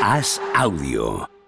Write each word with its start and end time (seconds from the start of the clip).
Haz 0.00 0.40
audio. 0.56 1.39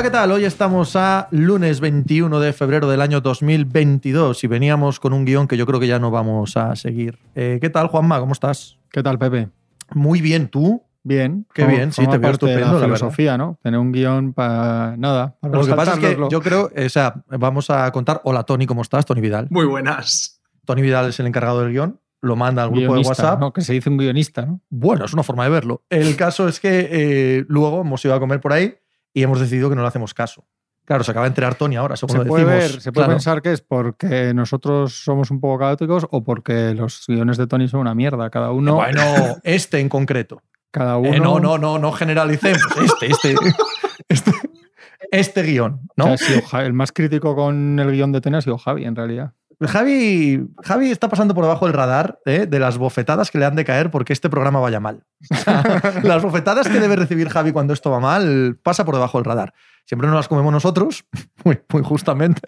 Hola, 0.00 0.08
¿qué 0.08 0.12
tal? 0.12 0.32
Hoy 0.32 0.46
estamos 0.46 0.96
a 0.96 1.28
lunes 1.30 1.78
21 1.78 2.40
de 2.40 2.54
febrero 2.54 2.88
del 2.88 3.02
año 3.02 3.20
2022 3.20 4.42
y 4.44 4.46
veníamos 4.46 4.98
con 4.98 5.12
un 5.12 5.26
guion 5.26 5.46
que 5.46 5.58
yo 5.58 5.66
creo 5.66 5.78
que 5.78 5.86
ya 5.86 5.98
no 5.98 6.10
vamos 6.10 6.56
a 6.56 6.74
seguir. 6.74 7.18
Eh, 7.34 7.58
¿Qué 7.60 7.68
tal, 7.68 7.88
Juanma? 7.88 8.18
¿Cómo 8.18 8.32
estás? 8.32 8.78
¿Qué 8.90 9.02
tal, 9.02 9.18
Pepe? 9.18 9.50
Muy 9.92 10.22
bien, 10.22 10.48
¿tú? 10.48 10.82
Bien. 11.02 11.46
Qué 11.52 11.66
bien, 11.66 11.92
sí, 11.92 12.06
te 12.06 12.16
veo 12.16 12.30
estupendo, 12.30 12.72
la 12.72 12.72
la 12.72 12.84
filosofía, 12.86 13.36
¿no? 13.36 13.58
Tener 13.62 13.78
un 13.78 13.92
guion 13.92 14.32
para 14.32 14.96
nada. 14.96 15.36
para 15.38 15.58
Lo 15.58 15.66
que 15.66 15.74
pasa 15.74 15.92
es 15.92 15.98
que 15.98 16.18
yo 16.30 16.40
creo, 16.40 16.70
o 16.74 16.88
sea, 16.88 17.22
vamos 17.28 17.68
a 17.68 17.92
contar. 17.92 18.22
Hola, 18.24 18.44
Tony, 18.44 18.64
¿cómo 18.64 18.80
estás? 18.80 19.04
Tony 19.04 19.20
Vidal. 19.20 19.48
Muy 19.50 19.66
buenas. 19.66 20.40
Tony 20.64 20.80
Vidal 20.80 21.10
es 21.10 21.20
el 21.20 21.26
encargado 21.26 21.60
del 21.60 21.72
guion, 21.72 22.00
lo 22.22 22.36
manda 22.36 22.62
al 22.62 22.70
grupo 22.70 22.94
de 22.94 23.02
WhatsApp. 23.02 23.38
¿no? 23.38 23.52
Que 23.52 23.60
se 23.60 23.74
dice 23.74 23.90
un 23.90 23.98
guionista, 23.98 24.46
¿no? 24.46 24.62
Bueno, 24.70 25.04
es 25.04 25.12
una 25.12 25.24
forma 25.24 25.44
de 25.44 25.50
verlo. 25.50 25.82
El 25.90 26.16
caso 26.16 26.48
es 26.48 26.58
que 26.58 26.88
eh, 26.90 27.44
luego 27.48 27.82
hemos 27.82 28.02
ido 28.02 28.14
a 28.14 28.18
comer 28.18 28.40
por 28.40 28.54
ahí 28.54 28.78
y 29.12 29.22
hemos 29.22 29.40
decidido 29.40 29.68
que 29.70 29.76
no 29.76 29.82
le 29.82 29.88
hacemos 29.88 30.14
caso. 30.14 30.46
Claro, 30.84 31.04
se 31.04 31.10
acaba 31.12 31.26
de 31.26 31.28
enterar 31.28 31.54
Tony 31.54 31.76
ahora, 31.76 31.94
según 31.94 32.12
Se 32.12 32.18
lo 32.18 32.24
puede, 32.24 32.44
decimos. 32.44 32.72
ver, 32.72 32.80
se 32.82 32.90
puede 32.92 33.04
Claro. 33.04 33.16
pensar 33.18 33.42
que 33.42 33.52
es 33.52 33.60
porque 33.60 34.32
nosotros 34.34 35.04
somos 35.04 35.30
un 35.30 35.40
poco 35.40 35.58
caóticos 35.60 36.06
o 36.10 36.24
porque 36.24 36.74
los 36.74 37.04
guiones 37.06 37.36
de 37.36 37.46
Tony 37.46 37.68
son 37.68 37.80
una 37.80 37.94
mierda. 37.94 38.28
Cada 38.30 38.50
uno. 38.50 38.74
Bueno, 38.76 39.02
este 39.44 39.78
en 39.78 39.88
concreto. 39.88 40.42
cada 40.72 40.96
uno 40.96 41.12
Eh, 41.14 41.20
no, 41.20 41.38
no, 41.38 41.58
no, 41.58 41.78
no 41.78 41.92
generalicemos. 41.92 42.60
Este, 42.82 43.06
este, 43.06 43.34
este, 44.08 44.32
este 45.12 45.42
guion, 45.42 45.80
O 45.96 46.08
¿no? 46.08 46.16
sea, 46.16 46.64
el 46.64 46.72
más 46.72 46.90
crítico 46.92 47.36
con 47.36 47.78
el 47.78 47.92
guion 47.92 48.10
de 48.12 48.20
Tony 48.20 48.36
ha 48.38 48.40
sido 48.40 48.58
Javi, 48.58 48.84
en 48.84 48.96
realidad. 48.96 49.32
Javi, 49.68 50.48
Javi 50.62 50.90
está 50.90 51.08
pasando 51.08 51.34
por 51.34 51.44
debajo 51.44 51.66
del 51.66 51.74
radar 51.74 52.18
¿eh? 52.24 52.46
de 52.46 52.58
las 52.58 52.78
bofetadas 52.78 53.30
que 53.30 53.38
le 53.38 53.44
han 53.44 53.56
de 53.56 53.64
caer 53.64 53.90
porque 53.90 54.14
este 54.14 54.30
programa 54.30 54.58
vaya 54.58 54.80
mal. 54.80 55.04
O 55.30 55.34
sea, 55.36 55.62
las 56.02 56.22
bofetadas 56.22 56.66
que 56.66 56.80
debe 56.80 56.96
recibir 56.96 57.28
Javi 57.28 57.52
cuando 57.52 57.74
esto 57.74 57.90
va 57.90 58.00
mal 58.00 58.58
pasa 58.62 58.86
por 58.86 58.94
debajo 58.94 59.18
del 59.18 59.26
radar. 59.26 59.52
Siempre 59.84 60.08
nos 60.08 60.16
las 60.16 60.28
comemos 60.28 60.52
nosotros, 60.52 61.04
muy, 61.44 61.60
muy 61.70 61.82
justamente. 61.82 62.40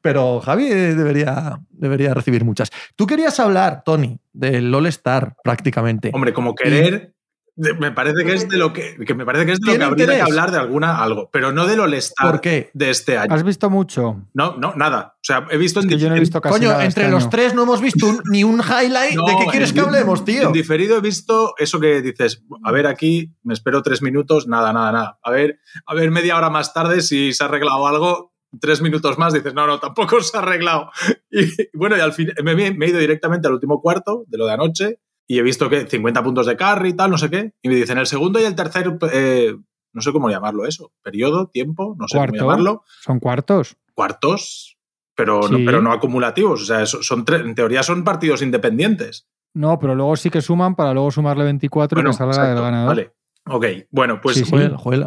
Pero 0.00 0.40
Javi 0.40 0.68
debería, 0.68 1.58
debería 1.70 2.14
recibir 2.14 2.44
muchas. 2.44 2.70
Tú 2.94 3.06
querías 3.06 3.38
hablar, 3.40 3.82
Tony, 3.84 4.18
del 4.32 4.72
All 4.72 4.86
Star 4.86 5.34
prácticamente. 5.42 6.12
Hombre, 6.14 6.32
como 6.32 6.54
querer, 6.54 7.15
me 7.56 7.90
parece 7.92 8.22
que 8.24 8.34
es 8.34 8.48
de 8.48 8.58
lo 8.58 8.72
que, 8.72 8.96
que 9.06 9.14
me 9.14 9.24
parece 9.24 9.46
que 9.46 9.52
es 9.52 9.60
de 9.60 9.66
lo 9.66 9.72
¿Tiene 9.72 9.78
que 9.84 9.84
habría 9.90 10.04
interés? 10.04 10.24
que 10.24 10.30
hablar 10.30 10.50
de 10.50 10.58
alguna 10.58 11.02
algo, 11.02 11.30
pero 11.32 11.52
no 11.52 11.66
del 11.66 11.80
All-Star 11.80 12.30
¿Por 12.30 12.40
qué? 12.42 12.70
de 12.74 12.90
este 12.90 13.16
año. 13.16 13.32
¿Has 13.34 13.42
visto 13.44 13.70
mucho? 13.70 14.22
No, 14.34 14.56
no, 14.58 14.74
nada. 14.76 15.14
O 15.16 15.18
sea, 15.22 15.46
he 15.50 15.56
visto 15.56 15.80
Es 15.80 15.86
en 15.86 15.90
que 15.90 15.98
yo 15.98 16.08
no 16.10 16.16
he 16.16 16.20
visto 16.20 16.40
casi 16.40 16.52
Coño, 16.58 16.68
nada 16.70 16.84
entre 16.84 17.04
este 17.04 17.10
los 17.12 17.22
año. 17.24 17.30
tres 17.30 17.54
no 17.54 17.62
hemos 17.62 17.80
visto 17.80 18.06
un- 18.06 18.20
ni 18.30 18.44
un 18.44 18.60
highlight 18.60 19.14
No, 19.16 19.24
de 19.26 19.36
qué 19.38 19.50
quieres 19.50 19.72
que 19.72 19.80
hablemos, 19.80 20.24
tío. 20.24 20.42
En 20.48 20.52
diferido 20.52 20.98
he 20.98 21.00
visto 21.00 21.54
eso 21.58 21.80
que 21.80 22.02
dices, 22.02 22.42
a 22.62 22.72
ver 22.72 22.86
aquí, 22.86 23.34
me 23.42 23.54
espero 23.54 23.82
tres 23.82 24.02
minutos, 24.02 24.46
nada, 24.46 24.72
nada, 24.74 24.92
nada. 24.92 25.18
A 25.22 25.30
ver, 25.30 25.58
a 25.86 25.94
ver 25.94 26.10
media 26.10 26.36
hora 26.36 26.50
más 26.50 26.74
tarde 26.74 27.00
si 27.00 27.32
se 27.32 27.42
ha 27.42 27.46
arreglado 27.46 27.86
algo, 27.86 28.34
tres 28.60 28.80
minutos 28.82 29.18
más, 29.18 29.32
dices, 29.32 29.54
no, 29.54 29.66
no, 29.66 29.80
tampoco 29.80 30.20
se 30.20 30.36
ha 30.36 30.40
arreglado. 30.40 30.90
Y 31.30 31.46
bueno, 31.76 31.96
y 31.96 32.00
al 32.00 32.12
fin 32.12 32.30
me, 32.44 32.54
me 32.54 32.86
he 32.86 32.88
ido 32.90 32.98
directamente 32.98 33.46
al 33.48 33.54
último 33.54 33.80
cuarto 33.82 34.24
de 34.28 34.38
lo 34.38 34.46
de 34.46 34.52
anoche 34.52 35.00
y 35.26 35.38
he 35.38 35.42
visto 35.42 35.68
que 35.68 35.86
50 35.86 36.22
puntos 36.22 36.46
de 36.46 36.56
carry 36.56 36.90
y 36.90 36.92
tal, 36.94 37.10
no 37.10 37.18
sé 37.18 37.30
qué. 37.30 37.52
Y 37.62 37.68
me 37.68 37.74
dicen, 37.74 37.98
el 37.98 38.06
segundo 38.06 38.40
y 38.40 38.44
el 38.44 38.54
tercer, 38.54 38.96
eh, 39.12 39.54
no 39.92 40.02
sé 40.02 40.12
cómo 40.12 40.30
llamarlo 40.30 40.66
eso, 40.66 40.92
periodo, 41.02 41.48
tiempo, 41.48 41.96
no 41.98 42.06
sé 42.08 42.16
Cuarto. 42.16 42.32
cómo 42.38 42.50
llamarlo, 42.50 42.84
¿Son 43.02 43.18
cuartos? 43.18 43.76
cuartos, 43.94 44.76
pero, 45.14 45.48
no, 45.48 45.58
pero 45.64 45.80
no 45.80 45.92
acumulativos. 45.92 46.62
O 46.62 46.64
sea, 46.66 46.84
son 46.86 47.24
en 47.28 47.54
teoría 47.54 47.82
son 47.82 48.04
partidos 48.04 48.42
independientes. 48.42 49.26
No, 49.54 49.78
pero 49.78 49.94
luego 49.94 50.14
sí 50.16 50.28
que 50.28 50.42
suman 50.42 50.76
para 50.76 50.92
luego 50.92 51.10
sumarle 51.10 51.44
24 51.44 51.98
y 52.00 52.04
que 52.04 52.12
salga 52.12 52.32
exacto, 52.34 52.52
el 52.58 52.62
ganador. 52.62 52.88
Vale. 52.88 53.12
Ok, 53.48 53.64
bueno, 53.92 54.20
pues 54.20 54.36
Sí, 54.38 54.44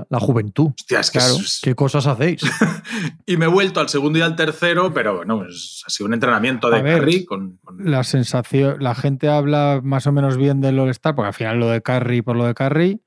la 0.10 0.20
juventud. 0.20 0.68
Hostia, 0.80 1.02
es 1.02 1.12
que 1.12 1.20
Claro. 1.20 1.34
es- 1.36 1.60
¿Qué 1.62 1.76
cosas 1.76 2.08
hacéis? 2.08 2.42
Y 3.26 3.38
me 3.38 3.46
he 3.46 3.50
vuelto 3.50 3.80
al 3.82 3.90
segundo 3.90 4.18
y 4.18 4.22
al 4.22 4.36
tercero, 4.36 4.94
pero 4.94 5.18
bueno, 5.18 5.44
es- 5.46 5.84
ha 5.86 5.90
sido 5.90 6.08
un 6.08 6.14
entrenamiento 6.14 6.70
de 6.70 6.82
ver, 6.82 7.00
carry 7.00 7.26
con, 7.26 7.58
con- 7.64 7.78
La 7.92 8.04
sensación, 8.04 8.78
la 8.80 8.96
gente 8.96 9.28
habla 9.30 9.82
más 9.84 10.08
o 10.08 10.12
menos 10.12 10.38
bien 10.38 10.62
del 10.62 10.80
All-Star, 10.80 11.16
porque 11.16 11.28
al 11.28 11.34
final 11.34 11.60
lo 11.60 11.68
de 11.70 11.82
Carry 11.82 12.22
por 12.22 12.36
lo 12.38 12.46
de 12.46 12.54
Carry, 12.54 13.02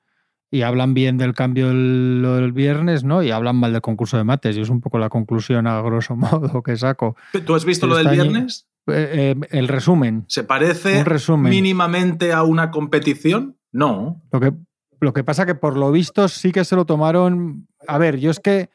y 0.50 0.62
hablan 0.62 0.92
bien 0.92 1.16
del 1.16 1.32
cambio 1.32 1.70
el, 1.70 2.20
lo 2.20 2.34
del 2.36 2.52
viernes, 2.52 3.02
¿no? 3.04 3.22
Y 3.22 3.30
hablan 3.30 3.56
mal 3.56 3.72
del 3.72 3.80
concurso 3.80 4.18
de 4.18 4.24
mates, 4.24 4.54
y 4.56 4.60
es 4.60 4.68
un 4.68 4.82
poco 4.82 4.98
la 4.98 5.08
conclusión 5.08 5.66
a 5.66 5.80
grosso 5.80 6.14
modo 6.50 6.62
que 6.62 6.76
saco. 6.76 7.16
¿Tú 7.46 7.54
has 7.54 7.64
visto 7.64 7.86
lo 7.86 7.96
del 7.96 8.08
Este 8.08 8.22
viernes? 8.22 8.68
Eh, 8.88 9.34
eh, 9.40 9.46
el 9.50 9.68
resumen, 9.68 10.24
¿Se 10.28 10.44
parece 10.44 11.04
resumen. 11.04 11.48
mínimamente 11.50 12.32
a 12.34 12.42
una 12.42 12.70
competición? 12.70 13.56
No. 13.72 14.20
Lo 14.30 14.40
que, 14.40 14.52
lo 15.02 15.12
que 15.12 15.24
pasa 15.24 15.44
que 15.44 15.56
por 15.56 15.76
lo 15.76 15.90
visto 15.90 16.28
sí 16.28 16.52
que 16.52 16.64
se 16.64 16.76
lo 16.76 16.86
tomaron. 16.86 17.66
A 17.88 17.98
ver, 17.98 18.20
yo 18.20 18.30
es 18.30 18.38
que, 18.38 18.70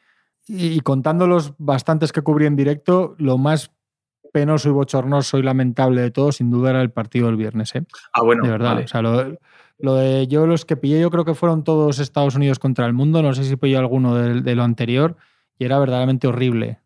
y, 0.46 0.78
contando 0.80 1.26
los 1.26 1.54
bastantes 1.56 2.12
que 2.12 2.20
cubrí 2.20 2.44
en 2.44 2.54
directo, 2.54 3.14
lo 3.18 3.38
más 3.38 3.70
penoso 4.30 4.68
y 4.68 4.72
bochornoso 4.72 5.38
y 5.38 5.42
lamentable 5.42 6.02
de 6.02 6.10
todo, 6.10 6.30
sin 6.30 6.50
duda, 6.50 6.70
era 6.70 6.82
el 6.82 6.90
partido 6.90 7.28
del 7.28 7.36
viernes, 7.36 7.74
¿eh? 7.74 7.86
Ah, 8.12 8.22
bueno, 8.22 8.44
de 8.44 8.50
verdad. 8.50 8.74
vale. 8.74 8.84
O 8.84 8.88
sea, 8.88 9.00
lo, 9.00 9.38
lo 9.78 9.94
de 9.94 10.26
yo 10.26 10.46
los 10.46 10.66
que 10.66 10.76
pillé, 10.76 11.00
yo 11.00 11.10
creo 11.10 11.24
que 11.24 11.32
fueron 11.32 11.64
todos 11.64 11.98
Estados 11.98 12.34
Unidos 12.34 12.58
contra 12.58 12.84
el 12.84 12.92
mundo. 12.92 13.22
No 13.22 13.32
sé 13.32 13.44
si 13.44 13.56
pillé 13.56 13.78
alguno 13.78 14.14
de, 14.14 14.42
de 14.42 14.54
lo 14.54 14.64
anterior 14.64 15.16
y 15.58 15.64
era 15.64 15.78
verdaderamente 15.78 16.28
horrible. 16.28 16.78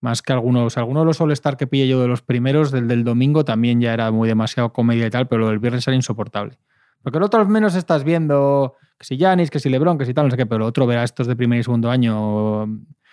Más 0.00 0.22
que 0.22 0.32
algunos. 0.32 0.76
Algunos 0.76 1.02
de 1.02 1.06
los 1.06 1.20
All-Star 1.20 1.56
que 1.56 1.68
pillé 1.68 1.86
yo 1.86 2.00
de 2.00 2.08
los 2.08 2.22
primeros, 2.22 2.72
del 2.72 2.88
del 2.88 3.04
domingo, 3.04 3.44
también 3.44 3.80
ya 3.80 3.94
era 3.94 4.10
muy 4.10 4.28
demasiado 4.28 4.72
comedia 4.72 5.06
y 5.06 5.10
tal, 5.10 5.28
pero 5.28 5.42
lo 5.42 5.48
del 5.48 5.60
viernes 5.60 5.86
era 5.86 5.94
insoportable. 5.94 6.58
Porque 7.02 7.18
el 7.18 7.24
otro 7.24 7.40
al 7.40 7.48
menos 7.48 7.76
estás 7.76 8.02
viendo 8.02 8.74
que 8.98 9.06
si 9.06 9.16
Yanis, 9.16 9.50
que 9.50 9.60
si 9.60 9.68
Lebron, 9.68 9.96
que 9.98 10.04
si 10.04 10.12
tal, 10.14 10.26
no 10.26 10.30
sé 10.30 10.36
qué, 10.36 10.46
pero 10.46 10.64
el 10.64 10.68
otro 10.68 10.86
verá 10.86 11.04
estos 11.04 11.26
de 11.26 11.36
primer 11.36 11.60
y 11.60 11.62
segundo 11.62 11.90
año. 11.90 12.66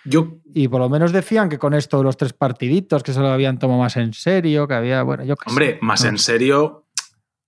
Yo, 0.04 0.38
Y 0.54 0.68
por 0.68 0.80
lo 0.80 0.88
menos 0.88 1.12
decían 1.12 1.48
que 1.48 1.58
con 1.58 1.74
esto 1.74 2.02
los 2.02 2.16
tres 2.16 2.32
partiditos, 2.32 3.02
que 3.02 3.12
se 3.12 3.20
lo 3.20 3.28
habían 3.28 3.58
tomado 3.58 3.80
más 3.80 3.96
en 3.96 4.12
serio, 4.12 4.68
que 4.68 4.74
había, 4.74 5.02
bueno, 5.02 5.24
yo 5.24 5.36
qué 5.36 5.44
sé. 5.44 5.50
hombre, 5.50 5.78
más 5.82 6.02
No 6.04 6.10
en 6.10 6.18
sé. 6.18 6.32
serio, 6.32 6.86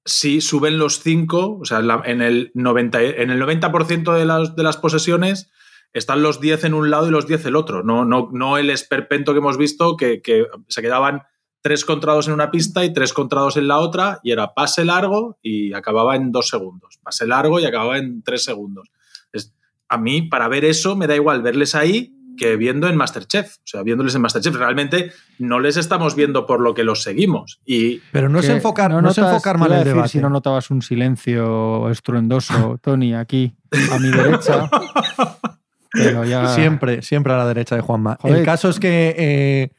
si 0.04 0.40
suben 0.40 0.78
los 0.78 1.00
cinco, 1.00 1.58
o 1.60 1.64
sea, 1.64 1.80
en 2.04 2.22
el 2.22 2.52
90%, 2.54 3.14
en 3.20 3.30
el 3.30 3.38
90 3.38 4.14
de, 4.14 4.24
las, 4.24 4.56
de 4.56 4.62
las 4.62 4.76
posesiones 4.76 5.50
están 5.92 6.22
los 6.22 6.40
10 6.40 6.64
en 6.64 6.74
un 6.74 6.90
lado 6.90 7.08
y 7.08 7.10
los 7.10 7.26
10 7.26 7.46
el 7.46 7.56
otro. 7.56 7.82
No, 7.82 8.04
no, 8.04 8.28
no 8.32 8.58
el 8.58 8.70
esperpento 8.70 9.32
que 9.32 9.38
hemos 9.38 9.56
visto, 9.56 9.96
que, 9.96 10.20
que 10.22 10.44
se 10.68 10.82
quedaban 10.82 11.22
tres 11.60 11.84
contra 11.84 12.12
dos 12.12 12.28
en 12.28 12.34
una 12.34 12.50
pista 12.50 12.84
y 12.84 12.92
tres 12.92 13.12
contra 13.12 13.40
dos 13.40 13.56
en 13.56 13.68
la 13.68 13.78
otra, 13.78 14.20
y 14.22 14.30
era 14.32 14.54
pase 14.54 14.84
largo 14.84 15.38
y 15.42 15.72
acababa 15.72 16.16
en 16.16 16.30
dos 16.32 16.48
segundos. 16.48 16.98
Pase 17.02 17.26
largo 17.26 17.58
y 17.60 17.64
acababa 17.66 17.98
en 17.98 18.22
tres 18.22 18.44
segundos. 18.44 18.88
Es- 19.32 19.54
a 19.88 19.98
mí, 19.98 20.22
para 20.22 20.48
ver 20.48 20.64
eso, 20.64 20.96
me 20.96 21.06
da 21.06 21.14
igual 21.16 21.42
verles 21.42 21.74
ahí 21.74 22.14
que 22.36 22.54
viendo 22.56 22.86
en 22.88 22.94
Masterchef. 22.96 23.56
O 23.56 23.60
sea, 23.64 23.82
viéndoles 23.82 24.14
en 24.14 24.20
Masterchef. 24.22 24.54
Realmente 24.54 25.10
no 25.40 25.58
les 25.58 25.76
estamos 25.76 26.14
viendo 26.14 26.46
por 26.46 26.60
lo 26.60 26.72
que 26.72 26.84
los 26.84 27.02
seguimos. 27.02 27.60
Y 27.66 27.98
Pero 28.12 28.28
no 28.28 28.38
es 28.38 28.48
enfocar, 28.48 28.92
no, 28.92 28.98
es 28.98 29.18
notas- 29.18 29.32
enfocar 29.32 29.58
mal 29.58 29.72
el 29.72 29.78
decir 29.78 29.94
debate. 29.94 30.08
Si 30.10 30.18
no 30.20 30.30
notabas 30.30 30.70
un 30.70 30.80
silencio 30.82 31.90
estruendoso, 31.90 32.78
Tony, 32.82 33.14
aquí, 33.14 33.56
a 33.90 33.98
mi 33.98 34.10
derecha. 34.10 34.70
Pero 35.92 36.24
ya. 36.24 36.48
Siempre, 36.54 37.02
siempre 37.02 37.32
a 37.32 37.38
la 37.38 37.46
derecha 37.46 37.74
de 37.74 37.80
Juanma. 37.80 38.16
Joder. 38.20 38.38
El 38.38 38.44
caso 38.44 38.68
es 38.68 38.78
que 38.78 39.14
eh, 39.18 39.70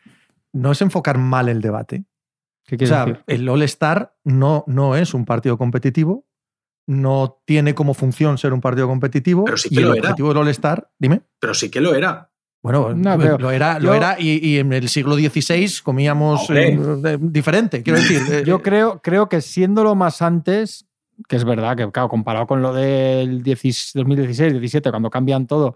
no 0.54 0.72
es 0.72 0.82
enfocar 0.82 1.18
mal 1.18 1.50
el 1.50 1.62
debate. 1.62 2.06
¿Qué 2.66 2.76
O 2.84 2.88
sea, 2.88 3.06
decir? 3.06 3.24
el 3.28 3.50
All-Star 3.50 4.16
no, 4.24 4.64
no 4.68 4.96
es 4.96 5.14
un 5.14 5.26
partido 5.26 5.58
competitivo, 5.58 6.26
no 6.88 7.42
tiene 7.46 7.74
como 7.76 7.94
función 7.94 8.38
ser 8.38 8.54
un 8.54 8.62
partido 8.62 8.88
competitivo. 8.88 9.46
Pero 9.46 9.58
sí 9.58 9.70
que 9.70 9.76
y 9.76 9.78
el 9.80 9.86
lo 9.86 9.94
era. 9.94 10.02
objetivo 10.02 10.30
del 10.30 10.38
All-Star, 10.40 10.90
dime. 11.00 11.22
pero 11.40 11.54
sí 11.54 11.70
que 11.72 11.82
lo 11.82 11.94
era. 11.96 12.32
Bueno, 12.62 12.94
No, 12.94 13.16
lo- 13.16 13.24
pero 13.24 13.38
lo 13.38 13.52
era, 13.52 13.80
lo 13.80 13.86
yo- 13.86 13.94
era 13.94 14.18
y, 14.20 14.46
y 14.46 14.58
en 14.60 14.74
el 14.74 14.90
siglo 14.90 15.16
XVI 15.16 15.82
comíamos 15.82 16.50
eh, 16.50 17.18
diferente, 17.22 17.82
quiero 17.84 18.00
decir. 18.00 18.22
eh, 18.32 18.44
Yo 18.46 18.62
creo, 18.62 19.02
creo 19.02 19.30
que 19.30 19.40
siéndolo 19.42 19.96
más 19.96 20.22
antes, 20.22 20.86
que 21.28 21.38
es 21.38 21.46
verdad 21.46 21.78
que, 21.78 21.90
claro, 21.92 22.10
comparado 22.10 22.48
con 22.48 22.62
lo 22.62 22.74
del 22.74 23.42
10 23.44 23.92
2016, 23.94 24.52
17, 24.54 24.90
cuando 24.90 25.10
cambian 25.10 25.48
todo, 25.48 25.76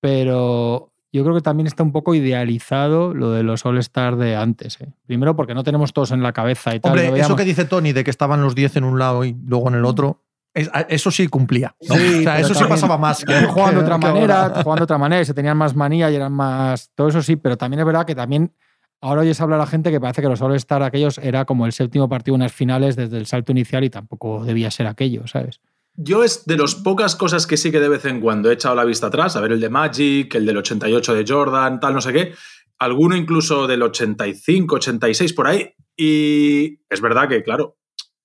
pero 0.00 0.92
yo 1.16 1.24
creo 1.24 1.34
que 1.34 1.40
también 1.42 1.66
está 1.66 1.82
un 1.82 1.92
poco 1.92 2.14
idealizado 2.14 3.14
lo 3.14 3.30
de 3.30 3.42
los 3.42 3.64
All-Star 3.64 4.16
de 4.16 4.36
antes. 4.36 4.80
¿eh? 4.80 4.88
Primero 5.06 5.36
porque 5.36 5.54
no 5.54 5.62
tenemos 5.64 5.92
todos 5.92 6.10
en 6.12 6.22
la 6.22 6.32
cabeza 6.32 6.74
y 6.74 6.80
tal. 6.80 6.92
Hombre, 6.98 7.20
eso 7.20 7.36
que 7.36 7.44
dice 7.44 7.64
Tony 7.64 7.92
de 7.92 8.04
que 8.04 8.10
estaban 8.10 8.42
los 8.42 8.54
10 8.54 8.76
en 8.76 8.84
un 8.84 8.98
lado 8.98 9.24
y 9.24 9.36
luego 9.46 9.68
en 9.68 9.74
el 9.76 9.84
otro, 9.84 10.22
es- 10.54 10.70
a- 10.72 10.82
eso 10.82 11.10
sí 11.10 11.26
cumplía. 11.28 11.74
¿no? 11.88 11.94
Sí, 11.94 12.18
o 12.20 12.22
sea, 12.22 12.38
eso 12.40 12.54
sí 12.54 12.64
pasaba 12.68 12.98
más. 12.98 13.24
que 13.24 13.32
jugaban 13.46 13.74
de 13.74 13.80
otra 13.80 13.98
manera, 13.98 14.48
jugaban 14.56 14.76
de 14.78 14.84
otra 14.84 14.98
manera, 14.98 15.22
y 15.22 15.24
se 15.24 15.34
tenían 15.34 15.56
más 15.56 15.74
manía 15.74 16.10
y 16.10 16.16
eran 16.16 16.32
más. 16.32 16.90
Todo 16.94 17.08
eso 17.08 17.22
sí, 17.22 17.36
pero 17.36 17.56
también 17.56 17.80
es 17.80 17.86
verdad 17.86 18.04
que 18.06 18.14
también 18.14 18.52
Ahora 19.00 19.20
oyes 19.20 19.38
hablar 19.42 19.60
a 19.60 19.66
gente 19.66 19.90
que 19.90 20.00
parece 20.00 20.22
que 20.22 20.28
los 20.30 20.40
All-Star 20.40 20.82
aquellos 20.82 21.18
era 21.18 21.44
como 21.44 21.66
el 21.66 21.72
séptimo 21.72 22.08
partido 22.08 22.36
en 22.36 22.40
las 22.40 22.52
finales 22.52 22.96
desde 22.96 23.18
el 23.18 23.26
salto 23.26 23.52
inicial 23.52 23.84
y 23.84 23.90
tampoco 23.90 24.42
debía 24.46 24.70
ser 24.70 24.86
aquello, 24.86 25.26
¿sabes? 25.26 25.60
Yo 25.96 26.24
es 26.24 26.44
de 26.44 26.56
las 26.56 26.74
pocas 26.74 27.14
cosas 27.14 27.46
que 27.46 27.56
sí 27.56 27.70
que 27.70 27.80
de 27.80 27.88
vez 27.88 28.04
en 28.04 28.20
cuando 28.20 28.50
he 28.50 28.54
echado 28.54 28.74
la 28.74 28.84
vista 28.84 29.06
atrás, 29.06 29.36
a 29.36 29.40
ver 29.40 29.52
el 29.52 29.60
de 29.60 29.70
Magic, 29.70 30.34
el 30.34 30.44
del 30.44 30.56
88 30.56 31.14
de 31.14 31.24
Jordan, 31.26 31.78
tal, 31.78 31.94
no 31.94 32.00
sé 32.00 32.12
qué, 32.12 32.34
alguno 32.78 33.16
incluso 33.16 33.66
del 33.66 33.82
85, 33.82 34.74
86 34.74 35.32
por 35.32 35.46
ahí, 35.46 35.72
y 35.96 36.80
es 36.90 37.00
verdad 37.00 37.28
que, 37.28 37.42
claro, 37.42 37.78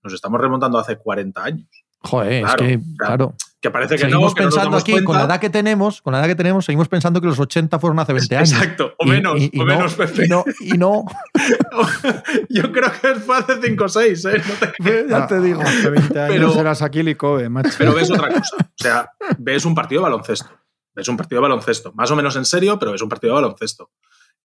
nos 0.03 0.13
estamos 0.13 0.41
remontando 0.41 0.79
hace 0.79 0.97
40 0.97 1.43
años. 1.43 1.67
Joder, 1.99 2.45
es 2.45 2.55
que, 2.55 2.79
claro. 2.97 3.35
Que 3.61 3.69
parece 3.71 3.95
que 3.95 4.01
seguimos 4.03 4.31
no, 4.31 4.35
que 4.35 4.41
no 4.43 4.47
pensando 4.49 4.69
damos 4.69 4.81
aquí, 4.83 4.91
cuenta. 4.93 5.05
con 5.07 5.17
la 5.17 5.23
edad 5.25 5.39
que 5.41 5.49
tenemos, 5.49 6.01
con 6.01 6.13
la 6.13 6.19
edad 6.19 6.27
que 6.27 6.35
tenemos, 6.35 6.63
seguimos 6.63 6.87
pensando 6.87 7.19
que 7.19 7.27
los 7.27 7.37
80 7.39 7.77
fueron 7.77 7.99
hace 7.99 8.13
20 8.13 8.37
años. 8.37 8.51
Exacto, 8.53 8.93
o 8.97 9.05
menos, 9.05 9.37
y- 9.41 9.49
y 9.51 9.59
o 9.59 9.65
no, 9.65 9.75
menos, 9.75 9.93
Pepe. 9.95 10.25
Y 10.25 10.29
no, 10.29 10.45
y 10.61 10.77
no. 10.77 11.03
Yo 12.49 12.71
creo 12.71 12.91
que 13.01 13.15
fue 13.15 13.37
hace 13.37 13.59
5 13.61 13.83
o 13.83 13.89
6, 13.89 14.25
¿eh? 14.25 14.41
No 14.47 14.85
te- 14.85 15.05
ya 15.09 15.27
te 15.27 15.41
digo. 15.41 15.61
Hace 15.61 15.89
20 15.89 16.19
años 16.21 16.33
Pero- 16.53 16.59
era 16.61 16.73
Shaquille 16.73 17.11
y 17.11 17.15
Kobe, 17.15 17.49
macho. 17.49 17.71
Pero 17.77 17.93
ves 17.93 18.09
otra 18.11 18.29
cosa. 18.33 18.55
O 18.59 18.65
sea, 18.75 19.11
ves 19.37 19.65
un 19.65 19.75
partido 19.75 20.01
de 20.01 20.09
baloncesto. 20.09 20.49
Ves 20.95 21.07
un 21.09 21.17
partido 21.17 21.41
de 21.41 21.47
baloncesto. 21.49 21.91
Más 21.93 22.09
o 22.11 22.15
menos 22.15 22.35
en 22.37 22.45
serio, 22.45 22.79
pero 22.79 22.91
ves 22.93 23.01
un 23.01 23.09
partido 23.09 23.35
de 23.35 23.41
baloncesto. 23.41 23.91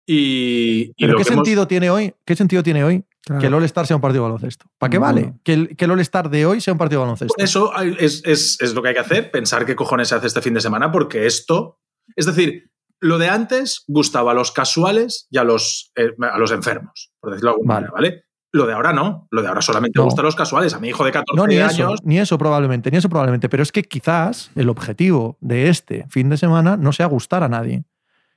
Y, 0.06 0.90
y 0.90 0.94
¿Pero 0.98 1.12
lo 1.12 1.18
qué 1.18 1.24
que 1.24 1.32
hemos- 1.32 1.44
sentido 1.46 1.66
tiene 1.68 1.90
hoy? 1.90 2.14
¿Qué 2.24 2.36
sentido 2.36 2.62
tiene 2.62 2.84
hoy 2.84 3.04
Claro. 3.24 3.40
que 3.40 3.46
el 3.46 3.54
All-Star 3.54 3.86
sea 3.86 3.96
un 3.96 4.02
partido 4.02 4.22
de 4.24 4.30
baloncesto? 4.30 4.66
¿Para 4.78 4.90
qué 4.90 4.96
No. 4.96 5.02
vale 5.02 5.34
que 5.42 5.52
el, 5.54 5.76
que 5.76 5.84
el 5.86 5.90
All-Star 5.92 6.28
de 6.30 6.44
hoy 6.46 6.60
sea 6.60 6.72
un 6.74 6.78
partido 6.78 7.00
de 7.00 7.04
baloncesto? 7.06 7.34
Eso 7.38 7.72
es, 7.80 8.22
es- 8.24 8.60
es 8.60 8.74
lo 8.74 8.82
que 8.82 8.88
hay 8.88 8.94
que 8.94 9.00
hacer, 9.00 9.30
pensar 9.30 9.64
qué 9.64 9.74
cojones 9.74 10.08
se 10.08 10.14
hace 10.14 10.26
este 10.26 10.42
fin 10.42 10.54
de 10.54 10.60
semana, 10.60 10.92
porque 10.92 11.26
esto. 11.26 11.78
Es 12.16 12.26
decir, 12.26 12.70
lo 13.00 13.18
de 13.18 13.28
antes 13.30 13.84
gustaba 13.88 14.32
a 14.32 14.34
los 14.34 14.52
casuales 14.52 15.26
y 15.30 15.38
a 15.38 15.44
los, 15.44 15.90
eh, 15.96 16.10
a 16.30 16.38
los 16.38 16.50
enfermos, 16.52 17.12
por 17.20 17.30
decirlo 17.32 17.50
de 17.50 17.54
alguna 17.54 17.74
Vale. 17.74 17.86
manera, 17.88 17.92
¿vale? 17.94 18.24
Lo 18.52 18.66
de 18.66 18.72
ahora 18.74 18.92
no. 18.92 19.26
Lo 19.32 19.42
de 19.42 19.48
ahora 19.48 19.62
solamente 19.62 19.98
No. 19.98 20.04
gusta 20.04 20.20
a 20.20 20.24
los 20.24 20.36
casuales. 20.36 20.74
A 20.74 20.78
mi 20.78 20.88
hijo 20.88 21.04
de 21.04 21.10
14 21.10 21.36
No, 21.36 21.46
ni 21.46 21.56
años. 21.58 21.72
eso, 21.72 21.94
ni 22.04 22.18
eso 22.20 22.38
probablemente, 22.38 22.90
ni 22.90 22.98
eso 22.98 23.08
probablemente. 23.08 23.48
Pero 23.48 23.62
es 23.64 23.72
que 23.72 23.82
quizás 23.82 24.50
el 24.54 24.68
objetivo 24.68 25.38
de 25.40 25.70
este 25.70 26.06
fin 26.08 26.28
de 26.28 26.36
semana 26.36 26.76
no 26.76 26.92
sea 26.92 27.06
gustar 27.06 27.42
a 27.42 27.48
nadie. 27.48 27.84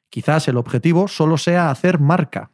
Quizás 0.10 0.48
el 0.48 0.58
objetivo 0.58 1.08
solo 1.08 1.38
sea 1.38 1.70
hacer 1.70 2.00
marca. 2.00 2.50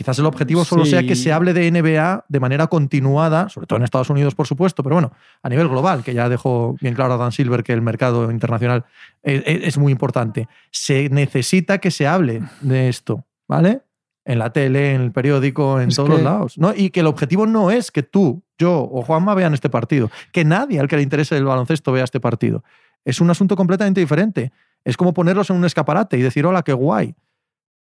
Quizás 0.00 0.18
el 0.18 0.24
objetivo 0.24 0.64
solo 0.64 0.86
sea 0.86 1.02
que 1.06 1.14
se 1.14 1.30
hable 1.30 1.52
de 1.52 1.70
NBA 1.70 2.24
de 2.26 2.40
manera 2.40 2.68
continuada, 2.68 3.50
sobre 3.50 3.66
todo 3.66 3.76
en 3.76 3.82
Estados 3.82 4.08
Unidos, 4.08 4.34
por 4.34 4.46
supuesto, 4.46 4.82
pero 4.82 4.94
bueno, 4.96 5.12
a 5.42 5.48
nivel 5.50 5.68
global, 5.68 6.02
que 6.02 6.14
ya 6.14 6.30
dejó 6.30 6.74
bien 6.80 6.94
claro 6.94 7.12
a 7.12 7.16
Dan 7.18 7.32
Silver 7.32 7.62
que 7.62 7.74
el 7.74 7.82
mercado 7.82 8.30
internacional 8.30 8.86
es, 9.22 9.42
es- 9.44 9.60
es 9.68 9.76
muy 9.78 9.92
importante. 9.92 10.48
Se 10.70 11.10
necesita 11.10 11.76
que 11.78 11.90
se 11.90 12.06
hable 12.06 12.40
de 12.62 12.88
esto, 12.88 13.26
¿vale? 13.46 13.82
En 14.24 14.38
la 14.38 14.50
tele, 14.54 14.94
en 14.94 15.02
el 15.02 15.12
periódico, 15.12 15.78
en 15.82 15.90
Es 15.90 15.96
todos 15.96 16.08
los 16.08 16.22
lados. 16.22 16.56
¿no? 16.56 16.72
Y 16.74 16.88
que 16.88 17.00
el 17.00 17.06
objetivo 17.06 17.46
no 17.46 17.70
es 17.70 17.90
que 17.90 18.02
tú, 18.02 18.42
yo 18.58 18.88
o 18.90 19.02
Juanma 19.02 19.34
vean 19.34 19.52
este 19.52 19.68
partido, 19.68 20.10
que 20.32 20.46
nadie 20.46 20.80
al 20.80 20.88
que 20.88 20.96
le 20.96 21.02
interese 21.02 21.36
el 21.36 21.44
baloncesto 21.44 21.92
vea 21.92 22.04
este 22.04 22.20
partido. 22.20 22.64
Es 23.04 23.20
un 23.20 23.28
asunto 23.28 23.54
completamente 23.54 24.00
diferente. 24.00 24.50
Es 24.82 24.96
como 24.96 25.12
ponerlos 25.12 25.50
en 25.50 25.56
un 25.56 25.66
escaparate 25.66 26.16
y 26.16 26.22
decir, 26.22 26.46
hola, 26.46 26.62
qué 26.62 26.72
guay. 26.72 27.14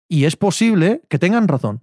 Y 0.10 0.26
es 0.26 0.36
posible 0.36 1.04
que 1.08 1.18
tengan 1.18 1.48
razón. 1.48 1.80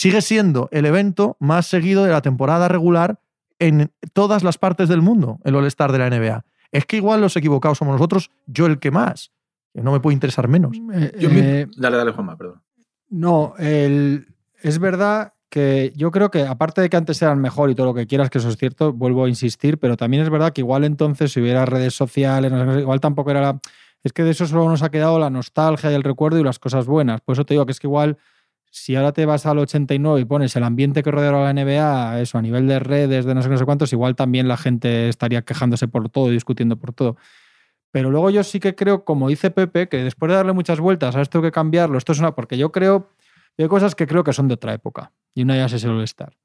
Sigue 0.00 0.22
siendo 0.22 0.70
el 0.72 0.86
evento 0.86 1.36
más 1.40 1.66
seguido 1.66 2.04
de 2.04 2.10
la 2.10 2.22
temporada 2.22 2.68
regular 2.68 3.20
en 3.58 3.92
todas 4.14 4.42
las 4.42 4.56
partes 4.56 4.88
del 4.88 5.02
mundo, 5.02 5.40
el 5.44 5.54
All-Star 5.54 5.92
de 5.92 5.98
la 5.98 6.06
NBA. 6.08 6.46
Es 6.72 6.86
que 6.86 6.96
igual 6.96 7.20
los 7.20 7.36
equivocados 7.36 7.76
somos 7.76 7.92
nosotros, 7.96 8.30
yo 8.46 8.64
el 8.64 8.78
que 8.78 8.90
más. 8.90 9.30
No 9.74 9.92
me 9.92 10.00
puede 10.00 10.14
interesar 10.14 10.48
menos. 10.48 10.74
Eh, 10.94 11.12
Yo 11.20 11.28
mi- 11.28 11.40
eh, 11.40 11.66
Dale, 11.76 11.98
dale, 11.98 12.12
Juanma, 12.12 12.34
perdón. 12.38 12.62
No, 13.10 13.52
el- 13.58 14.26
es 14.62 14.78
verdad 14.78 15.34
que 15.50 15.92
yo 15.94 16.10
creo 16.10 16.30
que 16.30 16.46
aparte 16.46 16.80
de 16.80 16.88
que 16.88 16.96
antes 16.96 17.20
eran 17.20 17.38
mejor 17.38 17.68
y 17.68 17.74
todo 17.74 17.84
lo 17.88 17.92
que 17.94 18.06
quieras, 18.06 18.30
que 18.30 18.38
eso 18.38 18.48
es 18.48 18.56
cierto, 18.56 18.94
vuelvo 18.94 19.26
a 19.26 19.28
insistir, 19.28 19.76
pero 19.76 19.98
también 19.98 20.22
es 20.22 20.30
verdad 20.30 20.54
que 20.54 20.62
igual 20.62 20.84
entonces 20.84 21.30
si 21.30 21.42
hubiera 21.42 21.66
redes 21.66 21.92
sociales, 21.92 22.50
igual 22.80 23.00
tampoco 23.00 23.32
era 23.32 23.42
la... 23.42 23.60
Es 24.02 24.14
que 24.14 24.22
de 24.24 24.30
eso 24.30 24.46
solo 24.46 24.66
nos 24.66 24.82
ha 24.82 24.90
quedado 24.90 25.18
la 25.18 25.28
nostalgia 25.28 25.92
y 25.92 25.94
el 25.94 26.04
recuerdo 26.04 26.38
y 26.38 26.42
las 26.42 26.58
cosas 26.58 26.86
buenas. 26.86 27.20
Por 27.20 27.34
eso 27.34 27.44
te 27.44 27.52
digo 27.52 27.66
que 27.66 27.72
es 27.72 27.80
que 27.80 27.86
igual 27.86 28.16
si 28.70 28.94
ahora 28.96 29.12
te 29.12 29.26
vas 29.26 29.46
al 29.46 29.58
89 29.58 30.20
y 30.20 30.24
pones 30.24 30.54
el 30.56 30.62
ambiente 30.64 31.02
que 31.02 31.10
rodea 31.10 31.30
a 31.30 31.52
la 31.52 31.52
NBA, 31.52 32.20
eso 32.20 32.38
a 32.38 32.42
nivel 32.42 32.66
de 32.68 32.78
redes, 32.78 33.24
de 33.24 33.34
no 33.34 33.42
sé 33.42 33.48
no 33.48 33.58
sé 33.58 33.64
cuántos, 33.64 33.92
igual 33.92 34.14
también 34.14 34.46
la 34.48 34.56
gente 34.56 35.08
estaría 35.08 35.42
quejándose 35.42 35.88
por 35.88 36.08
todo 36.08 36.30
y 36.30 36.32
discutiendo 36.34 36.76
por 36.76 36.92
todo. 36.92 37.16
Pero 37.90 38.10
luego 38.10 38.30
yo 38.30 38.44
sí 38.44 38.60
que 38.60 38.76
creo, 38.76 39.04
como 39.04 39.28
dice 39.28 39.50
Pepe, 39.50 39.88
que 39.88 40.04
después 40.04 40.30
de 40.30 40.36
darle 40.36 40.52
muchas 40.52 40.78
vueltas 40.78 41.16
a 41.16 41.20
esto 41.22 41.38
hay 41.38 41.44
que 41.44 41.50
cambiarlo, 41.50 41.98
esto 41.98 42.12
es 42.12 42.20
una. 42.20 42.34
Porque 42.36 42.56
yo 42.56 42.70
creo. 42.70 43.10
Hay 43.58 43.66
cosas 43.66 43.96
que 43.96 44.06
creo 44.06 44.22
que 44.22 44.32
son 44.32 44.46
de 44.46 44.54
otra 44.54 44.72
época. 44.72 45.12
Y 45.34 45.42
una 45.42 45.54
de 45.54 45.60
ellas 45.60 45.72
es 45.72 45.82
el 45.84 45.90
All-Star. 45.90 46.36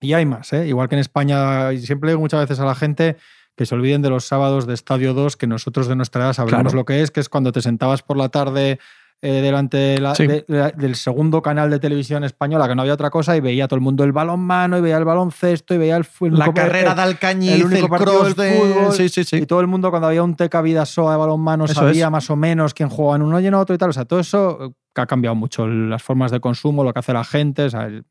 Y 0.00 0.14
hay 0.14 0.24
más, 0.24 0.52
¿eh? 0.54 0.66
Igual 0.66 0.88
que 0.88 0.94
en 0.94 1.00
España, 1.00 1.70
siempre 1.76 2.10
digo 2.10 2.20
muchas 2.20 2.40
veces 2.40 2.58
a 2.60 2.64
la 2.64 2.74
gente 2.74 3.16
que 3.56 3.66
se 3.66 3.74
olviden 3.74 4.02
de 4.02 4.10
los 4.10 4.24
sábados 4.24 4.66
de 4.66 4.74
Estadio 4.74 5.12
2, 5.14 5.36
que 5.36 5.46
nosotros 5.46 5.86
de 5.86 5.96
nuestra 5.96 6.24
edad 6.24 6.32
sabremos 6.32 6.62
Claro. 6.72 6.76
lo 6.76 6.84
que 6.86 7.02
es, 7.02 7.10
que 7.10 7.20
es 7.20 7.28
cuando 7.28 7.52
te 7.52 7.60
sentabas 7.62 8.02
por 8.02 8.16
la 8.16 8.30
tarde 8.30 8.80
eh, 9.22 9.40
delante 9.40 9.76
de 9.78 10.00
la- 10.00 10.14
Sí. 10.14 10.26
de- 10.26 10.44
de- 10.46 10.72
del 10.76 10.96
segundo 10.96 11.40
canal 11.40 11.70
de 11.70 11.78
televisión 11.78 12.24
española, 12.24 12.68
que 12.68 12.74
no 12.74 12.82
había 12.82 12.92
otra 12.94 13.08
cosa, 13.08 13.34
y 13.36 13.40
veía 13.40 13.66
todo 13.68 13.76
el 13.76 13.80
mundo 13.80 14.04
el 14.04 14.12
balonmano, 14.12 14.76
y 14.76 14.80
veía 14.82 14.98
el 14.98 15.04
baloncesto, 15.06 15.74
y 15.74 15.78
veía 15.78 15.96
el, 15.96 16.04
el 16.20 16.32
La 16.38 16.44
único- 16.44 16.52
carrera 16.54 16.90
el- 16.90 16.96
de 16.96 17.02
Alcañiz, 17.02 17.50
el 17.52 17.60
el, 17.60 17.66
único 17.66 17.88
partido 17.88 18.18
cross 18.20 18.36
del 18.36 18.50
de... 18.50 18.58
fútbol. 18.58 18.92
Sí, 18.92 19.08
sí, 19.08 19.24
sí. 19.24 19.36
Y 19.36 19.46
todo 19.46 19.60
el 19.60 19.66
mundo, 19.66 19.90
cuando 19.90 20.08
había 20.08 20.22
un 20.22 20.34
Teca 20.36 20.60
Vidasoa 20.60 21.12
de 21.12 21.16
balonmano, 21.18 21.64
Eso 21.64 21.74
sabía 21.74 22.06
es. 22.06 22.10
más 22.10 22.28
o 22.28 22.36
menos 22.36 22.74
quién 22.74 22.90
jugaba 22.90 23.16
en 23.16 23.22
uno 23.22 23.40
y 23.40 23.46
en 23.46 23.54
otro 23.54 23.74
y 23.74 23.78
tal. 23.78 23.90
O 23.90 23.92
sea, 23.94 24.04
todo 24.04 24.20
eso 24.20 24.58
eh, 24.62 24.70
que 24.94 25.00
ha 25.00 25.06
cambiado 25.06 25.34
mucho. 25.34 25.66
Las 25.66 26.02
formas 26.02 26.30
de 26.30 26.40
consumo, 26.40 26.84
lo 26.84 26.92
que 26.92 26.98
hace 26.98 27.12
la 27.14 27.24
gente. 27.24 27.64
o 27.64 27.70
sea, 27.70 27.86
el- 27.86 28.04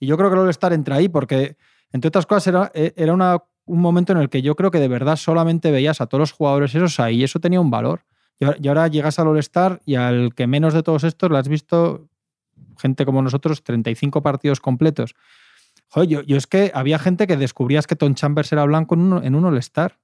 Y 0.00 0.06
yo 0.06 0.16
creo 0.16 0.30
que 0.30 0.36
lo 0.36 0.44
de 0.44 0.50
estar 0.50 0.72
entra 0.72 0.96
ahí 0.96 1.08
porque, 1.08 1.56
entre 1.92 2.08
otras 2.08 2.26
cosas, 2.26 2.46
era, 2.48 2.70
eh, 2.74 2.92
era 2.96 3.12
una- 3.12 3.38
un 3.66 3.80
momento 3.80 4.12
en 4.12 4.18
el 4.18 4.28
que 4.28 4.42
yo 4.42 4.56
creo 4.56 4.70
que 4.70 4.78
de 4.80 4.88
verdad 4.88 5.16
solamente 5.16 5.70
veías 5.70 6.00
a 6.00 6.06
todos 6.06 6.20
los 6.20 6.32
jugadores 6.32 6.74
esos 6.74 6.98
ahí 7.00 7.20
y 7.20 7.24
eso 7.24 7.38
tenía 7.38 7.60
un 7.60 7.70
valor. 7.70 8.00
Y 8.60 8.68
ahora, 8.68 8.88
llegas 8.88 9.18
al 9.18 9.28
All-Star 9.28 9.80
y 9.84 9.94
al 9.94 10.34
que 10.34 10.46
menos 10.46 10.74
de 10.74 10.82
todos 10.82 11.04
estos 11.04 11.30
lo 11.30 11.36
has 11.36 11.48
visto 11.48 12.08
gente 12.78 13.04
como 13.04 13.22
nosotros, 13.22 13.62
35 13.62 14.22
partidos 14.22 14.60
completos. 14.60 15.14
Joder, 15.88 16.08
yo, 16.08 16.22
yo 16.22 16.36
es 16.36 16.46
que 16.46 16.72
había 16.74 16.98
gente 16.98 17.26
que 17.26 17.36
descubrías 17.36 17.86
que 17.86 17.96
Tom 17.96 18.14
Chambers 18.14 18.52
era 18.52 18.64
blanco 18.64 18.94
en 18.94 19.00
un, 19.00 19.24
en 19.24 19.34
un 19.34 19.44
All-Star. 19.44 19.98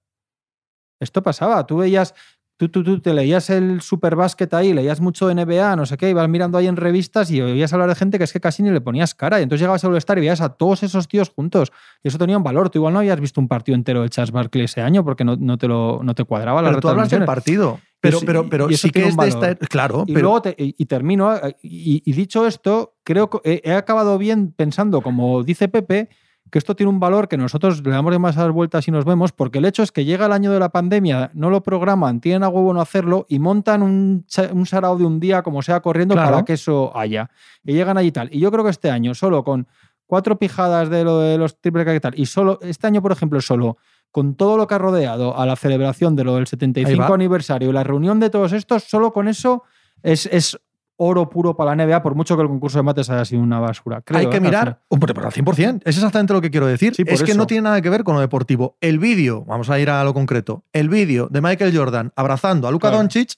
Esto 1.01 1.23
pasaba. 1.23 1.67
Tú 1.67 1.79
veías, 1.79 2.15
tú, 2.57 2.69
tú, 2.69 2.85
tú 2.85 3.01
te 3.01 3.15
leías 3.15 3.51
el 3.51 3.81
Superbásquet 3.81 4.53
ahí, 4.53 4.73
leías 4.73 5.01
mucho 5.01 5.33
NBA, 5.35 5.77
no 5.77 5.87
sé 5.87 5.97
qué, 5.97 6.11
ibas 6.11 6.29
mirando 6.29 6.59
ahí 6.59 6.67
en 6.67 6.77
revistas 6.77 7.31
y 7.31 7.41
oías 7.41 7.73
hablar 7.73 7.89
de 7.89 7.95
gente 7.95 8.19
que 8.19 8.25
es 8.25 8.33
que 8.33 8.41
casi 8.41 8.63
ni 8.63 8.71
le 8.71 8.81
ponías 8.81 9.15
cara. 9.15 9.41
Y 9.41 9.43
entonces 9.43 9.63
llegabas 9.63 9.85
al 9.85 9.93
All-Star 9.93 10.19
y 10.19 10.21
veías 10.21 10.41
a 10.41 10.51
todos 10.51 10.83
esos 10.83 11.09
tíos 11.09 11.31
juntos. 11.31 11.73
Y 12.03 12.09
eso 12.09 12.19
tenía 12.19 12.37
un 12.37 12.45
valor. 12.45 12.71
Tú 12.71 12.79
igual 12.79 12.93
no 12.93 13.01
habías 13.01 13.21
visto 13.21 13.41
un 13.41 13.49
partido 13.49 13.75
entero 13.75 14.03
de 14.03 14.11
Charles 14.11 14.31
Barkley 14.31 14.65
ese 14.65 14.83
año 14.83 15.05
porque 15.05 15.25
no, 15.25 15.37
no 15.37 15.59
te, 15.59 15.67
lo, 15.67 16.01
no 16.03 16.15
te 16.15 16.25
cuadraba 16.25 16.63
la 16.63 16.69
Pero 16.69 16.81
tú 16.81 16.89
hablas 16.89 17.11
del 17.11 17.25
partido. 17.25 17.81
Pero, 18.01 18.21
pero, 18.25 18.49
pero 18.49 18.71
y 18.71 18.75
eso 18.75 18.87
sí 18.87 18.91
que 18.91 19.07
es 19.07 19.17
de 19.17 19.29
esta... 19.29 19.55
Claro, 19.57 20.05
Y 20.07 20.15
pero... 20.15 20.23
luego 20.25 20.43
te- 20.43 20.55
y, 20.59 20.87
termino, 20.87 21.35
eh, 21.37 21.57
y, 21.63 22.03
y 22.05 22.13
dicho 22.15 22.47
esto, 22.47 22.95
creo 23.05 23.29
que 23.29 23.39
he, 23.45 23.71
he 23.71 23.75
acabado 23.75 24.17
bien 24.17 24.53
pensando, 24.53 25.03
como 25.03 25.43
dice 25.43 25.69
Pepe, 25.69 26.09
que 26.51 26.59
esto 26.59 26.75
tiene 26.75 26.91
un 26.91 26.99
valor 26.99 27.29
que 27.29 27.37
nosotros 27.37 27.81
le 27.85 27.91
damos 27.91 28.11
demasiadas 28.13 28.51
vueltas 28.53 28.89
y 28.89 28.91
nos 28.91 29.05
vemos, 29.05 29.31
porque 29.33 29.59
el 29.59 29.67
hecho 29.67 29.83
es 29.85 29.93
que 29.93 30.05
llega 30.05 30.27
el 30.27 30.33
año 30.33 30.51
de 30.51 30.59
la 30.59 30.71
pandemia, 30.71 31.31
no 31.35 31.49
lo 31.51 31.63
programan, 31.63 32.21
tienen 32.21 32.43
a 32.43 32.49
huevo 32.49 32.73
no 32.75 32.81
hacerlo 32.81 33.25
y 33.29 33.39
montan 33.39 33.83
un, 33.83 34.25
un 34.53 34.67
sarao 34.67 34.97
de 34.99 35.05
un 35.05 35.21
día 35.21 35.43
como 35.43 35.63
sea 35.63 35.81
corriendo 35.81 36.15
Claro. 36.15 36.31
para 36.33 36.45
que 36.45 36.55
eso 36.55 36.91
haya. 36.97 37.31
Y 37.63 37.75
llegan 37.75 37.99
allí 37.99 38.09
y 38.09 38.13
tal. 38.13 38.31
Y 38.33 38.41
yo 38.41 38.51
creo 38.51 38.65
que 38.65 38.71
este 38.71 38.91
año, 38.91 39.15
solo 39.15 39.45
con 39.45 39.69
cuatro 40.07 40.39
pijadas 40.41 40.89
de 40.91 41.05
lo 41.05 41.21
de 41.21 41.39
los 41.39 41.61
triple 41.61 41.85
K 41.85 41.95
y 41.95 42.01
tal, 42.01 42.19
y 42.19 42.27
solo, 42.27 42.59
este 42.63 42.87
año, 42.89 43.01
por 43.01 43.13
ejemplo, 43.13 43.41
solo 43.41 43.77
con 44.11 44.35
todo 44.35 44.57
lo 44.57 44.67
que 44.67 44.75
ha 44.75 44.79
rodeado 44.79 45.37
a 45.39 45.47
la 45.47 45.57
celebración 45.57 46.17
de 46.17 46.25
lo 46.25 46.35
del 46.35 46.43
Ahí 46.43 46.47
75 46.47 47.09
va. 47.09 47.15
aniversario 47.15 47.71
y 47.71 47.73
la 47.73 47.85
reunión 47.85 48.19
de 48.21 48.31
todos 48.31 48.53
estos, 48.53 48.85
solo 48.85 49.13
con 49.13 49.29
eso 49.29 49.63
es, 50.03 50.27
es 50.27 50.59
oro 51.03 51.31
puro 51.31 51.57
para 51.57 51.75
la 51.75 51.87
NBA, 51.87 52.03
por 52.03 52.15
mucho 52.15 52.37
que 52.37 52.43
el 52.43 52.49
concurso 52.49 52.79
de 52.79 52.83
mates 52.83 53.09
haya 53.09 53.25
sido 53.25 53.41
una 53.41 53.59
basura. 53.59 54.03
Creo, 54.03 54.19
Hay 54.21 54.27
¿eh? 54.27 54.31
que 54.31 54.41
mirar, 54.41 54.81
pero 54.89 55.25
al 55.27 55.33
100%. 55.33 55.81
Es 55.85 55.97
exactamente 55.97 56.33
lo 56.35 56.41
que 56.43 56.51
quiero 56.51 56.67
decir. 56.67 56.95
Sí, 56.95 57.05
es 57.07 57.23
que 57.23 57.35
no 57.35 57.47
tiene 57.47 57.63
nada 57.63 57.81
que 57.81 57.89
ver 57.89 58.05
con 58.05 58.15
lo 58.17 58.21
deportivo. 58.21 58.77
El 58.83 58.99
vídeo, 58.99 59.45
vamos 59.47 59.71
a 59.71 59.79
ir 59.81 59.89
a 59.89 60.05
lo 60.05 60.13
concreto, 60.13 60.65
el 60.75 60.89
vídeo 60.91 61.29
de 61.31 61.41
Michael 61.41 61.75
Jordan 61.75 62.13
abrazando 62.17 62.69
a 62.69 62.71
Luka 62.71 62.89
Claro. 62.89 62.99
Doncic. 63.03 63.33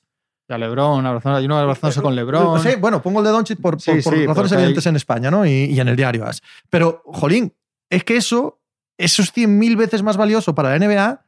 A 0.48 0.58
Lebron, 0.58 1.06
abrazando- 1.06 1.38
hay 1.38 1.44
uno 1.46 1.56
abrazándose 1.56 2.02
con 2.02 2.14
Lebron. 2.16 2.60
Sí, 2.60 2.70
bueno, 2.80 3.00
pongo 3.00 3.20
el 3.20 3.24
de 3.26 3.30
Doncic 3.30 3.60
por, 3.60 3.80
Sí, 3.80 3.92
por- 3.92 4.02
por 4.02 4.14
sí, 4.14 4.26
razones 4.26 4.52
hay- 4.52 4.58
evidentes 4.58 4.86
en 4.86 4.96
España, 4.96 5.30
¿no? 5.30 5.46
Y, 5.46 5.50
y 5.50 5.80
en 5.80 5.86
el 5.88 5.96
diario 5.96 6.26
AS. 6.26 6.42
Pero, 6.68 7.02
jolín, 7.06 7.54
es 7.88 8.02
que 8.04 8.16
eso, 8.16 8.60
eso 9.04 9.22
es 9.22 9.32
100.000 9.32 9.76
veces 9.76 10.02
más 10.02 10.16
valioso 10.16 10.54
para 10.54 10.70
la 10.70 10.78
NBA 10.78 11.24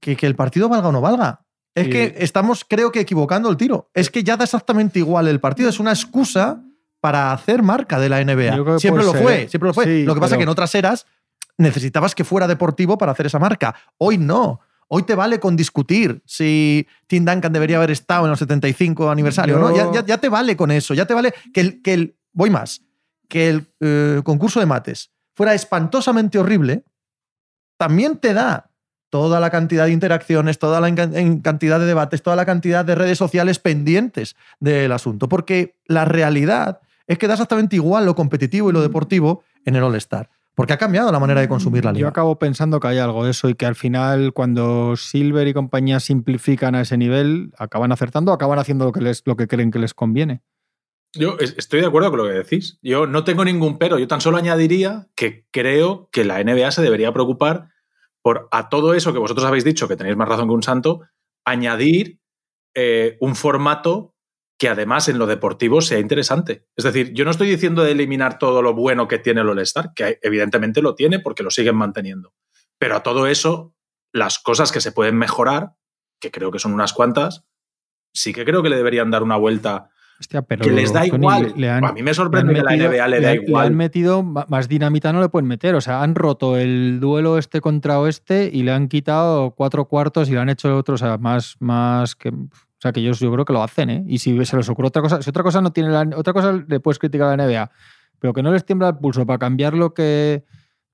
que 0.00 0.16
que 0.16 0.26
el 0.26 0.34
partido 0.34 0.68
valga 0.68 0.88
o 0.88 0.92
no 0.92 1.00
valga. 1.00 1.44
Es 1.74 1.84
Sí. 1.84 1.90
que 1.90 2.14
estamos, 2.18 2.64
creo 2.68 2.92
que, 2.92 3.00
equivocando 3.00 3.48
el 3.48 3.56
tiro. 3.56 3.90
Es 3.94 4.10
que 4.10 4.22
ya 4.24 4.36
da 4.36 4.44
exactamente 4.44 4.98
igual 4.98 5.26
el 5.28 5.40
partido. 5.40 5.68
Es 5.70 5.80
una 5.80 5.90
excusa 5.92 6.62
para 7.00 7.32
hacer 7.32 7.62
marca 7.62 7.98
de 7.98 8.08
la 8.08 8.20
NBA. 8.20 8.78
Siempre 8.78 9.04
lo 9.04 9.14
fue, 9.14 9.48
siempre 9.48 9.68
lo 9.68 9.74
fue. 9.74 9.84
Sí, 9.84 10.04
lo 10.04 10.14
que 10.14 10.20
pasa 10.20 10.34
es 10.34 10.38
pero- 10.38 10.38
que 10.40 10.42
en 10.44 10.48
otras 10.50 10.74
eras 10.74 11.06
necesitabas 11.58 12.14
que 12.14 12.24
fuera 12.24 12.46
deportivo 12.46 12.98
para 12.98 13.12
hacer 13.12 13.26
esa 13.26 13.38
marca. 13.38 13.74
Hoy 13.98 14.18
no. 14.18 14.60
Hoy 14.88 15.04
te 15.04 15.14
vale 15.14 15.40
con 15.40 15.56
discutir 15.56 16.22
si 16.26 16.86
Tim 17.06 17.24
Duncan 17.24 17.52
debería 17.52 17.78
haber 17.78 17.90
estado 17.92 18.26
en 18.26 18.32
el 18.32 18.36
75 18.36 19.10
aniversario. 19.10 19.58
¿no? 19.58 19.70
Yo- 19.70 19.92
Ya, 19.92 20.00
ya- 20.00 20.06
ya 20.06 20.18
te 20.18 20.28
vale 20.28 20.56
con 20.56 20.70
eso. 20.70 20.92
Ya 20.94 21.06
te 21.06 21.14
vale 21.14 21.32
que 21.54 21.60
el, 21.60 21.82
que 21.82 21.94
el. 21.94 22.16
Voy 22.32 22.50
más. 22.50 22.82
que 23.28 23.48
el 23.48 23.66
eh, 23.80 24.20
concurso 24.24 24.60
de 24.60 24.66
mates 24.66 25.10
fuera 25.34 25.54
espantosamente 25.54 26.38
horrible, 26.38 26.84
también 27.82 28.18
te 28.18 28.32
da 28.32 28.70
toda 29.10 29.40
la 29.40 29.50
cantidad 29.50 29.86
de 29.86 29.90
interacciones, 29.90 30.60
toda 30.60 30.80
la 30.80 30.94
cantidad 30.94 31.80
de 31.80 31.84
debates, 31.84 32.22
toda 32.22 32.36
la 32.36 32.46
cantidad 32.46 32.84
de 32.84 32.94
redes 32.94 33.18
sociales 33.18 33.58
pendientes 33.58 34.36
del 34.60 34.92
asunto. 34.92 35.28
Porque 35.28 35.74
la 35.86 36.04
realidad 36.04 36.78
es 37.08 37.18
que 37.18 37.26
da 37.26 37.34
exactamente 37.34 37.74
igual 37.74 38.06
lo 38.06 38.14
competitivo 38.14 38.70
y 38.70 38.72
lo 38.72 38.82
deportivo 38.82 39.42
en 39.64 39.74
el 39.74 39.82
All-Star. 39.82 40.30
Porque 40.54 40.74
ha 40.74 40.78
cambiado 40.78 41.10
la 41.10 41.18
manera 41.18 41.40
de 41.40 41.48
consumir 41.48 41.84
la 41.84 41.90
liga. 41.90 42.02
Yo 42.02 42.08
acabo 42.08 42.38
pensando 42.38 42.78
que 42.78 42.86
hay 42.86 42.98
algo 42.98 43.24
de 43.24 43.32
eso 43.32 43.48
y 43.48 43.56
que 43.56 43.66
al 43.66 43.74
final, 43.74 44.32
cuando 44.32 44.94
Silver 44.94 45.48
y 45.48 45.54
compañía 45.54 45.98
simplifican 45.98 46.76
a 46.76 46.82
ese 46.82 46.96
nivel, 46.96 47.50
acaban 47.58 47.90
acertando, 47.90 48.32
acaban 48.32 48.60
haciendo 48.60 48.84
lo 48.84 48.92
que, 48.92 49.00
les, 49.00 49.24
lo 49.24 49.34
que 49.34 49.48
creen 49.48 49.72
que 49.72 49.80
les 49.80 49.92
conviene. 49.92 50.40
Yo 51.14 51.36
estoy 51.38 51.80
de 51.80 51.86
acuerdo 51.86 52.10
con 52.10 52.18
lo 52.18 52.26
que 52.26 52.32
decís. 52.34 52.78
Yo 52.80 53.08
no 53.08 53.24
tengo 53.24 53.44
ningún 53.44 53.76
pero. 53.76 53.98
Yo 53.98 54.06
tan 54.06 54.20
solo 54.20 54.36
añadiría 54.36 55.08
que 55.16 55.46
creo 55.50 56.08
que 56.12 56.24
la 56.24 56.42
NBA 56.42 56.70
se 56.70 56.82
debería 56.82 57.12
preocupar 57.12 57.71
por 58.22 58.48
a 58.50 58.68
todo 58.68 58.94
eso 58.94 59.12
que 59.12 59.18
vosotros 59.18 59.46
habéis 59.46 59.64
dicho, 59.64 59.88
que 59.88 59.96
tenéis 59.96 60.16
más 60.16 60.28
razón 60.28 60.48
que 60.48 60.54
un 60.54 60.62
santo, 60.62 61.02
añadir 61.44 62.20
eh, 62.74 63.16
un 63.20 63.36
formato 63.36 64.14
que 64.58 64.68
además 64.68 65.08
en 65.08 65.18
lo 65.18 65.26
deportivo 65.26 65.80
sea 65.80 65.98
interesante. 65.98 66.68
Es 66.76 66.84
decir, 66.84 67.12
yo 67.14 67.24
no 67.24 67.32
estoy 67.32 67.50
diciendo 67.50 67.82
de 67.82 67.92
eliminar 67.92 68.38
todo 68.38 68.62
lo 68.62 68.74
bueno 68.74 69.08
que 69.08 69.18
tiene 69.18 69.40
el 69.40 69.48
All-Star, 69.48 69.92
que 69.94 70.20
evidentemente 70.22 70.82
lo 70.82 70.94
tiene 70.94 71.18
porque 71.18 71.42
lo 71.42 71.50
siguen 71.50 71.74
manteniendo. 71.74 72.32
Pero 72.78 72.94
a 72.94 73.02
todo 73.02 73.26
eso, 73.26 73.74
las 74.12 74.38
cosas 74.38 74.70
que 74.70 74.80
se 74.80 74.92
pueden 74.92 75.16
mejorar, 75.16 75.74
que 76.20 76.30
creo 76.30 76.52
que 76.52 76.60
son 76.60 76.72
unas 76.72 76.92
cuantas, 76.92 77.44
sí 78.14 78.32
que 78.32 78.44
creo 78.44 78.62
que 78.62 78.70
le 78.70 78.76
deberían 78.76 79.10
dar 79.10 79.24
una 79.24 79.36
vuelta 79.36 79.90
que 80.60 80.70
les 80.70 80.92
da 80.92 81.06
igual. 81.06 81.54
a 81.82 81.92
mí 81.92 82.02
me 82.02 82.14
sorprende 82.14 82.54
que 82.54 82.62
la 82.62 82.76
NBA 82.76 83.08
le, 83.08 83.20
da 83.20 83.34
igual. 83.34 83.64
Le 83.64 83.66
han 83.68 83.76
metido 83.76 84.22
más 84.22 84.68
dinamita, 84.68 85.12
no 85.12 85.20
le 85.20 85.28
pueden 85.28 85.48
meter. 85.48 85.74
O 85.74 85.80
sea, 85.80 86.02
han 86.02 86.14
roto 86.14 86.56
el 86.56 87.00
duelo 87.00 87.38
este 87.38 87.60
contra 87.60 87.98
oeste 87.98 88.50
y 88.52 88.62
le 88.62 88.72
han 88.72 88.88
quitado 88.88 89.52
cuatro 89.52 89.86
cuartos 89.86 90.28
y 90.28 90.32
le 90.32 90.40
han 90.40 90.48
hecho 90.48 90.76
otro, 90.76 90.94
o 90.94 90.98
sea, 90.98 91.18
más, 91.18 91.56
más 91.60 92.14
que. 92.14 92.28
O 92.30 92.82
sea, 92.82 92.92
que 92.92 93.00
ellos 93.00 93.20
yo 93.20 93.32
creo 93.32 93.44
que 93.44 93.52
lo 93.52 93.62
hacen, 93.62 93.90
¿eh? 93.90 94.04
Y 94.08 94.18
si 94.18 94.44
se 94.44 94.56
les 94.56 94.68
ocurre 94.68 94.88
otra 94.88 95.02
cosa, 95.02 95.22
si 95.22 95.30
otra 95.30 95.44
cosa 95.44 95.60
no 95.60 95.72
tiene 95.72 95.90
la, 95.90 96.08
otra 96.16 96.32
cosa 96.32 96.64
le 96.66 96.80
puedes 96.80 96.98
criticar 96.98 97.28
a 97.28 97.36
la 97.36 97.46
NBA, 97.46 97.70
pero 98.18 98.32
que 98.32 98.42
no 98.42 98.52
les 98.52 98.64
tiembla 98.64 98.88
el 98.88 98.96
pulso 98.96 99.24
para 99.24 99.38
cambiar 99.38 99.74
lo 99.74 99.94
que, 99.94 100.44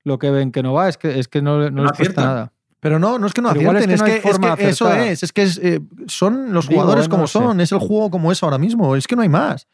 lo 0.03 0.19
que 0.19 0.29
ven 0.29 0.51
que 0.51 0.61
no 0.61 0.73
va, 0.73 0.87
es 0.87 0.97
que, 0.97 1.17
es 1.17 1.27
que 1.27 1.41
no, 1.41 1.71
no, 1.71 1.83
les 1.83 1.91
cuesta 1.93 2.23
nada. 2.23 2.53
Pero 2.79 2.97
no, 2.97 3.19
no 3.19 3.27
es 3.27 3.33
que 3.33 3.41
no 3.41 3.49
acierten, 3.49 3.91
es 3.91 4.01
que, 4.01 4.21
eso 4.69 4.93
es, 4.93 5.23
es 5.23 5.33
que 5.33 5.43
eh, 5.61 5.81
son 6.07 6.53
los 6.53 6.67
jugadores 6.67 7.09
como 7.09 7.27
son, 7.27 7.59
es 7.59 7.71
el 7.71 7.79
juego 7.79 8.09
como 8.09 8.31
es 8.31 8.41
ahora 8.41 8.57
mismo, 8.57 8.95
es 8.95 9.05
que 9.05 9.15
no 9.15 9.21
hay 9.21 9.29
más. 9.29 9.67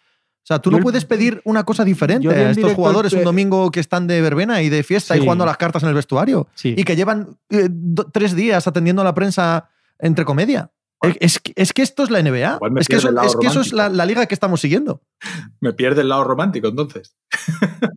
O 0.46 0.48
sea, 0.48 0.60
tú 0.60 0.70
no 0.70 0.80
puedes 0.80 1.06
pedir 1.06 1.42
una 1.44 1.64
cosa 1.64 1.84
diferente 1.84 2.30
a 2.30 2.52
estos 2.52 2.74
jugadores 2.74 3.14
un 3.14 3.24
domingo 3.24 3.72
que 3.72 3.80
están 3.80 4.06
de 4.06 4.22
verbena 4.22 4.62
y 4.62 4.70
de 4.70 4.84
fiesta 4.84 5.18
y 5.18 5.20
jugando 5.20 5.46
las 5.46 5.58
cartas 5.58 5.82
en 5.84 5.90
el 5.90 5.96
vestuario 5.96 6.48
y 6.64 6.84
que 6.84 6.96
llevan 6.96 7.38
eh, 7.50 7.70
tres 8.12 8.36
días 8.36 8.68
atendiendo 8.68 9.02
a 9.02 9.06
la 9.06 9.16
prensa 9.16 9.70
entre 9.98 10.24
comedia. 10.24 10.72
Es, 11.20 11.40
es, 11.56 11.74
que 11.74 11.82
esto 11.82 12.04
es 12.04 12.10
la 12.10 12.22
NBA. 12.22 12.60
Es 12.80 12.88
que, 12.88 12.96
eso, 12.96 13.10
es 13.22 13.36
que, 13.36 13.48
eso, 13.48 13.62
es 13.62 13.74
la, 13.74 13.90
liga 14.06 14.26
que 14.26 14.34
estamos 14.34 14.62
siguiendo. 14.62 15.02
Me 15.60 15.74
pierde 15.74 16.02
el 16.02 16.10
lado 16.10 16.24
romántico, 16.24 16.68
entonces. 16.68 17.16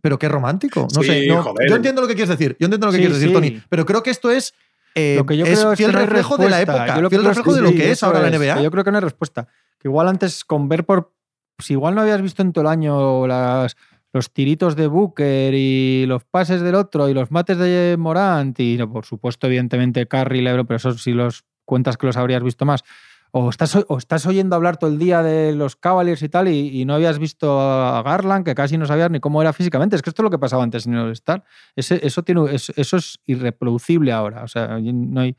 Pero 0.01 0.19
qué 0.19 0.27
romántico. 0.27 0.87
No 0.95 1.03
sé. 1.03 1.27
yo 1.27 1.75
entiendo 1.75 2.01
lo 2.01 2.07
que 2.07 2.15
quieres 2.15 2.29
decir. 2.29 2.55
Yo 2.59 2.65
entiendo 2.65 2.87
lo 2.87 2.91
que 2.91 2.99
quieres 2.99 3.19
decir, 3.19 3.33
Tony. 3.33 3.61
Pero 3.69 3.85
creo 3.85 4.03
que 4.03 4.09
esto 4.09 4.29
es 4.31 4.53
eh, 4.95 5.15
lo 5.17 5.25
que 5.25 5.37
yo 5.37 5.45
creo 5.45 5.71
es 5.71 5.77
fiel 5.77 5.93
reflejo 5.93 6.37
de 6.37 6.49
la 6.49 6.61
época, 6.61 6.99
yo 6.99 7.09
fiel 7.09 7.25
reflejo 7.25 7.53
de 7.53 7.61
lo 7.61 7.71
que 7.71 7.91
es 7.91 8.03
ahora 8.03 8.21
la 8.21 8.37
NBA. 8.37 8.61
yo 8.61 8.71
creo 8.71 8.83
que 8.83 8.91
no 8.91 8.97
hay 8.97 9.03
respuesta. 9.03 9.47
Que 9.77 9.87
igual 9.87 10.07
antes 10.07 10.43
con 10.43 10.67
ver 10.67 10.85
por. 10.85 11.13
Si 11.59 11.73
igual 11.73 11.95
no 11.95 12.01
habías 12.01 12.21
visto 12.21 12.41
en 12.41 12.53
todo 12.53 12.63
el 12.63 12.67
año 12.69 13.27
las, 13.27 13.75
los 14.13 14.31
tiritos 14.31 14.75
de 14.75 14.87
Booker 14.87 15.53
y 15.53 16.05
los 16.05 16.23
pases 16.23 16.61
del 16.61 16.75
otro 16.75 17.09
y 17.09 17.13
los 17.13 17.31
mates 17.31 17.57
de 17.57 17.95
Morant 17.99 18.57
y 18.59 18.77
por 18.77 19.05
supuesto, 19.05 19.47
evidentemente, 19.47 20.07
Curry, 20.07 20.41
Lebron, 20.41 20.65
pero 20.65 20.77
eso 20.77 20.93
si 20.93 21.11
los 21.11 21.43
cuentas 21.65 21.97
que 21.97 22.07
los 22.07 22.17
habrías 22.17 22.41
visto 22.41 22.65
más 22.65 22.83
o 23.31 23.49
estás, 23.49 23.77
o 23.87 23.97
estás 23.97 24.25
oyendo 24.25 24.55
hablar 24.55 24.77
todo 24.77 24.89
el 24.89 24.97
día 24.97 25.21
de 25.21 25.53
los 25.53 25.75
Cavaliers 25.75 26.21
y 26.23 26.29
tal, 26.29 26.47
y, 26.47 26.85
no 26.85 26.95
habías 26.95 27.19
visto 27.19 27.59
a 27.59 28.01
Garland, 28.01 28.45
que 28.45 28.55
casi 28.55 28.77
no 28.77 28.85
sabías 28.85 29.11
ni 29.11 29.19
cómo 29.19 29.41
era 29.41 29.53
físicamente. 29.53 29.95
Es 29.95 30.01
que 30.01 30.09
esto 30.09 30.21
es 30.21 30.23
lo 30.23 30.29
que 30.29 30.39
pasaba 30.39 30.63
antes 30.63 30.87
en 30.87 30.93
el 30.93 30.99
All-Star. 30.99 31.43
Eso, 31.75 31.95
eso, 31.95 32.97
es 32.97 33.19
irreproducible 33.25 34.11
ahora. 34.11 34.43
O 34.43 34.47
sea, 34.47 34.79
no 34.79 35.21
hay. 35.21 35.35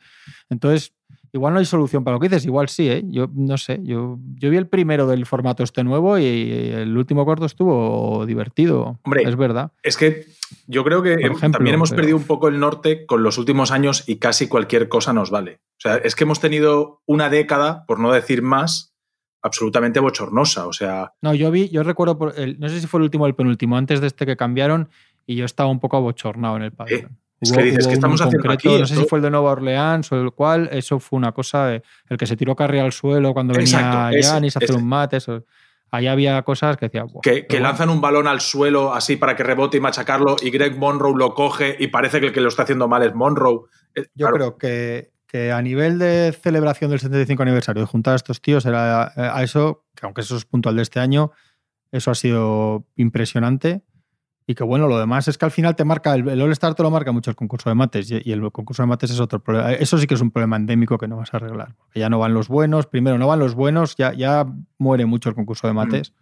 Entonces, 0.48 0.92
Igual 1.32 1.52
no 1.54 1.60
hay 1.60 1.64
solución 1.64 2.02
para 2.02 2.16
lo 2.16 2.20
que 2.20 2.28
dices, 2.28 2.44
igual 2.44 2.68
sí, 2.68 2.88
¿eh? 2.88 3.04
Yo 3.06 3.28
no 3.32 3.56
sé, 3.56 3.80
yo, 3.84 4.18
yo 4.34 4.50
vi 4.50 4.56
el 4.56 4.66
primero 4.66 5.06
del 5.06 5.26
formato 5.26 5.62
este 5.62 5.84
nuevo 5.84 6.18
y 6.18 6.24
el 6.24 6.96
último 6.96 7.24
cuarto 7.24 7.44
estuvo 7.44 8.26
divertido. 8.26 8.98
Hombre, 9.02 9.22
es 9.22 9.36
verdad. 9.36 9.72
Es 9.82 9.96
que 9.96 10.26
yo 10.66 10.82
creo 10.84 11.02
que 11.02 11.16
también 11.52 11.74
hemos 11.74 11.92
perdido 11.92 12.16
un 12.16 12.24
poco 12.24 12.48
el 12.48 12.58
norte 12.58 13.06
con 13.06 13.22
los 13.22 13.38
últimos 13.38 13.70
años 13.70 14.04
y 14.08 14.16
casi 14.16 14.48
cualquier 14.48 14.88
cosa 14.88 15.12
nos 15.12 15.30
vale. 15.30 15.60
O 15.78 15.80
sea, 15.80 15.96
es 15.96 16.14
que 16.14 16.24
hemos 16.24 16.40
tenido 16.40 17.02
una 17.06 17.28
década, 17.30 17.84
por 17.86 18.00
no 18.00 18.12
decir 18.12 18.42
más, 18.42 18.94
absolutamente 19.42 20.00
bochornosa. 20.00 20.66
O 20.66 20.72
sea. 20.72 21.12
No, 21.22 21.34
yo 21.34 21.50
vi, 21.50 21.68
yo 21.68 21.82
recuerdo, 21.82 22.18
por 22.18 22.38
el, 22.38 22.58
no 22.58 22.68
sé 22.68 22.80
si 22.80 22.86
fue 22.86 22.98
el 22.98 23.04
último 23.04 23.24
o 23.24 23.26
el 23.26 23.34
penúltimo, 23.34 23.76
antes 23.76 24.00
de 24.00 24.08
este 24.08 24.26
que 24.26 24.36
cambiaron, 24.36 24.90
y 25.26 25.36
yo 25.36 25.44
estaba 25.44 25.70
un 25.70 25.80
poco 25.80 25.96
abochornado 25.96 26.56
en 26.56 26.62
el 26.62 26.72
pabellón. 26.72 27.19
Es 27.40 27.52
que 27.52 27.62
dices, 27.62 27.86
que 27.86 27.94
estamos 27.94 28.20
haciendo 28.20 28.50
aquí? 28.50 28.68
No 28.68 28.86
sé 28.86 28.96
si 28.96 29.04
fue 29.04 29.18
el 29.18 29.22
de 29.22 29.30
Nueva 29.30 29.52
Orleans 29.52 30.12
o 30.12 30.20
el 30.20 30.32
cual, 30.32 30.68
eso 30.72 31.00
fue 31.00 31.16
una 31.16 31.32
cosa, 31.32 31.66
de, 31.66 31.82
el 32.08 32.16
que 32.18 32.26
se 32.26 32.36
tiró 32.36 32.54
carry 32.54 32.80
al 32.80 32.92
suelo 32.92 33.32
cuando 33.32 33.54
venía 33.54 34.10
Yanis 34.12 34.56
a 34.56 34.58
hacer 34.58 34.76
un 34.76 34.86
mate, 34.86 35.16
eso. 35.16 35.44
Ahí 35.92 36.06
había 36.06 36.40
cosas 36.42 36.76
que 36.76 36.86
decía. 36.86 37.04
Que, 37.22 37.46
que 37.46 37.58
lanzan 37.58 37.88
un 37.90 38.00
balón 38.00 38.28
al 38.28 38.40
suelo 38.40 38.94
así 38.94 39.16
para 39.16 39.34
que 39.34 39.42
rebote 39.42 39.78
y 39.78 39.80
machacarlo 39.80 40.36
y 40.40 40.50
Greg 40.50 40.76
Monroe 40.76 41.16
lo 41.16 41.34
coge 41.34 41.76
y 41.78 41.88
parece 41.88 42.20
que 42.20 42.26
el 42.26 42.32
que 42.32 42.40
lo 42.40 42.48
está 42.48 42.62
haciendo 42.62 42.86
mal 42.86 43.02
es 43.02 43.14
Monroe. 43.14 43.62
Eh, 43.96 44.06
Yo 44.14 44.28
creo 44.28 44.56
que, 44.56 45.10
que, 45.26 45.50
a 45.50 45.60
nivel 45.62 45.98
de 45.98 46.32
celebración 46.40 46.90
del 46.90 47.00
75 47.00 47.42
aniversario, 47.42 47.82
de 47.82 47.88
juntar 47.88 48.12
a 48.12 48.16
estos 48.16 48.40
tíos, 48.40 48.66
era 48.66 49.12
eh, 49.16 49.30
a 49.32 49.42
eso, 49.42 49.84
que 49.96 50.06
aunque 50.06 50.20
eso 50.20 50.36
es 50.36 50.44
puntual 50.44 50.76
de 50.76 50.82
este 50.82 51.00
año, 51.00 51.32
eso 51.90 52.12
ha 52.12 52.14
sido 52.14 52.86
impresionante. 52.94 53.82
Y 54.50 54.56
que 54.56 54.64
bueno, 54.64 54.88
lo 54.88 54.98
demás 54.98 55.28
es 55.28 55.38
que 55.38 55.44
al 55.44 55.52
final 55.52 55.76
te 55.76 55.84
marca, 55.84 56.12
el, 56.12 56.42
All-Star 56.42 56.74
te 56.74 56.82
lo 56.82 56.90
marca 56.90 57.12
mucho 57.12 57.30
el 57.30 57.36
concurso 57.36 57.70
de 57.70 57.76
mates 57.76 58.10
y, 58.10 58.32
el 58.32 58.50
concurso 58.50 58.82
de 58.82 58.88
mates 58.88 59.12
es 59.12 59.20
otro 59.20 59.38
problema. 59.38 59.74
Eso 59.74 59.96
sí 59.96 60.08
que 60.08 60.14
es 60.14 60.20
un 60.20 60.32
problema 60.32 60.56
endémico 60.56 60.98
que 60.98 61.06
no 61.06 61.18
vas 61.18 61.32
a 61.32 61.36
arreglar. 61.36 61.76
Porque 61.76 62.00
ya 62.00 62.10
no 62.10 62.18
van 62.18 62.34
los 62.34 62.48
buenos, 62.48 62.88
primero 62.88 63.16
no 63.16 63.28
van 63.28 63.38
los 63.38 63.54
buenos, 63.54 63.94
ya, 63.94 64.12
ya 64.12 64.44
muere 64.76 65.06
mucho 65.06 65.28
el 65.28 65.36
concurso 65.36 65.68
de 65.68 65.72
mates. 65.72 66.14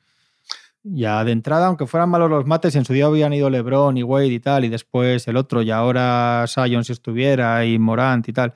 Ya 0.83 1.25
de 1.25 1.33
entrada, 1.33 1.69
aunque 1.69 1.87
fueran 1.87 2.11
malos 2.11 2.29
los 2.29 2.45
mates, 2.45 2.77
en 2.77 2.85
su 2.85 2.93
día 2.93 3.07
habían 3.07 3.33
ido 3.33 3.49
LeBron 3.49 3.97
y 3.97 4.03
Wade 4.03 4.27
y 4.27 4.41
tal, 4.41 4.67
y 4.67 4.69
después 4.69 5.27
el 5.27 5.39
otro, 5.39 5.63
y 5.63 5.71
ahora 5.71 6.45
Sion 6.47 6.85
si 6.85 6.93
estuviera, 6.93 7.65
y 7.65 7.79
Morant 7.79 8.29
y 8.29 8.35
tal. 8.35 8.53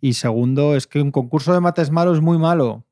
Y 0.00 0.14
segundo, 0.14 0.74
es 0.74 0.88
que 0.88 1.00
un 1.00 1.12
concurso 1.12 1.54
de 1.54 1.60
mates 1.60 1.92
malo 1.92 2.12
es 2.12 2.20
muy 2.20 2.38
malo 2.38 2.84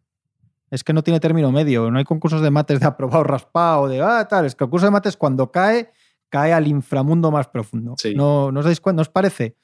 es 0.74 0.82
que 0.82 0.92
no 0.92 1.02
tiene 1.02 1.20
término 1.20 1.52
medio. 1.52 1.90
No 1.90 1.98
hay 1.98 2.04
concursos 2.04 2.42
de 2.42 2.50
mates 2.50 2.80
de 2.80 2.86
aprobado 2.86 3.22
raspado, 3.22 3.86
de 3.88 4.02
ah, 4.02 4.26
tal. 4.28 4.44
Es 4.44 4.54
que 4.54 4.64
el 4.64 4.68
concurso 4.68 4.86
de 4.86 4.90
mates 4.90 5.16
cuando 5.16 5.52
cae 5.52 5.92
cae 6.34 6.52
al 6.52 6.66
inframundo 6.66 7.30
más 7.30 7.46
profundo. 7.46 7.94
No, 8.16 8.50
¿No 8.50 8.58
os 8.58 8.66
dais 8.66 8.80
cuenta? 8.80 8.96
¿No 8.96 9.02
os 9.02 9.08
parece? 9.08 9.54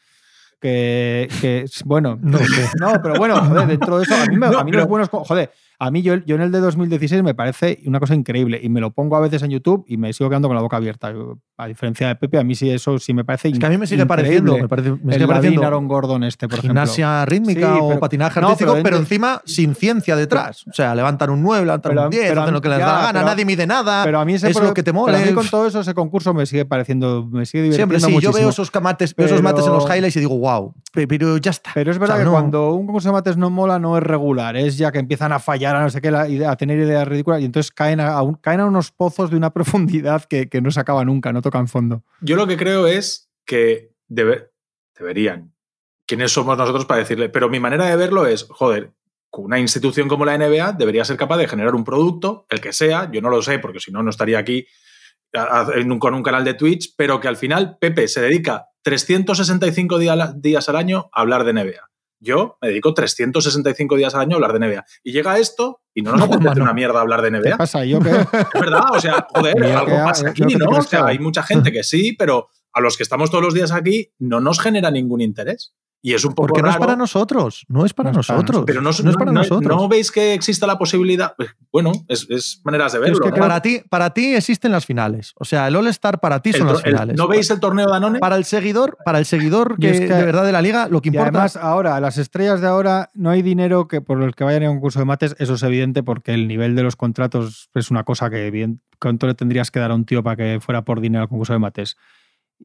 Que, 0.61 1.67
bueno, 1.85 2.17
no 2.23 2.39
sé. 2.39 2.45
No, 2.81 2.93
pero 3.03 3.17
bueno, 3.17 3.45
joder, 3.45 3.67
dentro 3.67 3.99
de 3.99 4.05
eso, 4.05 4.15
a 4.15 4.27
mí, 4.27 4.37
me, 4.37 4.47
a 4.47 4.63
mí 4.63 4.71
los 4.71 4.87
buenos, 4.87 5.09
joder, 5.09 5.51
a 5.83 5.91
mí 5.91 6.03
yo, 6.03 6.15
yo 6.27 6.35
en 6.35 6.43
el 6.43 6.53
de 6.53 6.61
2016 6.61 7.23
me 7.23 7.35
parece 7.35 7.81
una 7.87 7.99
cosa 8.01 8.15
increíble 8.15 8.61
y 8.63 8.69
me 8.69 8.83
lo 8.83 8.91
pongo 8.91 9.17
a 9.17 9.21
veces 9.21 9.43
en 9.43 9.51
YouTube 9.51 9.83
y 9.89 9.97
me 9.97 10.13
sigo 10.13 10.29
quedando 10.29 10.47
con 10.47 10.55
la 10.55 10.61
boca 10.61 10.77
abierta. 10.77 11.11
A 11.57 11.67
diferencia 11.67 12.09
de 12.09 12.17
Pepe, 12.17 12.39
a 12.39 12.45
mí 12.45 12.55
sí 12.55 12.71
eso 12.71 12.99
sí 12.99 13.15
me 13.15 13.25
parece 13.25 13.49
Es 13.49 13.59
que 13.59 13.65
a 13.65 13.71
mí 13.71 13.79
me 13.79 13.87
sigue 13.87 14.05
pareciendo, 14.05 14.59
me 14.59 14.69
parece, 14.69 14.91
me 14.91 15.15
sigue 15.15 15.25
el 15.25 15.27
pareciendo 15.27 15.63
Aaron 15.63 15.89
Gordon 15.89 16.25
este, 16.25 16.49
por 16.49 16.61
gimnasia 16.61 17.25
rítmica 17.25 17.77
o 17.77 17.99
patinaje 17.99 18.41
artístico, 18.41 18.77
pero, 18.83 18.99
encima 18.99 19.41
sin 19.47 19.75
ciencia 19.75 20.17
detrás. 20.17 20.67
O 20.67 20.73
sea, 20.75 20.95
levantan 20.95 21.31
un 21.31 21.43
9, 21.43 21.65
levantan 21.65 21.99
un 21.99 22.11
10, 22.11 22.37
hacen 22.37 22.55
lo 22.55 22.61
que 22.61 22.69
les 22.69 22.79
da 22.79 22.87
la 22.87 23.03
gana, 23.07 23.23
nadie 23.23 23.47
mide 23.47 23.67
nada. 23.67 24.05
Pero 24.05 24.21
a 24.21 24.25
mí 24.27 24.35
ese 24.35 24.51
es 24.51 24.61
lo 24.61 24.75
que 24.75 24.83
te 24.83 24.93
mola. 24.93 25.19
a 25.19 25.25
mí 25.25 25.33
con 25.33 25.49
todo 25.49 25.67
eso 25.67 25.81
ese 25.81 25.95
concurso 25.95 26.35
me 26.35 26.45
sigue 26.45 26.67
pareciendo, 26.67 27.27
me 27.31 27.47
sigue 27.47 27.63
divirtiendo 27.63 27.99
Siempre 27.99 28.21
sí, 28.21 28.23
yo 28.23 28.33
veo 28.33 28.51
esos 28.51 28.71
mates, 28.83 29.15
esos 29.17 29.43
mates 29.43 29.65
en 29.65 29.73
los 29.73 29.85
highlights 29.85 30.17
y 30.17 30.21
digo, 30.21 30.39
wow, 30.39 30.75
pero 30.93 31.39
ya 31.39 31.53
está. 31.53 31.71
Pero 31.73 31.91
es 31.91 31.99
verdad 31.99 32.19
que 32.19 32.29
cuando 32.29 32.75
un 32.75 32.85
concurso 32.85 33.09
de 33.09 33.13
mates 33.13 33.39
no 33.39 33.49
mola 33.49 33.79
no 33.79 33.97
es 33.97 34.03
regular, 34.03 34.57
es 34.57 34.77
ya 34.77 34.93
que 34.93 34.99
empiezan 34.99 35.33
a 35.33 35.39
fallar 35.39 35.70
no 35.73 35.91
sé 35.91 36.01
qué 36.01 36.09
a 36.09 36.57
tener 36.57 36.79
ideas 36.79 37.07
ridículas 37.07 37.41
y 37.41 37.45
entonces 37.45 37.71
caen 37.71 38.01
a, 38.01 38.21
caen 38.41 38.61
a 38.61 38.67
unos 38.67 38.91
pozos 38.91 39.31
de 39.31 39.37
una 39.37 39.51
profundidad 39.55 40.25
que, 40.25 40.49
no 40.61 40.71
se 40.71 40.81
acaba 40.81 41.05
nunca, 41.05 41.33
no 41.33 41.43
tocan 41.43 41.69
fondo. 41.69 42.03
Yo 42.21 42.37
lo 42.37 42.47
que 42.47 42.57
creo 42.57 42.87
es 42.87 43.31
que 43.47 43.93
deberían. 44.09 45.53
¿Quiénes 46.07 46.33
somos 46.33 46.59
nosotros 46.59 46.87
para 46.87 47.01
decirle? 47.01 47.29
Pero 47.29 47.49
mi 47.49 47.61
manera 47.61 47.87
de 47.87 47.97
verlo 47.97 48.27
es, 48.27 48.47
joder, 48.51 48.93
una 49.33 49.61
institución 49.61 50.09
como 50.09 50.25
la 50.25 50.37
NBA 50.37 50.73
debería 50.73 51.05
ser 51.05 51.17
capaz 51.17 51.37
de 51.37 51.47
generar 51.47 51.75
un 51.75 51.85
producto, 51.85 52.47
el 52.51 52.61
que 52.61 52.73
sea, 52.73 53.11
yo 53.13 53.21
no 53.21 53.31
lo 53.31 53.43
sé 53.43 53.61
porque 53.61 53.79
si 53.79 53.93
no, 53.93 54.03
no 54.03 54.11
estaría 54.11 54.39
aquí 54.39 54.67
con 56.01 56.15
un 56.15 56.23
canal 56.23 56.45
de 56.45 56.55
Twitch, 56.55 56.95
pero 56.97 57.21
que 57.21 57.29
al 57.29 57.37
final 57.37 57.79
Pepe 57.81 58.09
se 58.09 58.21
dedica 58.21 58.67
365 58.83 59.99
días 59.99 60.69
al 60.69 60.77
año 60.77 61.11
a 61.13 61.21
hablar 61.21 61.45
de 61.45 61.53
NBA. 61.53 61.90
Yo 62.21 62.59
me 62.61 62.69
dedico 62.69 62.95
365 62.95 63.97
días 63.97 64.15
al 64.15 64.21
año 64.23 64.33
a 64.33 64.37
hablar 64.37 64.53
de 64.53 64.67
NBA. 64.67 64.85
Y 65.03 65.13
llega 65.13 65.39
esto 65.39 65.81
y 65.95 66.03
no 66.03 66.13
nos 66.13 66.21
No, 66.21 66.27
apetece 66.37 66.61
una 66.61 66.75
mierda 66.75 67.01
hablar 67.01 67.23
de 67.23 67.31
¿Qué 67.31 67.39
NBA. 67.39 67.57
pasa? 67.57 67.85
¿Yo 67.85 67.99
qué? 68.01 68.11
Es 68.11 68.61
verdad, 68.61 68.85
o 68.93 69.01
sea, 69.01 69.27
joder, 69.35 69.65
algo 69.65 69.97
pasa 70.05 70.29
aquí, 70.31 70.43
¿no? 70.43 70.69
O 70.71 70.83
sea, 70.83 71.07
hay 71.07 71.19
mucha 71.19 71.43
gente 71.43 71.73
que 71.73 71.83
sí, 71.83 72.15
pero 72.19 72.49
a 72.73 72.81
los 72.81 72.97
que 72.97 73.03
estamos 73.03 73.31
todos 73.31 73.43
los 73.43 73.55
días 73.55 73.73
aquí 73.73 74.13
no 74.19 74.41
nos 74.41 74.61
genera 74.61 74.91
ningún 74.91 75.21
interés. 75.21 75.75
Y 76.03 76.15
es 76.15 76.25
un 76.25 76.33
poco 76.33 76.49
Porque 76.49 76.63
no 76.63 76.71
es 76.71 76.79
para 76.79 76.97
nosotros, 76.97 77.67
no 77.69 77.85
es 77.85 77.93
para 77.93 78.11
No 78.11 78.17
nosotros. 78.19 78.65
Pero 78.67 78.81
no, 78.81 78.89
es 78.89 79.03
para 79.03 79.27
no- 79.27 79.33
nosotros. 79.33 79.77
¿no 79.77 79.87
veis 79.87 80.11
que 80.11 80.33
exista 80.33 80.67
la 80.67 80.79
posibilidad? 80.79 81.35
Pues, 81.37 81.51
Bueno, 81.71 81.93
es, 82.09 82.27
es 82.31 82.63
maneras 82.65 82.93
de 82.93 83.01
Yo 83.01 83.05
es 83.05 83.11
verlo. 83.19 83.35
que 83.35 83.39
Para 83.39 83.61
ti, 83.61 83.83
para 83.91 84.11
ti 84.15 84.35
existen 84.35 84.73
las 84.73 84.87
finales. 84.87 85.35
O 85.37 85.45
sea, 85.45 85.69
el 85.69 85.77
All-Star 85.77 86.19
para 86.19 86.41
ti 86.41 86.51
El 86.51 86.57
son 86.57 86.67
las 86.69 86.79
el- 86.85 86.93
finales. 86.93 87.17
¿No 87.19 87.29
veis 87.29 87.51
el 87.51 87.61
torneo 87.61 87.85
de 87.87 87.93
Danone? 87.93 88.19
Para 88.19 88.37
el 88.37 88.45
seguidor, 88.47 88.97
para 89.05 89.19
el 89.19 89.27
seguidor 89.27 89.79
que, 89.79 89.91
es 89.91 90.01
que- 90.01 90.07
de 90.07 90.25
verdad 90.25 90.45
de 90.47 90.53
la 90.53 90.63
liga, 90.63 90.89
lo 90.89 91.03
que 91.03 91.09
Y 91.09 91.13
importa. 91.13 91.29
además, 91.29 91.57
ahora, 91.57 92.01
las 92.01 92.17
estrellas 92.17 92.63
de 92.63 92.67
ahora, 92.67 93.11
no 93.13 93.29
hay 93.29 93.43
dinero 93.43 93.87
que 93.87 94.01
por 94.01 94.23
el 94.23 94.35
que 94.35 94.45
vayan 94.45 94.63
a 94.63 94.71
un 94.71 94.77
concurso 94.77 95.01
de 95.01 95.05
mates, 95.05 95.37
eso 95.39 95.53
es 95.55 95.63
evidente 95.63 96.03
porque 96.03 96.33
el 96.33 96.49
nivel 96.49 96.77
de 96.77 96.83
los 96.83 96.97
contratos 96.97 97.69
es 97.75 97.91
una 97.91 98.05
cosa 98.05 98.31
que 98.31 98.51
bien, 98.51 98.81
¿cuánto 98.99 99.27
le 99.27 99.35
tendrías 99.35 99.71
que 99.71 99.81
dar 99.81 99.91
a 99.91 99.95
un 99.95 100.07
tío 100.07 100.23
para 100.23 100.37
que 100.37 100.61
fuera 100.63 100.83
por 100.83 101.01
dinero 101.03 101.23
al 101.25 101.29
concurso 101.29 101.53
de 101.53 101.59
mates? 101.59 101.99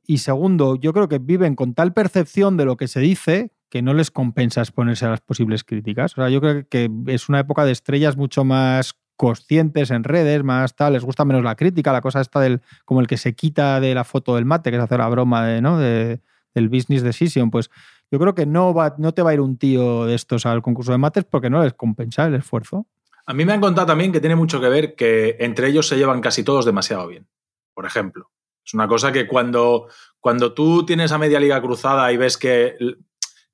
Y 0.05 0.19
segundo, 0.19 0.75
yo 0.75 0.93
creo 0.93 1.07
que 1.07 1.19
viven 1.19 1.55
con 1.55 1.73
tal 1.73 1.93
percepción 1.93 2.57
de 2.57 2.65
lo 2.65 2.77
que 2.77 2.87
se 2.87 2.99
dice 2.99 3.51
que 3.69 3.81
no 3.81 3.93
les 3.93 4.11
compensa 4.11 4.61
exponerse 4.61 5.05
a 5.05 5.09
las 5.09 5.21
posibles 5.21 5.63
críticas. 5.63 6.13
O 6.13 6.15
sea, 6.21 6.29
yo 6.29 6.39
creo 6.41 6.67
que 6.69 6.89
es 7.07 7.29
una 7.29 7.39
época 7.39 7.65
de 7.65 7.71
estrellas 7.71 8.15
mucho 8.15 8.43
más 8.43 8.95
conscientes 9.15 9.91
en 9.91 10.03
redes, 10.03 10.43
más 10.43 10.75
tal, 10.75 10.93
les 10.93 11.03
gusta 11.03 11.25
menos 11.25 11.43
la 11.43 11.55
crítica, 11.55 11.93
la 11.93 12.01
cosa 12.01 12.21
está 12.21 12.39
del 12.41 12.61
como 12.83 12.99
el 12.99 13.07
que 13.07 13.17
se 13.17 13.33
quita 13.33 13.79
de 13.79 13.93
la 13.95 14.03
foto 14.03 14.35
del 14.35 14.45
mate, 14.45 14.69
que 14.69 14.77
es 14.77 14.83
hacer 14.83 14.99
la 14.99 15.07
broma 15.07 15.45
de, 15.45 15.61
¿no? 15.61 15.77
de, 15.77 16.19
del 16.53 16.69
business 16.69 17.03
decision, 17.03 17.51
pues 17.51 17.69
yo 18.11 18.19
creo 18.19 18.35
que 18.35 18.45
no, 18.45 18.73
va, 18.73 18.95
no 18.97 19.13
te 19.13 19.21
va 19.21 19.31
a 19.31 19.33
ir 19.33 19.41
un 19.41 19.57
tío 19.57 20.05
de 20.05 20.15
estos 20.15 20.45
al 20.45 20.61
concurso 20.61 20.91
de 20.91 20.97
mates 20.97 21.25
porque 21.25 21.49
no 21.49 21.63
les 21.63 21.73
compensa 21.73 22.25
el 22.25 22.35
esfuerzo. 22.35 22.87
A 23.25 23.33
mí 23.33 23.45
me 23.45 23.53
han 23.53 23.61
contado 23.61 23.87
también 23.87 24.11
que 24.11 24.19
tiene 24.19 24.35
mucho 24.35 24.61
que 24.61 24.69
ver 24.69 24.95
que 24.95 25.37
entre 25.39 25.67
ellos 25.67 25.87
se 25.87 25.97
llevan 25.97 26.21
casi 26.21 26.43
todos 26.43 26.65
demasiado 26.65 27.07
bien. 27.07 27.27
Por 27.73 27.85
ejemplo, 27.85 28.29
es 28.65 28.73
una 28.73 28.87
cosa 28.87 29.11
que 29.11 29.27
cuando, 29.27 29.87
cuando 30.19 30.53
tú 30.53 30.85
tienes 30.85 31.11
a 31.11 31.17
media 31.17 31.39
liga 31.39 31.61
cruzada 31.61 32.11
y 32.11 32.17
ves 32.17 32.37
que, 32.37 32.75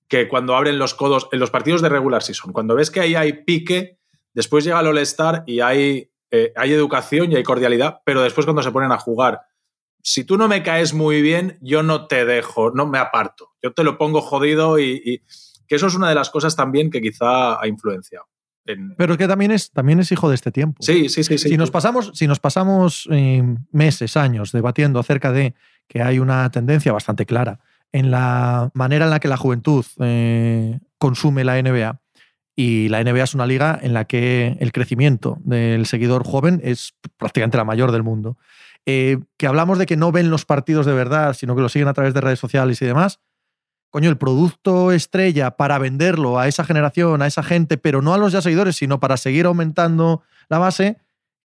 que 0.08 0.28
cuando 0.28 0.56
abren 0.56 0.80
los 0.80 0.94
codos 0.94 1.28
en 1.32 1.40
los 1.40 1.52
partidos 1.52 1.82
de 1.82 1.90
regular 1.90 2.24
season, 2.24 2.54
cuando 2.54 2.76
ves 2.76 2.90
que 2.90 3.02
ahí 3.02 3.16
hay 3.16 3.44
pique, 3.44 4.00
después 4.34 4.64
llega 4.64 4.80
el 4.80 4.88
All-Star 4.88 5.44
y 5.46 5.60
hay, 5.60 6.10
eh, 6.32 6.54
hay 6.56 6.72
educación 6.72 7.32
y 7.32 7.36
hay 7.36 7.44
cordialidad, 7.44 8.02
pero 8.06 8.22
después 8.22 8.46
cuando 8.46 8.64
se 8.64 8.72
ponen 8.72 8.92
a 8.92 9.00
jugar, 9.00 9.42
si 10.02 10.24
tú 10.24 10.38
no 10.38 10.48
me 10.48 10.64
caes 10.64 10.94
muy 10.94 11.22
bien, 11.22 11.60
yo 11.62 11.84
no 11.84 12.08
te 12.08 12.26
dejo, 12.26 12.72
no 12.72 12.88
me 12.88 12.98
aparto. 12.98 13.52
Yo 13.62 13.74
te 13.74 13.84
lo 13.84 13.98
pongo 13.98 14.22
jodido 14.22 14.80
y, 14.80 15.02
y 15.06 15.20
que 15.68 15.76
eso 15.76 15.88
es 15.88 15.96
una 15.96 16.10
de 16.10 16.16
las 16.16 16.30
cosas 16.30 16.56
también 16.56 16.90
que 16.90 17.02
quizá 17.02 17.62
ha 17.62 17.68
influenciado. 17.68 18.31
En- 18.66 18.96
Pero 18.96 19.14
es 19.14 19.18
que 19.18 19.28
también 19.28 19.52
es, 19.52 19.72
también 19.72 20.00
es 20.00 20.12
hijo 20.12 20.30
de 20.30 20.36
este 20.36 20.52
tiempo. 20.52 20.82
Sí, 20.82 21.10
sí, 21.10 21.24
sí. 21.24 21.38
sí. 21.38 21.50
si, 21.50 21.58
nos 21.58 21.72
pasamos, 21.72 22.12
si 22.14 22.28
nos 22.28 22.40
pasamos 22.40 23.08
eh, 23.12 23.44
meses, 23.72 24.18
años 24.18 24.52
debatiendo 24.52 25.00
acerca 25.00 25.32
de 25.32 25.54
que 25.88 26.02
hay 26.02 26.20
una 26.20 26.50
tendencia 26.52 26.92
bastante 26.94 27.26
clara 27.26 27.60
en 27.92 28.12
la 28.12 28.70
manera 28.74 29.06
en 29.06 29.12
la 29.12 29.20
que 29.20 29.28
la 29.28 29.38
juventud 29.38 29.86
eh, 30.00 30.80
consume 30.98 31.44
la 31.44 31.62
NBA, 31.62 32.00
y 32.56 32.90
la 32.90 33.02
NBA 33.04 33.24
es 33.24 33.34
una 33.34 33.46
liga 33.48 33.80
en 33.82 33.94
la 33.94 34.06
que 34.06 34.58
el 34.60 34.72
crecimiento 34.72 35.40
del 35.44 35.86
seguidor 35.86 36.24
joven 36.26 36.62
es 36.64 36.94
prácticamente 37.18 37.58
la 37.58 37.64
mayor 37.64 37.92
del 37.92 38.04
mundo. 38.04 38.38
Eh, 38.86 39.20
que 39.38 39.48
hablamos 39.48 39.78
de 39.78 39.86
que 39.86 39.96
no 39.96 40.12
ven 40.12 40.30
los 40.30 40.46
partidos 40.46 40.86
de 40.86 40.94
verdad, 40.94 41.34
sino 41.34 41.56
que 41.56 41.62
lo 41.62 41.70
siguen 41.70 41.88
a 41.88 41.94
través 41.94 42.14
de 42.14 42.22
redes 42.22 42.40
sociales 42.40 42.82
y 42.82 42.86
demás. 42.86 43.20
Coño, 43.92 44.10
el 44.10 44.18
producto 44.18 44.92
estrella 44.92 45.52
para 45.52 45.78
venderlo 45.78 46.40
a 46.40 46.48
esa 46.48 46.64
generación, 46.64 47.22
a 47.22 47.28
esa 47.28 47.44
gente, 47.44 47.78
pero 47.78 48.02
no 48.02 48.14
a 48.14 48.18
los 48.18 48.32
ya 48.32 48.42
seguidores, 48.42 48.76
sino 48.78 49.00
para 49.00 49.18
seguir 49.18 49.46
aumentando 49.46 50.22
la 50.50 50.58
base, 50.60 50.98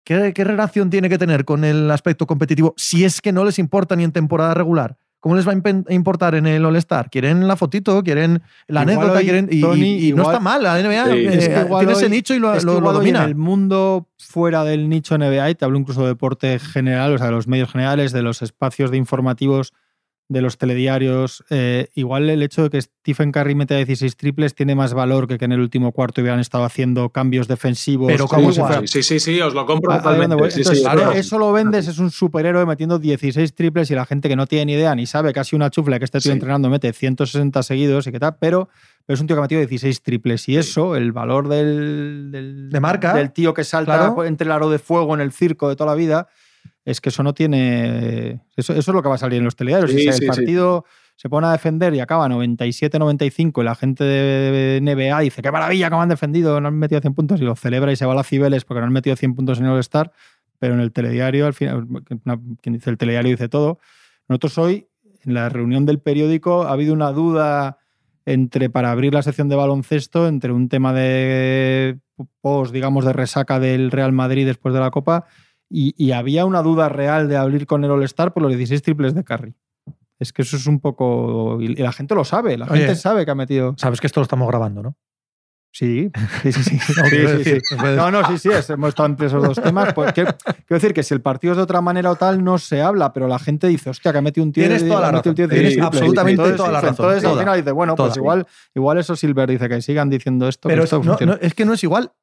¿qué, 0.04 0.32
qué 0.34 0.44
relación 0.44 0.90
tiene 0.90 1.10
que 1.10 1.18
tener 1.18 1.44
con 1.44 1.64
el 1.64 1.90
aspecto 1.92 2.28
competitivo 2.28 2.74
si 2.78 3.04
es 3.04 3.20
que 3.20 3.32
no 3.32 3.44
les 3.46 3.58
importa 3.60 3.96
ni 3.96 4.04
en 4.04 4.12
temporada 4.12 4.54
regular? 4.54 4.96
¿Cómo 5.20 5.36
les 5.38 5.48
va 5.48 5.54
a 5.54 5.92
importar 5.94 6.36
en 6.36 6.46
el 6.46 6.64
All-Star? 6.64 7.10
Quieren 7.10 7.48
la 7.48 7.56
fotito, 7.56 8.04
quieren 8.04 8.44
la 8.68 8.82
Igual 8.84 8.96
anécdota, 8.98 9.18
hoy, 9.18 9.24
quieren. 9.24 9.48
Y, 9.50 9.60
Tony, 9.62 9.82
y- 9.96 10.10
y 10.10 10.14
no 10.14 10.22
está 10.22 10.40
mal, 10.40 10.62
la 10.62 10.78
NBA 10.80 11.06
Sí. 11.06 11.12
eh, 11.14 11.30
Es 11.40 11.50
que 11.50 11.62
igual 11.62 11.80
tiene 11.84 11.94
ese 12.00 12.10
nicho 12.10 12.36
y 12.36 12.40
lo, 12.40 12.54
es 12.54 12.60
que 12.60 12.66
lo- 12.68 12.74
lo 12.74 12.78
igual 12.78 12.96
hoy 12.98 13.08
en 13.08 13.14
domina. 13.16 13.26
el 13.26 13.34
mundo 13.36 14.08
fuera 14.20 14.64
del 14.64 14.88
nicho 14.88 15.16
NBA, 15.18 15.50
y 15.50 15.56
te 15.56 15.66
hablo 15.66 15.80
incluso 15.80 16.02
de 16.04 16.10
deporte 16.10 16.60
general, 16.60 17.16
o 17.16 17.18
sea, 17.18 17.26
de 17.26 17.32
los 17.34 17.48
medios 17.48 17.72
generales, 17.72 18.12
de 18.12 18.22
los 18.22 18.44
espacios 18.44 18.92
de 18.92 18.98
informativos, 18.98 19.74
de 20.28 20.42
los 20.42 20.58
telediarios, 20.58 21.44
eh, 21.52 21.90
igual 21.94 22.30
el 22.32 22.42
hecho 22.42 22.64
de 22.64 22.70
que 22.72 22.82
Stephen 22.82 23.32
Curry 23.32 23.54
meta 23.54 23.76
16 23.76 24.18
triples 24.18 24.56
tiene 24.56 24.74
más 24.74 24.96
valor 24.96 25.28
que 25.28 25.38
que 25.38 25.46
en 25.46 25.52
el 25.52 25.60
último 25.60 25.92
cuarto 25.92 26.22
hubieran 26.22 26.40
estado 26.40 26.64
haciendo 26.64 27.10
cambios 27.10 27.48
defensivos. 27.48 28.08
Pero 28.12 28.28
como 28.28 28.52
si 28.52 28.60
fuera- 28.60 28.82
Sí, 28.88 29.04
sí, 29.04 29.20
sí, 29.20 29.40
os 29.42 29.54
lo 29.54 29.68
compro 29.68 29.92
Ah, 29.92 29.98
totalmente. 30.02 30.50
Sí, 30.50 30.64
sí, 30.64 30.82
claro. 30.82 31.12
Eso 31.12 31.38
lo 31.38 31.52
vendes, 31.52 31.88
es 31.88 32.00
un 32.00 32.10
superhéroe 32.10 32.66
metiendo 32.66 32.98
16 32.98 33.54
triples 33.54 33.92
y 33.92 33.96
la 33.96 34.06
gente 34.08 34.28
que 34.28 34.36
no 34.36 34.48
tiene 34.48 34.66
ni 34.66 34.74
idea 34.74 34.96
ni 34.96 35.06
sabe 35.06 35.32
casi 35.32 35.56
una 35.56 35.70
chufla 35.70 36.00
que 36.00 36.06
este 36.06 36.20
tío 36.20 36.32
Sí. 36.32 36.36
entrenando 36.36 36.70
mete 36.72 36.92
160 36.92 37.62
seguidos 37.62 38.08
y 38.08 38.12
qué 38.12 38.20
tal, 38.20 38.38
pero, 38.40 38.68
pero 39.06 39.14
es 39.14 39.22
un 39.22 39.28
tío 39.28 39.36
que 39.36 39.40
ha 39.42 39.44
metido 39.44 39.60
16 39.60 40.02
triples 40.02 40.50
y 40.50 40.58
eso, 40.58 40.96
el 40.96 41.12
valor 41.12 41.50
del, 41.50 42.32
del, 42.32 42.70
De 42.72 42.80
marca. 42.80 43.14
del 43.14 43.32
tío 43.32 43.54
que 43.54 43.64
salta 43.64 43.96
Claro. 43.98 44.26
entre 44.26 44.46
el 44.46 44.52
aro 44.54 44.72
de 44.72 44.80
fuego 44.80 45.14
en 45.14 45.22
el 45.22 45.32
circo 45.32 45.70
de 45.70 45.76
toda 45.76 45.92
la 45.92 45.96
vida, 45.96 46.28
es 46.86 47.02
que 47.02 47.10
eso 47.10 47.24
no 47.24 47.34
tiene... 47.34 48.42
Eso, 48.56 48.74
eso 48.74 48.92
es 48.92 48.96
lo 48.96 49.02
que 49.02 49.10
va 49.10 49.16
a 49.16 49.18
salir 49.18 49.40
en 49.40 49.46
los 49.46 49.56
telediarios. 49.56 49.92
Sí, 49.92 49.98
si 49.98 50.04
sí, 50.04 50.10
el 50.10 50.16
sí. 50.16 50.26
partido 50.28 50.86
se 51.16 51.30
pone 51.30 51.48
a 51.48 51.52
defender 51.52 51.94
y 51.96 52.00
acaba 52.00 52.28
97-95 52.28 53.62
y 53.62 53.66
la 53.66 53.76
gente 53.76 54.04
de 54.04 54.80
NBA 54.82 55.20
dice, 55.22 55.42
qué 55.42 55.52
maravilla, 55.52 55.90
cómo 55.90 56.04
han 56.04 56.10
defendido, 56.10 56.62
no 56.62 56.68
han 56.68 56.78
metido 56.78 57.02
100 57.02 57.14
puntos 57.16 57.42
y 57.42 57.44
lo 57.44 57.56
celebra 57.56 57.92
y 57.92 57.96
se 57.96 58.06
va 58.06 58.14
a 58.14 58.16
las 58.16 58.28
cibeles 58.28 58.66
porque 58.66 58.82
no 58.82 58.88
han 58.88 58.94
metido 58.94 59.16
100 59.16 59.34
puntos 59.34 59.60
en 59.60 59.66
el 59.66 59.72
All-Star, 59.72 60.12
pero 60.60 60.74
en 60.74 60.80
el 60.80 60.92
telediario, 60.92 61.48
al 61.48 61.54
final, 61.54 61.88
quien 62.62 62.74
dice 62.74 62.90
el 62.90 62.98
telediario 62.98 63.32
dice 63.32 63.50
todo. 63.50 63.80
Nosotros 64.28 64.58
hoy, 64.58 64.88
en 65.24 65.34
la 65.34 65.50
reunión 65.50 65.86
del 65.86 66.00
periódico, 66.00 66.64
ha 66.64 66.72
habido 66.72 66.94
una 66.94 67.12
duda 67.12 67.80
entre, 68.26 68.70
para 68.70 68.92
abrir 68.92 69.14
la 69.14 69.22
sección 69.22 69.50
de 69.50 69.56
baloncesto, 69.56 70.28
entre 70.28 70.52
un 70.52 70.70
tema 70.70 70.94
de 70.94 72.00
post, 72.42 72.74
digamos, 72.74 73.06
de 73.06 73.14
resaca 73.14 73.60
del 73.60 73.92
Real 73.92 74.12
Madrid 74.12 74.46
después 74.46 74.74
de 74.74 74.80
la 74.80 74.92
Copa, 74.92 75.26
y, 75.70 75.94
y 75.98 76.12
había 76.12 76.46
una 76.46 76.62
duda 76.62 76.90
real 76.90 77.28
de 77.28 77.38
abrir 77.38 77.66
con 77.68 77.84
el 77.84 77.92
All-Star 77.92 78.34
por 78.34 78.44
los 78.44 78.52
16 78.56 78.82
triples 78.82 79.14
de 79.16 79.24
Curry. 79.24 79.56
Es 80.20 80.32
que 80.32 80.44
eso 80.44 80.56
es 80.58 80.66
un 80.68 80.80
poco. 80.80 81.58
Y 81.62 81.76
la 81.76 81.92
gente 81.92 82.16
lo 82.16 82.24
sabe, 82.24 82.58
la 82.58 82.66
Oye. 82.68 82.82
gente 82.82 82.96
sabe 82.96 83.26
que 83.26 83.32
ha 83.32 83.36
metido. 83.36 83.74
Sabes 83.78 84.00
que 84.00 84.08
esto 84.08 84.22
lo 84.22 84.24
estamos 84.24 84.48
grabando, 84.48 84.82
¿no? 84.82 84.96
Sí, 85.74 86.10
sí, 86.42 86.54
sí. 86.54 86.64
sí. 86.64 86.78
No, 86.98 87.04
Sí, 87.04 87.10
quiero 87.10 87.30
sí, 87.32 87.38
decir, 87.40 87.62
sí. 87.68 87.76
pues- 87.78 87.98
No, 87.98 88.10
no, 88.10 88.26
sí, 88.28 88.38
sí, 88.38 88.48
es- 88.50 88.70
hemos 88.70 88.90
estado 88.90 89.08
entre 89.10 89.28
esos 89.28 89.44
dos 89.44 89.62
temas. 89.62 89.94
Pues, 89.94 90.14
quiero, 90.14 90.34
quiero 90.38 90.64
decir 90.70 90.94
que 90.94 91.04
si 91.04 91.14
el 91.14 91.20
partido 91.20 91.52
es 91.52 91.58
de 91.58 91.64
otra 91.64 91.82
manera 91.82 92.12
o 92.12 92.16
tal, 92.16 92.42
no 92.46 92.58
se 92.58 92.82
habla, 92.82 93.12
pero 93.12 93.28
la 93.28 93.40
gente 93.40 93.68
dice, 93.68 93.90
hostia, 93.90 94.14
que 94.14 94.20
ha 94.20 94.22
metido 94.22 94.46
un 94.46 94.54
tío. 94.54 94.64
Tienes 94.64 94.88
toda 94.88 95.02
la 95.02 95.08
tío 95.10 95.18
razón. 95.18 95.36
Tienes 95.36 95.50
16 95.52 95.74
triples. 95.74 95.86
absolutamente 95.88 96.32
Entonces, 96.44 96.58
toda 96.58 96.72
la 96.72 96.80
razón. 96.80 96.90
Entonces 96.92 97.24
al 97.26 97.32
Toda. 97.32 97.42
final 97.44 97.58
dice, 97.60 97.72
bueno, 97.74 97.96
pues 97.98 98.16
igual, 98.16 98.48
igual 98.74 98.98
eso 99.00 99.16
Silver 99.18 99.50
dice 99.50 99.68
que 99.68 99.82
sigan 99.82 100.10
diciendo 100.10 100.48
esto. 100.48 100.70
Pero 100.70 100.80
que 100.80 100.84
es, 100.86 100.94
esto 100.94 100.98
no, 101.00 101.04
funciona. 101.04 101.34
no, 101.34 101.40
es 101.42 101.54
que 101.54 101.66
no 101.66 101.74
es 101.74 101.84
igual. 101.84 102.14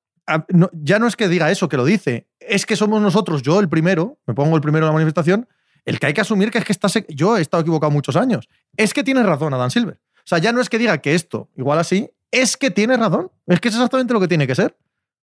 No, 0.48 0.70
ya 0.72 0.98
no 0.98 1.06
es 1.06 1.16
que 1.16 1.28
diga 1.28 1.50
eso, 1.50 1.68
que 1.68 1.76
lo 1.76 1.84
dice. 1.84 2.28
Es 2.40 2.66
que 2.66 2.76
somos 2.76 3.00
nosotros, 3.02 3.42
yo 3.42 3.60
el 3.60 3.68
primero, 3.68 4.18
me 4.26 4.34
pongo 4.34 4.56
el 4.56 4.62
primero 4.62 4.86
en 4.86 4.88
la 4.88 4.94
manifestación, 4.94 5.48
el 5.84 5.98
que 5.98 6.06
hay 6.06 6.14
que 6.14 6.20
asumir 6.20 6.50
que 6.50 6.58
es 6.58 6.64
que 6.64 6.72
estás, 6.72 6.94
yo 7.08 7.36
he 7.36 7.40
estado 7.40 7.62
equivocado 7.62 7.90
muchos 7.90 8.16
años. 8.16 8.48
Es 8.76 8.94
que 8.94 9.02
tienes 9.02 9.26
razón, 9.26 9.52
Adam 9.52 9.70
Silver. 9.70 10.00
O 10.18 10.26
sea, 10.26 10.38
ya 10.38 10.52
no 10.52 10.60
es 10.60 10.68
que 10.68 10.78
diga 10.78 10.98
que 10.98 11.14
esto, 11.14 11.50
igual 11.56 11.78
así, 11.78 12.10
es 12.30 12.56
que 12.56 12.70
tienes 12.70 12.98
razón. 12.98 13.30
Es 13.46 13.60
que 13.60 13.68
es 13.68 13.74
exactamente 13.74 14.14
lo 14.14 14.20
que 14.20 14.28
tiene 14.28 14.46
que 14.46 14.54
ser. 14.54 14.76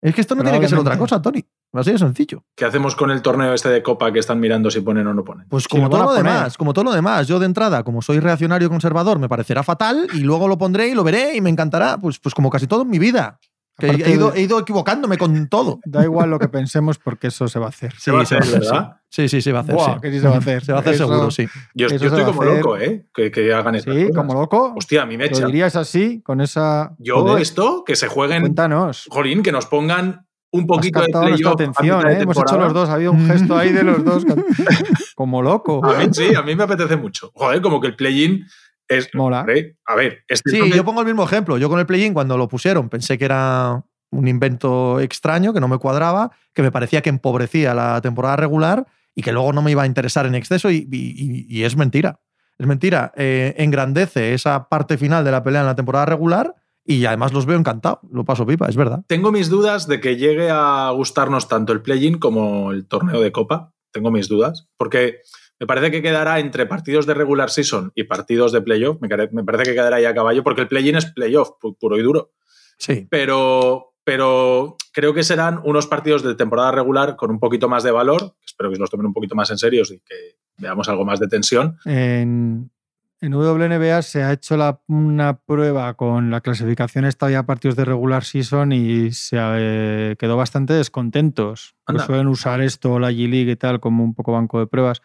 Es 0.01 0.15
que 0.15 0.21
esto 0.21 0.35
no 0.35 0.43
tiene 0.43 0.61
que 0.61 0.69
ser 0.69 0.79
otra 0.79 0.97
cosa, 0.97 1.21
Tony. 1.21 1.45
Así 1.73 1.93
de 1.93 1.99
sencillo. 1.99 2.45
¿Qué 2.55 2.65
hacemos 2.65 2.97
con 2.97 3.11
el 3.11 3.21
torneo 3.21 3.53
este 3.53 3.69
de 3.69 3.83
Copa 3.83 4.11
que 4.13 4.21
están 4.21 4.41
mirando 4.41 4.71
si 4.71 4.81
ponen 4.81 5.07
o 5.07 5.13
no 5.13 5.25
ponen? 5.25 5.47
Pues 5.49 5.69
como 5.69 5.91
todo 5.91 6.03
lo 6.03 6.09
poner. 6.09 6.23
demás, 6.25 6.57
como 6.57 6.73
todo 6.73 6.85
lo 6.85 6.93
demás. 6.93 7.27
Yo 7.27 7.39
de 7.39 7.47
entrada, 7.47 7.83
como 7.83 8.01
soy 8.01 8.21
reaccionario 8.21 8.71
conservador, 8.71 9.19
me 9.19 9.29
parecerá 9.29 9.63
fatal 9.63 10.07
y 10.15 10.21
luego 10.21 10.49
lo 10.49 10.57
pondré 10.57 10.89
y 10.89 10.95
lo 10.95 11.05
veré 11.05 11.37
y 11.37 11.41
me 11.41 11.51
encantará. 11.51 11.99
Pues, 11.99 12.19
pues 12.21 12.35
como 12.35 12.49
casi 12.49 12.67
todo 12.67 12.83
en 12.83 12.91
mi 12.91 12.99
vida. 12.99 13.39
Que 13.79 13.87
he 13.91 14.11
ido, 14.15 14.33
de- 14.33 14.41
he 14.41 14.43
ido 14.43 14.59
equivocándome 14.59 15.17
con 15.19 15.49
todo. 15.49 15.79
Da 15.85 16.03
igual 16.03 16.31
lo 16.31 16.39
que 16.41 16.49
pensemos 16.49 16.99
porque 16.99 17.29
eso 17.29 17.47
se 17.47 17.59
va 17.61 17.67
a 17.67 17.69
hacer. 17.69 17.93
Se 17.93 18.11
Sí, 18.11 18.17
hacer, 18.17 18.27
se 18.27 18.35
va 18.35 18.41
a 18.41 18.43
hacer, 18.43 18.61
¿verdad? 18.61 18.97
Sí, 19.09 19.29
sí, 19.29 19.41
se 19.41 19.53
va 19.53 19.61
a 19.61 19.63
hacer. 19.63 19.75
Buah, 19.77 19.95
sí. 19.95 20.01
que 20.03 20.11
sí 20.13 20.21
se 20.21 20.29
va 20.29 20.35
a 20.35 20.39
hacer. 20.39 20.65
Se 20.65 20.73
va 20.73 20.79
a 20.79 20.81
hacer 20.81 20.95
Eso- 20.95 21.07
seguro, 21.09 21.31
sí. 21.31 21.47
Yo, 21.75 21.87
estoy 21.87 22.09
como 22.25 22.43
hacer. 22.43 22.57
loco, 22.57 22.77
¿eh? 22.77 23.07
Que, 23.15 23.31
que 23.31 23.55
hagan 23.55 23.77
estas 23.77 23.95
Sí, 23.95 24.01
cosas. 24.09 24.17
como 24.17 24.35
loco. 24.35 24.75
Hostia, 24.77 25.03
a 25.03 25.07
mí 25.07 25.17
me 25.17 25.27
Lo 25.29 25.37
echa. 25.37 25.47
dirías 25.47 25.77
así, 25.77 26.21
con 26.23 26.41
esa. 26.41 26.95
Yo 26.99 27.21
Joder, 27.21 27.37
de 27.37 27.43
esto, 27.43 27.85
que 27.87 27.95
se 27.95 28.09
jueguen, 28.09 28.43
Cuéntanos. 28.43 29.07
jolín, 29.11 29.43
que 29.45 29.53
nos 29.53 29.67
pongan 29.67 30.27
un 30.51 30.63
Has 30.63 30.67
poquito 30.67 30.99
de 31.01 31.07
captado 31.07 31.29
nuestra 31.29 31.51
atención, 31.53 32.03
de 32.03 32.13
¿eh? 32.15 32.21
Hemos 32.23 32.37
hecho 32.39 32.59
los 32.59 32.73
dos. 32.73 32.89
Ha 32.89 32.95
habido 32.95 33.13
un 33.13 33.27
gesto 33.29 33.57
ahí 33.57 33.71
de 33.71 33.83
los 33.85 34.05
dos. 34.05 34.25
Como 35.15 35.43
loco. 35.43 35.85
A 35.85 35.99
mí 35.99 36.09
sí, 36.13 36.35
a 36.35 36.43
mí 36.43 36.57
me 36.57 36.65
apetece 36.65 36.97
mucho. 36.97 37.31
Joder, 37.35 37.61
como 37.61 37.81
que 37.81 37.87
el 37.89 37.97
play-in 37.97 38.45
es... 38.89 39.09
Mola. 39.15 39.45
A 39.87 39.95
ver, 39.95 40.25
este 40.29 40.51
Sí, 40.51 40.71
yo 40.75 40.85
pongo 40.85 41.01
el 41.01 41.07
mismo 41.07 41.25
ejemplo. 41.25 41.59
Yo 41.59 41.69
con 41.69 41.79
el 41.79 41.87
play-in, 41.87 42.15
cuando 42.15 42.37
lo 42.37 42.49
pusieron, 42.49 42.89
pensé 42.89 43.19
que 43.19 43.25
era 43.27 43.83
un 44.11 44.27
invento 44.29 45.01
extraño, 45.01 45.53
que 45.53 45.61
no 45.61 45.69
me 45.69 45.79
cuadraba, 45.79 46.31
que 46.55 46.63
me 46.63 46.73
parecía 46.73 47.03
que 47.03 47.11
empobrecía 47.11 47.75
la 47.75 48.01
temporada 48.01 48.37
regular 48.37 48.87
y 49.15 49.23
que 49.23 49.33
luego 49.33 49.53
no 49.53 49.61
me 49.63 49.71
iba 49.71 49.83
a 49.83 49.87
interesar 49.87 50.25
en 50.27 50.35
exceso 50.35 50.71
y, 50.71 50.89
y- 50.91 51.15
y- 51.17 51.47
y 51.61 51.65
es 51.65 51.77
mentira. 51.77 52.21
Es 52.59 52.67
mentira. 52.67 53.13
Eh, 53.17 53.55
engrandece 53.59 54.35
esa 54.35 54.69
parte 54.69 54.97
final 54.99 55.25
de 55.25 55.31
la 55.31 55.43
pelea 55.45 55.61
en 55.61 55.67
la 55.67 55.77
temporada 55.77 56.07
regular 56.07 56.55
y 56.85 57.05
además 57.05 57.33
los 57.35 57.45
veo 57.45 57.59
encantados, 57.59 57.99
lo 58.11 58.25
paso 58.25 58.47
pipa, 58.47 58.67
es 58.69 58.77
verdad. 58.77 59.03
Tengo 59.07 59.31
mis 59.31 59.51
dudas 59.51 59.87
de 59.89 60.01
que 60.01 60.17
llegue 60.17 60.49
a 60.51 60.91
gustarnos 60.91 61.47
tanto 61.47 61.73
el 61.75 61.83
play-in 61.83 62.19
como 62.19 62.73
el 62.73 62.87
torneo 62.89 63.21
de 63.21 63.31
Copa. 63.31 63.75
Tengo 63.93 64.11
mis 64.11 64.29
dudas, 64.29 64.69
porque 64.79 65.19
me 65.61 65.67
parece 65.67 65.91
que 65.91 66.03
quedará 66.03 66.39
entre 66.39 66.67
partidos 66.67 67.07
de 67.07 67.15
regular 67.15 67.51
season 67.51 67.93
y 67.95 68.05
partidos 68.05 68.53
de 68.53 68.63
playoff. 68.63 68.99
Me, 69.01 69.09
me 69.33 69.45
parece 69.45 69.65
que 69.65 69.75
quedará 69.75 69.97
ahí 69.97 70.05
a 70.05 70.15
caballo, 70.15 70.45
porque 70.45 70.63
el 70.63 70.69
play-in 70.69 70.97
es 70.97 71.07
playoff 71.07 71.51
puro 71.61 71.99
y 71.99 72.03
duro. 72.03 72.33
Sí. 72.79 73.09
Pero, 73.11 73.95
pero 74.05 74.77
creo 74.93 75.13
que 75.15 75.25
serán 75.25 75.61
unos 75.65 75.87
partidos 75.87 76.23
de 76.23 76.35
temporada 76.37 76.71
regular 76.71 77.17
con 77.17 77.31
un 77.31 77.41
poquito 77.41 77.69
más 77.69 77.83
de 77.83 77.91
valor. 77.91 78.37
Espero 78.45 78.71
que 78.71 78.79
los 78.79 78.89
tomen 78.89 79.07
un 79.07 79.13
poquito 79.13 79.35
más 79.35 79.51
en 79.51 79.59
serio 79.59 79.83
y 79.83 79.99
que 79.99 80.37
veamos 80.59 80.89
algo 80.89 81.05
más 81.05 81.19
de 81.19 81.27
tensión. 81.27 81.77
En, 81.85 82.71
en 83.21 83.35
WNBA 83.35 84.01
se 84.03 84.23
ha 84.23 84.33
hecho 84.33 84.57
una 84.87 85.39
prueba 85.39 85.95
con 85.95 86.31
la 86.31 86.41
clasificación 86.41 87.05
esta 87.05 87.29
ya 87.29 87.43
partidos 87.43 87.75
de 87.75 87.85
regular 87.85 88.23
season 88.23 88.71
y 88.71 89.11
se 89.11 89.37
eh, 89.41 90.17
quedó 90.21 90.37
bastante 90.37 90.73
descontentos. 90.75 91.75
Pues 91.85 92.05
suelen 92.05 92.29
usar 92.29 92.61
esto, 92.61 93.01
la 93.01 93.11
G-League 93.11 93.51
y 93.51 93.57
tal, 93.57 93.81
como 93.81 94.05
un 94.05 94.15
poco 94.15 94.33
banco 94.33 94.61
de 94.61 94.69
pruebas. 94.69 95.03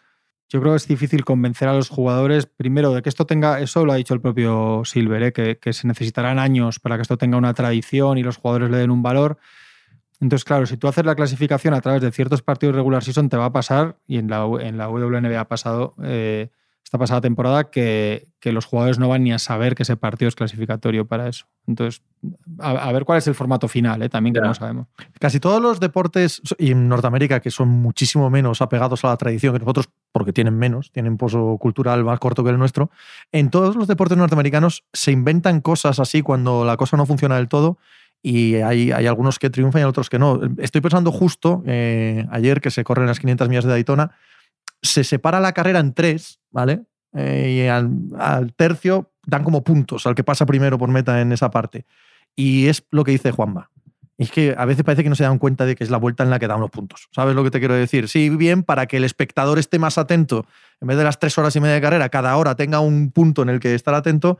Yo 0.54 0.60
creo 0.60 0.74
que 0.74 0.76
es 0.76 0.86
difícil 0.86 1.24
convencer 1.24 1.66
a 1.66 1.72
los 1.72 1.88
jugadores, 1.88 2.46
primero, 2.46 2.94
de 2.94 3.02
que 3.02 3.08
esto 3.08 3.26
tenga, 3.26 3.58
eso 3.58 3.84
lo 3.84 3.90
ha 3.90 3.96
dicho 3.96 4.14
el 4.14 4.20
propio 4.20 4.82
Silver, 4.84 5.20
¿eh? 5.24 5.32
que, 5.32 5.58
que, 5.58 5.72
se 5.72 5.88
necesitarán 5.88 6.38
años 6.38 6.78
para 6.78 6.94
que 6.94 7.02
esto 7.02 7.18
tenga 7.18 7.36
una 7.36 7.54
tradición 7.54 8.18
y 8.18 8.22
los 8.22 8.36
jugadores 8.36 8.70
le 8.70 8.76
den 8.76 8.92
un 8.92 9.02
valor. 9.02 9.36
Entonces, 10.20 10.44
claro, 10.44 10.64
si 10.66 10.76
tú 10.76 10.86
haces 10.86 11.04
la 11.04 11.16
clasificación 11.16 11.74
a 11.74 11.80
través 11.80 12.02
de 12.02 12.12
ciertos 12.12 12.42
partidos 12.42 12.76
regular 12.76 13.02
season, 13.02 13.28
te 13.28 13.36
va 13.36 13.46
a 13.46 13.52
pasar, 13.52 13.98
y 14.06 14.18
en 14.18 14.30
la, 14.30 14.46
en 14.60 14.78
la 14.78 14.88
WNBA 14.88 15.40
ha 15.40 15.48
pasado, 15.48 15.96
eh, 16.04 16.50
esta 16.84 16.98
pasada 16.98 17.22
temporada 17.22 17.70
que, 17.70 18.28
los 18.42 18.66
jugadores 18.66 18.98
no 18.98 19.08
van 19.08 19.24
ni 19.24 19.32
a 19.32 19.38
saber 19.38 19.74
que 19.74 19.84
ese 19.84 19.96
partido 19.96 20.28
es 20.28 20.34
clasificatorio 20.34 21.06
para 21.06 21.28
eso. 21.28 21.46
Entonces, 21.66 22.02
a, 22.58 22.92
ver 22.92 23.06
cuál 23.06 23.16
es 23.16 23.26
el 23.26 23.34
formato 23.34 23.68
final, 23.68 24.02
¿eh? 24.02 24.10
también 24.10 24.34
que 24.34 24.40
no 24.42 24.52
sabemos. 24.52 24.86
Casi 25.18 25.40
todos 25.40 25.62
los 25.62 25.80
deportes, 25.80 26.42
y 26.58 26.72
en 26.72 26.86
Norteamérica, 26.86 27.40
que 27.40 27.50
son 27.50 27.68
muchísimo 27.68 28.28
menos 28.28 28.60
apegados 28.60 29.02
a 29.02 29.08
la 29.08 29.16
tradición 29.16 29.54
que 29.54 29.60
nosotros, 29.60 29.88
porque 30.12 30.34
tienen 30.34 30.58
menos, 30.58 30.92
tienen 30.92 31.16
pozo 31.16 31.56
cultural 31.58 32.04
más 32.04 32.18
corto 32.18 32.44
que 32.44 32.50
el 32.50 32.58
nuestro, 32.58 32.90
en 33.32 33.48
todos 33.48 33.76
los 33.76 33.88
deportes 33.88 34.18
norteamericanos 34.18 34.84
se 34.92 35.10
inventan 35.10 35.62
cosas 35.62 35.98
así 35.98 36.20
cuando 36.20 36.66
la 36.66 36.76
cosa 36.76 36.98
no 36.98 37.06
funciona 37.06 37.36
del 37.36 37.48
todo 37.48 37.78
y 38.22 38.56
hay, 38.56 38.92
hay, 38.92 39.06
algunos 39.06 39.38
que 39.38 39.50
triunfan 39.50 39.82
y 39.82 39.84
otros 39.84 40.08
que 40.08 40.18
no. 40.18 40.40
Estoy 40.58 40.80
pensando 40.80 41.12
justo 41.12 41.62
eh, 41.66 42.26
ayer 42.30 42.60
que 42.60 42.70
se 42.70 42.84
corren 42.84 43.06
las 43.06 43.20
500 43.20 43.48
millas 43.48 43.64
de 43.64 43.70
Daytona, 43.70 44.12
se 44.84 45.02
separa 45.02 45.40
la 45.40 45.52
carrera 45.52 45.80
en 45.80 45.94
tres, 45.94 46.40
¿vale? 46.50 46.82
Eh, 47.14 47.64
y 47.64 47.68
al, 47.68 48.52
tercio 48.56 49.10
dan 49.26 49.44
como 49.44 49.64
puntos 49.64 50.06
al 50.06 50.14
que 50.14 50.24
pasa 50.24 50.46
primero 50.46 50.78
por 50.78 50.90
meta 50.90 51.20
en 51.20 51.32
esa 51.32 51.50
parte. 51.50 51.86
Y 52.36 52.66
es 52.66 52.84
lo 52.90 53.04
que 53.04 53.12
dice 53.12 53.30
Juanma. 53.30 53.70
Es 54.16 54.30
que 54.30 54.54
a 54.56 54.64
veces 54.64 54.84
parece 54.84 55.02
que 55.02 55.08
no 55.08 55.16
se 55.16 55.24
dan 55.24 55.38
cuenta 55.38 55.64
de 55.64 55.74
que 55.74 55.82
es 55.82 55.90
la 55.90 55.96
vuelta 55.96 56.22
en 56.22 56.30
la 56.30 56.38
que 56.38 56.46
dan 56.46 56.60
los 56.60 56.70
puntos. 56.70 57.08
¿Sabes 57.12 57.34
lo 57.34 57.42
que 57.42 57.50
te 57.50 57.58
quiero 57.58 57.74
decir? 57.74 58.08
Sí, 58.08 58.28
bien, 58.28 58.62
para 58.62 58.86
que 58.86 58.98
el 58.98 59.04
espectador 59.04 59.58
esté 59.58 59.78
más 59.78 59.98
atento, 59.98 60.46
en 60.80 60.88
vez 60.88 60.96
de 60.96 61.04
las 61.04 61.18
tres 61.18 61.36
horas 61.38 61.56
y 61.56 61.60
media 61.60 61.74
de 61.74 61.80
carrera, 61.80 62.08
cada 62.10 62.36
hora 62.36 62.54
tenga 62.54 62.78
un 62.78 63.10
punto 63.10 63.42
en 63.42 63.48
el 63.48 63.58
que 63.58 63.74
estar 63.74 63.94
atento, 63.94 64.38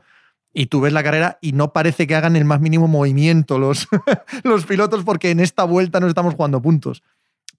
y 0.53 0.67
tú 0.67 0.79
ves 0.79 0.93
la 0.93 1.03
carrera 1.03 1.37
y 1.41 1.51
no 1.51 1.73
parece 1.73 2.07
que 2.07 2.15
hagan 2.15 2.37
el 2.37 2.45
más 2.45 2.61
mínimo 2.61 2.87
movimiento 2.87 3.59
los, 3.59 3.89
los 4.43 4.65
pilotos 4.65 5.03
porque 5.03 5.31
en 5.31 5.41
esta 5.41 5.65
vuelta 5.65 5.99
no 5.99 6.07
estamos 6.07 6.35
jugando 6.35 6.61
puntos. 6.61 7.03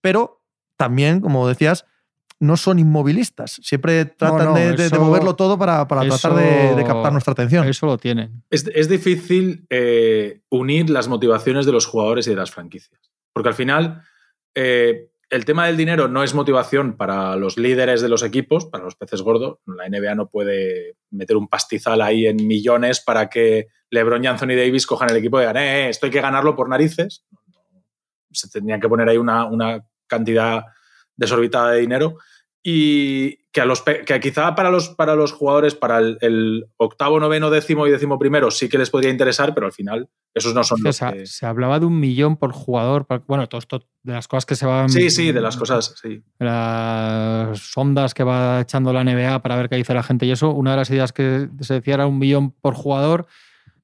Pero 0.01 0.43
también, 0.79 1.21
como 1.21 1.47
decías, 1.47 1.85
no 2.39 2.57
son 2.57 2.79
inmovilistas. 2.79 3.61
Siempre 3.63 4.05
tratan 4.05 4.55
de, 4.55 4.91
moverlo 4.99 5.37
todo 5.37 5.59
para, 5.59 5.87
tratar 5.87 6.35
de, 6.35 6.85
captar 6.85 7.13
nuestra 7.13 7.33
atención. 7.33 7.67
Eso 7.67 7.87
lo 7.87 7.99
tienen. 7.99 8.43
Es, 8.51 8.89
difícil 8.89 9.67
eh, 9.71 10.43
unir 10.51 10.91
las 10.91 11.09
motivaciones 11.09 11.67
de 11.67 11.73
los 11.73 11.87
jugadores 11.87 12.27
y 12.27 12.31
de 12.31 12.37
las 12.37 12.51
franquicias. 12.51 13.01
Porque 13.33 13.49
al 13.49 13.55
final, 13.55 14.03
eh, 14.55 15.11
el 15.31 15.45
tema 15.45 15.67
del 15.67 15.77
dinero 15.77 16.09
no 16.09 16.23
es 16.23 16.35
motivación 16.35 16.97
para 16.97 17.37
los 17.37 17.57
líderes 17.57 18.01
de 18.01 18.09
los 18.09 18.23
equipos, 18.23 18.67
para 18.67 18.85
los 18.85 18.97
peces 18.97 19.23
gordos. 19.23 19.59
La 19.67 19.89
NBA 19.89 20.15
no 20.15 20.29
puede 20.29 20.97
meter 21.11 21.37
un 21.37 21.49
pastizal 21.49 22.01
ahí 22.01 22.27
en 22.27 22.47
millones 22.47 23.01
para 23.01 23.29
que 23.29 23.69
LeBron 23.91 24.23
y 24.23 24.27
Anthony 24.27 24.57
Davis 24.57 24.87
cojan 24.87 25.11
el 25.11 25.17
equipo 25.17 25.39
y 25.39 25.43
digan, 25.43 25.57
eh, 25.57 25.89
esto 25.89 26.07
hay 26.07 26.13
que 26.13 26.21
ganarlo 26.21 26.55
por 26.55 26.69
narices. 26.69 27.25
Se 28.31 28.49
tendría 28.51 28.79
que 28.79 28.89
poner 28.89 29.09
ahí 29.09 29.17
una, 29.17 29.47
una 29.47 29.87
cantidad 30.07 30.65
desorbitada 31.17 31.73
de 31.73 31.81
dinero 31.81 32.19
y 32.69 33.37
que, 33.53 33.61
a 33.61 33.65
los, 33.65 33.83
que 33.83 34.19
quizá 34.21 34.57
para 34.57 34.73
los, 34.73 34.89
para 34.89 35.15
los 35.15 35.31
jugadores, 35.31 35.77
para 35.77 35.99
el, 35.99 36.67
octavo, 36.79 37.21
noveno, 37.21 37.49
décimo 37.49 37.87
y 37.87 37.93
décimo 37.93 38.19
primero 38.19 38.51
sí 38.51 38.69
que 38.69 38.77
les 38.77 38.91
podría 38.91 39.13
interesar, 39.13 39.55
pero 39.55 39.67
al 39.67 39.73
final 39.73 40.09
esos 40.35 40.53
no 40.53 40.65
son 40.65 40.81
los 40.83 40.99
que... 40.99 41.27
Se 41.27 41.47
hablaba 41.47 41.79
de 41.79 41.87
un 41.87 42.01
millón 42.01 42.37
por 42.37 42.51
jugador, 42.51 43.07
bueno, 43.29 43.49
todo 43.49 43.61
esto 43.61 43.87
de 44.03 44.15
las 44.15 44.27
cosas 44.27 44.47
que 44.47 44.57
se 44.57 44.67
van... 44.67 44.89
Sí, 44.89 45.11
sí, 45.11 45.31
de 45.31 45.41
las 45.41 45.57
cosas, 45.57 45.95
sí. 46.03 46.25
Las 46.41 47.61
sondas 47.61 48.15
que 48.15 48.25
va 48.25 48.63
echando 48.63 48.93
la 48.93 49.05
NBA 49.05 49.43
para 49.43 49.55
ver 49.55 49.69
qué 49.69 49.77
dice 49.77 49.95
la 49.95 50.03
gente 50.03 50.27
y 50.27 50.33
eso, 50.33 50.51
una 50.51 50.73
de 50.73 50.79
las 50.79 50.91
ideas 50.91 51.13
que 51.13 51.49
se 51.61 51.75
decía 51.75 51.95
era 51.95 52.09
un 52.09 52.19
millón 52.19 52.51
por 52.51 52.75
jugador 52.75 53.29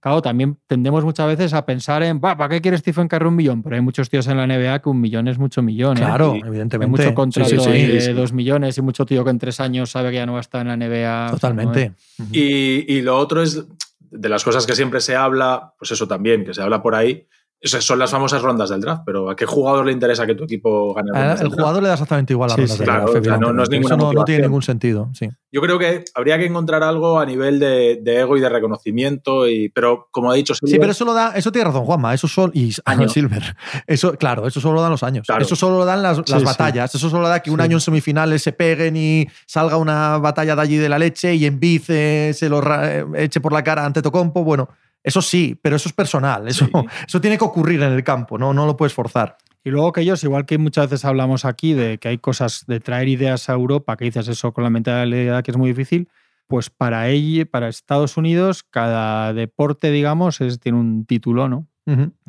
Claro, 0.03 0.21
también 0.21 0.59
tendemos 0.67 1.05
muchas 1.05 1.29
veces 1.29 1.55
a 1.55 1.65
pensar 1.65 2.03
en, 2.03 2.19
¿para 2.19 2.49
qué 2.49 2.61
quiere 2.61 2.77
Stephen 2.77 3.07
Curry 3.07 3.27
un 3.27 3.37
millón? 3.37 3.62
Pero 3.62 3.77
hay 3.77 3.83
muchos 3.83 4.11
tíos 4.11 4.27
en 4.27 4.37
la 4.37 4.49
NBA 4.49 4.81
que 4.81 4.88
un 4.88 5.01
millón 5.01 5.29
es 5.29 5.38
mucho 5.38 5.62
millón. 5.62 5.97
¿eh? 5.97 6.01
Claro, 6.01 6.35
evidentemente. 6.35 7.03
Hay 7.03 7.07
mucho 7.07 7.15
contrato 7.15 7.71
de 7.71 8.12
dos 8.12 8.33
millones 8.33 8.77
y 8.77 8.83
mucho 8.83 9.07
tío 9.07 9.23
que 9.23 9.31
en 9.31 9.38
tres 9.38 9.61
años 9.61 9.93
sabe 9.93 10.11
que 10.11 10.17
ya 10.17 10.27
no 10.27 10.33
va 10.33 10.38
a 10.38 10.41
estar 10.41 10.67
en 10.67 10.69
la 10.69 10.77
NBA. 10.77 11.31
Totalmente. 11.31 11.93
y, 12.33 12.93
y, 12.93 13.01
lo 13.03 13.17
otro 13.17 13.45
es, 13.45 13.65
de 14.11 14.29
las 14.29 14.43
cosas 14.43 14.67
que 14.67 14.75
siempre 14.75 15.01
se 15.01 15.15
habla, 15.15 15.73
pues 15.79 15.93
eso 15.93 16.09
también, 16.09 16.45
que 16.45 16.53
se 16.53 16.62
habla 16.62 16.83
por 16.83 16.97
ahí, 16.97 17.29
esas 17.62 17.85
son 17.85 18.01
las 18.01 18.11
famosas 18.11 18.42
rondas 18.42 18.70
del 18.70 18.81
draft, 18.81 19.05
pero 19.07 19.31
¿a 19.31 19.37
qué 19.37 19.46
jugador 19.46 19.87
le 19.87 19.92
interesa 19.92 20.27
que 20.27 20.35
tu 20.35 20.44
equipo 20.44 20.92
gane? 20.94 21.11
El, 21.14 21.42
el 21.42 21.48
jugador 21.48 21.81
le 21.81 21.88
da 21.88 21.94
exactamente 21.94 22.33
igual 22.33 22.51
a 22.51 22.57
las 22.57 22.59
rondas 22.59 22.79
del 22.79 22.87
draft. 23.25 23.40
no, 23.40 23.53
no, 23.53 23.62
es 23.62 23.68
Eso 23.70 23.96
no, 23.96 24.25
tiene 24.25 24.42
ningún 24.42 24.62
sentido. 24.62 25.11
Sí. 25.14 25.29
Yo 25.53 25.61
creo 25.61 25.79
que 25.79 26.05
habría 26.16 26.38
que 26.38 26.46
encontrar 26.46 26.83
algo 26.83 27.20
a 27.20 27.25
nivel 27.25 27.61
de, 27.61 28.03
ego 28.05 28.37
y 28.37 28.40
de 28.40 28.48
reconocimiento, 28.48 29.46
y, 29.48 29.68
pero 29.68 30.09
como 30.11 30.33
ha 30.33 30.35
dicho 30.35 30.55
Sí, 30.55 30.77
pero 30.81 30.90
eso 30.90 31.05
lo 31.05 31.14
da, 31.14 31.35
eso 31.37 31.53
tiene 31.53 31.66
razón, 31.66 31.85
Juanma. 31.85 32.12
Eso 32.12 32.27
son 32.27 32.51
y 32.53 32.72
años 32.85 33.12
Silver. 33.12 33.55
Eso, 33.87 34.14
claro, 34.14 34.48
eso 34.48 34.61
solo 34.61 34.75
lo 34.75 34.83
dan 34.83 34.90
los 34.90 35.05
años. 35.05 35.25
Eso 35.38 35.55
solo 35.55 35.79
lo 35.79 35.85
dan 35.85 36.03
las, 36.03 36.18
batallas. 36.42 36.92
Eso 36.92 37.09
solo 37.09 37.29
da 37.29 37.40
que 37.40 37.53
un 37.53 37.61
año 37.61 37.77
en 37.77 37.81
semifinales 37.81 38.42
se 38.42 38.53
peguen 38.53 38.96
y 38.96 39.29
salga 39.46 39.77
una 39.77 40.18
batalla 40.18 40.57
de 40.57 40.62
allí 40.62 40.77
de 40.79 40.88
la 40.88 40.98
leche 40.98 41.37
y 41.37 41.46
en 41.46 41.61
bice 41.61 42.33
se 42.35 42.48
lo 42.48 42.61
eh, 42.83 43.07
eche 43.18 43.40
por 43.40 43.53
la 43.53 43.62
cara 43.62 43.85
ante 43.85 44.03
Tocompo. 44.03 44.42
Bueno, 44.42 44.68
eso 45.03 45.23
sí, 45.23 45.59
pero 45.61 45.77
eso 45.77 45.88
es 45.88 45.95
personal, 45.95 46.49
eso, 46.49 46.69
eso 47.07 47.21
tiene 47.21 47.38
que 47.38 47.45
ocurrir 47.45 47.83
en 47.83 47.93
el 47.93 48.05
campo, 48.05 48.38
¿no? 48.38 48.53
no 48.55 48.67
lo 48.67 48.77
puedes 48.77 48.95
forzar. 48.95 49.37
Y 49.65 49.71
luego 49.71 49.93
que 49.93 50.01
ellos, 50.01 50.23
igual 50.25 50.45
que 50.45 50.59
muchas 50.59 50.91
veces 50.91 51.05
hablamos 51.05 51.45
aquí 51.45 51.73
de 51.73 51.99
que 51.99 52.09
hay 52.09 52.19
cosas 52.19 52.65
de 52.67 52.81
traer 52.81 53.09
ideas 53.09 53.49
a 53.49 53.53
Europa, 53.53 53.97
que 53.97 54.07
dices 54.07 54.27
eso 54.27 54.53
con 54.53 54.65
la 54.65 54.71
mentalidad 54.71 55.45
que 55.45 55.53
es 55.53 55.57
muy 55.57 55.71
difícil, 55.71 56.09
pues 56.49 56.69
para 56.69 57.09
ellos, 57.09 57.47
para 57.49 57.69
Estados 57.69 58.17
Unidos, 58.17 58.65
cada 58.65 59.33
deporte, 59.33 59.91
digamos, 59.91 60.41
es, 60.41 60.59
tiene 60.59 60.79
un 60.79 61.07
título, 61.07 61.49
¿no? 61.49 61.69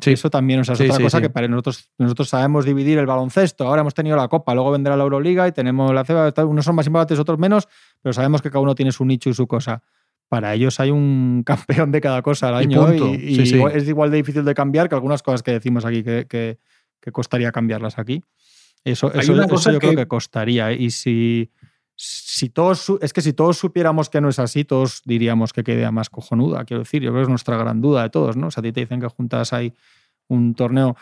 sí. 0.00 0.12
Eso 0.12 0.30
también 0.30 0.60
es 0.60 0.70
otra 0.70 0.98
cosa 0.98 1.20
que 1.20 1.30
para 1.30 1.46
nosotros, 1.46 1.88
nosotros 1.98 2.28
sabemos 2.28 2.64
dividir 2.64 2.98
el 2.98 3.06
baloncesto. 3.06 3.66
Ahora 3.66 3.82
hemos 3.82 3.94
tenido 3.94 4.16
la 4.16 4.26
Copa, 4.28 4.54
luego 4.54 4.72
vendrá 4.72 4.96
la 4.96 5.04
Euroliga 5.04 5.46
y 5.46 5.52
tenemos 5.52 5.92
la 5.92 6.04
CEBA, 6.04 6.32
unos 6.44 6.64
son 6.64 6.74
más 6.74 6.86
importantes, 6.86 7.18
otros 7.18 7.38
menos, 7.38 7.68
pero 8.02 8.12
sabemos 8.12 8.42
que 8.42 8.50
cada 8.50 8.60
uno 8.60 8.74
tiene 8.74 8.90
su 8.92 9.04
nicho 9.04 9.30
y 9.30 9.34
su 9.34 9.46
cosa 9.46 9.82
para 10.28 10.54
ellos 10.54 10.80
hay 10.80 10.90
un 10.90 11.42
campeón 11.46 11.92
de 11.92 12.00
cada 12.00 12.22
cosa 12.22 12.48
al 12.48 12.54
año 12.54 12.92
y, 13.14 13.40
es 13.40 13.88
igual 13.88 14.10
de 14.10 14.16
difícil 14.16 14.44
de 14.44 14.54
cambiar 14.54 14.88
que 14.88 14.94
algunas 14.94 15.22
cosas 15.22 15.42
que 15.42 15.52
decimos 15.52 15.84
aquí 15.84 16.02
que, 16.02 16.58
costaría 17.12 17.52
cambiarlas 17.52 17.98
aquí. 17.98 18.22
Eso, 18.82 19.12
eso, 19.12 19.34
yo 19.72 19.78
creo 19.78 19.96
que 19.96 20.06
costaría. 20.06 20.72
Y 20.72 20.90
si, 20.90 21.50
si 21.96 22.48
todos, 22.48 22.92
es 23.00 23.12
que 23.12 23.20
si 23.20 23.32
todos 23.32 23.58
supiéramos 23.58 24.10
que 24.10 24.20
no 24.20 24.28
es 24.28 24.38
así, 24.38 24.64
todos 24.64 25.02
diríamos 25.04 25.52
que 25.52 25.64
quede 25.64 25.90
más 25.90 26.10
cojonuda. 26.10 26.64
Quiero 26.64 26.82
decir, 26.82 27.02
yo 27.02 27.10
creo 27.10 27.20
que 27.20 27.24
es 27.24 27.28
nuestra 27.28 27.56
gran 27.56 27.80
duda 27.80 28.02
de 28.02 28.10
todos, 28.10 28.36
¿no? 28.36 28.48
O 28.48 28.50
sea, 28.50 28.60
a 28.60 28.64
ti 28.64 28.72
te 28.72 28.80
dicen 28.80 29.00
que 29.00 29.08
juntas 29.08 29.52
ahí 29.52 29.72
un 30.28 30.54
torneo 30.54 30.96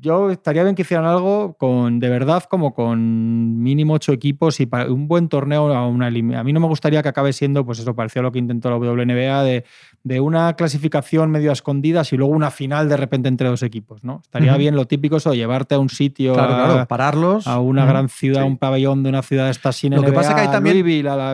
yo 0.00 0.30
estaría 0.30 0.64
bien 0.64 0.74
que 0.74 0.82
hicieran 0.82 1.06
algo 1.06 1.54
con, 1.54 2.00
de 2.00 2.08
verdad, 2.08 2.42
como 2.44 2.74
con 2.74 3.62
mínimo 3.62 3.94
ocho 3.94 4.12
equipos 4.12 4.58
y 4.58 4.66
para 4.66 4.90
un 4.90 5.06
buen 5.06 5.28
torneo 5.28 5.72
a 5.72 5.86
una 5.86 6.06
A 6.06 6.10
mí 6.10 6.52
no 6.52 6.60
me 6.60 6.66
gustaría 6.66 7.02
que 7.02 7.08
acabe 7.08 7.32
siendo, 7.32 7.64
pues 7.64 7.78
eso, 7.78 7.94
pareció 7.94 8.22
lo 8.22 8.32
que 8.32 8.38
intentó 8.38 8.68
la 8.68 8.76
WNBA, 8.78 9.44
de, 9.44 9.64
de 10.02 10.20
una 10.20 10.54
clasificación 10.54 11.30
medio 11.30 11.50
a 11.50 11.52
escondidas 11.52 12.12
y 12.12 12.16
luego 12.16 12.32
una 12.32 12.50
final 12.50 12.88
de 12.88 12.96
repente 12.96 13.28
entre 13.28 13.48
dos 13.48 13.62
equipos, 13.62 14.02
¿no? 14.02 14.20
Estaría 14.22 14.56
bien 14.56 14.74
lo 14.74 14.86
típico 14.86 15.18
eso, 15.18 15.34
llevarte 15.34 15.76
a 15.76 15.78
un 15.78 15.88
sitio, 15.88 16.38
a, 16.38 16.86
pararlos. 16.86 17.46
A 17.46 17.60
una 17.60 17.86
gran 17.86 18.08
ciudad, 18.08 18.44
un 18.44 18.58
pabellón 18.58 19.04
de 19.04 19.10
una 19.10 19.22
ciudad 19.22 19.50
esta 19.50 19.70
sin 19.70 19.94
Lo 19.94 20.02
que 20.02 20.12
pasa 20.12 20.30
es 20.30 20.34
que 20.34 20.40
ahí 20.42 20.48
también, 20.48 20.76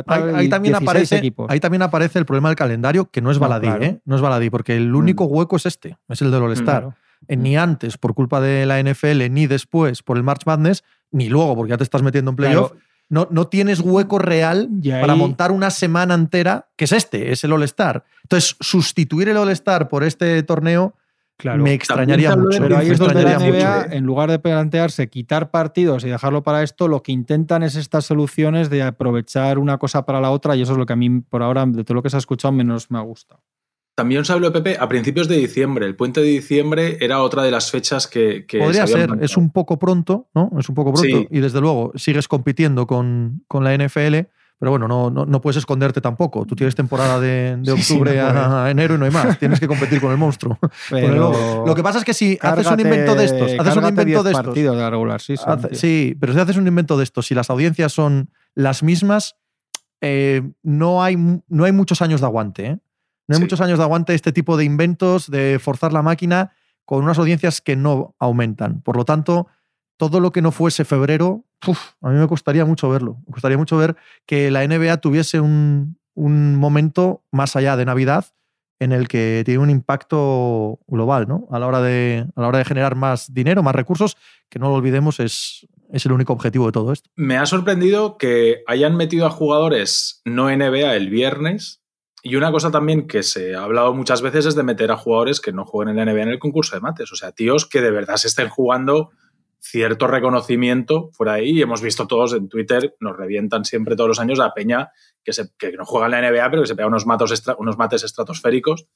ahí, 0.07 0.49
también 0.49 0.75
aparece, 0.75 1.23
ahí 1.49 1.61
también 1.61 1.83
aparece 1.83 2.19
el 2.19 2.27
problema 2.27 2.51
del 2.51 2.57
calendario, 2.57 3.09
que 3.11 3.23
no 3.23 3.31
es 3.31 3.39
baladí, 3.39 3.69
¿eh? 3.81 4.01
No 4.05 4.17
es 4.17 4.21
baladí, 4.21 4.51
porque 4.51 4.77
el 4.77 4.95
único 4.95 5.25
mm. 5.25 5.33
hueco 5.33 5.57
es 5.57 5.67
este, 5.67 5.97
es 6.09 6.21
el 6.21 6.31
del 6.31 6.43
All-Star 6.43 6.95
ni 7.29 7.57
antes 7.57 7.99
por 7.99 8.15
culpa 8.15 8.41
de 8.41 8.67
la 8.67 8.79
NFL, 8.83 9.29
ni 9.31 9.47
después 9.47 10.03
por 10.03 10.17
el 10.17 10.23
March 10.23 10.43
Madness, 10.47 10.85
ni 11.11 11.29
luego 11.29 11.55
porque 11.57 11.71
ya 11.71 11.77
te 11.79 11.85
estás 11.85 12.03
metiendo 12.03 12.31
en 12.31 12.37
playoff. 12.37 12.73
no, 13.09 13.29
no 13.31 13.47
tienes 13.49 13.81
hueco 13.81 14.19
real 14.19 14.69
ahí- 14.83 15.01
para 15.01 15.15
montar 15.15 15.53
una 15.53 15.71
semana 15.71 16.15
entera, 16.15 16.69
que 16.77 16.87
es 16.87 16.93
este, 16.93 17.31
es 17.33 17.45
el 17.45 17.53
All-Star. 17.53 18.05
Entonces, 18.23 18.57
sustituir 18.61 19.29
el 19.29 19.37
All-Star 19.37 19.89
por 19.89 20.03
este 20.05 20.43
torneo 20.45 20.95
Claro. 21.37 21.63
me 21.63 21.73
extrañaría 21.75 22.37
mucho. 22.37 22.63
Pero 22.63 22.77
ahí 22.79 22.87
me 22.87 22.93
es 22.93 22.99
donde 22.99 23.23
la 23.23 23.33
extrañaría 23.33 23.67
NBA, 23.67 23.83
mucho. 23.85 23.93
en 23.97 24.05
lugar 24.05 24.31
de 24.31 24.39
plantearse 24.39 25.09
quitar 25.09 25.51
partidos 25.51 26.05
y 26.05 26.09
dejarlo 26.09 26.43
para 26.43 26.63
esto, 26.63 26.87
lo 26.89 27.03
que 27.03 27.11
intentan 27.13 27.63
es 27.65 27.75
estas 27.75 28.05
soluciones 28.07 28.71
de 28.71 28.83
aprovechar 28.83 29.59
una 29.59 29.77
cosa 29.79 30.07
para 30.07 30.21
la 30.21 30.31
otra 30.31 30.55
y 30.57 30.63
eso 30.63 30.73
es 30.73 30.79
lo 30.79 30.87
que 30.87 30.93
a 30.93 30.97
mí, 30.97 31.21
por 31.21 31.43
ahora, 31.43 31.67
de 31.67 31.83
todo 31.85 31.97
lo 31.97 32.03
que 32.03 32.11
se 32.11 32.17
ha 32.17 32.19
escuchado, 32.19 32.53
menos 32.53 32.91
me 32.91 32.99
ha 32.99 33.03
gustado. 33.03 33.43
También 34.03 34.25
se 34.25 34.33
habló 34.33 34.51
de 34.51 34.61
Pepe 34.61 34.77
a 34.81 34.89
principios 34.89 35.29
de 35.29 35.37
diciembre. 35.37 35.87
El 35.87 35.95
puente 35.95 36.21
de 36.21 36.27
diciembre 36.27 36.97
era 37.01 37.23
otra 37.23 37.45
de 37.45 37.53
las 37.53 37.71
fechas 37.71 38.09
que. 38.09 38.47
que 38.47 38.59
Podría 38.59 38.85
se 38.87 38.95
ser, 38.95 39.07
planteado. 39.07 39.25
es 39.25 39.37
un 39.37 39.51
poco 39.53 39.79
pronto, 39.79 40.29
¿no? 40.35 40.51
Es 40.59 40.69
un 40.69 40.75
poco 40.75 40.93
pronto. 40.93 41.19
Sí. 41.19 41.29
Y 41.31 41.39
desde 41.39 41.61
luego 41.61 41.93
sigues 41.95 42.27
compitiendo 42.27 42.87
con, 42.89 43.45
con 43.47 43.63
la 43.63 43.73
NFL, 43.77 44.27
pero 44.59 44.71
bueno, 44.71 44.89
no, 44.89 45.09
no, 45.09 45.25
no 45.25 45.41
puedes 45.41 45.57
esconderte 45.59 46.01
tampoco. 46.01 46.45
Tú 46.47 46.57
tienes 46.57 46.75
temporada 46.75 47.21
de, 47.21 47.57
de 47.59 47.73
Sí, 47.77 47.83
sí, 47.83 47.93
octubre 47.95 48.17
no 48.17 48.59
a 48.59 48.71
enero 48.73 48.97
y 48.97 48.99
no 48.99 49.05
hay 49.05 49.13
más. 49.13 49.39
Tienes 49.39 49.61
que 49.61 49.69
competir 49.69 50.01
con 50.01 50.11
el 50.11 50.17
monstruo. 50.19 50.59
con 50.91 50.99
el. 50.99 51.15
Lo 51.17 51.73
que 51.77 51.83
pasa 51.85 51.99
es 52.01 52.05
que 52.05 52.13
si 52.15 52.37
haces 52.41 52.67
un 52.67 52.81
invento 52.81 53.15
de 53.15 53.25
estos, 53.25 53.53
haces 53.59 53.77
un 53.77 53.89
invento 53.89 54.05
10 54.05 54.25
de 54.25 54.31
estos. 54.33 54.47
partidos 54.47 54.77
de 54.77 54.83
la 54.83 54.91
regular 54.91 55.21
season, 55.21 55.49
Hace- 55.59 55.69
tío. 55.69 55.79
sí, 55.79 56.17
pero 56.19 56.33
si 56.33 56.41
haces 56.41 56.57
un 56.57 56.67
invento 56.67 56.97
de 56.97 57.05
estos, 57.05 57.27
si 57.27 57.35
las 57.37 57.51
audiencias 57.51 57.93
son 57.93 58.31
las 58.57 58.83
mismas, 58.83 59.37
eh, 60.01 60.43
no, 60.65 61.05
hay, 61.05 61.17
no 61.49 61.65
hay 61.65 61.71
muchos 61.73 62.03
años 62.03 62.21
de 62.21 62.27
aguante. 62.27 62.67
¿eh? 62.67 62.79
No 63.29 63.35
hay 63.35 63.39
Sí. 63.39 63.45
muchos 63.45 63.61
años 63.61 63.79
de 63.79 63.85
aguante 63.85 64.15
este 64.15 64.33
tipo 64.33 64.57
de 64.57 64.65
inventos, 64.65 65.31
de 65.31 65.59
forzar 65.61 65.93
la 65.93 66.03
máquina 66.03 66.53
con 66.85 67.05
unas 67.05 67.19
audiencias 67.19 67.61
que 67.61 67.77
no 67.77 68.15
aumentan. 68.19 68.81
Por 68.83 68.97
lo 68.97 69.05
tanto, 69.05 69.47
todo 69.97 70.21
lo 70.21 70.33
que 70.33 70.43
no 70.43 70.51
fuese 70.51 70.85
febrero, 70.85 71.45
uf, 71.67 71.79
a 72.01 72.11
mí 72.11 72.19
me 72.19 72.27
costaría 72.27 72.65
mucho 72.65 72.89
verlo. 72.91 73.19
Me 73.27 73.33
costaría 73.33 73.57
mucho 73.59 73.77
ver 73.77 73.97
que 74.27 74.51
la 74.51 74.65
NBA 74.67 74.97
tuviese 74.99 75.39
un, 75.41 75.97
un 76.15 76.57
momento 76.57 77.23
más 77.31 77.55
allá 77.57 77.77
de 77.77 77.85
Navidad 77.85 78.27
en 78.81 78.91
el 78.91 79.07
que 79.07 79.43
tiene 79.45 79.61
un 79.63 79.71
impacto 79.71 80.81
global, 80.89 81.29
¿no? 81.29 81.47
A 81.53 81.61
la 81.61 81.69
hora 81.69 81.81
de, 81.81 82.27
a 82.35 82.41
la 82.41 82.49
hora 82.49 82.59
de 82.59 82.65
generar 82.65 82.97
más 82.97 83.33
dinero, 83.33 83.63
más 83.63 83.77
recursos, 83.77 84.17
que 84.49 84.59
no 84.59 84.69
lo 84.71 84.75
olvidemos, 84.75 85.21
es, 85.21 85.69
es 85.93 86.05
el 86.05 86.11
único 86.11 86.33
objetivo 86.33 86.67
de 86.67 86.73
todo 86.73 86.93
esto. 86.93 87.09
Me 87.15 87.37
ha 87.39 87.47
sorprendido 87.47 88.19
que 88.19 88.65
hayan 88.67 88.97
metido 88.97 89.27
a 89.27 89.31
jugadores 89.31 90.21
no 90.25 90.51
NBA 90.51 90.97
el 90.97 91.11
viernes. 91.11 91.81
Y 92.25 92.37
una 92.37 92.53
cosa 92.53 92.71
también 92.71 93.09
que 93.09 93.25
se 93.25 93.57
ha 93.57 93.65
hablado 93.65 93.93
muchas 93.95 94.23
veces 94.23 94.47
es 94.47 94.55
de 94.55 94.63
meter 94.63 94.93
a 94.93 94.97
jugadores 94.97 95.41
que 95.41 95.53
no 95.53 95.65
jueguen 95.65 95.99
en 95.99 96.07
la 96.07 96.13
NBA 96.13 96.23
en 96.23 96.29
el 96.29 96.39
concurso 96.39 96.77
de 96.77 96.81
mates. 96.81 97.11
O 97.11 97.17
sea, 97.17 97.33
tíos 97.33 97.67
que 97.67 97.81
de 97.81 97.91
verdad 97.91 98.15
se 98.15 98.29
estén 98.29 98.49
jugando 98.49 99.11
cierto 99.59 100.07
reconocimiento 100.07 101.11
fuera 101.13 101.35
ahí. 101.35 101.51
Y 101.51 101.63
hemos 101.63 101.83
visto 101.83 102.07
todos 102.07 102.35
en 102.35 102.49
Twitter, 102.49 102.95
nos 103.01 103.17
revientan 103.17 103.65
siempre 103.65 103.97
todos 103.97 104.09
los 104.09 104.21
años 104.21 104.39
a 104.39 104.55
Peña 104.55 104.91
que, 105.25 105.33
se, 105.33 105.51
que 105.59 105.73
no 105.73 105.85
juega 105.85 106.07
en 106.07 106.13
la 106.13 106.31
NBA, 106.31 106.51
pero 106.51 106.63
que 106.63 106.69
se 106.69 106.77
pega 106.77 106.89
unos, 106.89 107.07
matos 107.07 107.43
unos 107.59 107.77
mates 107.77 108.05
estratosféricos. 108.05 108.87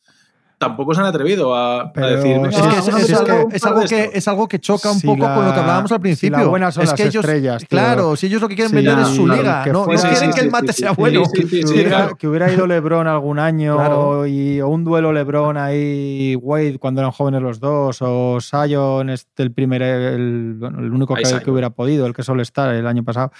Tampoco 0.58 0.94
se 0.94 1.00
han 1.02 1.06
atrevido 1.06 1.54
a, 1.54 1.92
a 1.94 2.06
decir. 2.06 2.36
Es, 2.48 2.56
que 2.56 2.78
es, 2.78 2.88
es 2.88 3.10
es 3.10 3.14
algo, 3.20 3.48
que- 3.50 3.56
es 3.56 3.64
algo 3.66 3.80
que, 3.84 4.10
es 4.14 4.28
algo 4.28 4.48
que 4.48 4.58
choca 4.58 4.90
un 4.90 4.98
Si 4.98 5.06
poco 5.06 5.20
con 5.26 5.44
lo 5.44 5.52
que 5.52 5.60
hablábamos 5.60 5.92
al 5.92 5.98
si 5.98 6.00
principio. 6.00 6.38
la 6.38 6.44
buena 6.46 6.72
son 6.72 6.84
es 6.84 6.90
las 6.92 6.96
que 6.96 7.08
ellos, 7.08 7.22
estrellas, 7.24 7.58
tío. 7.60 7.68
claro, 7.68 8.16
si 8.16 8.26
ellos 8.26 8.40
lo 8.40 8.48
que 8.48 8.54
quieren 8.54 8.70
Sí, 8.70 8.76
vender 8.76 8.98
es 9.00 9.08
su 9.08 9.28
liga, 9.28 9.62
que 9.64 9.70
no, 9.72 9.80
no 9.80 9.84
fuera- 9.84 10.00
Sí, 10.00 10.08
quieren 10.08 10.32
sí, 10.32 10.38
que 10.38 10.44
el 10.46 10.50
mate 10.50 10.72
sí, 10.72 10.80
sea 10.80 10.90
sí, 10.90 10.96
bueno. 10.98 11.24
sí, 11.26 11.42
sí, 11.42 11.48
que, 11.60 11.66
sí, 11.66 11.74
hubiera, 11.74 11.88
claro. 11.90 12.16
que 12.16 12.26
hubiera 12.28 12.50
ido 12.50 12.66
LeBron 12.66 13.06
algún 13.06 13.38
año 13.38 13.76
Claro. 13.76 14.26
y, 14.26 14.60
o 14.62 14.68
un 14.68 14.82
duelo 14.84 15.12
LeBron 15.12 15.58
ahí 15.58 16.34
Wade 16.40 16.78
cuando 16.78 17.02
eran 17.02 17.12
jóvenes 17.12 17.42
los 17.42 17.60
dos 17.60 17.98
o 18.00 18.38
Sion 18.40 19.10
este 19.10 19.42
el 19.42 19.52
primer 19.52 19.82
el, 19.82 20.54
bueno, 20.58 20.78
el 20.78 20.90
único 20.90 21.14
que, 21.14 21.22
que 21.44 21.50
hubiera 21.50 21.68
podido 21.68 22.06
el 22.06 22.14
que 22.14 22.22
suele 22.22 22.42
estar 22.42 22.74
el 22.74 22.86
año 22.86 23.04
pasado 23.04 23.30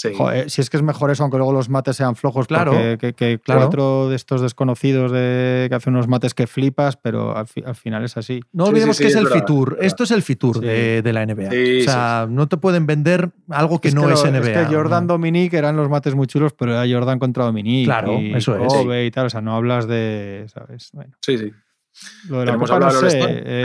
Sí. 0.00 0.10
Joder, 0.16 0.48
si 0.48 0.60
es 0.60 0.70
que 0.70 0.76
es 0.76 0.82
mejor 0.84 1.10
eso 1.10 1.24
aunque 1.24 1.38
luego 1.38 1.52
los 1.52 1.68
mates 1.68 1.96
sean 1.96 2.14
flojos 2.14 2.46
Claro, 2.46 2.70
porque 2.70 2.98
que, 2.98 3.12
que 3.14 3.40
claro. 3.40 3.62
cuatro 3.62 4.08
de 4.08 4.14
estos 4.14 4.40
desconocidos 4.40 5.10
de, 5.10 5.66
que 5.68 5.74
hacen 5.74 5.92
unos 5.94 6.06
mates 6.06 6.34
que 6.34 6.46
flipas 6.46 6.96
pero 6.96 7.36
al, 7.36 7.48
fi- 7.48 7.64
al 7.66 7.74
final 7.74 8.04
es 8.04 8.16
así 8.16 8.38
No 8.52 8.66
Sí, 8.66 8.70
olvidemos 8.70 8.96
sí, 8.96 9.02
que 9.02 9.08
es 9.08 9.14
es 9.14 9.18
el 9.18 9.24
verdad, 9.24 9.38
Fitur. 9.40 9.70
verdad. 9.70 9.84
Esto 9.86 10.04
es 10.04 10.10
el 10.12 10.22
Fitur 10.22 10.60
Sí. 10.60 10.66
de, 10.66 11.02
de 11.02 11.12
la 11.12 11.26
NBA. 11.26 11.50
Sí, 11.50 11.80
o 11.80 11.82
sea, 11.82 12.26
no 12.30 12.46
te 12.46 12.56
pueden 12.58 12.86
vender 12.86 13.30
algo 13.48 13.80
que 13.80 13.88
Es 13.88 13.94
no 13.96 14.08
es 14.08 14.22
NBA. 14.24 14.38
Es 14.38 14.68
que 14.68 14.72
Jordan 14.72 15.08
¿no? 15.08 15.14
Dominique 15.14 15.56
eran 15.56 15.76
los 15.76 15.88
mates 15.88 16.14
muy 16.14 16.28
chulos, 16.28 16.52
pero 16.56 16.72
era 16.80 16.84
Jordan 16.88 17.18
contra 17.18 17.44
Dominique. 17.44 17.86
Claro, 17.86 18.20
y 18.20 18.34
eso 18.34 18.56
es. 18.56 18.72
Kobe 18.72 19.04
y 19.04 19.10
tal. 19.10 19.26
O 19.26 19.30
sea, 19.30 19.40
no 19.40 19.56
hablas 19.56 19.88
de. 19.88 20.46
¿Sabes? 20.46 20.90
Bueno, 20.92 21.12
Sí, 21.22 21.38
sí. 21.38 21.50
Lo 22.28 22.40
de 22.40 22.46
la 22.46 22.52
¿Queremos 22.52 22.70
Copa 22.70 22.92
no 22.92 23.10
sé. 23.10 23.18
Eh, 23.22 23.64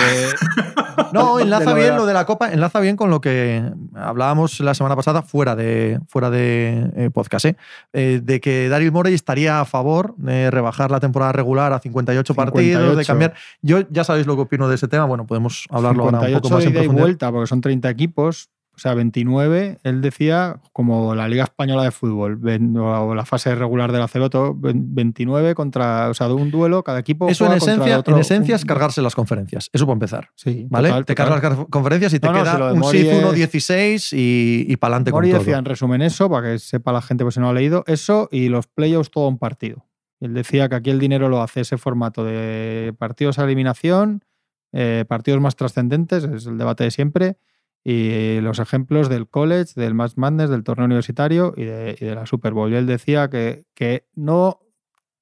No, 1.11 1.39
enlaza 1.39 1.73
bien 1.73 1.95
lo 1.95 2.05
de 2.05 2.13
la 2.13 2.25
Copa, 2.25 2.51
enlaza 2.51 2.79
bien 2.79 2.95
con 2.95 3.09
lo 3.09 3.21
que 3.21 3.63
hablábamos 3.95 4.59
la 4.59 4.73
semana 4.73 4.95
pasada 4.95 5.21
fuera 5.21 5.55
de, 5.55 5.99
fuera 6.07 6.29
de 6.29 6.91
eh, 6.95 7.09
podcast, 7.11 7.45
¿eh? 7.45 7.55
Eh, 7.93 8.21
de 8.23 8.39
que 8.41 8.69
Daryl 8.69 8.91
Morey 8.91 9.13
estaría 9.13 9.59
a 9.59 9.65
favor 9.65 10.15
de 10.17 10.51
rebajar 10.51 10.91
la 10.91 10.99
temporada 10.99 11.31
regular 11.31 11.73
a 11.73 11.79
58, 11.79 12.33
partidos, 12.33 12.81
de 12.81 13.03
58. 13.03 13.07
cambiar. 13.07 13.33
Yo 13.61 13.81
ya 13.89 14.03
sabéis 14.03 14.27
lo 14.27 14.35
que 14.35 14.43
opino 14.43 14.67
de 14.67 14.75
ese 14.75 14.87
tema, 14.87 15.05
bueno, 15.05 15.25
podemos 15.25 15.65
hablarlo 15.69 16.05
ahora 16.05 16.19
un 16.19 16.25
58 16.25 16.41
poco 16.41 16.53
más 16.55 16.63
de 16.63 16.69
en 16.69 16.71
y 16.71 16.77
profundidad. 16.77 17.03
vuelta, 17.03 17.31
porque 17.31 17.47
son 17.47 17.61
30 17.61 17.89
equipos. 17.89 18.49
O 18.75 18.79
sea, 18.79 18.95
29, 18.95 19.77
él 19.83 20.01
decía, 20.01 20.59
como 20.71 21.13
la 21.13 21.27
Liga 21.27 21.43
Española 21.43 21.83
de 21.83 21.91
Fútbol, 21.91 22.39
o 22.79 23.13
la 23.13 23.23
fase 23.23 23.53
regular 23.53 23.91
de 23.91 23.99
la 23.99 24.07
CBOTO, 24.07 24.55
29 24.57 25.53
contra, 25.53 26.09
o 26.09 26.13
sea, 26.15 26.27
de 26.27 26.33
un 26.33 26.49
duelo, 26.49 26.83
cada 26.83 26.97
equipo 26.99 27.27
Eso 27.29 27.45
en 27.45 27.51
juega 27.51 27.63
esencia, 27.73 27.99
otro. 27.99 28.15
en 28.15 28.21
esencia 28.21 28.55
es 28.55 28.65
cargarse 28.65 29.03
las 29.03 29.13
conferencias. 29.13 29.69
Eso 29.73 29.85
para 29.85 29.93
empezar. 29.93 30.29
Sí, 30.35 30.65
¿Vale? 30.71 30.89
total, 30.89 31.05
te 31.05 31.13
total. 31.13 31.29
cargas 31.39 31.57
las 31.59 31.67
conferencias 31.67 32.13
y 32.15 32.19
te 32.19 32.25
No, 32.27 32.33
no, 32.33 32.39
queda 32.43 32.71
si 32.71 32.77
un 32.77 32.83
SIF 32.85 33.07
es- 33.07 33.23
1-16 33.25 34.13
y, 34.17 34.65
y 34.67 34.75
para 34.77 34.95
adelante 34.95 35.11
con 35.11 35.23
todo. 35.23 35.39
decía 35.39 35.57
en 35.59 35.65
resumen 35.65 36.01
eso, 36.01 36.27
para 36.29 36.53
que 36.53 36.59
sepa 36.59 36.91
la 36.91 37.01
gente 37.03 37.23
pues, 37.23 37.35
si 37.35 37.41
no 37.41 37.49
ha 37.49 37.53
leído, 37.53 37.83
eso 37.85 38.27
y 38.31 38.49
los 38.49 38.65
playoffs 38.65 39.11
todo 39.11 39.27
un 39.27 39.37
partido. 39.37 39.85
Él 40.19 40.33
decía 40.33 40.67
que 40.67 40.75
aquí 40.75 40.89
el 40.89 40.97
dinero 40.99 41.29
lo 41.29 41.41
hace 41.43 41.61
ese 41.61 41.77
formato 41.77 42.23
de 42.25 42.93
partidos 42.97 43.37
a 43.37 43.43
eliminación, 43.43 44.23
eh, 44.71 45.05
partidos 45.07 45.39
más 45.41 45.55
trascendentes, 45.55 46.23
es 46.23 46.47
el 46.47 46.57
debate 46.57 46.85
de 46.85 46.91
siempre, 46.91 47.37
y 47.83 48.39
los 48.39 48.59
ejemplos 48.59 49.09
del 49.09 49.27
college, 49.27 49.73
del 49.75 49.93
Match 49.93 50.13
Madness, 50.15 50.49
del 50.49 50.63
torneo 50.63 50.85
universitario 50.85 51.53
y 51.57 51.65
de, 51.65 51.97
y 51.99 52.05
de 52.05 52.15
la 52.15 52.25
Super 52.25 52.53
Bowl. 52.53 52.71
Y 52.71 52.75
él 52.75 52.87
decía 52.87 53.29
que, 53.29 53.65
que 53.73 54.07
no, 54.15 54.61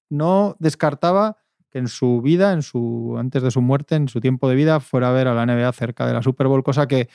no 0.09 0.55
descartaba 0.59 1.37
que 1.69 1.79
en 1.79 1.87
su 1.87 2.21
vida, 2.21 2.51
en 2.53 2.61
su, 2.61 3.15
antes 3.17 3.41
de 3.43 3.49
su 3.51 3.61
muerte, 3.61 3.95
en 3.95 4.09
su 4.09 4.19
tiempo 4.19 4.49
de 4.49 4.55
vida, 4.55 4.79
fuera 4.79 5.09
a 5.09 5.11
ver 5.13 5.27
a 5.27 5.33
la 5.33 5.45
NBA 5.45 5.71
cerca 5.71 6.05
de 6.05 6.13
la 6.13 6.21
Super 6.21 6.47
Bowl, 6.47 6.63
cosa 6.63 6.85
que 6.87 7.07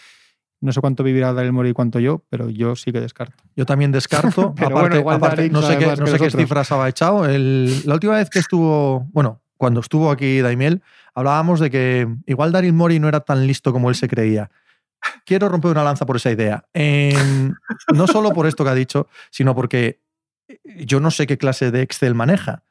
no 0.63 0.73
sé 0.73 0.81
cuánto 0.81 1.03
vivirá 1.05 1.35
Daryl 1.35 1.53
Morey 1.53 1.73
y 1.73 1.75
cuánto 1.75 2.01
yo, 2.01 2.25
pero 2.31 2.49
yo 2.49 2.75
sí 2.75 2.91
que 2.91 3.01
descarto. 3.01 3.45
Yo 3.55 3.67
también 3.67 3.93
descarto. 3.93 4.55
Pero 4.57 4.69
aparte, 4.69 4.81
bueno, 4.81 4.97
igual 5.01 5.17
aparte, 5.17 5.51
no 5.51 5.61
sé 5.63 5.79
qué, 5.79 5.85
no 6.01 6.07
sé 6.07 6.19
cifras 6.41 6.73
había 6.73 6.89
echado. 6.89 7.27
El- 7.27 7.83
la 7.85 7.95
última 7.95 8.15
vez 8.17 8.31
que 8.31 8.39
estuvo, 8.39 9.07
bueno, 9.13 9.43
cuando 9.59 9.81
estuvo 9.81 10.11
aquí 10.11 10.41
Daimiel, 10.41 10.83
hablábamos 11.15 11.61
de 11.61 11.71
que 11.71 12.09
igual 12.27 12.53
Daryl 12.53 12.73
Mori 12.73 12.99
no 12.99 13.07
era 13.09 13.21
tan 13.21 13.47
listo 13.47 13.71
como 13.73 13.91
él 13.91 13.95
se 13.95 14.09
creía. 14.09 14.51
Quiero 15.25 15.49
romper 15.49 15.73
una 15.73 15.85
lanza 15.85 16.07
por 16.07 16.17
esa 16.17 16.31
idea. 16.31 16.65
Em, 16.73 17.55
no 17.93 18.07
solo 18.07 18.33
por 18.33 18.47
esto 18.47 18.65
que 18.65 18.71
ha 18.71 18.75
dicho, 18.75 19.09
sino 19.31 19.55
porque 19.55 20.01
yo 20.65 21.01
no 21.01 21.11
sé 21.11 21.27
qué 21.27 21.39
clase 21.39 21.71
de 21.71 21.83
Excel 21.83 22.15
maneja. 22.15 22.63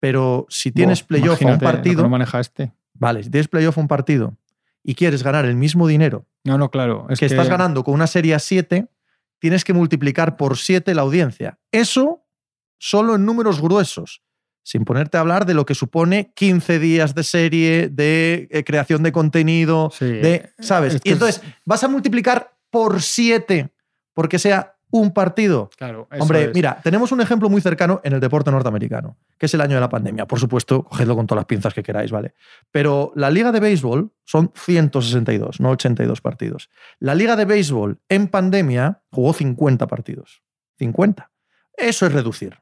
Pero 0.00 0.46
si 0.48 0.72
tienes 0.72 1.02
playoff 1.02 1.42
a 1.42 1.46
un 1.46 1.58
partido, 1.58 2.02
no 2.02 2.08
maneja 2.08 2.40
este. 2.40 2.72
vale, 2.94 3.22
si 3.22 3.30
tienes 3.30 3.48
playoff 3.48 3.76
a 3.76 3.80
un 3.82 3.88
partido 3.88 4.34
y 4.82 4.94
quieres 4.94 5.22
ganar 5.22 5.44
el 5.44 5.56
mismo 5.56 5.86
dinero 5.86 6.26
No, 6.44 6.56
no, 6.56 6.70
claro. 6.70 7.06
Es 7.10 7.20
que, 7.20 7.26
estás 7.26 7.50
ganando 7.50 7.84
con 7.84 7.92
una 7.92 8.06
serie 8.06 8.34
a 8.34 8.38
7, 8.38 8.88
tienes 9.38 9.62
que 9.62 9.74
multiplicar 9.74 10.38
por 10.38 10.56
7 10.56 10.94
la 10.94 11.02
audiencia. 11.02 11.58
Eso 11.70 12.24
solo 12.78 13.14
en 13.14 13.26
números 13.26 13.60
gruesos, 13.60 14.22
sin 14.62 14.84
ponerte 14.84 15.16
a 15.16 15.20
hablar 15.20 15.46
de 15.46 15.54
lo 15.54 15.64
que 15.66 15.74
supone 15.74 16.32
15 16.34 16.78
días 16.78 17.14
de 17.14 17.22
serie, 17.24 17.88
de 17.88 18.48
eh, 18.50 18.64
creación 18.64 19.02
de 19.02 19.12
contenido, 19.12 19.90
Sí. 19.92 20.04
de, 20.06 20.50
¿sabes? 20.58 20.94
Es 20.94 21.00
que 21.00 21.08
y 21.08 21.12
entonces 21.12 21.42
vas 21.64 21.82
a 21.84 21.88
multiplicar 21.88 22.54
por 22.70 23.02
7 23.02 23.70
porque 24.12 24.38
sea 24.38 24.76
un 24.92 25.12
partido. 25.12 25.70
Claro, 25.76 26.08
eso 26.10 26.20
Hombre, 26.22 26.44
es. 26.46 26.54
mira, 26.54 26.80
tenemos 26.82 27.12
un 27.12 27.20
ejemplo 27.20 27.48
muy 27.48 27.60
cercano 27.60 28.00
en 28.02 28.12
el 28.12 28.18
deporte 28.18 28.50
norteamericano, 28.50 29.16
que 29.38 29.46
es 29.46 29.54
el 29.54 29.60
año 29.60 29.76
de 29.76 29.80
la 29.80 29.88
pandemia. 29.88 30.26
Por 30.26 30.40
supuesto, 30.40 30.82
cogedlo 30.82 31.14
con 31.14 31.28
todas 31.28 31.38
las 31.42 31.46
pinzas 31.46 31.72
que 31.74 31.84
queráis, 31.84 32.10
¿vale? 32.10 32.34
Pero 32.72 33.12
la 33.14 33.30
liga 33.30 33.52
de 33.52 33.60
béisbol 33.60 34.12
son 34.24 34.50
162, 34.56 35.60
no 35.60 35.70
82 35.70 36.20
partidos. 36.20 36.70
La 36.98 37.14
liga 37.14 37.36
de 37.36 37.44
béisbol 37.44 38.00
en 38.08 38.26
pandemia 38.26 39.02
jugó 39.12 39.32
50 39.32 39.86
partidos. 39.86 40.42
50. 40.78 41.30
Eso 41.76 42.06
es 42.06 42.12
reducir. 42.12 42.58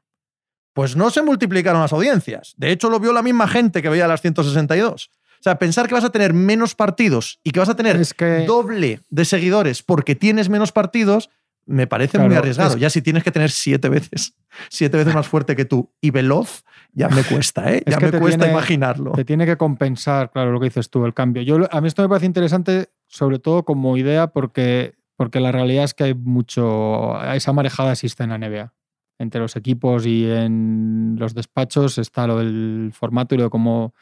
Pues 0.73 0.95
no 0.95 1.09
se 1.09 1.21
multiplicaron 1.21 1.81
las 1.81 1.93
audiencias. 1.93 2.53
De 2.57 2.71
hecho, 2.71 2.89
lo 2.89 2.99
vio 2.99 3.11
la 3.13 3.21
misma 3.23 3.47
gente 3.47 3.81
que 3.81 3.89
veía 3.89 4.07
las 4.07 4.21
162. 4.21 5.09
O 5.13 5.41
sea, 5.41 5.57
pensar 5.57 5.87
que 5.87 5.93
vas 5.93 6.03
a 6.03 6.09
tener 6.11 6.33
menos 6.33 6.75
partidos 6.75 7.39
y 7.43 7.51
que 7.51 7.59
vas 7.59 7.69
a 7.69 7.75
tener 7.75 7.95
Es 7.95 8.13
que 8.13 8.45
doble 8.45 8.99
de 9.09 9.25
seguidores 9.25 9.83
porque 9.83 10.15
tienes 10.15 10.49
menos 10.49 10.71
partidos, 10.71 11.29
me 11.65 11.87
parece 11.87 12.17
muy 12.19 12.35
arriesgado. 12.35 12.73
es- 12.75 12.79
Ya 12.81 12.89
si 12.89 13.01
tienes 13.01 13.23
que 13.23 13.31
tener 13.31 13.49
siete 13.51 13.87
veces, 13.89 14.33
siete 14.69 14.97
veces 14.97 15.13
más 15.13 15.27
fuerte 15.27 15.55
que 15.55 15.63
tú 15.65 15.91
y 16.01 16.11
veloz, 16.11 16.63
ya 16.93 17.07
me 17.09 17.23
cuesta, 17.23 17.71
¿eh? 17.71 17.83
Es 17.85 17.93
Ya 17.93 17.99
me 17.99 18.11
cuesta 18.19 18.39
tiene- 18.39 18.51
imaginarlo. 18.53 19.11
te 19.13 19.23
tiene 19.23 19.45
que 19.45 19.55
compensar, 19.55 20.31
claro, 20.31 20.51
lo 20.51 20.59
que 20.59 20.65
dices 20.65 20.89
tú, 20.89 21.05
el 21.05 21.13
cambio. 21.13 21.41
Yo, 21.43 21.57
a 21.71 21.79
mí 21.81 21.87
esto 21.87 22.01
me 22.01 22.09
parece 22.09 22.25
interesante, 22.25 22.89
sobre 23.07 23.39
todo 23.39 23.63
como 23.63 23.95
idea, 23.97 24.27
porque 24.27 24.95
porque 25.15 25.39
la 25.41 25.51
realidad 25.51 25.83
es 25.83 25.93
que 25.93 26.05
hay 26.05 26.13
mucho. 26.13 27.21
Esa 27.33 27.51
marejada 27.53 27.91
existe 27.91 28.23
en 28.23 28.29
la 28.29 28.37
NBA. 28.37 28.73
Entre 29.19 29.41
los 29.41 29.55
equipos 29.55 30.05
y 30.05 30.25
en 30.25 31.17
los 31.19 31.33
despachos 31.33 31.97
está 31.97 32.25
lo 32.25 32.37
del 32.37 32.91
formato 32.93 33.35
y 33.35 33.37
lo 33.37 33.45
de 33.45 33.49
cómo. 33.49 33.93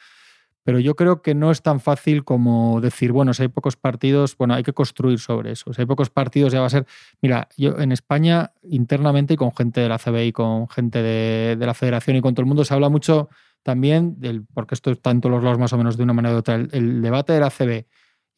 Pero 0.62 0.78
yo 0.78 0.94
creo 0.94 1.22
que 1.22 1.34
no 1.34 1.50
es 1.50 1.60
tan 1.60 1.80
fácil 1.80 2.24
como 2.24 2.80
decir, 2.80 3.10
bueno, 3.10 3.34
si 3.34 3.42
hay 3.42 3.48
pocos 3.48 3.76
partidos, 3.76 4.36
bueno, 4.36 4.54
hay 4.54 4.62
que 4.62 4.72
construir 4.72 5.18
sobre 5.18 5.52
eso. 5.52 5.72
Si 5.72 5.80
hay 5.80 5.86
pocos 5.86 6.10
partidos 6.10 6.52
ya 6.52 6.60
va 6.60 6.66
a 6.66 6.70
ser. 6.70 6.86
Mira, 7.20 7.48
yo 7.56 7.78
en 7.78 7.90
España, 7.90 8.52
internamente 8.62 9.34
y 9.34 9.36
con 9.36 9.54
gente 9.54 9.80
de 9.80 9.88
la 9.88 9.98
CB 9.98 10.26
y 10.26 10.32
con 10.32 10.68
gente 10.68 11.02
de, 11.02 11.56
la 11.66 11.74
Federación 11.74 12.16
y 12.16 12.20
con 12.20 12.34
todo 12.34 12.42
el 12.42 12.48
mundo, 12.48 12.64
se 12.64 12.74
habla 12.74 12.88
mucho 12.88 13.28
también, 13.62 14.20
del, 14.20 14.44
porque 14.54 14.74
esto 14.74 14.90
está 14.92 15.10
en 15.10 15.20
todos 15.20 15.34
los 15.34 15.42
lados 15.42 15.58
más 15.58 15.72
o 15.72 15.78
menos 15.78 15.96
de 15.96 16.04
una 16.04 16.12
manera 16.12 16.36
u 16.36 16.38
otra, 16.38 16.54
el, 16.54 16.68
el 16.72 17.02
debate 17.02 17.32
de 17.32 17.40
la 17.40 17.50
CB. 17.50 17.86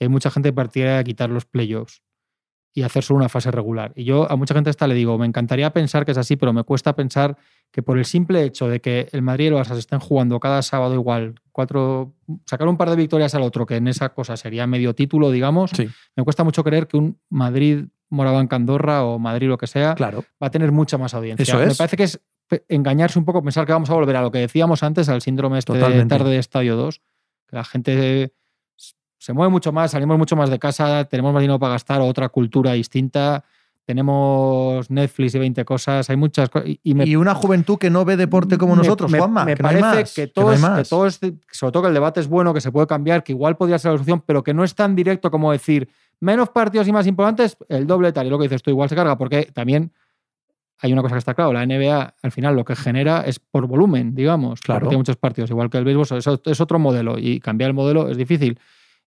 Hay 0.00 0.08
mucha 0.08 0.30
gente 0.30 0.52
partidaria 0.52 0.96
de 0.96 1.04
quitar 1.04 1.28
los 1.30 1.44
playoffs 1.44 2.02
y 2.72 2.82
hacer 2.82 3.02
solo 3.02 3.18
una 3.18 3.28
fase 3.28 3.50
regular. 3.50 3.92
Y 3.96 4.04
yo 4.04 4.30
a 4.30 4.36
mucha 4.36 4.54
gente 4.54 4.70
esta 4.70 4.86
le 4.86 4.94
digo, 4.94 5.18
me 5.18 5.26
encantaría 5.26 5.72
pensar 5.72 6.04
que 6.04 6.12
es 6.12 6.18
así, 6.18 6.36
pero 6.36 6.52
me 6.52 6.62
cuesta 6.62 6.94
pensar 6.94 7.36
que 7.72 7.82
por 7.82 7.98
el 7.98 8.04
simple 8.04 8.44
hecho 8.44 8.68
de 8.68 8.80
que 8.80 9.08
el 9.12 9.22
Madrid 9.22 9.46
y 9.46 9.48
el 9.48 9.54
Barça 9.54 9.72
se 9.74 9.80
estén 9.80 9.98
jugando 9.98 10.38
cada 10.38 10.62
sábado 10.62 10.94
igual, 10.94 11.34
cuatro, 11.52 12.14
sacar 12.46 12.68
un 12.68 12.76
par 12.76 12.90
de 12.90 12.96
victorias 12.96 13.34
al 13.34 13.42
otro, 13.42 13.66
que 13.66 13.76
en 13.76 13.88
esa 13.88 14.10
cosa 14.10 14.36
sería 14.36 14.66
medio 14.66 14.94
título, 14.94 15.30
digamos, 15.30 15.70
Sí. 15.74 15.88
me 16.16 16.22
cuesta 16.24 16.44
mucho 16.44 16.62
creer 16.62 16.86
que 16.86 16.96
un 16.96 17.18
Madrid 17.28 17.86
Morabanca 18.08 18.56
Andorra 18.56 19.04
o 19.04 19.18
Madrid 19.18 19.48
lo 19.48 19.58
que 19.58 19.66
sea 19.66 19.94
Claro. 19.94 20.24
va 20.42 20.48
a 20.48 20.50
tener 20.50 20.70
mucha 20.72 20.96
más 20.98 21.14
audiencia. 21.14 21.42
Eso 21.42 21.58
Me 21.58 21.74
parece 21.74 21.96
que 21.96 22.02
es 22.04 22.20
engañarse 22.68 23.18
un 23.18 23.24
poco, 23.24 23.42
pensar 23.42 23.64
que 23.66 23.72
vamos 23.72 23.90
a 23.90 23.94
volver 23.94 24.16
a 24.16 24.22
lo 24.22 24.30
que 24.32 24.38
decíamos 24.38 24.82
antes, 24.82 25.08
al 25.08 25.22
síndrome 25.22 25.58
este 25.58 25.72
de 25.72 26.06
tarde 26.06 26.30
de 26.30 26.38
Estadio 26.38 26.74
2, 26.76 27.00
que 27.48 27.56
la 27.56 27.64
gente 27.64 28.32
se 29.20 29.34
mueve 29.34 29.50
mucho 29.50 29.70
más, 29.70 29.90
salimos 29.90 30.16
mucho 30.16 30.34
más 30.34 30.48
de 30.48 30.58
casa, 30.58 31.04
tenemos 31.04 31.32
más 31.34 31.42
dinero 31.42 31.58
para 31.58 31.72
gastar, 31.74 32.00
otra 32.00 32.30
cultura 32.30 32.72
distinta, 32.72 33.44
tenemos 33.84 34.90
Netflix 34.90 35.34
y 35.34 35.38
20 35.38 35.64
cosas, 35.64 36.08
hay 36.08 36.16
muchas 36.16 36.48
cosas. 36.48 36.68
Y, 36.68 36.80
y 36.82 36.94
me, 36.94 37.04
Y 37.04 37.16
una 37.16 37.34
juventud 37.34 37.76
que 37.76 37.90
no 37.90 38.04
ve 38.04 38.16
deporte 38.16 38.56
como 38.56 38.74
me- 38.74 38.78
nosotros, 38.82 39.10
me, 39.10 39.18
Juanma. 39.18 39.44
Me 39.44 39.54
que 39.56 39.62
no 39.62 39.68
hay 39.68 39.76
parece 39.80 40.00
más, 40.00 40.14
que, 40.14 40.26
no 40.26 40.32
todo 40.32 40.48
hay 40.48 40.54
es- 40.54 40.60
más. 40.62 40.78
que 40.82 40.88
todo 40.88 41.06
es, 41.06 41.20
sobre 41.50 41.72
todo 41.72 41.82
que 41.82 41.88
el 41.88 41.94
debate 41.94 42.20
es 42.20 42.28
bueno, 42.28 42.54
que 42.54 42.60
se 42.60 42.72
puede 42.72 42.86
cambiar, 42.86 43.22
que 43.22 43.32
igual 43.32 43.56
podría 43.56 43.78
ser 43.78 43.90
la 43.92 43.98
solución, 43.98 44.22
pero 44.24 44.42
que 44.42 44.54
no 44.54 44.64
es 44.64 44.74
tan 44.74 44.94
directo 44.96 45.30
como 45.30 45.52
decir 45.52 45.88
menos 46.20 46.48
partidos 46.50 46.88
y 46.88 46.92
más 46.92 47.06
importantes, 47.06 47.56
el 47.68 47.86
doble 47.86 48.12
tal. 48.12 48.26
Y 48.26 48.30
lo 48.30 48.38
que 48.38 48.44
dices 48.44 48.62
tú, 48.62 48.70
igual 48.70 48.88
se 48.88 48.94
carga, 48.96 49.18
porque 49.18 49.50
también 49.52 49.92
hay 50.82 50.92
una 50.94 51.02
cosa 51.02 51.14
que 51.16 51.18
está 51.18 51.34
claro, 51.34 51.52
la 51.52 51.66
NBA 51.66 52.14
al 52.22 52.32
final 52.32 52.56
lo 52.56 52.64
que 52.64 52.74
genera 52.74 53.22
es 53.26 53.38
por 53.38 53.66
volumen, 53.66 54.14
digamos. 54.14 54.60
Claro. 54.60 54.86
Tiene 54.88 54.96
muchos 54.98 55.16
partidos, 55.16 55.50
igual 55.50 55.68
que 55.68 55.76
el 55.78 55.84
béisbol, 55.84 56.18
eso 56.18 56.40
es 56.42 56.60
otro 56.60 56.78
modelo 56.78 57.18
y 57.18 57.38
cambiar 57.40 57.68
el 57.68 57.74
modelo 57.74 58.08
es 58.08 58.16
difícil. 58.16 58.58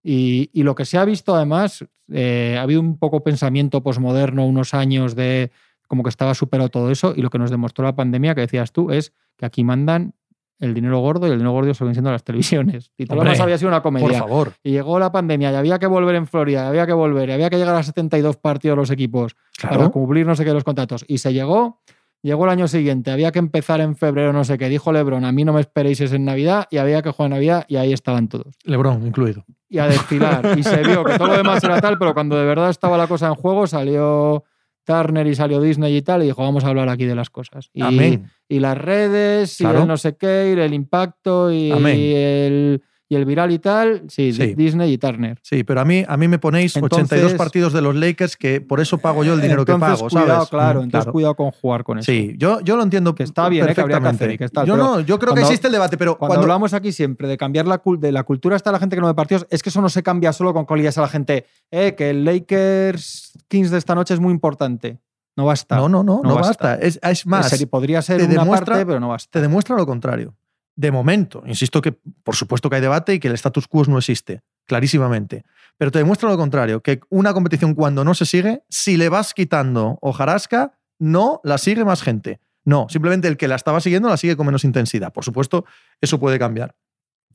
Y, 0.03 0.49
y 0.53 0.63
lo 0.63 0.75
que 0.75 0.85
se 0.85 0.97
ha 0.97 1.05
visto 1.05 1.33
además, 1.35 1.85
eh, 2.11 2.55
ha 2.59 2.61
habido 2.63 2.81
un 2.81 2.97
poco 2.97 3.23
pensamiento 3.23 3.81
posmoderno, 3.81 4.45
unos 4.45 4.73
años 4.73 5.15
de 5.15 5.51
como 5.87 6.03
que 6.03 6.09
estaba 6.09 6.33
superado 6.33 6.69
todo 6.69 6.91
eso 6.91 7.13
y 7.15 7.21
lo 7.21 7.29
que 7.29 7.37
nos 7.39 7.51
demostró 7.51 7.85
la 7.85 7.95
pandemia 7.95 8.35
que 8.35 8.41
decías 8.41 8.71
tú 8.71 8.91
es 8.91 9.13
que 9.37 9.45
aquí 9.45 9.63
mandan 9.63 10.13
el 10.59 10.73
dinero 10.73 10.99
gordo 10.99 11.27
y 11.27 11.31
el 11.31 11.37
dinero 11.37 11.51
gordo 11.51 11.73
siguen 11.73 11.93
siendo 11.93 12.11
las 12.11 12.23
televisiones. 12.23 12.91
Y 12.97 13.05
todo 13.05 13.17
lo 13.17 13.23
demás 13.23 13.39
había 13.39 13.57
sido 13.57 13.67
una 13.69 13.81
comedia. 13.81 14.07
Por 14.07 14.17
favor. 14.17 14.53
Y 14.63 14.71
llegó 14.71 14.97
la 14.99 15.11
pandemia 15.11 15.51
y 15.51 15.55
había 15.55 15.79
que 15.79 15.87
volver 15.87 16.15
en 16.15 16.27
Florida, 16.27 16.63
y 16.65 16.67
había 16.67 16.85
que 16.85 16.93
volver, 16.93 17.29
y 17.29 17.31
había 17.33 17.49
que 17.49 17.57
llegar 17.57 17.75
a 17.75 17.83
72 17.83 18.37
partidos 18.37 18.77
los 18.77 18.89
equipos 18.91 19.35
para 19.61 19.75
Claro. 19.75 19.91
cumplir 19.91 20.25
no 20.25 20.35
sé 20.35 20.45
qué 20.45 20.53
los 20.53 20.63
contratos. 20.63 21.03
Y 21.07 21.17
se 21.19 21.33
llegó, 21.33 21.81
llegó 22.23 22.45
el 22.45 22.49
año 22.49 22.67
siguiente, 22.67 23.12
había 23.12 23.31
que 23.31 23.39
empezar 23.39 23.81
en 23.81 23.95
febrero, 23.95 24.33
no 24.33 24.43
sé 24.43 24.57
qué. 24.57 24.69
Dijo 24.69 24.91
Lebron, 24.91 25.25
a 25.25 25.31
mí 25.31 25.43
no 25.45 25.53
me 25.53 25.62
esperéis 25.62 26.01
es 26.01 26.13
en 26.13 26.25
Navidad, 26.25 26.67
y 26.71 26.77
había 26.77 27.01
que 27.01 27.12
jugar 27.12 27.27
en 27.27 27.36
Navidad, 27.36 27.65
y 27.67 27.75
ahí 27.75 27.93
estaban 27.93 28.29
todos. 28.29 28.55
Lebrón 28.63 29.05
incluido. 29.05 29.45
Y 29.69 29.77
a 29.79 29.88
desfilar. 29.88 30.57
y 30.57 30.63
se 30.63 30.83
vio 30.83 31.03
que 31.03 31.17
todo 31.17 31.27
lo 31.27 31.38
demás 31.38 31.63
era 31.63 31.79
tal, 31.81 31.99
pero 31.99 32.13
cuando 32.13 32.38
de 32.38 32.45
verdad 32.45 32.69
estaba 32.69 32.97
la 32.97 33.07
cosa 33.07 33.27
en 33.27 33.36
juego, 33.36 33.67
salió 33.67 34.43
Turner 34.86 35.27
y 35.27 35.36
salió 35.36 35.62
Disney 35.62 35.95
y 35.97 36.01
tal, 36.01 36.23
y 36.23 36.27
dijo, 36.27 36.41
vamos 36.41 36.63
a 36.63 36.69
hablar 36.69 36.89
aquí 36.89 37.05
de 37.05 37.15
las 37.15 37.29
cosas. 37.29 37.69
Y, 37.73 37.81
Amén. 37.81 38.31
y 38.47 38.59
las 38.59 38.77
redes, 38.77 39.59
y 39.62 39.65
el 39.65 39.86
no 39.88 39.97
sé 39.97 40.15
qué, 40.17 40.53
y 40.55 40.59
el 40.59 40.73
impacto, 40.73 41.51
y 41.51 41.71
Amén. 41.71 41.97
el, 41.97 42.83
y 43.13 43.15
el 43.15 43.26
viral 43.26 43.52
y 43.52 43.60
tal, 43.60 44.04
sí, 44.10 44.34
Sí. 44.34 44.56
Disney 44.56 44.91
y 44.93 44.97
Turner. 44.97 45.39
Sí, 45.41 45.63
pero 45.63 45.82
a 45.82 45.86
mí, 45.86 46.04
a 46.08 46.17
mí 46.17 46.28
me 46.28 46.39
ponéis 46.39 46.76
Entonces- 46.76 47.06
82 47.06 47.34
partidos 47.36 47.71
de 47.73 47.82
los 47.82 47.95
Lakers 47.95 48.36
que 48.36 48.60
por 48.62 48.80
eso 48.82 48.97
pago 48.97 49.23
yo 49.23 49.34
el 49.36 49.41
dinero 49.41 49.63
que 49.65 49.73
pago, 49.78 50.10
cuidado, 50.10 50.28
¿sabes? 50.28 50.49
claro, 50.49 50.80
Mm, 50.82 50.84
entonces 50.84 51.06
claro. 51.06 51.12
cuidado 51.13 51.36
con 51.36 51.52
jugar 51.52 51.84
con 51.84 51.99
eso. 51.99 52.12
Sí, 52.12 52.36
yo, 52.38 52.60
yo 52.62 52.76
lo 52.76 52.84
entiendo 52.84 53.15
Que 53.15 53.23
está 53.23 53.47
bien, 53.49 53.65
¿eh? 53.65 53.67
que 53.69 53.76
que 53.76 53.82
perfectamente. 53.84 54.43
está, 54.43 54.65
yo 54.65 54.76
no, 54.76 54.99
yo 54.99 55.17
creo 55.19 55.34
que 55.34 55.41
existe 55.41 55.67
el 55.67 55.73
debate, 55.73 55.97
pero 55.97 56.17
Cuando, 56.17 56.34
cuando, 56.36 56.43
hablamos 56.43 56.73
aquí 56.73 56.91
siempre 56.91 57.28
de 57.28 57.38
cambiar 57.38 57.67
la, 57.67 57.82
de 57.99 58.12
la 58.12 58.23
cultura 58.23 58.56
hasta 58.56 58.71
la 58.71 58.80
gente 58.80 58.95
que 58.95 59.02
no 59.02 59.08
ve 59.08 59.13
partidos, 59.13 59.45
es 59.49 59.62
que 59.63 59.69
eso 59.69 59.82
no 59.82 59.89
se 59.89 60.04
cambia 60.04 60.34
solo 60.34 60.54
con 60.54 60.65
colillas 60.65 60.97
a 60.97 61.02
la 61.02 61.08
gente. 61.08 61.45
Eh, 61.71 61.95
que 61.95 62.10
el 62.10 62.26
Lakers 62.26 63.34
Kings 63.47 63.71
de 63.71 63.78
esta 63.78 63.95
noche 63.95 64.13
es 64.13 64.19
muy 64.19 64.32
importante. 64.34 64.99
No 65.36 65.45
basta. 65.45 65.78
no, 65.78 65.89
no, 65.89 66.04
no, 66.04 66.21
no, 66.23 66.30
no 66.30 66.36
basta. 66.36 66.69
basta. 66.69 66.76
Es, 66.76 66.99
es 67.02 67.26
más, 67.26 67.65
podría 67.69 68.02
ser 68.04 68.17
te 68.19 68.26
una 68.26 68.43
demuestra- 68.43 68.65
parte, 68.76 68.86
pero 68.86 68.99
no 68.99 69.10
basta. 69.10 69.30
te 69.32 69.41
demuestra 69.41 69.76
lo 69.76 69.86
contrario. 69.86 70.36
De 70.75 70.91
momento, 70.91 71.43
insisto 71.45 71.81
que 71.81 71.91
por 71.91 72.36
supuesto 72.36 72.69
que 72.69 72.77
hay 72.77 72.81
debate 72.81 73.13
y 73.13 73.19
que 73.19 73.27
el 73.27 73.36
status 73.36 73.67
quo 73.67 73.83
no 73.86 73.97
existe, 73.99 74.41
clarísimamente. 74.65 75.45
Pero 75.77 75.91
te 75.91 75.99
demuestra 75.99 76.29
lo 76.29 76.38
contrario, 76.38 76.81
que 76.81 76.99
una 77.09 77.33
competición 77.33 77.75
cuando 77.75 78.03
no 78.03 78.13
se 78.13 78.25
sigue, 78.25 78.63
si 78.69 78.97
le 78.97 79.09
vas 79.09 79.33
quitando 79.33 79.97
hojarasca, 80.01 80.73
no 80.99 81.41
la 81.43 81.57
sigue 81.57 81.86
más 81.86 82.01
gente. 82.01 82.39
No, 82.65 82.88
simplemente 82.89 83.27
el 83.27 83.38
que 83.38 83.47
la 83.47 83.55
estaba 83.55 83.81
siguiendo 83.81 84.09
la 84.09 84.17
sigue 84.17 84.38
con 84.38 84.45
menos 84.45 84.63
intensidad. 84.63 85.12
Por 85.13 85.23
supuesto, 85.25 85.65
eso 86.01 86.19
puede 86.19 86.39
cambiar. 86.39 86.75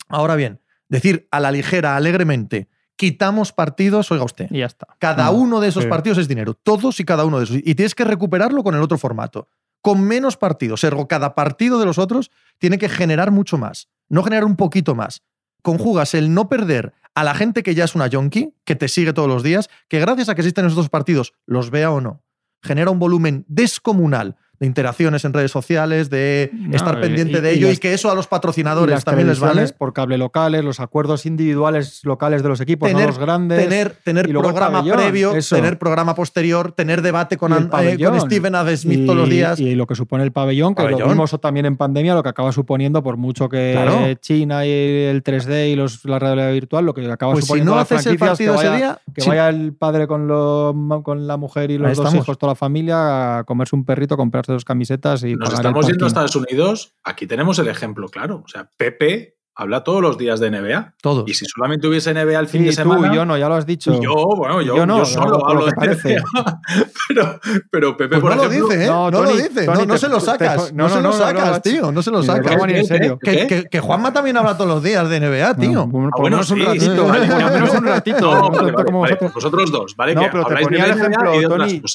Ahora 0.09 0.37
bien, 0.37 0.61
decir 0.89 1.29
a 1.31 1.39
la 1.39 1.53
ligera, 1.53 1.97
alegremente, 1.97 2.69
quitamos 2.97 3.53
partidos, 3.53 4.11
oiga 4.11 4.25
usted, 4.25 4.49
Y 4.51 4.59
ya 4.61 4.67
está. 4.67 4.87
cada 4.99 5.27
No, 5.27 5.33
uno 5.33 5.61
de 5.61 5.69
esos 5.69 5.85
sí. 5.85 5.89
partidos 5.89 6.19
es 6.19 6.29
dinero, 6.29 6.55
todos 6.55 6.99
y 6.99 7.05
cada 7.05 7.25
uno 7.25 7.39
de 7.39 7.45
esos. 7.45 7.57
Y 7.57 7.75
tienes 7.75 7.95
que 7.95 8.05
recuperarlo 8.05 8.65
con 8.65 8.75
el 8.75 8.81
otro 8.83 8.99
formato, 8.99 9.49
con 9.89 10.03
menos 10.03 10.37
partidos. 10.37 10.85
Ergo, 10.85 11.09
cada 11.09 11.35
partido 11.35 11.79
de 11.81 11.87
los 11.87 11.97
otros 11.97 12.31
tiene 12.59 12.77
que 12.77 12.91
generar 12.91 13.31
mucho 13.31 13.57
más, 13.57 13.89
no 14.11 14.23
generar 14.23 14.45
un 14.45 14.55
poquito 14.55 14.95
más. 14.95 15.23
Conjugas 15.63 16.13
el 16.13 16.35
no 16.35 16.51
perder 16.51 16.93
a 17.15 17.25
la 17.25 17.33
gente 17.33 17.63
que 17.63 17.75
ya 17.75 17.85
es 17.85 17.95
una 17.95 18.07
yonki, 18.07 18.53
que 18.67 18.77
te 18.77 18.89
sigue 18.89 19.15
todos 19.15 19.31
los 19.31 19.43
días, 19.43 19.71
que 19.89 19.99
gracias 19.99 20.29
a 20.29 20.35
que 20.35 20.43
existen 20.43 20.67
esos 20.67 20.77
dos 20.77 20.91
partidos, 20.91 21.33
los 21.47 21.71
vea 21.71 21.91
o 21.91 22.03
no, 22.03 22.23
genera 22.61 22.91
un 22.91 22.99
volumen 22.99 23.47
descomunal 23.49 24.37
de 24.61 24.67
interacciones 24.67 25.25
en 25.25 25.33
redes 25.33 25.51
sociales, 25.51 26.11
de 26.11 26.51
No, 26.53 26.75
estar 26.77 26.99
y- 26.99 27.01
pendiente 27.01 27.39
y- 27.39 27.41
de 27.41 27.51
ello 27.53 27.67
y, 27.69 27.71
las- 27.71 27.81
que 27.81 27.95
eso 27.95 28.11
a 28.11 28.15
los 28.15 28.27
patrocinadores 28.27 28.95
las 28.95 29.05
también 29.05 29.29
les 29.29 29.39
vale. 29.41 29.69
por 29.69 29.93
cable 29.93 30.19
locales, 30.19 30.65
los 30.65 30.81
acuerdos 30.81 31.27
individuales 31.27 32.01
locales 32.05 32.43
de 32.43 32.49
los 32.49 32.61
equipos, 32.61 32.91
no 32.91 32.97
Tener- 32.99 33.11
los 33.11 33.19
grandes. 33.19 33.63
tener, 33.63 33.91
tener 34.05 34.29
programa 34.29 34.79
pabellón, 34.79 34.97
previo, 34.97 35.35
eso. 35.35 35.55
tener 35.57 35.79
programa 35.79 36.15
posterior, 36.15 36.73
tener 36.73 37.03
debate 37.03 37.37
con, 37.37 37.53
eh, 37.53 37.69
con 38.03 38.21
Steven 38.21 38.55
A. 38.55 38.77
Smith 38.77 39.01
y, 39.01 39.07
todos 39.07 39.19
los 39.19 39.29
días. 39.29 39.61
y 39.61 39.75
lo 39.75 39.87
que 39.87 39.95
supone 39.95 40.25
el 40.25 40.33
pabellón, 40.33 40.75
que 40.75 40.83
Pabellón. 40.83 41.03
lo 41.03 41.09
vimos 41.11 41.37
también 41.41 41.67
en 41.67 41.77
pandemia, 41.77 42.15
lo 42.15 42.23
que 42.23 42.29
acaba 42.29 42.53
suponiendo, 42.53 43.03
por 43.03 43.17
mucho 43.17 43.49
que 43.49 43.73
Claro. 43.75 44.15
China 44.21 44.67
y 44.67 44.71
el 44.71 45.23
3D 45.23 45.69
y 45.71 45.77
los, 45.77 46.05
la 46.05 46.19
realidad 46.19 46.53
virtual, 46.53 46.85
lo 46.85 46.95
que 46.95 47.07
acaba 47.11 47.33
pues 47.33 47.45
si 47.45 47.47
suponiendo 47.49 47.73
no 47.73 47.77
las 47.79 47.93
haces 47.93 48.07
el 48.07 48.19
franquicias, 48.19 48.29
partido 48.31 48.53
que 48.55 48.59
ese 48.59 48.69
vaya, 48.69 48.77
día, 48.77 48.99
que 49.15 49.21
si- 49.21 49.29
vaya 49.29 49.49
el 49.49 49.73
padre 49.73 50.07
con, 50.07 50.27
lo- 50.27 50.75
con 51.05 51.27
la 51.27 51.37
mujer 51.37 51.71
y 51.71 51.75
Ahí 51.75 51.79
los 51.79 51.97
dos 51.97 52.07
estamos. 52.07 52.25
hijos, 52.25 52.39
toda 52.39 52.53
la 52.53 52.57
familia, 52.57 53.39
a 53.39 53.45
comerse 53.45 53.77
un 53.77 53.85
perrito, 53.85 54.17
comprarse 54.49 54.53
dos 54.53 54.65
camisetas 54.65 55.25
y 55.25 55.35
Nos 55.35 55.53
estamos 55.53 55.87
yendo 55.87 56.05
a. 56.05 56.09
Estados 56.09 56.37
Unidos, 56.37 56.95
aquí 57.05 57.27
tenemos 57.27 57.59
el 57.59 57.69
ejemplo 57.69 58.09
claro. 58.09 58.43
O 58.45 58.49
sea, 58.49 58.71
Pepe 58.77 59.38
habla 59.61 59.83
todos 59.83 60.01
los 60.01 60.17
días 60.17 60.39
de 60.39 60.51
NBA. 60.53 60.95
todos. 61.03 61.25
Y 61.29 61.35
si 61.35 61.45
solamente 61.45 61.89
hubiese 61.89 62.15
NBA 62.15 62.39
el 62.39 62.47
fin 62.47 62.61
Sí, 62.63 62.67
de 62.69 62.73
semana. 62.75 63.09
tú, 63.09 63.15
yo 63.17 63.25
no, 63.27 63.37
ya 63.37 63.49
lo 63.49 63.57
has 63.57 63.67
dicho. 63.67 63.93
y 63.93 64.01
yo, 64.01 64.15
bueno, 64.37 64.63
yo, 64.63 64.77
Yo 64.77 64.87
no, 64.87 64.99
yo 64.99 65.05
solo 65.05 65.39
no, 65.39 65.45
hablo 65.47 65.61
lo 65.63 65.67
de 65.67 65.73
parece. 65.73 66.17
NBA. 66.17 66.61
pero, 67.09 67.41
pero 67.71 67.97
Pepe, 67.97 68.09
Pues 68.09 68.21
por 68.21 68.31
no 68.31 68.37
lo 68.37 68.49
ejemplo. 68.51 68.69
dice, 68.69 68.85
¿eh? 68.85 68.87
No, 68.87 69.11
No, 69.11 69.23
lo 69.25 69.31
dice. 69.37 69.65
Tony, 69.67 69.79
no, 69.81 69.87
no 69.87 69.95
te- 69.95 69.99
se 69.99 70.09
lo 70.09 70.21
sacas. 70.21 70.69
te- 70.69 70.73
no, 70.75 70.85
no, 70.89 70.95
se 70.95 71.01
lo 71.03 71.13
sacas, 71.13 71.51
no, 71.51 71.61
tío. 71.61 71.93
No 71.93 72.03
se 72.03 72.11
lo 72.13 72.23
sacas. 72.23 72.57
en 72.69 72.87
serio. 72.87 73.19
Que, 73.21 73.47
que- 73.49 73.65
que 73.65 73.81
Juanma 73.81 74.13
también 74.13 74.37
habla 74.37 74.57
todos 74.57 74.71
los 74.71 74.83
días 74.83 75.09
de 75.09 75.19
NBA, 75.21 75.55
tío. 75.57 75.89
Por, 75.91 76.05
Ah, 76.05 76.11
lo 76.17 76.21
bueno, 76.21 76.37
menos 76.37 76.51
un 76.51 76.59
sí, 76.59 76.65
ratito, 76.65 76.85
sí, 76.95 77.01
¿vale? 77.11 77.27
vale, 77.27 77.27
Por 77.29 77.43
lo 77.43 77.51
menos 77.59 77.75
un 77.75 77.85
ratito. 77.87 78.51
Vale, 78.51 78.73
vale, 78.73 79.19
vosotros. 79.35 79.71
dos, 79.73 79.97
¿vale? 79.97 80.15
No, 80.15 80.23
pero 80.31 80.45
te 80.47 80.57
ponía 80.57 80.85
el 80.85 80.91
ejemplo, 80.93 81.33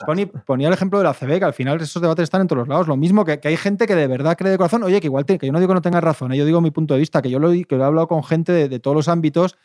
Tony, 0.05 0.25
ponía 0.25 0.67
el 0.67 0.73
ejemplo 0.73 0.97
de 0.99 1.05
la 1.05 1.13
CB, 1.13 1.39
que 1.39 1.45
al 1.45 1.53
final 1.53 1.79
esos 1.81 2.01
debates 2.01 2.23
están 2.23 2.41
en 2.41 2.47
todos 2.47 2.59
los 2.59 2.67
lados. 2.67 2.87
Lo 2.87 2.97
mismo 2.97 3.23
que, 3.23 3.39
que 3.39 3.47
hay 3.47 3.57
gente 3.57 3.87
que 3.87 3.95
de 3.95 4.07
verdad 4.07 4.35
cree 4.37 4.51
de 4.51 4.57
corazón, 4.57 4.83
oye, 4.83 4.99
que 4.99 5.07
igual 5.07 5.25
que 5.25 5.37
yo 5.41 5.51
no 5.53 5.59
digo 5.59 5.69
que 5.69 5.75
no 5.75 5.81
tenga 5.81 6.01
razón, 6.01 6.33
¿eh? 6.33 6.37
yo 6.37 6.45
digo 6.45 6.59
mi 6.61 6.71
punto 6.71 6.93
de 6.93 6.99
vista, 6.99 7.21
que 7.21 7.29
yo 7.29 7.39
lo, 7.39 7.52
que 7.63 7.75
lo 7.75 7.83
he 7.83 7.87
hablado 7.87 8.07
con 8.07 8.23
gente 8.23 8.51
de, 8.51 8.69
de 8.69 8.79
todos 8.79 8.95
los 8.95 9.07
ámbitos, 9.07 9.57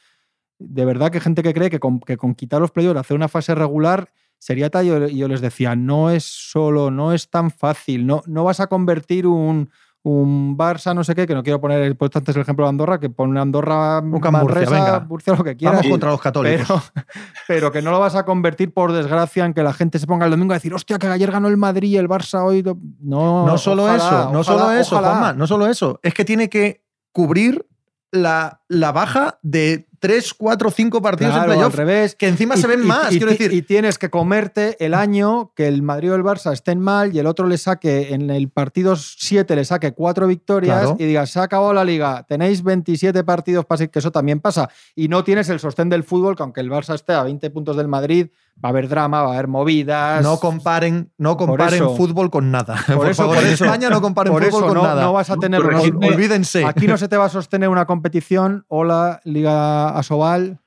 de 0.59 0.85
verdad 0.85 1.11
que 1.11 1.20
gente 1.20 1.42
que 1.42 1.55
cree 1.55 1.70
que 1.70 1.80
con, 1.80 2.01
que 2.01 2.16
con 2.16 2.34
quitar 2.34 2.61
los 2.61 2.70
playoffs, 2.70 3.01
hacer 3.01 3.16
una 3.16 3.28
fase 3.28 3.55
regular, 3.55 4.11
sería 4.39 4.70
tal, 4.70 4.86
y 4.86 4.89
yo, 4.89 5.07
yo 5.09 5.28
les 5.28 5.41
decía, 5.41 5.76
no 5.76 6.11
es 6.11 6.24
solo, 6.24 6.91
no 6.91 7.12
es 7.12 7.30
tan 7.30 7.51
fácil, 7.51 8.07
no, 8.07 8.22
no 8.26 8.45
vas 8.45 8.61
a 8.61 8.66
convertir 8.66 9.26
un, 9.26 9.70
un 10.03 10.57
Barça, 10.57 10.95
no 10.95 11.05
sé 11.05 11.14
qué, 11.14 11.26
que 11.26 11.34
no 11.34 11.43
quiero 11.43 11.61
poner, 11.61 11.82
he 11.82 11.95
puesto 11.95 12.18
antes 12.18 12.34
el 12.34 12.43
ejemplo 12.43 12.64
de 12.64 12.70
Andorra, 12.70 12.99
que 13.01 13.11
pone 13.11 13.39
Andorra, 13.41 14.01
Murcia, 14.01 14.30
Manresa, 14.30 14.70
venga. 14.70 15.01
Murcia, 15.01 15.34
lo 15.34 15.45
que 15.45 15.57
quieras. 15.57 15.78
Vamos 15.78 15.91
contra 15.91 16.11
los 16.11 16.20
católicos. 16.20 16.93
Pero, 16.95 17.07
pero 17.49 17.72
que 17.72 17.82
no 17.82 17.91
lo 17.91 18.01
vas 18.01 18.14
a 18.14 18.24
convertir, 18.24 18.72
por 18.72 18.93
desgracia, 18.93 19.45
en 19.45 19.55
que 19.55 19.62
la 19.62 19.72
gente 19.72 19.99
se 19.99 20.07
ponga 20.07 20.24
el 20.24 20.30
domingo 20.30 20.53
a 20.53 20.57
decir, 20.57 20.72
hostia, 20.72 20.99
que 20.99 21.07
ayer 21.09 21.30
ganó 21.30 21.49
el 21.49 21.57
Madrid 21.57 21.91
y 21.91 21.97
el 21.97 22.09
Barça 22.09 22.45
hoy. 22.45 22.62
No, 23.01 23.47
no 23.47 23.59
solo 23.59 23.84
ojalá, 23.84 23.97
eso, 23.97 24.32
no 24.32 24.41
ojalá, 24.41 24.45
solo 24.45 24.72
eso, 24.72 24.97
ojalá. 24.97 25.11
Juanma, 25.11 25.32
no 25.34 25.47
solo 25.47 25.66
eso. 25.66 26.01
Es 26.03 26.14
que 26.14 26.24
tiene 26.24 26.49
que 26.49 26.84
cubrir 27.12 27.66
la, 28.11 28.63
la 28.69 28.93
baja 28.93 29.39
de 29.43 29.87
3, 30.01 30.33
4, 30.35 30.71
5 30.71 31.03
partidos 31.03 31.33
Claro, 31.35 31.47
en 31.47 31.51
al 31.51 31.57
playoff. 31.59 31.75
revés. 31.75 32.15
Que 32.15 32.29
encima 32.29 32.55
Y- 32.55 32.61
se 32.61 32.67
ven 32.69 32.83
y- 32.83 32.87
más, 32.87 33.13
y- 33.13 33.19
quiero 33.19 33.33
decir. 33.33 33.53
Y 33.53 33.63
tienes 33.63 33.99
que 33.99 34.11
comerte 34.11 34.77
el 34.85 34.95
año 34.95 35.53
que 35.57 35.67
el 35.67 35.83
Madrid 35.83 36.13
o 36.13 36.15
el 36.15 36.23
Barça 36.23 36.53
estén 36.53 36.79
mal 36.81 37.15
y 37.15 37.19
el 37.19 37.27
otro 37.27 37.47
le 37.49 37.59
saque 37.59 38.15
en 38.15 38.31
el 38.31 38.49
partido 38.49 38.95
7 38.97 39.57
le 39.57 39.65
saque 39.65 39.93
cuatro 39.93 40.27
victorias 40.29 40.79
Claro. 40.83 40.97
y 41.01 41.05
digas, 41.05 41.31
se 41.31 41.41
ha 41.41 41.43
acabado 41.43 41.73
la 41.75 41.85
liga, 41.85 42.25
tenéis 42.29 42.63
27 42.63 43.25
partidos 43.25 43.67
para 43.67 43.79
seguir", 43.79 43.91
que 43.91 43.99
eso 43.99 44.13
también 44.13 44.41
pasa. 44.41 44.71
Y 44.95 45.09
no 45.09 45.25
tienes 45.25 45.49
el 45.49 45.59
sostén 45.59 45.89
del 45.89 46.05
fútbol, 46.05 46.37
que 46.37 46.45
aunque 46.45 46.61
el 46.61 46.71
Barça 46.71 46.95
esté 46.95 47.13
a 47.15 47.25
20 47.25 47.51
puntos 47.51 47.77
del 47.77 47.89
Madrid, 47.89 48.29
va 48.65 48.69
a 48.69 48.71
haber 48.71 48.89
drama, 48.89 49.23
va 49.23 49.29
a 49.31 49.33
haber 49.35 49.47
movidas. 49.49 50.23
No 50.23 50.39
comparen, 50.41 51.13
no 51.19 51.37
comparen 51.37 51.75
eso- 51.75 51.97
fútbol 51.97 52.31
con 52.31 52.51
nada. 52.51 52.77
Por, 52.95 53.09
eso- 53.09 53.23
favor, 53.23 53.37
por 53.37 53.45
en 53.47 53.53
eso- 53.53 53.65
España 53.65 53.89
no 53.91 54.01
comparen 54.01 54.33
Por 54.33 54.43
fútbol 54.45 54.59
eso 54.65 54.67
con 54.69 54.77
no, 54.79 54.83
nada. 54.83 55.03
no 55.03 55.13
vas 55.13 55.31
a 55.31 55.37
tener... 55.37 55.63
No- 55.65 55.79
Olvídense. 56.09 56.65
aquí 56.65 56.87
no 56.89 56.97
se 56.99 57.09
te 57.09 57.17
va 57.17 57.27
a 57.27 57.29
sostener 57.29 57.69
una 57.69 57.87
competición 57.87 58.65
o 58.69 58.85
la 58.85 59.21
Liga 59.25 59.91
Asobal. 59.91 60.61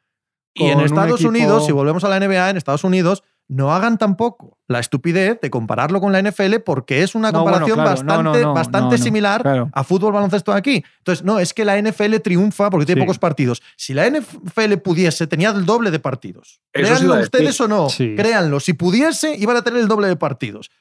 Y 0.54 0.66
en 0.66 0.82
Estados 0.82 1.22
equipo- 1.22 1.30
Unidos, 1.30 1.66
si 1.66 1.72
volvemos 1.72 2.04
a 2.04 2.10
la 2.10 2.20
NBA, 2.20 2.50
en 2.50 2.58
Estados 2.58 2.84
Unidos, 2.84 3.24
no 3.54 3.74
hagan 3.76 3.98
tampoco 3.98 4.58
la 4.70 4.80
estupidez 4.80 5.42
de 5.42 5.50
compararlo 5.50 6.00
con 6.00 6.14
la 6.14 6.22
NFL 6.22 6.60
porque 6.66 7.04
es 7.04 7.16
una 7.16 7.34
No, 7.34 7.42
bueno, 7.42 7.58
comparación 7.60 7.76
claro, 7.76 7.90
bastante, 7.90 8.40
no, 8.42 8.48
no, 8.48 8.54
bastante 8.54 8.92
no, 8.96 8.98
no, 8.98 9.04
similar 9.04 9.42
claro. 9.42 9.70
a 9.74 9.84
fútbol 9.84 10.14
baloncesto 10.14 10.54
de 10.54 10.58
aquí. 10.58 10.86
Entonces, 11.00 11.26
no, 11.26 11.38
es 11.38 11.54
que 11.54 11.66
la 11.66 11.78
NFL 11.78 12.16
triunfa 12.24 12.70
porque 12.70 12.86
tiene 12.86 13.02
Sí. 13.02 13.06
pocos 13.06 13.20
partidos. 13.20 13.62
Si 13.76 13.94
la 13.94 14.08
NFL 14.10 14.78
pudiese, 14.78 15.28
tenía 15.28 15.50
el 15.50 15.66
doble 15.66 15.92
de 15.92 16.00
partidos. 16.00 16.62
Eso 16.72 16.94
Créanlo 16.96 17.20
ustedes 17.20 17.60
o 17.60 17.68
no, 17.68 17.90
Sí. 17.90 18.16
créanlo. 18.16 18.62
Si 18.62 18.72
pudiese, 18.72 19.36
iban 19.38 19.58
a 19.58 19.62
tener 19.64 19.82
el 19.82 19.90
doble 19.90 20.08
de 20.08 20.16
partidos. 20.16 20.72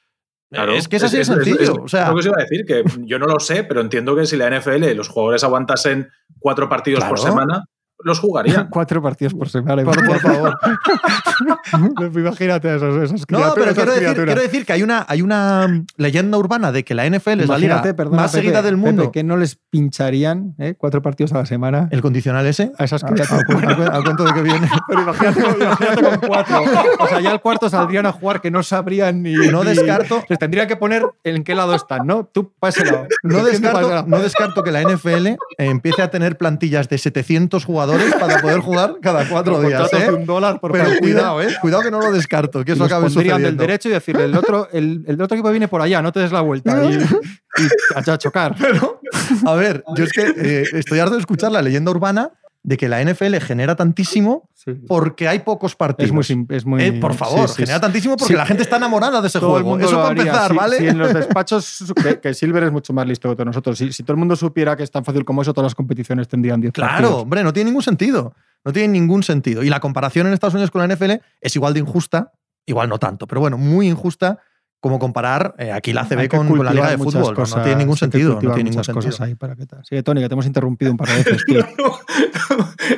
Claro, 0.49 0.71
es 0.71 0.87
que 0.87 0.95
es 0.95 1.03
así 1.03 1.17
de 1.17 1.25
sencillo. 1.25 1.75
o 1.83 1.87
sea, 1.89 2.07
lo 2.07 2.13
que 2.15 2.19
os 2.19 2.25
iba 2.25 2.35
a 2.37 2.41
decir, 2.43 2.65
que 2.65 2.83
yo 3.05 3.19
no 3.19 3.25
lo 3.25 3.39
sé, 3.41 3.65
pero 3.65 3.81
entiendo 3.81 4.15
que 4.15 4.25
si 4.25 4.37
la 4.37 4.47
NFL 4.47 4.93
los 4.95 5.09
jugadores 5.09 5.43
aguantasen 5.43 6.09
cuatro 6.39 6.69
partidos 6.69 7.03
por 7.03 7.19
semana, 7.19 7.65
los 8.03 8.19
jugarían. 8.19 8.67
Cuatro 8.71 9.01
partidos 9.01 9.33
por 9.33 9.49
semana. 9.49 9.83
por, 9.83 10.05
por 10.05 10.19
favor. 10.19 10.57
Imagínate 12.15 12.69
a 12.69 12.75
esos, 12.75 13.03
esas 13.03 13.25
criaturas. 13.25 13.55
No, 13.57 13.63
pero 13.63 13.73
quiero 13.75 13.91
decir, 13.93 14.15
quiero 14.25 14.41
decir 14.41 14.65
que 14.65 14.73
hay 14.73 14.83
una, 14.83 15.05
hay 15.07 15.21
una 15.21 15.83
leyenda 15.97 16.37
urbana 16.37 16.71
de 16.71 16.83
que 16.83 16.93
la 16.95 17.05
NFL 17.09 17.11
es 17.41 17.47
la 17.49 17.57
liga 17.57 17.73
Imagínate, 17.75 17.93
perdona, 17.93 18.21
más 18.23 18.31
Pepe, 18.31 18.43
seguida 18.43 18.61
del 18.61 18.77
mundo. 18.77 19.03
Pepe, 19.03 19.11
que 19.11 19.23
no 19.23 19.37
les 19.37 19.55
pincharían 19.69 20.55
eh, 20.59 20.75
cuatro 20.77 21.01
partidos 21.01 21.33
a 21.33 21.37
la 21.37 21.45
semana 21.45 21.87
El 21.91 22.01
condicional 22.01 22.45
ese. 22.45 22.71
a 22.77 22.83
esas 22.83 23.03
¿A, 23.03 23.07
criaturas. 23.07 23.41
a 23.41 23.45
cu- 23.45 23.57
a 23.57 23.75
cu- 23.75 23.97
a 23.97 24.03
cuento 24.03 24.23
de 24.25 24.33
que 24.33 24.41
viene? 24.41 24.69
Pero 24.87 25.01
imagínate, 25.01 25.39
imagínate 25.39 26.01
con 26.03 26.17
cuatro. 26.27 26.63
O 26.99 27.07
sea, 27.07 27.19
ya 27.21 27.31
el 27.31 27.39
cuarto 27.41 27.69
saldrían 27.69 28.05
a 28.05 28.11
jugar 28.11 28.41
que 28.41 28.51
no 28.51 28.63
sabrían 28.63 29.21
ni. 29.23 29.33
No 29.33 29.63
ni- 29.63 29.71
descarto- 29.71 30.23
Les 30.29 30.39
tendrían 30.39 30.67
que 30.67 30.75
poner 30.75 31.05
en 31.23 31.43
qué 31.43 31.55
lado 31.55 31.75
están, 31.75 32.05
¿no? 32.05 32.25
Tú 32.25 32.51
páselo. 32.59 33.07
No 33.23 33.43
descarto, 33.43 34.03
no 34.07 34.19
descarto 34.19 34.63
que 34.63 34.71
la 34.71 34.81
NFL 34.83 35.27
eh, 35.27 35.37
empiece 35.57 36.01
a 36.01 36.09
tener 36.09 36.37
plantillas 36.37 36.89
de 36.89 36.97
700 36.97 37.65
jugadores 37.65 37.90
para 38.19 38.41
poder 38.41 38.59
jugar 38.59 38.95
cada 39.01 39.27
cuatro 39.27 39.61
días. 39.61 39.91
¿eh? 39.93 40.11
un 40.11 40.25
dólar 40.25 40.59
por 40.59 40.71
Pero 40.71 40.89
cuidado, 40.99 41.41
¿eh? 41.41 41.55
Cuidado 41.61 41.83
que 41.83 41.91
no 41.91 41.99
lo 41.99 42.11
descarto, 42.11 42.63
que 42.63 42.73
eso 42.73 42.83
acabe 42.85 43.05
pondrían 43.05 43.37
del 43.37 43.51
sucediendo. 43.51 43.61
derecho 43.63 43.89
y 43.89 43.91
decirle, 43.91 44.25
el 44.25 44.35
otro, 44.35 44.67
el, 44.71 45.03
el 45.07 45.21
otro 45.21 45.35
equipo 45.35 45.49
viene 45.51 45.67
por 45.67 45.81
allá, 45.81 46.01
no 46.01 46.11
te 46.11 46.19
des 46.19 46.31
la 46.31 46.41
vuelta. 46.41 46.83
Y, 46.83 46.93
y 46.93 48.09
a, 48.09 48.17
chocar. 48.17 48.55
A 49.45 49.53
ver, 49.55 49.83
yo 49.95 50.03
es 50.03 50.11
que 50.11 50.33
eh, 50.35 50.63
estoy 50.73 50.99
harto 50.99 51.15
de 51.15 51.19
escuchar 51.19 51.51
la 51.51 51.61
leyenda 51.61 51.91
urbana 51.91 52.31
de 52.63 52.77
que 52.77 52.87
la 52.87 53.03
NFL 53.03 53.37
genera 53.37 53.75
tantísimo 53.75 54.47
porque 54.87 55.27
hay 55.27 55.39
pocos 55.39 55.75
partidos. 55.75 56.29
Es 56.29 56.35
muy, 56.35 56.45
es 56.55 56.65
muy 56.65 56.83
Eh, 56.83 56.93
por 56.93 57.15
favor, 57.15 57.47
sí, 57.49 57.55
sí, 57.55 57.61
genera 57.63 57.79
tantísimo 57.81 58.15
porque 58.17 58.35
la 58.35 58.45
gente 58.45 58.61
está 58.61 58.77
enamorada 58.77 59.19
de 59.19 59.27
ese 59.27 59.39
todo 59.39 59.57
el 59.57 59.63
juego. 59.63 59.69
mundo 59.77 59.87
Eso 59.87 59.95
para 59.97 60.09
haría. 60.09 60.23
empezar, 60.23 60.53
¿vale? 60.53 60.77
Si 60.77 60.87
en 60.87 60.97
los 60.99 61.11
despachos, 61.13 61.93
que, 62.03 62.19
que 62.19 62.33
Silver 62.35 62.63
es 62.65 62.71
mucho 62.71 62.93
más 62.93 63.07
listo 63.07 63.35
que 63.35 63.43
nosotros, 63.43 63.77
si, 63.79 63.91
si 63.91 64.03
todo 64.03 64.13
el 64.13 64.19
mundo 64.19 64.35
supiera 64.35 64.75
que 64.75 64.83
es 64.83 64.91
tan 64.91 65.03
fácil 65.03 65.25
como 65.25 65.41
eso, 65.41 65.53
todas 65.53 65.65
las 65.71 65.75
competiciones 65.75 66.27
tendrían 66.27 66.61
10 66.61 66.73
Claro, 66.73 66.91
partidos. 66.91 67.21
hombre, 67.23 67.43
no 67.43 67.51
tiene 67.51 67.69
ningún 67.71 67.83
sentido. 67.83 68.35
No 68.63 68.71
tiene 68.71 68.89
ningún 68.89 69.23
sentido. 69.23 69.63
Y 69.63 69.69
la 69.69 69.79
comparación 69.79 70.27
en 70.27 70.33
Estados 70.33 70.53
Unidos 70.53 70.69
con 70.69 70.87
la 70.87 70.95
NFL 70.95 71.13
es 71.41 71.55
igual 71.55 71.73
de 71.73 71.79
injusta, 71.79 72.31
igual 72.67 72.89
no 72.89 72.99
tanto, 72.99 73.25
pero 73.25 73.41
bueno, 73.41 73.57
muy 73.57 73.87
injusta 73.89 74.37
como 74.81 74.99
comparar 74.99 75.55
eh, 75.57 75.71
aquí 75.71 75.93
la 75.93 76.05
CB 76.05 76.27
con, 76.27 76.47
con 76.49 76.65
la 76.65 76.73
Liga 76.73 76.89
de 76.89 76.97
Fútbol. 76.97 77.33
No, 77.37 77.45
tiene 77.63 77.75
ningún 77.77 77.95
sentido. 77.97 78.33
No 78.33 78.39
tiene 78.39 78.55
ningún 78.63 78.69
muchas 78.79 78.87
sentido. 78.87 79.05
cosas 79.11 79.21
ahí 79.21 79.35
para 79.35 79.55
que 79.55 79.65
tal. 79.67 79.85
Sigue, 79.85 80.03
Tony, 80.03 80.21
que 80.21 80.27
te 80.27 80.33
hemos 80.33 80.45
interrumpido 80.47 80.91
un 80.91 80.97
par 80.97 81.07
de 81.09 81.17
veces, 81.23 81.45
tío. 81.45 81.63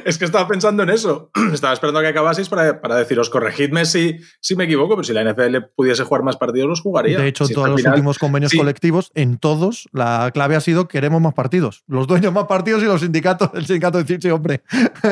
es 0.06 0.18
que 0.18 0.26
estaba 0.26 0.48
pensando 0.48 0.82
en 0.84 0.90
eso. 0.90 1.30
Estaba 1.54 1.74
esperando 1.74 2.00
a 2.00 2.02
que 2.02 2.08
acabaseis 2.08 2.50
para, 2.50 2.82
para 2.82 2.96
deciros, 2.96 3.30
corregidme 3.30 3.86
si, 3.86 4.20
si 4.40 4.56
me 4.56 4.64
equivoco, 4.64 4.96
pero 4.96 5.04
si 5.04 5.14
la 5.14 5.24
NFL 5.30 5.58
pudiese 5.76 6.04
jugar 6.04 6.24
más 6.24 6.38
partidos, 6.38 6.68
los 6.70 6.82
jugaría. 6.82 7.20
De 7.20 7.28
hecho, 7.28 7.46
Si 7.46 7.54
todos 7.54 7.68
los 7.70 7.78
final- 7.82 7.94
últimos 7.94 8.18
convenios 8.18 8.52
sí. 8.52 8.58
colectivos, 8.58 9.12
en 9.14 9.38
todos, 9.38 9.88
la 9.92 10.32
clave 10.34 10.56
ha 10.56 10.62
sido 10.62 10.88
queremos 10.88 11.22
más 11.22 11.34
partidos. 11.34 11.84
Los 11.88 12.08
dueños 12.08 12.32
más 12.34 12.46
partidos 12.46 12.82
y 12.82 12.86
los 12.86 13.02
sindicatos, 13.02 13.50
el 13.54 13.66
sindicato 13.66 13.98
decir, 13.98 14.20
sí, 14.22 14.30
hombre. 14.30 14.64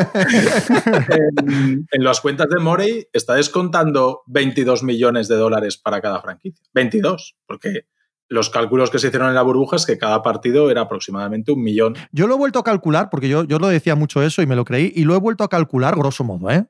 en, 1.47 1.85
en 1.91 2.03
las 2.03 2.21
cuentas 2.21 2.47
de 2.49 2.59
Morey 2.59 3.07
está 3.13 3.35
descontando 3.35 4.21
22 4.27 4.83
millones 4.83 5.27
de 5.27 5.35
dólares 5.35 5.77
para 5.77 6.01
cada 6.01 6.21
franquicia. 6.21 6.60
22, 6.73 7.35
porque 7.45 7.85
los 8.31 8.49
cálculos 8.49 8.89
que 8.89 8.97
se 8.97 9.07
hicieron 9.07 9.27
en 9.27 9.35
la 9.35 9.41
burbuja 9.41 9.75
es 9.75 9.85
que 9.85 9.97
cada 9.97 10.23
partido 10.23 10.71
era 10.71 10.81
aproximadamente 10.81 11.51
un 11.51 11.61
millón. 11.61 11.95
Yo 12.13 12.27
lo 12.27 12.35
he 12.35 12.37
vuelto 12.37 12.59
a 12.59 12.63
calcular, 12.63 13.09
porque 13.09 13.27
yo, 13.27 13.43
yo 13.43 13.59
lo 13.59 13.67
decía 13.67 13.95
mucho 13.95 14.23
eso 14.23 14.41
y 14.41 14.45
me 14.45 14.55
lo 14.55 14.63
creí, 14.63 14.91
y 14.95 15.03
lo 15.03 15.15
he 15.15 15.19
vuelto 15.19 15.43
a 15.43 15.49
calcular 15.49 15.95
grosso 15.97 16.23
modo, 16.23 16.49
¿eh? 16.49 16.65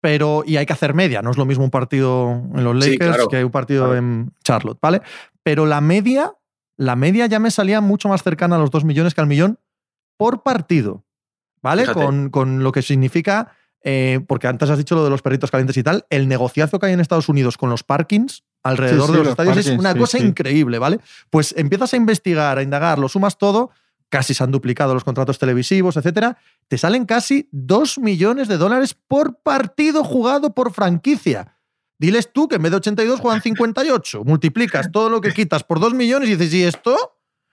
Pero, 0.00 0.42
y 0.44 0.56
hay 0.56 0.66
que 0.66 0.72
hacer 0.72 0.92
media, 0.92 1.22
no 1.22 1.30
es 1.30 1.36
lo 1.36 1.46
mismo 1.46 1.64
un 1.64 1.70
partido 1.70 2.42
en 2.54 2.64
los 2.64 2.84
Sí, 2.84 2.90
Lakers 2.90 3.16
claro, 3.16 3.28
que 3.28 3.44
un 3.44 3.50
partido 3.52 3.84
claro. 3.84 3.98
en 3.98 4.32
Charlotte, 4.42 4.78
¿vale? 4.82 5.02
Pero 5.44 5.66
la 5.66 5.80
media, 5.80 6.32
la 6.76 6.96
media 6.96 7.26
ya 7.26 7.38
me 7.38 7.52
salía 7.52 7.80
mucho 7.80 8.08
más 8.08 8.22
cercana 8.22 8.56
a 8.56 8.58
los 8.58 8.70
dos 8.70 8.84
millones 8.84 9.14
que 9.14 9.20
al 9.20 9.28
millón 9.28 9.60
por 10.16 10.42
partido, 10.42 11.04
¿vale? 11.62 11.86
Con, 11.86 12.30
con 12.30 12.64
lo 12.64 12.72
que 12.72 12.82
significa, 12.82 13.52
eh, 13.82 14.20
porque 14.26 14.48
antes 14.48 14.68
has 14.68 14.78
dicho 14.78 14.96
lo 14.96 15.04
de 15.04 15.10
los 15.10 15.22
perritos 15.22 15.50
calientes 15.50 15.76
y 15.76 15.82
tal, 15.84 16.06
el 16.10 16.26
negociazo 16.26 16.80
que 16.80 16.86
hay 16.86 16.92
en 16.92 17.00
Estados 17.00 17.28
Unidos 17.28 17.56
con 17.56 17.70
los 17.70 17.84
parkings 17.84 18.42
alrededor 18.64 19.06
Sí, 19.06 19.06
sí, 19.06 19.12
de 19.12 19.18
los, 19.18 19.26
los 19.26 19.32
estadios 19.32 19.56
es 19.58 19.78
una 19.78 19.92
sí, 19.92 19.98
cosa 19.98 20.18
increíble, 20.18 20.78
¿vale? 20.78 20.98
Pues 21.30 21.54
empiezas 21.56 21.92
a 21.94 21.96
investigar, 21.96 22.58
a 22.58 22.62
indagar, 22.62 22.98
lo 22.98 23.08
sumas 23.08 23.38
todo, 23.38 23.70
casi 24.08 24.34
se 24.34 24.42
han 24.42 24.50
duplicado 24.50 24.94
los 24.94 25.04
contratos 25.04 25.38
televisivos, 25.38 25.96
etcétera, 25.96 26.38
te 26.68 26.78
salen 26.78 27.04
casi 27.04 27.48
2 27.52 27.98
millones 27.98 28.48
de 28.48 28.56
dólares 28.56 28.94
por 28.94 29.40
partido 29.42 30.02
jugado 30.02 30.54
por 30.54 30.72
franquicia. 30.72 31.58
Diles 31.98 32.32
tú 32.32 32.48
que 32.48 32.56
en 32.56 32.62
vez 32.62 32.72
de 32.72 32.78
82 32.78 33.20
juegan 33.20 33.42
58. 33.42 34.24
Multiplicas 34.24 34.90
todo 34.90 35.08
lo 35.08 35.20
que 35.20 35.32
quitas 35.32 35.62
por 35.62 35.80
2 35.80 35.94
millones 35.94 36.28
y 36.28 36.36
dices, 36.36 36.54
¿y 36.54 36.64
esto? 36.64 36.96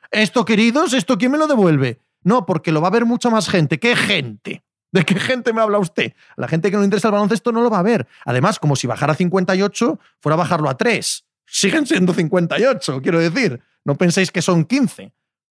¿Esto, 0.10 0.46
queridos? 0.46 0.94
¿Esto 0.94 1.18
quién 1.18 1.32
me 1.32 1.38
lo 1.38 1.48
devuelve? 1.48 2.02
No, 2.24 2.46
porque 2.46 2.72
lo 2.72 2.82
va 2.82 2.88
a 2.88 2.92
ver 2.92 3.06
mucha 3.06 3.30
más 3.30 3.50
gente. 3.50 3.80
¿Qué 3.80 3.96
gente? 3.96 4.64
¿De 4.94 5.06
qué 5.06 5.20
gente 5.20 5.54
me 5.54 5.62
habla 5.62 5.80
usted? 5.80 6.14
La 6.36 6.48
gente 6.48 6.70
que 6.70 6.76
no 6.76 6.82
le 6.82 6.86
interesa 6.86 7.08
el 7.08 7.14
baloncesto 7.14 7.52
no 7.52 7.62
lo 7.62 7.70
va 7.70 7.80
a 7.80 7.84
ver. 7.84 8.08
Además, 8.26 8.60
como 8.60 8.76
si 8.76 8.88
bajara 8.88 9.14
a 9.14 9.16
58, 9.16 10.00
fuera 10.20 10.34
a 10.34 10.38
bajarlo 10.38 10.70
a 10.70 10.76
3. 10.76 11.26
Siguen 11.46 11.86
siendo 11.86 12.14
58, 12.14 13.02
quiero 13.02 13.20
decir. 13.20 13.62
No 13.84 13.96
penséis 13.96 14.32
que 14.32 14.42
son 14.42 14.66
15. 14.66 15.14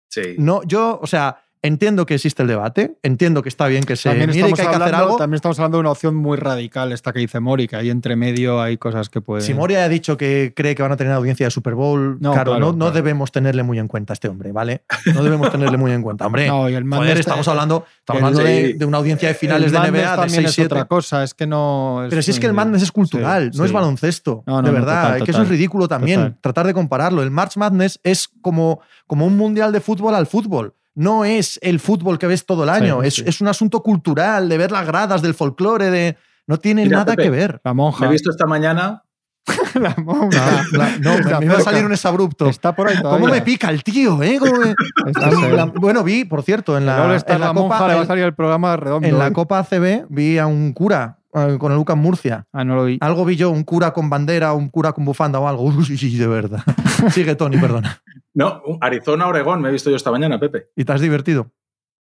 Sí. 0.08 0.20
No, 0.38 0.62
yo, 0.64 0.98
o 1.02 1.06
sea, 1.06 1.42
entiendo 1.62 2.06
que 2.06 2.14
existe 2.14 2.42
el 2.42 2.48
debate, 2.48 2.96
entiendo 3.02 3.42
que 3.42 3.48
está 3.48 3.66
bien 3.68 3.84
que 3.84 3.94
se 3.96 4.08
También 4.08 4.30
mire 4.30 4.40
y 4.40 4.42
estamos, 4.42 4.56
que 4.58 4.62
hay 4.62 4.68
que 4.68 4.74
hacer 4.74 4.82
hablando, 4.86 5.04
algo. 5.06 5.16
también 5.16 5.36
estamos 5.36 5.58
hablando 5.60 5.76
de 5.78 5.80
una 5.80 5.90
opción 5.92 6.14
muy 6.16 6.36
radical, 6.36 6.90
esta 6.92 7.12
que 7.12 7.20
dice 7.20 7.38
Mori, 7.40 7.68
que 7.68 7.76
ahí 7.76 7.88
entre 7.90 8.16
medio 8.16 8.60
hay 8.60 8.78
cosas 8.78 9.08
que 9.08 9.20
pueden. 9.20 9.44
Si 9.46 9.54
Moria 9.54 9.84
ha 9.84 9.88
dicho 9.88 10.16
que 10.16 10.52
cree 10.56 10.74
que 10.74 10.82
van 10.82 10.92
a 10.92 10.96
tener 10.96 11.12
audiencia 11.12 11.46
de 11.46 11.50
Super 11.50 11.74
Bowl, 11.74 12.18
No, 12.20 12.32
claro, 12.32 12.52
claro, 12.56 12.72
no, 12.72 12.90
debemos 12.90 13.30
tenerle 13.32 13.62
muy 13.62 13.78
en 13.78 13.86
cuenta 13.88 14.12
a 14.12 14.14
este 14.14 14.28
hombre, 14.28 14.50
¿vale? 14.52 14.82
No 15.14 15.22
debemos 15.22 15.50
tenerle 15.52 15.76
muy 15.78 15.92
en 15.92 16.02
cuenta. 16.02 16.26
Hombre, 16.26 16.46
No, 16.48 16.68
y 16.68 16.74
el 16.74 16.82
joder, 16.82 16.84
Madness 16.84 17.20
estamos 17.20 17.44
ta- 17.46 17.52
hablando, 17.52 17.84
estamos 17.98 18.22
hablando 18.22 18.42
de, 18.44 18.74
de 18.74 18.84
una 18.84 18.98
audiencia 18.98 19.28
de 19.28 19.34
finales 19.34 19.70
de 19.72 19.78
NBA 19.78 19.90
de 19.90 20.02
también 20.16 20.30
6 20.30 20.46
es 20.48 20.54
7 20.54 20.66
otra 20.74 20.84
cosa, 20.86 21.22
es 21.22 21.32
que 21.34 21.46
no. 21.46 22.04
Pero 22.10 22.22
si 22.22 22.32
es 22.32 22.40
que 22.40 22.46
el 22.46 22.54
Madness 22.54 22.82
es 22.82 22.92
cultural, 22.92 23.50
sí, 23.52 23.58
no 23.58 23.64
es 23.64 23.72
baloncesto. 23.72 24.42
No, 24.46 24.60
de 24.62 24.70
verdad, 24.70 25.04
total, 25.12 25.24
que 25.24 25.30
eso 25.30 25.42
es 25.42 25.48
ridículo 25.48 25.86
también, 25.88 26.20
Total. 26.20 26.38
tratar 26.40 26.66
de 26.66 26.74
compararlo. 26.74 27.22
El 27.22 27.30
March 27.30 27.56
Madness 27.56 28.00
es 28.02 28.28
como, 28.40 28.80
como 29.06 29.26
un 29.26 29.36
mundial 29.36 29.72
de 29.72 29.80
fútbol 29.80 30.14
al 30.14 30.26
fútbol. 30.26 30.74
No 30.94 31.24
es 31.24 31.58
el 31.62 31.80
fútbol 31.80 32.18
que 32.18 32.26
ves 32.26 32.44
todo 32.44 32.64
el 32.64 32.68
año, 32.70 33.00
Sí, 33.02 33.08
es, 33.08 33.14
sí. 33.14 33.22
es 33.26 33.40
un 33.40 33.48
asunto 33.48 33.82
cultural, 33.82 34.48
de 34.48 34.58
ver 34.58 34.70
las 34.72 34.86
gradas, 34.86 35.22
del 35.22 35.34
folclore, 35.34 35.90
de... 35.90 36.16
No 36.46 36.58
tiene 36.58 36.82
Mira, 36.84 36.98
nada 36.98 37.12
Pepe, 37.12 37.22
que 37.24 37.30
ver. 37.30 37.60
La 37.64 37.72
Me 37.72 37.76
monja. 37.78 38.04
he 38.06 38.08
visto 38.10 38.30
esta 38.30 38.46
mañana. 38.46 39.02
la 39.74 39.94
monja. 39.96 40.64
La- 40.72 40.78
la- 40.78 40.98
no, 40.98 41.18
me, 41.24 41.38
me 41.40 41.44
iba 41.46 41.56
a 41.56 41.60
salir 41.60 41.84
un 41.84 41.92
exabrupto. 41.92 42.48
Está 42.48 42.74
por 42.74 42.88
ahí 42.88 42.96
todavía. 43.00 43.20
¿Cómo 43.20 43.32
me 43.32 43.40
pica 43.42 43.70
el 43.70 43.82
tío, 43.82 44.22
eh? 44.22 44.38
¿Cómo 44.38 44.52
me- 44.58 44.74
La- 45.56 45.62
el- 45.64 45.70
bueno, 45.80 46.02
vi, 46.04 46.24
por 46.24 46.42
cierto, 46.42 46.76
en 46.76 46.82
el 46.82 46.86
la, 46.86 47.14
en 47.16 47.22
la 47.26 47.38
la 47.46 47.52
monja 47.52 47.76
Copa, 47.78 47.88
le 47.88 47.94
va 47.94 48.00
a 48.02 48.06
salir 48.06 48.24
el 48.24 48.34
programa 48.34 48.76
redondo. 48.76 49.06
en 49.08 49.18
la. 49.18 49.32
Copa 49.32 49.60
ACB 49.60 50.06
vi 50.10 50.38
a 50.38 50.46
un 50.46 50.72
cura 50.72 51.18
eh, 51.34 51.56
con 51.58 51.72
el 51.72 51.78
Lucas 51.78 51.96
Murcia. 51.96 52.44
Ah, 52.52 52.64
no 52.64 52.74
lo 52.74 52.84
vi. 52.84 52.98
Algo 53.00 53.24
vi 53.24 53.36
yo, 53.36 53.50
un 53.50 53.64
cura 53.64 53.92
con 53.92 54.10
bandera, 54.10 54.52
un 54.52 54.68
cura 54.68 54.92
con 54.92 55.04
bufanda 55.04 55.38
o 55.38 55.48
algo. 55.48 55.62
Uy, 55.62 55.84
sí, 55.86 55.96
sí, 55.96 56.16
de 56.18 56.26
verdad. 56.26 56.62
Sigue, 57.10 57.34
Tony, 57.36 57.56
perdona. 57.58 58.02
No, 58.34 58.62
Arizona, 58.80 59.26
Oregón, 59.26 59.60
me 59.60 59.68
he 59.68 59.72
visto 59.72 59.90
yo 59.90 59.96
esta 59.96 60.10
mañana, 60.10 60.38
Pepe. 60.38 60.70
¿Y 60.76 60.84
te 60.84 60.92
has 60.92 61.00
divertido? 61.00 61.50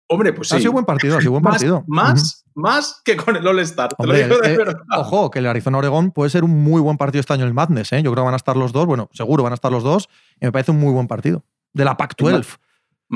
Hombre, 0.08 0.34
pues 0.34 0.50
sí. 0.50 0.56
Ha 0.56 0.60
sido 0.60 0.74
buen 0.74 0.86
partido, 0.86 1.18
ha 1.18 1.22
sido 1.22 1.32
buen 1.32 1.44
más, 1.44 1.54
partido. 1.54 1.84
más, 1.88 2.46
más 2.54 3.02
que 3.06 3.16
con 3.16 3.36
el 3.36 3.48
All-Star. 3.48 3.90
Te 3.90 3.96
Hombre, 3.98 4.28
lo 4.28 4.36
digo 4.36 4.42
de 4.42 4.54
eh, 4.54 4.58
verdad. 4.58 4.76
ojo, 4.98 5.32
que 5.32 5.40
el 5.40 5.48
Arizona-Oregón 5.48 6.12
puede 6.12 6.30
ser 6.30 6.44
un 6.44 6.64
muy 6.64 6.82
buen 6.82 6.98
partido 6.98 7.22
este 7.22 7.32
año 7.34 7.44
en 7.44 7.50
el 7.50 7.54
Madness. 7.54 7.94
¿eh? 7.94 8.04
Yo 8.04 8.12
creo 8.12 8.24
que 8.24 8.26
van 8.26 8.34
a 8.34 8.38
estar 8.38 8.58
los 8.58 8.74
dos, 8.74 8.86
bueno, 8.86 9.10
seguro 9.14 9.44
van 9.44 9.54
a 9.54 9.56
estar 9.56 9.72
los 9.72 9.84
dos, 9.84 10.10
y 10.42 10.46
me 10.46 10.52
parece 10.52 10.72
un 10.72 10.80
muy 10.80 10.92
buen 10.92 11.08
partido. 11.08 11.44
De 11.74 11.86
la 11.86 11.96
Pac-12. 11.96 12.46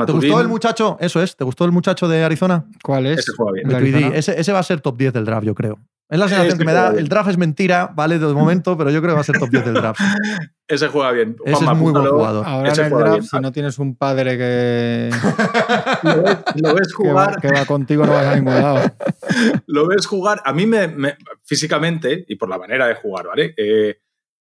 ¿Te 0.05 0.11
gustó 0.11 0.41
el 0.41 0.47
muchacho? 0.47 0.97
Eso 0.99 1.21
es, 1.21 1.35
¿te 1.37 1.43
gustó 1.43 1.65
el 1.65 1.71
muchacho 1.71 2.07
de 2.07 2.23
Arizona? 2.23 2.65
¿Cuál 2.83 3.05
es? 3.07 3.19
Ese 3.19 3.31
juega 3.35 3.79
bien. 3.79 4.13
Ese, 4.13 4.39
ese 4.39 4.51
va 4.51 4.59
a 4.59 4.63
ser 4.63 4.81
top 4.81 4.97
10 4.97 5.13
del 5.13 5.25
draft, 5.25 5.45
yo 5.45 5.55
creo. 5.55 5.79
Es 6.07 6.19
la 6.19 6.27
sensación 6.27 6.47
Ese 6.49 6.57
que 6.59 6.65
me 6.65 6.73
da. 6.73 6.89
El 6.89 7.07
draft 7.09 7.29
es 7.31 7.37
mentira, 7.37 7.91
¿vale? 7.95 8.19
De 8.19 8.27
momento, 8.27 8.77
pero 8.77 8.91
yo 8.91 9.01
creo 9.01 9.13
que 9.13 9.15
va 9.15 9.21
a 9.21 9.23
ser 9.23 9.39
top 9.39 9.49
10 9.49 9.65
del 9.65 9.73
draft. 9.73 9.99
Ese 10.67 10.87
juega 10.87 11.11
bien. 11.11 11.35
Ese 11.45 11.63
es 11.65 11.71
muy 11.75 11.91
buen 11.91 12.05
jugador. 12.05 12.45
Ahora 12.47 12.71
Ese 12.71 12.81
en 12.81 12.87
el 12.93 12.93
draft, 12.99 13.11
bien. 13.13 13.23
si 13.23 13.39
no 13.39 13.51
tienes 13.51 13.79
un 13.79 13.95
padre 13.95 14.37
que, 14.37 15.09
Lo 16.03 16.21
ves, 16.23 16.37
lo 16.55 16.73
ves 16.75 16.93
que, 16.95 17.03
va, 17.03 17.25
jugar, 17.25 17.41
que 17.41 17.47
va 17.51 17.65
contigo, 17.65 18.05
no 18.05 18.13
vas 18.13 18.25
a 18.27 18.35
ningún 18.35 18.53
lado. 18.53 18.91
lo 19.67 19.87
ves 19.87 20.05
jugar. 20.05 20.41
A 20.45 20.53
mí 20.53 20.65
me, 20.67 20.87
me- 20.87 21.17
físicamente 21.43 22.25
y 22.27 22.35
por 22.35 22.49
la 22.49 22.57
manera 22.59 22.87
de 22.87 22.95
jugar, 22.95 23.27
¿vale? 23.27 23.53
Eh, 23.57 23.95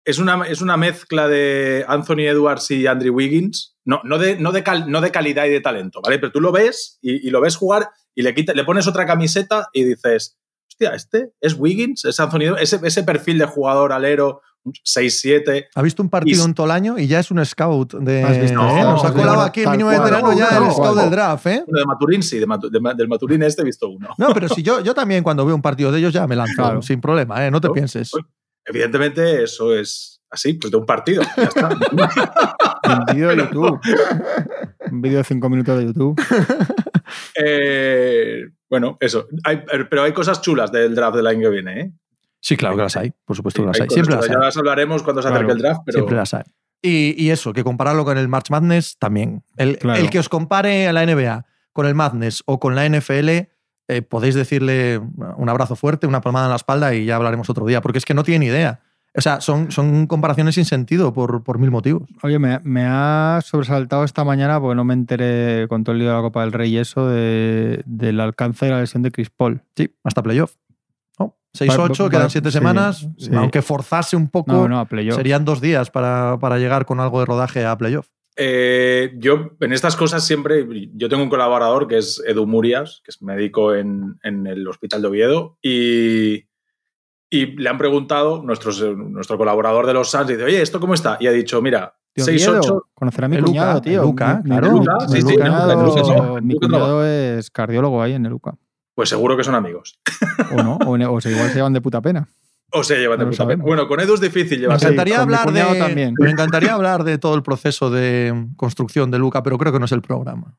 es, 0.04 0.18
una, 0.20 0.44
es 0.48 0.62
una 0.62 0.78
mezcla 0.78 1.28
de 1.28 1.86
Anthony 1.88 2.22
Edwards 2.28 2.72
y 2.72 2.88
Andrew 2.88 3.14
Wiggins. 3.16 3.78
No, 3.86 4.02
no, 4.04 4.18
de, 4.18 4.36
no, 4.38 4.52
de 4.52 4.64
cal- 4.64 4.90
no 4.90 5.02
de 5.02 5.12
calidad 5.12 5.46
y 5.46 5.50
de 5.52 5.62
talento, 5.62 6.02
¿vale? 6.04 6.18
Pero 6.20 6.32
tú 6.32 6.40
lo 6.42 6.52
ves 6.52 6.98
y, 7.02 7.28
y 7.28 7.30
lo 7.32 7.42
ves 7.42 7.56
jugar 7.56 7.90
y 8.16 8.22
le, 8.24 8.34
quita, 8.36 8.54
le 8.54 8.64
pones 8.64 8.88
otra 8.88 9.06
camiseta 9.06 9.70
y 9.74 9.84
dices, 9.84 10.38
hostia, 10.88 10.96
este 10.96 11.32
es 11.42 11.56
Wiggins, 11.58 12.06
es 12.06 12.20
Anthony 12.20 12.42
Edwards, 12.44 12.62
ese, 12.74 12.80
ese 12.88 13.04
perfil 13.04 13.38
de 13.38 13.46
jugador 13.46 13.94
alero, 13.94 14.42
un 14.64 14.74
6-7. 14.74 15.66
Ha 15.74 15.82
visto 15.82 16.04
un 16.04 16.10
partido 16.10 16.44
Y- 16.44 16.46
en 16.46 16.54
todo 16.54 16.66
el 16.68 16.72
año 16.72 16.98
y 17.00 17.08
ya 17.08 17.20
es 17.20 17.32
un 17.32 17.44
scout 17.46 17.94
de. 17.96 18.24
Has 18.24 18.40
visto, 18.40 18.60
¿eh? 18.60 18.82
no, 18.82 18.92
Nos 18.92 19.04
ha 19.06 19.10
no, 19.10 19.14
colado 19.16 19.36
no, 19.38 19.42
aquí 19.42 19.62
el 19.62 19.70
mínimo 19.72 19.90
cual, 19.90 20.02
veterano 20.02 20.34
ya 20.34 20.50
tal 20.50 20.64
el 20.66 20.72
scout 20.72 20.98
del 20.98 21.10
draft, 21.10 21.48
¿eh? 21.48 21.64
De 21.68 21.86
Maturín 21.86 22.22
sí, 22.24 22.38
de 22.40 22.48
Matu- 22.48 22.70
de 22.70 22.80
Ma- 22.80 22.94
del 22.94 23.08
Maturín 23.08 23.42
este 23.44 23.62
he 23.64 23.66
visto 23.66 23.90
uno. 23.90 24.10
No, 24.18 24.34
pero 24.34 24.48
si 24.50 24.62
yo, 24.62 24.82
yo 24.82 24.94
también 24.94 25.24
cuando 25.24 25.46
veo 25.46 25.56
un 25.56 25.62
partido 25.64 25.92
de 25.92 26.00
ellos 26.00 26.14
ya 26.14 26.28
me 26.28 26.36
lanzo, 26.36 26.54
Claro. 26.56 26.82
sin 26.82 27.02
problema, 27.02 27.46
¿eh? 27.46 27.50
No 27.52 27.60
te 27.62 27.70
pienses. 27.72 28.12
Evidentemente 28.66 29.44
eso 29.44 29.74
es 29.76 30.22
así, 30.30 30.54
pues 30.54 30.70
de 30.72 30.78
un 30.78 30.86
partido. 30.86 31.24
Ya 31.36 31.44
está. 31.44 31.70
Un 32.84 33.16
vídeo 33.16 33.30
de 33.30 33.38
YouTube. 33.38 33.80
Un 34.92 35.02
vídeo 35.02 35.18
de 35.20 35.24
cinco 35.24 35.50
minutos 35.50 35.78
de 35.80 35.86
YouTube. 35.86 36.22
Eh, 37.36 38.46
bueno, 38.70 38.98
eso. 39.00 39.28
Hay- 39.44 39.64
pero 39.90 40.04
hay 40.04 40.14
cosas 40.14 40.42
chulas 40.42 40.72
del 40.72 40.96
draft 40.96 41.16
del 41.16 41.28
año 41.28 41.50
que 41.50 41.56
viene, 41.56 41.80
¿eh? 41.82 41.92
Sí, 42.40 42.58
claro 42.58 42.76
que 42.76 42.82
las 42.84 42.96
hay, 42.98 43.12
por 43.26 43.36
supuesto 43.36 43.62
que 43.62 43.68
las 43.68 43.80
Hay 43.82 43.90
Siempre 43.90 44.16
las 44.16 44.24
hay. 44.26 44.32
Ya 44.32 44.40
las 44.40 44.58
hablaremos 44.58 45.04
cuando 45.04 45.22
se 45.22 45.28
acerque 45.28 45.46
Claro, 45.46 45.58
el 45.58 45.62
draft, 45.62 45.82
pero 45.86 45.98
Siempre 46.00 46.16
las 46.16 46.34
hay. 46.34 46.44
Y, 46.82 47.14
y 47.24 47.30
eso, 47.30 47.54
que 47.54 47.64
compararlo 47.64 48.04
con 48.04 48.18
el 48.18 48.28
March 48.28 48.50
Madness 48.50 48.98
también. 48.98 49.44
El, 49.58 49.78
Claro. 49.78 50.00
el 50.02 50.10
que 50.10 50.18
os 50.18 50.28
compare 50.30 50.88
a 50.88 50.94
la 50.94 51.04
NBA 51.06 51.46
con 51.74 51.86
el 51.86 51.94
Madness 51.94 52.42
o 52.48 52.60
con 52.60 52.74
la 52.74 52.86
NFL, 52.90 53.30
eh, 53.88 54.02
podéis 54.02 54.34
decirle 54.34 54.98
un 55.38 55.50
abrazo 55.50 55.76
fuerte, 55.76 56.08
una 56.08 56.22
palmada 56.22 56.48
en 56.48 56.50
la 56.52 56.56
espalda 56.56 56.96
y 56.96 57.06
ya 57.06 57.18
hablaremos 57.18 57.48
otro 57.52 57.66
día, 57.68 57.82
porque 57.82 58.00
es 58.00 58.06
que 58.06 58.16
no 58.16 58.24
tiene 58.24 58.40
ni 58.40 58.52
idea. 58.52 58.82
O 59.14 59.20
sea, 59.20 59.42
son, 59.42 59.72
son 59.72 60.08
comparaciones 60.08 60.56
sin 60.56 60.64
sentido 60.64 61.14
por, 61.14 61.44
por 61.44 61.60
mil 61.60 61.70
motivos. 61.70 62.04
Oye, 62.24 62.40
me, 62.40 62.60
me 62.64 62.84
ha 62.88 63.42
sobresaltado 63.44 64.06
esta 64.06 64.24
mañana 64.24 64.60
porque 64.62 64.76
no 64.76 64.86
me 64.86 64.94
enteré 64.94 65.68
con 65.68 65.84
todo 65.84 65.94
el 65.94 66.00
lío 66.00 66.10
de 66.10 66.16
la 66.16 66.22
Copa 66.22 66.42
del 66.42 66.54
Rey 66.54 66.74
y 66.74 66.78
eso 66.78 67.08
de- 67.10 67.82
del 67.86 68.20
alcance 68.22 68.66
de 68.68 68.72
la 68.72 68.80
lesión 68.80 69.04
de 69.04 69.12
Chris 69.12 69.30
Paul. 69.30 69.62
Sí, 69.76 69.94
hasta 70.06 70.24
playoff. 70.24 70.56
¿no? 71.20 71.36
6-8, 71.54 72.00
Va- 72.00 72.04
va- 72.06 72.10
quedan 72.10 72.30
7 72.30 72.52
sí, 72.52 72.58
semanas. 72.58 73.08
sí. 73.18 73.30
Aunque 73.36 73.62
forzase 73.62 74.16
un 74.16 74.30
poco, 74.30 74.54
No, 74.54 74.68
no, 74.70 74.80
a 74.80 74.86
playoff. 74.86 75.18
serían 75.18 75.44
dos 75.44 75.60
días 75.60 75.92
para, 75.92 76.38
para 76.40 76.58
llegar 76.58 76.86
con 76.86 77.02
algo 77.02 77.20
de 77.20 77.26
rodaje 77.26 77.66
a 77.66 77.78
playoff. 77.78 78.08
Eh, 78.38 79.12
yo 79.18 79.52
en 79.60 79.74
estas 79.74 79.98
cosas 79.98 80.26
siempre, 80.26 80.66
yo 80.96 81.10
tengo 81.10 81.22
un 81.22 81.30
colaborador 81.30 81.90
que 81.90 81.98
es 81.98 82.24
Edu 82.26 82.48
Murias, 82.48 83.02
que 83.04 83.12
es 83.12 83.22
médico 83.22 83.76
en, 83.76 84.18
en 84.24 84.48
el 84.48 84.66
Hospital 84.70 85.02
de 85.02 85.08
Oviedo, 85.10 85.58
y, 85.62 86.46
y 87.32 87.46
le 87.60 87.70
han 87.70 87.78
preguntado, 87.80 88.44
nuestros, 88.44 88.80
nuestro 88.96 89.38
colaborador 89.38 89.88
de 89.88 89.94
los 89.94 90.12
Suns, 90.12 90.28
dice, 90.28 90.44
oye, 90.44 90.62
¿esto 90.62 90.80
cómo 90.80 90.94
está? 90.94 91.18
Y 91.20 91.26
ha 91.28 91.32
dicho, 91.32 91.62
mira, 91.62 91.96
Tío, 92.14 92.26
6-8, 92.26 92.50
Oviedo, 92.60 92.88
Conocerá 92.94 93.26
a 93.26 93.30
mi 93.30 93.40
cuñado, 93.40 93.74
Luca, 93.76 93.82
tío. 93.82 94.02
Luca, 94.04 94.42
claro. 94.44 94.72
mi- 94.74 94.80
Luca, 94.80 94.98
mi 95.08 95.14
sí, 95.14 95.22
sí, 95.22 95.34
cuñado- 95.38 95.72
el 95.72 95.80
Luca, 95.86 96.04
sí, 96.04 96.12
sí. 96.12 96.46
Mi 96.46 96.54
Luca 96.56 96.68
cuñado 96.68 97.06
es 97.08 97.50
cardiólogo 97.50 98.02
ahí 98.04 98.14
en 98.14 98.26
el 98.26 98.32
Luca. 98.32 98.54
pues 98.94 99.08
seguro 99.10 99.38
que 99.38 99.46
son 99.46 99.56
amigos. 99.56 99.98
O 100.54 100.62
no, 100.62 100.78
o, 101.14 101.22
sea, 101.22 101.32
igual 101.32 101.48
se 101.50 101.56
llevan 101.56 101.72
de 101.74 101.80
puta 101.82 102.02
pena. 102.02 102.28
O 102.74 102.84
se 102.84 102.98
llevan 103.00 103.18
de 103.20 103.26
No 103.26 103.32
puta 103.32 103.48
pena. 103.48 103.64
Bueno, 103.64 103.88
con 103.88 104.00
Edu 104.02 104.14
es 104.16 104.20
difícil 104.22 104.58
Me 104.58 104.62
llevarse. 104.64 104.86
Sí, 104.88 104.92
encantaría, 104.94 105.22
hablar 105.22 105.52
de, 105.54 105.80
también. 105.80 106.14
me 106.20 106.30
encantaría 106.32 106.74
hablar 106.74 107.04
de 107.06 107.18
todo 107.18 107.36
el 107.36 107.44
proceso 107.44 107.90
de 107.90 108.48
construcción 108.58 109.10
de 109.10 109.18
Luca, 109.20 109.42
pero 109.42 109.58
creo 109.58 109.72
que 109.72 109.80
no 109.80 109.86
es 109.86 109.92
el 109.94 110.02
programa. 110.02 110.54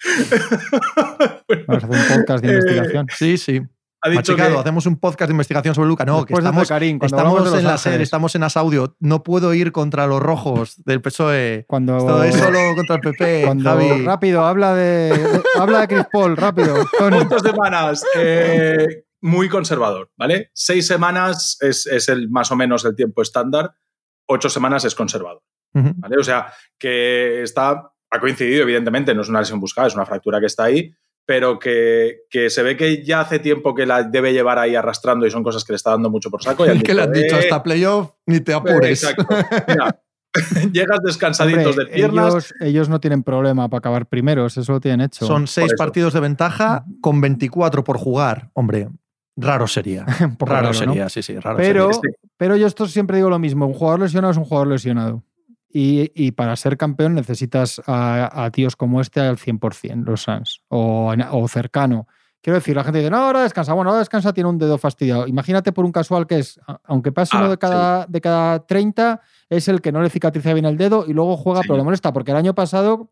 Vamos 1.68 1.84
a 1.84 1.86
hacer 1.86 1.90
un 1.90 2.16
podcast 2.18 2.44
de 2.44 2.48
Eh, 2.52 2.54
investigación. 2.54 3.06
Sí, 3.14 3.36
sí. 3.38 3.60
Ha 4.04 4.10
dicho 4.10 4.32
Machicado, 4.32 4.54
que, 4.54 4.60
hacemos 4.60 4.86
un 4.86 4.98
podcast 4.98 5.28
de 5.28 5.32
investigación 5.32 5.74
sobre 5.74 5.88
Luca. 5.88 6.04
No, 6.04 6.24
que 6.24 6.34
Después 6.34 6.42
de 6.42 6.48
estamos, 6.62 6.70
hablamos 6.70 7.04
estamos 7.04 7.58
en 7.58 7.64
la 7.64 7.78
SER, 7.78 7.92
Ángeles. 7.92 8.08
estamos 8.08 8.34
en 8.34 8.42
Asaudio. 8.42 8.96
No 8.98 9.22
puedo 9.22 9.54
ir 9.54 9.70
contra 9.70 10.08
los 10.08 10.20
rojos 10.20 10.82
del 10.84 11.00
PSOE. 11.00 11.64
Cuando, 11.68 11.98
Esto 11.98 12.24
es 12.24 12.36
solo 12.36 12.58
contra 12.74 12.96
el 12.96 13.00
PP. 13.00 13.42
cuando 13.46 13.70
Javi. 13.70 14.04
rápido, 14.04 14.44
habla 14.44 14.74
de, 14.74 15.42
habla 15.56 15.82
de 15.82 15.88
Chris 15.88 16.06
Paul, 16.12 16.36
rápido. 16.36 16.74
Tony. 16.98 17.18
semanas 17.42 18.04
eh, 18.16 19.04
muy 19.20 19.48
conservador, 19.48 20.10
¿vale? 20.16 20.50
Seis 20.52 20.86
semanas 20.86 21.56
es, 21.60 21.86
es 21.86 22.08
el, 22.08 22.28
más 22.28 22.50
o 22.50 22.56
menos 22.56 22.84
el 22.84 22.96
tiempo 22.96 23.22
estándar, 23.22 23.72
ocho 24.26 24.48
semanas 24.48 24.84
es 24.84 24.96
conservador. 24.96 25.42
¿vale? 25.72 26.16
O 26.18 26.24
sea, 26.24 26.52
que 26.78 27.42
está, 27.42 27.92
ha 28.10 28.20
coincidido, 28.20 28.62
evidentemente, 28.62 29.14
no 29.14 29.22
es 29.22 29.28
una 29.28 29.40
lesión 29.40 29.60
buscada, 29.60 29.88
es 29.88 29.94
una 29.94 30.06
fractura 30.06 30.40
que 30.40 30.46
está 30.46 30.64
ahí, 30.64 30.92
pero 31.24 31.58
que, 31.58 32.22
que 32.30 32.50
se 32.50 32.62
ve 32.62 32.76
que 32.76 33.04
ya 33.04 33.20
hace 33.20 33.38
tiempo 33.38 33.74
que 33.74 33.86
la 33.86 34.02
debe 34.02 34.32
llevar 34.32 34.58
ahí 34.58 34.74
arrastrando 34.74 35.26
y 35.26 35.30
son 35.30 35.42
cosas 35.42 35.64
que 35.64 35.72
le 35.72 35.76
está 35.76 35.90
dando 35.90 36.10
mucho 36.10 36.30
por 36.30 36.42
saco. 36.42 36.66
Y 36.66 36.70
han 36.70 36.80
que 36.82 36.94
le 36.94 37.02
han 37.02 37.12
dicho 37.12 37.36
"Eh, 37.36 37.40
hasta 37.40 37.62
playoff, 37.62 38.10
ni 38.26 38.40
te 38.40 38.52
apures. 38.54 39.02
Exacto. 39.04 39.26
Mira, 39.68 40.00
llegas 40.72 40.98
descansaditos 41.04 41.66
Hombre, 41.76 41.84
de 41.84 41.90
piernas. 41.92 42.28
ellos, 42.32 42.54
ellos 42.60 42.88
no 42.88 43.00
tienen 43.00 43.22
problema 43.22 43.68
para 43.68 43.78
acabar 43.78 44.06
primeros, 44.06 44.56
eso 44.56 44.72
lo 44.72 44.80
tienen 44.80 45.02
hecho. 45.02 45.26
Son 45.26 45.46
seis 45.46 45.72
partidos 45.76 46.14
de 46.14 46.20
ventaja 46.20 46.84
con 47.00 47.20
24 47.20 47.84
por 47.84 47.98
jugar. 47.98 48.50
Hombre, 48.54 48.88
raro 49.36 49.66
sería. 49.66 50.06
Raro, 50.38 50.72
sería, 50.72 51.08
sí, 51.10 51.22
sí, 51.22 51.38
raro 51.38 51.58
Pero, 51.58 51.92
sería. 51.92 52.16
pero 52.38 52.56
yo 52.56 52.66
esto 52.66 52.86
siempre 52.86 53.18
digo 53.18 53.28
lo 53.28 53.38
mismo, 53.38 53.66
un 53.66 53.74
jugador 53.74 54.00
lesionado 54.00 54.32
es 54.32 54.38
un 54.38 54.44
jugador 54.44 54.68
lesionado. 54.68 55.22
Y, 55.72 56.12
y 56.14 56.32
para 56.32 56.54
ser 56.56 56.76
campeón 56.76 57.14
necesitas 57.14 57.80
a, 57.86 58.44
a 58.44 58.50
tíos 58.50 58.76
como 58.76 59.00
este 59.00 59.20
al 59.20 59.38
100%, 59.38 60.04
los 60.04 60.22
Suns, 60.22 60.60
o, 60.68 61.14
cercano. 61.48 62.06
Quiero 62.42 62.58
decir, 62.58 62.74
la 62.76 62.82
gente 62.84 62.98
dice, 62.98 63.10
no, 63.10 63.18
ahora 63.18 63.42
descansa. 63.44 63.72
Bueno, 63.72 63.90
ahora 63.90 64.00
descansa, 64.00 64.32
tiene 64.32 64.50
un 64.50 64.58
dedo 64.58 64.76
fastidiado. 64.76 65.28
Imagínate 65.28 65.70
por 65.72 65.84
un 65.84 65.92
casual 65.92 66.26
que 66.26 66.40
es, 66.40 66.60
aunque 66.84 67.12
pase 67.12 67.36
Ah, 67.36 67.40
uno 67.40 67.50
de 67.50 67.56
cada, 67.56 68.04
de 68.06 68.20
cada 68.20 68.66
30, 68.66 69.20
es 69.48 69.68
el 69.68 69.80
que 69.80 69.92
no 69.92 70.02
le 70.02 70.10
cicatriza 70.10 70.52
bien 70.52 70.66
el 70.66 70.76
dedo 70.76 71.04
y 71.06 71.12
luego 71.12 71.36
juega, 71.36 71.60
Sí. 71.62 71.68
pero 71.68 71.78
le 71.78 71.84
molesta, 71.84 72.12
porque 72.12 72.32
el 72.32 72.36
año 72.36 72.52
pasado, 72.54 73.10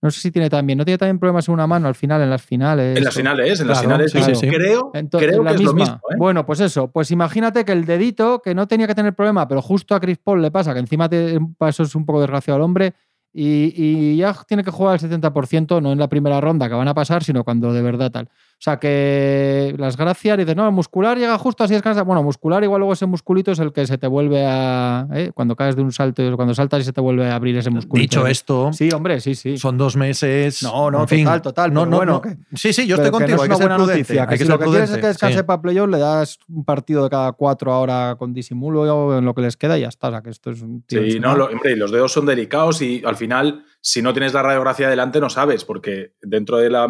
no 0.00 0.10
sé 0.10 0.20
si 0.20 0.30
tiene 0.30 0.48
también, 0.48 0.78
no 0.78 0.84
tiene 0.84 0.98
también 0.98 1.18
problemas 1.18 1.48
en 1.48 1.54
una 1.54 1.66
mano 1.66 1.88
al 1.88 1.94
final, 1.94 2.22
en 2.22 2.30
las 2.30 2.42
finales. 2.42 2.96
En 2.96 3.04
las 3.04 3.14
finales, 3.14 3.60
en 3.60 3.66
las 3.66 3.80
finales, 3.80 4.12
sí, 4.12 4.22
sí, 4.22 4.34
sí. 4.34 4.48
creo, 4.48 4.90
entonces, 4.94 5.28
creo 5.28 5.42
la 5.42 5.50
que 5.50 5.56
es 5.56 5.62
lo 5.62 5.74
mismo. 5.74 5.96
¿eh? 6.10 6.14
Bueno, 6.16 6.46
pues 6.46 6.60
eso. 6.60 6.90
Pues 6.90 7.10
imagínate 7.10 7.64
que 7.64 7.72
el 7.72 7.84
dedito, 7.84 8.40
que 8.40 8.54
no 8.54 8.68
tenía 8.68 8.86
que 8.86 8.94
tener 8.94 9.14
problema, 9.14 9.48
pero 9.48 9.60
justo 9.60 9.94
a 9.94 10.00
Chris 10.00 10.18
Paul 10.18 10.40
le 10.40 10.50
pasa, 10.50 10.72
que 10.72 10.80
encima 10.80 11.08
te, 11.08 11.38
eso 11.66 11.82
es 11.82 11.94
un 11.94 12.06
poco 12.06 12.20
desgraciado 12.20 12.56
al 12.56 12.62
hombre, 12.62 12.94
y, 13.32 13.72
y 13.76 14.16
ya 14.16 14.34
tiene 14.46 14.62
que 14.62 14.70
jugar 14.70 14.94
al 14.94 15.00
70%, 15.00 15.82
no 15.82 15.92
en 15.92 15.98
la 15.98 16.08
primera 16.08 16.40
ronda 16.40 16.68
que 16.68 16.74
van 16.74 16.88
a 16.88 16.94
pasar, 16.94 17.24
sino 17.24 17.42
cuando 17.44 17.72
de 17.72 17.82
verdad 17.82 18.10
tal. 18.10 18.28
O 18.58 18.60
sea, 18.60 18.76
que 18.78 19.72
las 19.78 19.96
gracias, 19.96 20.36
dices, 20.36 20.56
no, 20.56 20.66
el 20.66 20.72
muscular 20.74 21.16
llega 21.16 21.38
justo 21.38 21.62
así 21.62 21.74
descansa. 21.74 22.02
Bueno, 22.02 22.24
muscular 22.24 22.64
igual 22.64 22.80
luego 22.80 22.92
ese 22.92 23.06
musculito 23.06 23.52
es 23.52 23.60
el 23.60 23.72
que 23.72 23.86
se 23.86 23.98
te 23.98 24.08
vuelve 24.08 24.44
a... 24.44 25.06
¿eh? 25.14 25.30
Cuando 25.32 25.54
caes 25.54 25.76
de 25.76 25.82
un 25.82 25.92
salto, 25.92 26.24
cuando 26.34 26.54
saltas 26.54 26.80
y 26.80 26.84
se 26.84 26.92
te 26.92 27.00
vuelve 27.00 27.28
a 27.30 27.36
abrir 27.36 27.56
ese 27.56 27.70
musculito. 27.70 28.16
Dicho 28.16 28.26
esto, 28.26 28.72
Sí, 28.72 28.90
hombre, 28.90 29.20
sí, 29.20 29.36
sí. 29.36 29.58
son 29.58 29.78
dos 29.78 29.94
meses. 29.96 30.60
No, 30.64 30.90
no, 30.90 31.02
en 31.02 31.08
fin. 31.08 31.24
total, 31.24 31.42
total, 31.42 31.72
No, 31.72 31.86
no, 31.86 31.98
bueno, 31.98 32.12
no. 32.14 32.20
que- 32.20 32.36
Sí, 32.56 32.72
sí, 32.72 32.84
yo 32.88 32.96
estoy 32.96 33.10
que 33.10 33.12
contigo. 33.12 33.36
no 33.36 33.42
es 33.44 33.48
una 33.48 33.56
buena 33.58 33.76
prudente. 33.76 34.00
noticia. 34.02 34.26
Que 34.26 34.32
hay 34.34 34.38
que 34.38 34.44
si 34.44 34.50
lo 34.50 34.58
que 34.58 34.64
quieres 34.64 34.90
es 34.90 34.98
que 34.98 35.06
descanse 35.06 35.38
sí. 35.38 35.42
para 35.44 35.62
playoff, 35.62 35.88
le 35.88 35.98
das 35.98 36.38
un 36.48 36.64
partido 36.64 37.04
de 37.04 37.10
cada 37.10 37.30
cuatro 37.32 37.72
ahora 37.72 38.16
con 38.18 38.32
disimulo 38.34 39.18
en 39.18 39.24
lo 39.24 39.34
que 39.34 39.42
les 39.42 39.56
queda 39.56 39.78
y 39.78 39.82
ya 39.82 39.88
está. 39.88 40.08
O 40.08 40.10
sea, 40.10 40.22
que 40.22 40.30
esto 40.30 40.50
es 40.50 40.62
un 40.62 40.82
tío 40.82 41.00
Sí, 41.04 41.20
no, 41.20 41.36
lo- 41.36 41.46
hombre, 41.46 41.72
y 41.72 41.76
los 41.76 41.92
dedos 41.92 42.10
son 42.12 42.26
delicados 42.26 42.82
y 42.82 43.02
al 43.06 43.14
final, 43.14 43.62
si 43.80 44.02
no 44.02 44.12
tienes 44.12 44.34
la 44.34 44.42
radiografía 44.42 44.88
delante, 44.88 45.20
no 45.20 45.30
sabes, 45.30 45.64
porque 45.64 46.14
dentro 46.22 46.56
de 46.56 46.70
la, 46.70 46.88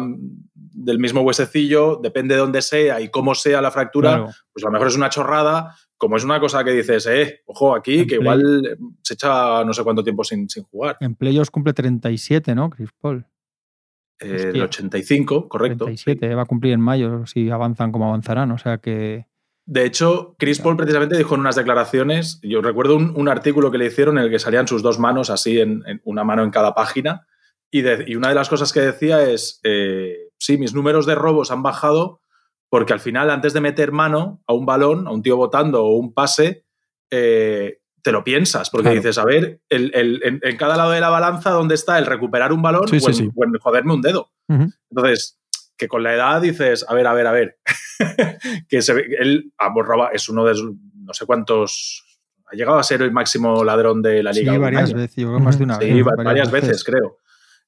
del 0.73 0.99
mismo 0.99 1.21
huesecillo, 1.21 1.99
depende 2.01 2.35
de 2.35 2.41
dónde 2.41 2.61
sea 2.61 2.99
y 3.01 3.09
cómo 3.09 3.35
sea 3.35 3.61
la 3.61 3.71
fractura, 3.71 4.09
Claro. 4.17 4.31
pues 4.53 4.63
a 4.63 4.67
lo 4.67 4.71
mejor 4.73 4.87
es 4.87 4.95
una 4.95 5.09
chorrada, 5.09 5.75
como 5.97 6.15
es 6.17 6.23
una 6.23 6.39
cosa 6.39 6.63
que 6.63 6.71
dices, 6.71 7.05
eh, 7.07 7.41
ojo 7.45 7.75
aquí, 7.75 7.99
En 7.99 8.07
que 8.07 8.19
play. 8.19 8.21
igual 8.21 8.65
eh, 8.65 8.77
se 9.01 9.15
echa 9.15 9.63
no 9.65 9.73
sé 9.73 9.83
cuánto 9.83 10.03
tiempo 10.03 10.23
sin, 10.23 10.47
sin 10.49 10.63
jugar. 10.63 10.97
En 11.01 11.15
playoffs 11.15 11.51
cumple 11.51 11.73
37, 11.73 12.55
¿no? 12.55 12.69
Chris 12.69 12.89
Paul. 13.01 13.25
Eh, 14.21 14.51
el 14.53 14.61
85, 14.61 15.47
correcto. 15.47 15.85
37, 15.85 16.35
va 16.35 16.41
a 16.41 16.45
cumplir 16.45 16.73
en 16.73 16.81
mayo 16.81 17.25
si 17.25 17.49
avanzan 17.49 17.91
como 17.91 18.07
avanzarán. 18.07 18.51
O 18.51 18.57
sea 18.57 18.77
que. 18.79 19.27
De 19.65 19.85
hecho, 19.85 20.35
Chris 20.39 20.59
Paul 20.59 20.75
precisamente 20.75 21.15
dijo 21.17 21.35
en 21.35 21.41
unas 21.41 21.55
declaraciones, 21.55 22.39
yo 22.41 22.61
recuerdo 22.61 22.95
un, 22.95 23.13
un 23.15 23.29
artículo 23.29 23.69
que 23.71 23.77
le 23.77 23.85
hicieron 23.85 24.17
en 24.17 24.25
el 24.25 24.29
que 24.31 24.39
salían 24.39 24.67
sus 24.67 24.81
dos 24.81 24.97
manos 24.99 25.29
así, 25.29 25.59
en, 25.59 25.83
en 25.85 26.01
una 26.05 26.23
mano 26.23 26.43
en 26.43 26.49
cada 26.49 26.73
página, 26.73 27.27
y, 27.71 27.81
de- 27.81 28.03
y 28.07 28.15
una 28.15 28.29
de 28.29 28.35
las 28.35 28.49
cosas 28.49 28.73
que 28.73 28.79
decía 28.81 29.21
es, 29.23 29.59
eh, 29.63 30.28
sí, 30.39 30.57
mis 30.57 30.73
números 30.73 31.05
de 31.05 31.15
robos 31.15 31.51
han 31.51 31.61
bajado 31.63 32.21
porque 32.69 32.93
al 32.93 32.99
final, 32.99 33.29
antes 33.31 33.53
de 33.53 33.61
meter 33.61 33.91
mano 33.91 34.41
a 34.47 34.53
un 34.53 34.65
balón, 34.65 35.07
a 35.07 35.11
un 35.11 35.21
tío 35.23 35.35
botando 35.37 35.83
o 35.83 35.95
un 35.97 36.13
pase, 36.13 36.65
eh, 37.11 37.79
te 38.01 38.11
lo 38.11 38.23
piensas, 38.23 38.69
porque 38.69 38.83
Claro. 38.89 38.95
dices, 38.97 39.17
a 39.17 39.25
ver, 39.25 39.61
el- 39.69 39.91
el- 39.95 40.21
en, 40.23 40.39
en 40.43 40.55
cada 40.57 40.77
lado 40.77 40.91
de 40.91 40.99
la 41.01 41.09
balanza, 41.09 41.49
¿dónde 41.49 41.75
está 41.75 41.97
el 41.97 42.05
recuperar 42.05 42.53
un 42.53 42.61
balón 42.61 42.87
Sí, 42.87 42.97
o, 42.97 42.99
sí, 42.99 43.07
en, 43.07 43.13
sí. 43.15 43.29
o 43.35 43.43
en 43.43 43.57
joderme 43.59 43.93
un 43.93 44.01
dedo? 44.01 44.31
Entonces, 44.89 45.39
que 45.77 45.87
con 45.87 46.03
la 46.03 46.13
edad 46.13 46.41
dices, 46.41 46.85
a 46.87 46.93
ver, 46.93 47.07
a 47.07 47.13
ver, 47.13 47.27
a 47.27 47.31
ver, 47.31 47.57
que 48.69 48.81
se 48.81 48.93
él 49.19 49.51
roba, 49.75 50.09
es 50.13 50.29
uno 50.29 50.45
de 50.45 50.53
esos, 50.53 50.71
no 50.95 51.13
sé 51.13 51.25
cuántos, 51.25 52.05
ha 52.51 52.55
llegado 52.55 52.77
a 52.79 52.83
ser 52.83 53.01
el 53.01 53.11
máximo 53.11 53.63
ladrón 53.63 54.01
de 54.01 54.23
la 54.23 54.33
Sí, 54.33 54.39
liga. 54.41 54.53
algún 54.53 54.65
varias 54.65 54.89
año. 54.91 54.97
veces, 54.99 55.15
yo 55.15 55.27
creo 55.27 55.37
que 55.39 55.43
más 55.43 55.57
de 55.57 55.63
una 55.63 55.75
Sí, 55.79 55.93
vez. 55.93 56.05
va- 56.07 56.23
varias, 56.23 56.51
veces, 56.51 56.83
creo. 56.83 57.17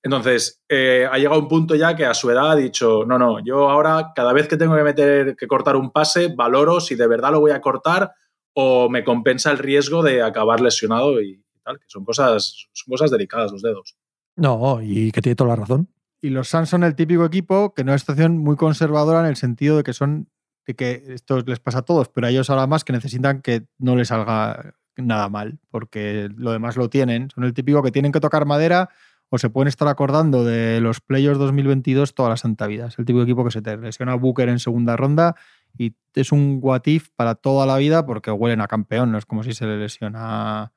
Entonces, 0.04 0.64
eh, 0.68 1.08
ha 1.10 1.18
llegado 1.18 1.40
un 1.40 1.48
punto 1.48 1.76
ya 1.76 1.96
que 1.96 2.06
a 2.06 2.14
su 2.14 2.32
edad 2.32 2.52
ha 2.52 2.56
dicho, 2.56 3.06
no, 3.06 3.20
no, 3.20 3.40
yo 3.44 3.70
ahora 3.70 4.14
cada 4.16 4.34
vez 4.34 4.48
que 4.48 4.58
tengo 4.58 4.76
que 4.76 4.84
meter, 4.84 5.36
que 5.36 5.48
cortar 5.48 5.76
un 5.76 5.92
pase, 5.92 6.34
valoro 6.36 6.80
si 6.80 6.96
de 6.96 7.08
verdad 7.08 7.32
lo 7.32 7.40
voy 7.40 7.52
a 7.52 7.62
cortar 7.62 8.14
o 8.54 8.90
me 8.90 9.04
compensa 9.04 9.52
el 9.52 9.60
riesgo 9.60 10.02
de 10.02 10.24
acabar 10.24 10.60
lesionado 10.60 11.22
y 11.22 11.44
tal, 11.64 11.78
que 11.78 11.86
son 11.88 12.04
cosas, 12.04 12.68
son 12.74 12.92
cosas 12.92 13.12
delicadas 13.12 13.52
los 13.52 13.62
dedos. 13.62 13.96
No, 14.36 14.82
y 14.82 15.12
que 15.12 15.22
tiene 15.22 15.36
toda 15.36 15.52
la 15.52 15.56
razón. 15.58 15.90
Y 16.20 16.30
los 16.30 16.50
Suns 16.50 16.70
son 16.70 16.84
el 16.84 16.96
típico 16.96 17.26
equipo 17.26 17.74
que 17.74 17.84
no 17.84 17.94
es 17.94 18.02
situación 18.02 18.38
muy 18.38 18.56
conservadora 18.56 19.20
en 19.20 19.28
el 19.28 19.36
sentido 19.36 19.78
de 19.78 19.84
que 19.84 19.94
son 19.94 20.30
de 20.66 20.76
que 20.76 21.04
esto 21.10 21.40
les 21.42 21.60
pasa 21.60 21.80
a 21.80 21.82
todos, 21.84 22.10
pero 22.10 22.28
a 22.28 22.30
ellos 22.30 22.50
ahora 22.50 22.68
más 22.68 22.84
que 22.84 22.94
necesitan 22.94 23.42
que 23.42 23.66
no 23.80 23.96
les 23.96 24.10
salga 24.10 24.76
nada 24.96 25.30
mal, 25.30 25.60
porque 25.70 26.30
lo 26.36 26.52
demás 26.52 26.78
lo 26.78 26.90
tienen. 26.90 27.30
Son 27.32 27.44
el 27.44 27.54
típico 27.54 27.82
que 27.82 27.92
tienen 27.92 28.12
que 28.12 28.20
tocar 28.20 28.46
madera 28.46 28.90
o 29.34 29.38
se 29.38 29.50
pueden 29.50 29.70
estar 29.70 29.88
acordando 29.88 30.44
de 30.44 30.82
los 30.82 31.00
playoffs 31.00 31.40
2022 31.40 32.14
toda 32.14 32.30
la 32.30 32.38
santa 32.38 32.68
vida. 32.68 32.88
Es 32.88 33.00
el 33.00 33.06
típico 33.06 33.20
de 33.20 33.24
equipo 33.24 33.46
que 33.46 33.52
se 33.52 33.62
te 33.62 33.78
lesiona 33.78 34.12
a 34.12 34.16
Booker 34.16 34.50
en 34.50 34.60
segunda 34.60 34.98
ronda 34.98 35.36
y 35.78 35.94
es 36.16 36.34
un 36.34 36.60
what 36.62 36.82
if 36.86 37.08
para 37.16 37.36
toda 37.36 37.66
la 37.66 37.78
vida 37.78 38.06
porque 38.06 38.30
huelen 38.30 38.60
a 38.60 38.68
campeón. 38.68 39.12
No 39.14 39.18
es 39.18 39.26
como 39.26 39.44
si 39.44 39.54
se 39.54 39.66
le 39.66 39.78
lesiona 39.78 40.74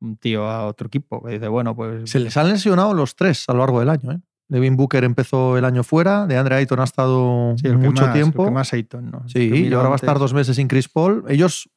un 0.00 0.16
tío 0.16 0.48
a 0.48 0.66
otro 0.66 0.86
equipo 0.86 1.22
que 1.22 1.32
dice, 1.32 1.48
bueno, 1.48 1.76
pues 1.76 2.08
Se 2.10 2.20
les 2.20 2.34
han 2.38 2.48
lesionado 2.48 2.94
los 2.94 3.16
tres 3.16 3.44
a 3.48 3.52
lo 3.52 3.58
largo 3.58 3.80
del 3.80 3.90
año. 3.90 4.12
¿eh? 4.12 4.18
Devin 4.48 4.76
Booker 4.76 5.04
empezó 5.04 5.58
el 5.58 5.64
año 5.66 5.84
fuera, 5.84 6.26
de 6.26 6.38
Andre 6.38 6.56
Ayton 6.56 6.80
ha 6.80 6.84
estado 6.84 7.54
sí, 7.60 7.68
mucho 7.68 8.02
más- 8.02 8.06
el 8.08 8.12
tiempo. 8.14 8.44
que 8.46 8.50
más 8.50 8.72
Ayton, 8.72 9.12
Sí, 9.26 9.68
y 9.68 9.72
ahora 9.74 9.90
va 9.90 9.94
a 9.94 9.96
estar 9.96 10.18
dos 10.18 10.32
meses 10.32 10.56
sin 10.56 10.66
Chris 10.68 10.88
Paul. 10.88 11.24
Ellos 11.28 11.68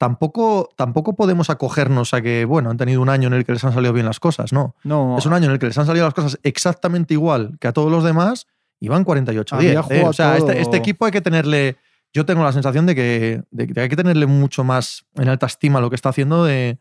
tampoco, 0.00 0.70
tampoco 0.76 1.14
podemos 1.14 1.50
acogernos 1.50 2.14
a 2.14 2.22
que, 2.22 2.46
bueno, 2.46 2.70
han 2.70 2.78
tenido 2.78 3.02
un 3.02 3.10
año 3.10 3.26
en 3.28 3.34
el 3.34 3.44
que 3.44 3.52
les 3.52 3.62
han 3.64 3.74
salido 3.74 3.92
bien 3.92 4.06
las 4.06 4.18
cosas, 4.18 4.50
no. 4.50 4.74
No, 4.82 5.18
Es 5.18 5.26
un 5.26 5.34
año 5.34 5.44
en 5.44 5.52
el 5.52 5.58
que 5.58 5.66
les 5.66 5.76
han 5.76 5.84
salido 5.84 6.06
las 6.06 6.14
cosas 6.14 6.40
exactamente 6.42 7.12
igual 7.12 7.58
que 7.60 7.68
a 7.68 7.74
todos 7.74 7.92
los 7.92 8.02
demás 8.02 8.46
y 8.80 8.88
van 8.88 9.04
48-10. 9.04 9.52
Había 9.52 9.84
¿eh? 9.90 10.04
O 10.06 10.14
sea, 10.14 10.38
este, 10.38 10.58
este 10.62 10.78
equipo 10.78 11.04
hay 11.04 11.12
que 11.12 11.20
tenerle. 11.20 11.76
Yo 12.14 12.24
tengo 12.24 12.42
la 12.42 12.52
sensación 12.52 12.86
de 12.86 12.94
que, 12.94 13.42
de 13.50 13.66
que 13.66 13.78
hay 13.78 13.88
que 13.90 13.96
tenerle 13.96 14.24
mucho 14.24 14.64
más 14.64 15.04
en 15.16 15.28
alta 15.28 15.44
estima 15.44 15.82
lo 15.82 15.90
que 15.90 15.96
está 15.96 16.08
haciendo 16.08 16.44
de, 16.46 16.78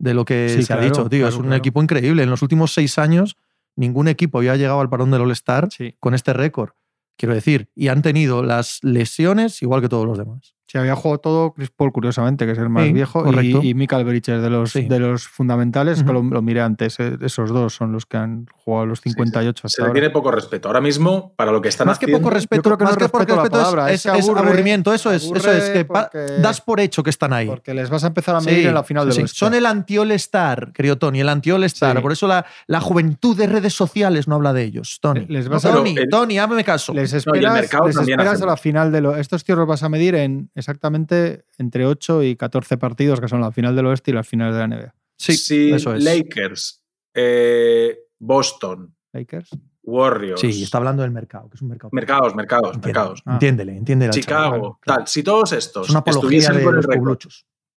de 0.00 0.14
lo 0.14 0.24
que 0.24 0.48
Sí, 0.48 0.64
se 0.64 0.72
ha 0.72 0.80
dicho, 0.80 1.08
tío. 1.08 1.20
claro, 1.20 1.28
es 1.28 1.36
un 1.36 1.42
claro. 1.42 1.56
equipo 1.58 1.80
increíble. 1.80 2.24
En 2.24 2.30
los 2.30 2.42
últimos 2.42 2.74
seis 2.74 2.98
años, 2.98 3.36
ningún 3.76 4.08
equipo 4.08 4.38
había 4.38 4.56
llegado 4.56 4.80
al 4.80 4.88
parón 4.90 5.12
del 5.12 5.20
All-Star 5.22 5.68
Sí. 5.70 5.94
con 6.00 6.12
este 6.14 6.32
récord. 6.32 6.70
Quiero 7.16 7.34
decir, 7.36 7.70
y 7.76 7.86
han 7.86 8.02
tenido 8.02 8.42
las 8.42 8.80
lesiones 8.82 9.62
igual 9.62 9.80
que 9.80 9.88
todos 9.88 10.06
los 10.06 10.18
demás. 10.18 10.56
Sí, 10.70 10.76
había 10.76 10.94
jugado 10.94 11.18
todo 11.18 11.52
Chris 11.54 11.70
Paul, 11.70 11.92
curiosamente, 11.92 12.44
que 12.44 12.52
es 12.52 12.58
el 12.58 12.68
más 12.68 12.84
Sí, 12.84 12.92
viejo, 12.92 13.24
correcto. 13.24 13.60
y, 13.62 13.70
y 13.70 13.74
Michael 13.74 14.04
Bridges, 14.04 14.42
de 14.42 14.50
los, 14.50 14.70
Sí. 14.70 14.82
de 14.82 14.98
los 14.98 15.26
fundamentales, 15.26 16.02
que 16.04 16.10
Ujú. 16.10 16.22
lo, 16.24 16.30
lo 16.34 16.42
miré 16.42 16.60
antes. 16.60 17.00
eh, 17.00 17.16
Esos 17.22 17.48
dos 17.48 17.74
son 17.74 17.90
los 17.92 18.04
que 18.04 18.18
han 18.18 18.46
jugado 18.64 18.84
los 18.84 19.00
58 19.00 19.62
Se 19.62 19.66
hasta 19.66 19.82
le 19.82 19.86
ahora. 19.86 19.92
tiene 19.94 20.10
poco 20.10 20.30
respeto. 20.30 20.68
Ahora 20.68 20.82
mismo, 20.82 21.32
para 21.36 21.52
lo 21.52 21.62
que 21.62 21.70
están 21.70 21.86
más 21.86 21.98
que 21.98 22.04
haciendo... 22.04 22.18
poco 22.22 22.34
respeto, 22.34 22.60
creo 22.62 22.76
que 22.76 22.84
más 22.84 22.98
que 22.98 23.08
poco 23.08 23.18
respeto 23.24 23.36
la 23.36 23.44
es- 23.44 23.50
palabra, 23.50 23.90
es, 23.92 24.04
es 24.04 24.12
que 24.12 24.18
es 24.18 24.28
aburre- 24.28 24.38
aburrimiento. 24.40 24.92
Eso 24.92 25.10
es, 25.10 25.24
eso 25.24 25.50
es 25.52 25.70
que 25.70 25.84
porque- 25.86 26.18
das 26.42 26.60
por 26.60 26.80
hecho 26.80 27.02
que 27.02 27.08
están 27.08 27.32
ahí. 27.32 27.46
Porque 27.46 27.72
les 27.72 27.88
vas 27.88 28.04
a 28.04 28.08
empezar 28.08 28.36
a 28.36 28.40
medir 28.42 28.60
Sí, 28.60 28.66
en 28.66 28.74
la 28.74 28.84
final 28.84 29.10
sí. 29.10 29.22
oeste. 29.22 29.36
Son 29.38 29.54
el 29.54 29.64
anti-All-Star, 29.64 30.72
querido 30.74 30.98
Tony, 30.98 31.20
el 31.20 31.28
anti-All-Star. 31.30 31.96
Sí. 31.96 32.02
Por 32.02 32.12
eso 32.12 32.26
la, 32.28 32.44
la 32.66 32.80
juventud 32.80 33.36
de 33.36 33.46
redes 33.46 33.72
sociales 33.74 34.28
no 34.28 34.34
habla 34.34 34.52
de 34.52 34.64
ellos, 34.64 34.98
Tony. 35.00 35.24
Les 35.28 35.46
No, 35.46 35.52
vas 35.52 35.64
a- 35.64 35.72
Tony, 35.72 35.94
el- 35.96 36.08
Tony, 36.10 36.36
caso. 36.62 36.92
Les 36.92 37.12
esperas, 37.12 37.54
les 37.86 37.96
esperas 37.96 38.42
a 38.42 38.46
la 38.46 38.56
final 38.56 38.92
de 38.92 39.00
lo, 39.00 39.16
Estos 39.16 39.44
tíos 39.44 39.58
los 39.58 39.66
vas 39.66 39.82
a 39.82 39.88
medir 39.88 40.14
en 40.14 40.50
exactamente 40.58 41.44
entre 41.58 41.86
8 41.86 42.22
y 42.24 42.36
14 42.36 42.76
partidos, 42.78 43.20
que 43.20 43.28
son 43.28 43.40
la 43.40 43.52
final 43.52 43.74
del 43.76 43.86
oeste 43.86 44.10
y 44.10 44.14
las 44.14 44.26
finales 44.28 44.54
de 44.54 44.60
la 44.60 44.66
NBA. 44.68 44.94
sí, 45.16 45.70
eso 45.72 45.94
es. 45.94 46.02
Lakers, 46.04 46.82
eh, 47.14 47.98
Boston, 48.18 48.94
Lakers. 49.12 49.50
Warriors, 49.82 50.40
Sí, 50.40 50.62
está 50.62 50.76
hablando 50.76 51.00
del 51.02 51.12
mercado, 51.12 51.48
que 51.48 51.56
es 51.56 51.62
un 51.62 51.68
mercado. 51.68 51.88
mercados, 51.92 52.34
mercados, 52.34 52.74
Entiende, 52.74 52.86
mercados. 52.88 53.22
Ah. 53.24 53.32
Entiéndele, 53.34 53.76
entiéndele. 53.76 54.10
chaval, 54.12 54.22
Chicago, 54.22 54.78
claro. 54.82 54.98
tal. 54.98 55.08
Si 55.08 55.22
todos 55.22 55.52
estos 55.52 55.86
Es 55.86 55.90
una 55.90 56.00
apología 56.00 56.38
estuviesen 56.40 56.56
de 56.58 56.62
con 56.64 56.76
el 56.76 56.82
récord, 56.82 57.18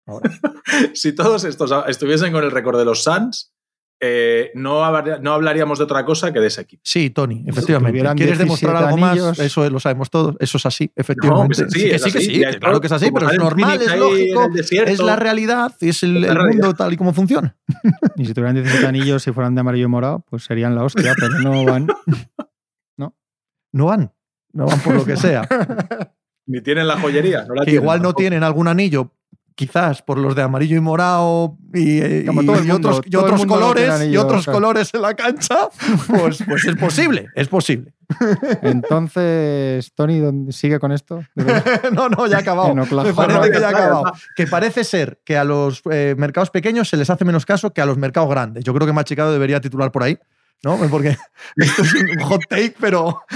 si 0.94 1.12
todos 1.14 1.44
estos 1.44 1.72
estuviesen 1.86 2.32
con 2.32 2.42
el 2.42 2.50
récord 2.50 2.78
de 2.78 2.84
los 2.84 3.04
Suns, 3.04 3.54
eh, 4.02 4.50
no, 4.54 4.80
no 5.20 5.32
hablaríamos 5.34 5.78
de 5.78 5.84
otra 5.84 6.04
cosa 6.06 6.32
que 6.32 6.40
de 6.40 6.46
ese 6.46 6.62
equipo. 6.62 6.80
Sí, 6.84 7.10
Tony, 7.10 7.44
efectivamente. 7.46 8.00
¿Quieres 8.16 8.38
demostrar 8.38 8.72
17 8.78 8.94
algo 8.94 9.06
anillos- 9.06 9.26
más? 9.28 9.38
Eso 9.38 9.68
lo 9.68 9.78
sabemos 9.78 10.08
todos. 10.10 10.36
Eso 10.40 10.56
es 10.56 10.64
así, 10.66 10.90
efectivamente. 10.96 11.54
pues 11.62 11.72
sí, 11.72 11.80
sí, 11.80 11.88
que 11.88 11.94
es 11.96 12.02
sí, 12.24 12.40
que 12.40 12.58
claro 12.58 12.80
que 12.80 12.86
es 12.86 12.92
así, 12.92 13.10
pero 13.12 13.30
es 13.30 13.38
normal, 13.38 13.80
es 13.82 13.96
lógico. 13.96 14.48
desierto. 14.54 14.90
Es 14.90 15.00
la 15.00 15.16
realidad, 15.16 15.72
es 15.80 16.02
el, 16.02 16.22
realidad. 16.22 16.44
mundo 16.46 16.74
tal 16.74 16.92
y 16.92 16.96
como 16.96 17.12
funciona. 17.12 17.56
Y 18.16 18.24
si 18.26 18.34
tuvieran 18.34 18.54
17 18.56 18.86
anillos 18.86 19.26
y 19.26 19.32
fueran 19.32 19.54
de 19.54 19.60
amarillo 19.60 19.84
y 19.84 19.88
morado, 19.88 20.24
pues 20.28 20.44
serían 20.44 20.74
la 20.74 20.84
hostia, 20.84 21.14
pero 21.18 21.38
no 21.40 21.64
van. 21.64 21.86
No 23.72 23.86
van. 23.86 24.12
No 24.52 24.66
van 24.66 24.80
por 24.80 24.94
lo 24.96 25.04
que 25.04 25.16
sea. 25.16 25.46
Ni 26.46 26.60
tienen 26.60 26.88
la 26.88 26.98
joyería. 26.98 27.44
No 27.46 27.54
la 27.54 27.60
que 27.60 27.66
tienen 27.66 27.82
igual 27.84 27.98
no 27.98 28.02
tampoco. 28.08 28.18
tienen 28.20 28.42
algún 28.42 28.66
anillo, 28.66 29.12
quizás 29.60 30.00
por 30.00 30.16
los 30.16 30.34
de 30.34 30.40
amarillo 30.40 30.74
y 30.74 30.80
morado 30.80 31.58
y, 31.74 31.98
eh, 32.00 32.24
Como 32.26 32.40
y- 32.40 32.46
todo 32.46 32.56
el 32.56 32.64
y 32.64 32.68
mundo, 32.68 32.88
otros, 32.88 33.06
y 33.06 33.10
todo 33.10 33.26
el 33.26 33.32
otros 33.34 33.40
mundo 33.40 33.60
no 33.60 33.74
tiene 33.74 33.88
colores 33.90 34.08
y 34.12 34.16
otros 34.16 34.44
claro. 34.44 34.56
colores 34.56 34.94
en 34.94 35.02
la 35.02 35.14
cancha, 35.14 35.68
pues, 36.08 36.42
pues 36.48 36.64
es 36.64 36.76
posible, 36.76 37.26
es 37.34 37.48
posible. 37.48 37.92
Entonces, 38.62 39.92
Tony, 39.94 40.18
¿dónde 40.18 40.52
sigue 40.52 40.78
con 40.80 40.92
esto? 40.92 41.22
No, 41.92 42.08
no, 42.08 42.26
ya 42.26 42.38
ha 42.38 42.40
acabado. 42.40 42.74
Me 42.74 42.86
parece 43.12 43.50
que 43.50 43.60
ya 43.60 43.66
ha 43.66 43.70
acabado. 43.70 44.12
Que 44.34 44.46
parece 44.46 44.82
ser 44.84 45.20
que 45.24 45.36
a 45.36 45.44
los 45.44 45.82
eh, 45.90 46.14
mercados 46.16 46.50
pequeños 46.50 46.88
se 46.88 46.96
les 46.96 47.10
hace 47.10 47.24
menos 47.24 47.44
caso 47.44 47.72
que 47.72 47.80
a 47.82 47.86
los 47.86 47.98
mercados 47.98 48.30
grandes. 48.30 48.64
Yo 48.64 48.72
creo 48.72 48.86
que 48.86 48.92
Machicado 48.92 49.32
debería 49.32 49.60
titular 49.60 49.92
por 49.92 50.02
ahí, 50.04 50.18
¿no? 50.62 50.76
Porque 50.90 51.16
esto 51.56 51.82
es 51.82 51.94
un 51.94 52.20
hot 52.20 52.42
take, 52.48 52.74
pero 52.80 53.22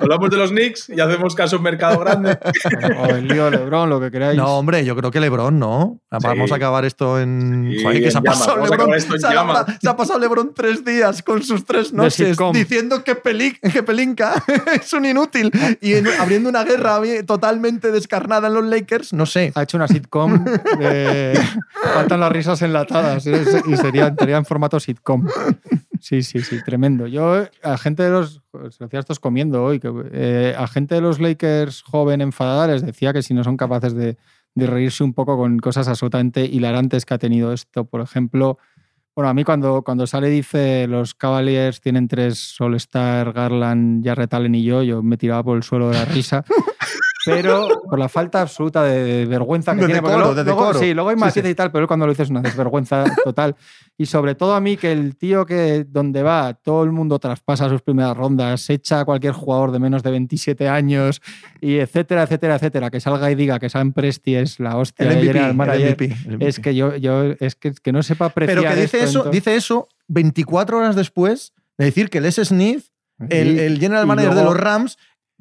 Hablamos 0.00 0.30
de 0.30 0.36
los 0.38 0.50
Knicks 0.50 0.88
y 0.88 0.98
hacemos 1.00 1.34
caso 1.34 1.56
en 1.56 1.62
mercado 1.62 1.98
grande. 2.00 2.38
o 2.98 3.06
el 3.06 3.28
lío 3.28 3.44
de 3.50 3.58
Lebron, 3.58 3.90
lo 3.90 4.00
que 4.00 4.10
queráis. 4.10 4.38
no, 4.38 4.56
hombre, 4.56 4.82
yo 4.86 4.96
creo 4.96 5.10
que 5.10 5.20
LeBron, 5.20 5.58
¿no? 5.58 6.00
Vamos 6.10 6.46
Sí. 6.48 6.52
a 6.54 6.56
acabar 6.56 6.84
esto 6.86 7.20
en. 7.20 7.70
Sí, 7.76 7.82
Joder, 7.82 8.02
que 8.04 8.10
se 8.10 8.16
ha 8.18 8.20
LeBron. 8.22 8.94
esto 8.94 9.14
en 9.16 9.20
se, 9.20 9.26
ha, 9.26 9.34
llamas. 9.34 9.66
se 9.82 9.88
ha 9.88 9.96
pasado 9.96 10.18
LeBron 10.18 10.54
tres 10.54 10.82
días 10.82 11.22
con 11.22 11.42
sus 11.42 11.66
tres 11.66 11.92
noches 11.92 12.38
diciendo 12.54 13.04
que, 13.04 13.14
Peli- 13.16 13.58
que 13.60 13.82
Pelinka 13.82 14.42
es 14.80 14.92
un 14.94 15.04
inútil 15.04 15.50
y 15.82 15.92
en- 15.94 16.08
abriendo 16.18 16.48
una 16.48 16.64
guerra 16.64 16.98
totalmente 17.26 17.90
descarnada 17.92 18.48
en 18.48 18.54
los 18.54 18.64
Lakers, 18.64 19.12
no 19.12 19.26
sé. 19.26 19.52
Ha 19.54 19.62
hecho 19.64 19.76
una 19.76 19.88
sitcom 19.88 20.42
de... 20.78 21.38
Faltan 21.94 22.20
las 22.20 22.32
risas 22.32 22.62
enlatadas 22.62 23.26
¿eh? 23.26 23.42
y 23.66 23.76
sería, 23.76 24.14
sería 24.18 24.38
en 24.38 24.44
formato 24.46 24.80
sitcom. 24.80 25.07
Sí, 26.00 26.22
sí, 26.22 26.40
sí, 26.40 26.62
tremendo. 26.64 27.06
Yo, 27.06 27.44
a 27.62 27.78
gente 27.78 28.02
de 28.02 28.10
los. 28.10 28.42
Se 28.70 29.20
comiendo 29.20 29.64
hoy, 29.64 29.80
eh, 30.12 30.54
a 30.56 30.66
gente 30.66 30.94
de 30.94 31.00
los 31.00 31.20
Lakers 31.20 31.82
joven 31.82 32.20
enfadada 32.20 32.68
les 32.68 32.82
decía 32.82 33.12
que 33.12 33.22
si 33.22 33.34
no 33.34 33.44
son 33.44 33.56
capaces 33.56 33.94
de, 33.94 34.16
reírse 34.54 35.04
un 35.04 35.14
poco 35.14 35.36
con 35.36 35.58
cosas 35.58 35.86
absolutamente 35.88 36.44
hilarantes 36.44 37.04
que 37.04 37.14
ha 37.14 37.18
tenido 37.18 37.52
esto. 37.52 37.84
Por 37.84 38.00
ejemplo, 38.00 38.58
bueno, 39.14 39.28
a 39.28 39.34
mí 39.34 39.44
cuando, 39.44 39.82
cuando 39.82 40.06
sale 40.06 40.28
dice 40.28 40.86
los 40.88 41.14
Cavaliers 41.14 41.80
tienen 41.80 42.08
tres 42.08 42.56
All-Star, 42.60 43.32
Garland, 43.32 44.04
Jarrett 44.04 44.34
Allen 44.34 44.54
y 44.54 44.64
yo, 44.64 44.82
yo 44.82 45.02
me 45.02 45.16
tiraba 45.16 45.42
por 45.42 45.56
el 45.56 45.62
suelo 45.62 45.90
de 45.90 45.94
la 45.96 46.04
risa. 46.04 46.44
Pero 47.34 47.68
por 47.88 47.98
la 47.98 48.08
falta 48.08 48.40
absoluta 48.42 48.82
de 48.84 49.26
vergüenza 49.26 49.72
que 49.74 49.80
De 49.80 49.86
tiene. 49.86 50.00
decoro, 50.00 50.18
luego- 50.18 50.34
de 50.34 50.44
luego- 50.44 50.74
sí, 50.74 50.94
luego 50.94 51.10
hay 51.10 51.16
Sí, 51.16 51.20
matices 51.20 51.44
sí. 51.44 51.50
y 51.50 51.54
tal, 51.54 51.70
pero 51.72 51.82
él 51.82 51.88
cuando 51.88 52.06
lo 52.06 52.12
dice 52.12 52.22
es 52.24 52.30
una 52.30 52.40
desvergüenza 52.42 53.04
total. 53.24 53.56
Y 53.96 54.06
sobre 54.06 54.34
todo 54.34 54.54
a 54.54 54.60
mí, 54.60 54.76
que 54.76 54.92
el 54.92 55.16
tío 55.16 55.44
que 55.46 55.84
donde 55.88 56.22
va, 56.22 56.54
todo 56.54 56.84
el 56.84 56.92
mundo 56.92 57.18
traspasa 57.18 57.68
sus 57.68 57.82
primeras 57.82 58.16
rondas, 58.16 58.68
echa 58.70 59.00
a 59.00 59.04
cualquier 59.04 59.32
jugador 59.32 59.72
de 59.72 59.78
menos 59.80 60.02
de 60.02 60.10
27 60.12 60.68
años, 60.68 61.20
y 61.60 61.76
etcétera, 61.78 62.22
etcétera, 62.22 62.56
etcétera, 62.56 62.90
que 62.90 63.00
salga 63.00 63.30
y 63.30 63.34
diga 63.34 63.58
que 63.58 63.68
Sam 63.68 63.92
Presti 63.92 64.36
es 64.36 64.60
la 64.60 64.76
hostia 64.76 65.04
El 65.08 65.14
de 65.14 65.20
MVP, 65.32 65.46
el 65.46 65.54
manager, 65.54 65.88
MVP, 65.90 66.04
el 66.26 66.34
MVP. 66.36 66.48
Es 66.48 66.60
que 66.60 66.74
yo, 66.74 66.96
yo 66.96 67.24
es 67.40 67.54
que, 67.56 67.72
que 67.72 67.92
no 67.92 68.02
sepa 68.02 68.26
apreciar 68.26 68.58
Pero 68.58 68.70
que 68.74 68.80
dice 68.80 68.98
esto, 68.98 69.08
eso, 69.08 69.18
entonces- 69.20 69.32
dice 69.44 69.56
eso 69.56 69.88
24 70.08 70.78
horas 70.78 70.94
después 70.96 71.52
de 71.76 71.84
decir 71.86 72.08
que 72.10 72.20
Les 72.20 72.36
Smith, 72.36 72.84
el, 73.30 73.58
el 73.58 73.78
general 73.80 74.06
manager 74.06 74.30
de 74.30 74.36
luego- 74.36 74.54
los 74.54 74.60
Rams, 74.62 74.96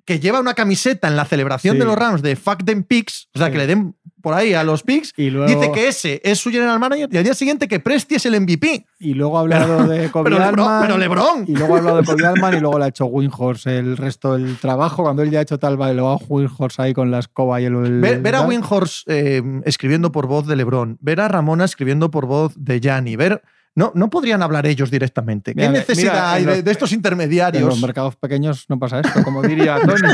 que 0.08 0.20
lleva 0.20 0.40
una 0.40 0.56
camiseta 0.56 1.08
en 1.08 1.16
la 1.18 1.26
celebración 1.26 1.76
Sí. 1.76 1.80
de 1.80 1.86
los 1.86 1.96
Rams 1.96 2.22
de 2.24 2.36
Fuck 2.36 2.64
them 2.66 2.84
Picks, 2.84 3.28
o 3.36 3.38
sea, 3.38 3.48
Sí. 3.48 3.52
que 3.52 3.58
le 3.60 3.68
den 3.68 3.96
por 4.24 4.34
ahí 4.34 4.54
a 4.56 4.64
los 4.64 4.82
picks, 4.84 5.14
Y 5.16 5.30
luego, 5.30 5.48
dice 5.48 5.72
que 5.72 5.88
ese 5.88 6.20
es 6.24 6.40
su 6.40 6.50
general 6.50 6.80
manager 6.80 7.08
y 7.12 7.18
al 7.18 7.24
día 7.24 7.34
siguiente 7.34 7.68
que 7.68 7.80
Presti 7.80 8.16
es 8.16 8.26
el 8.26 8.34
MVP. 8.36 8.86
y 9.00 9.14
luego 9.14 9.38
ha 9.38 9.42
hablado 9.42 9.88
de 9.88 10.10
Kobe 10.12 10.30
Pero 10.32 10.40
Lebron, 10.40 10.60
Altman, 10.60 10.82
pero 10.82 10.98
Lebron. 10.98 11.46
Y 11.48 11.56
luego 11.56 11.76
ha 11.76 11.78
hablado 11.78 11.98
de 11.98 12.04
Kobe 12.04 12.26
Altman 12.28 12.58
y 12.58 12.60
luego 12.60 12.80
le 12.80 12.86
ha 12.86 12.88
hecho 12.88 13.06
Winhorse 13.06 13.78
el 13.78 13.96
resto 13.96 14.34
del 14.38 14.58
trabajo. 14.58 15.04
Cuando 15.04 15.22
él 15.24 15.30
ya 15.30 15.40
ha 15.40 15.42
hecho 15.44 15.60
tal, 15.60 15.78
vale, 15.78 15.94
luego 15.94 16.10
a 16.12 16.18
Winhorse 16.28 16.82
ahí 16.82 16.94
con 16.94 17.12
la 17.12 17.20
escoba 17.20 17.62
y 17.62 17.66
el. 17.66 17.76
el- 17.86 18.02
Ver, 18.02 18.20
ver 18.22 18.36
a. 18.36 18.42
Winhorse 18.42 19.04
eh, 19.08 19.44
escribiendo 19.66 20.12
por 20.12 20.28
voz 20.28 20.48
de 20.48 20.56
Lebron, 20.56 20.98
ver 21.00 21.22
a 21.22 21.28
Ramona 21.28 21.64
escribiendo 21.66 22.10
por 22.12 22.26
voz 22.26 22.54
de 22.58 22.80
Gianni, 22.80 23.16
ver. 23.18 23.44
No, 23.78 23.92
no 23.94 24.10
podrían 24.10 24.42
hablar 24.42 24.66
ellos 24.66 24.90
directamente. 24.90 25.54
¿Qué 25.54 25.62
Mira, 25.62 25.72
necesidad 25.72 26.14
mira, 26.14 26.32
hay 26.32 26.60
en 26.60 26.66
de, 26.66 26.72
estos 26.72 26.92
En 26.92 26.98
intermediarios? 26.98 27.64
los 27.64 27.80
mercados 27.80 28.16
pequeños 28.16 28.66
no 28.70 28.80
pasa 28.80 29.02
esto, 29.02 29.24
como 29.24 29.44
diría 29.44 29.78
Tony. 29.86 30.02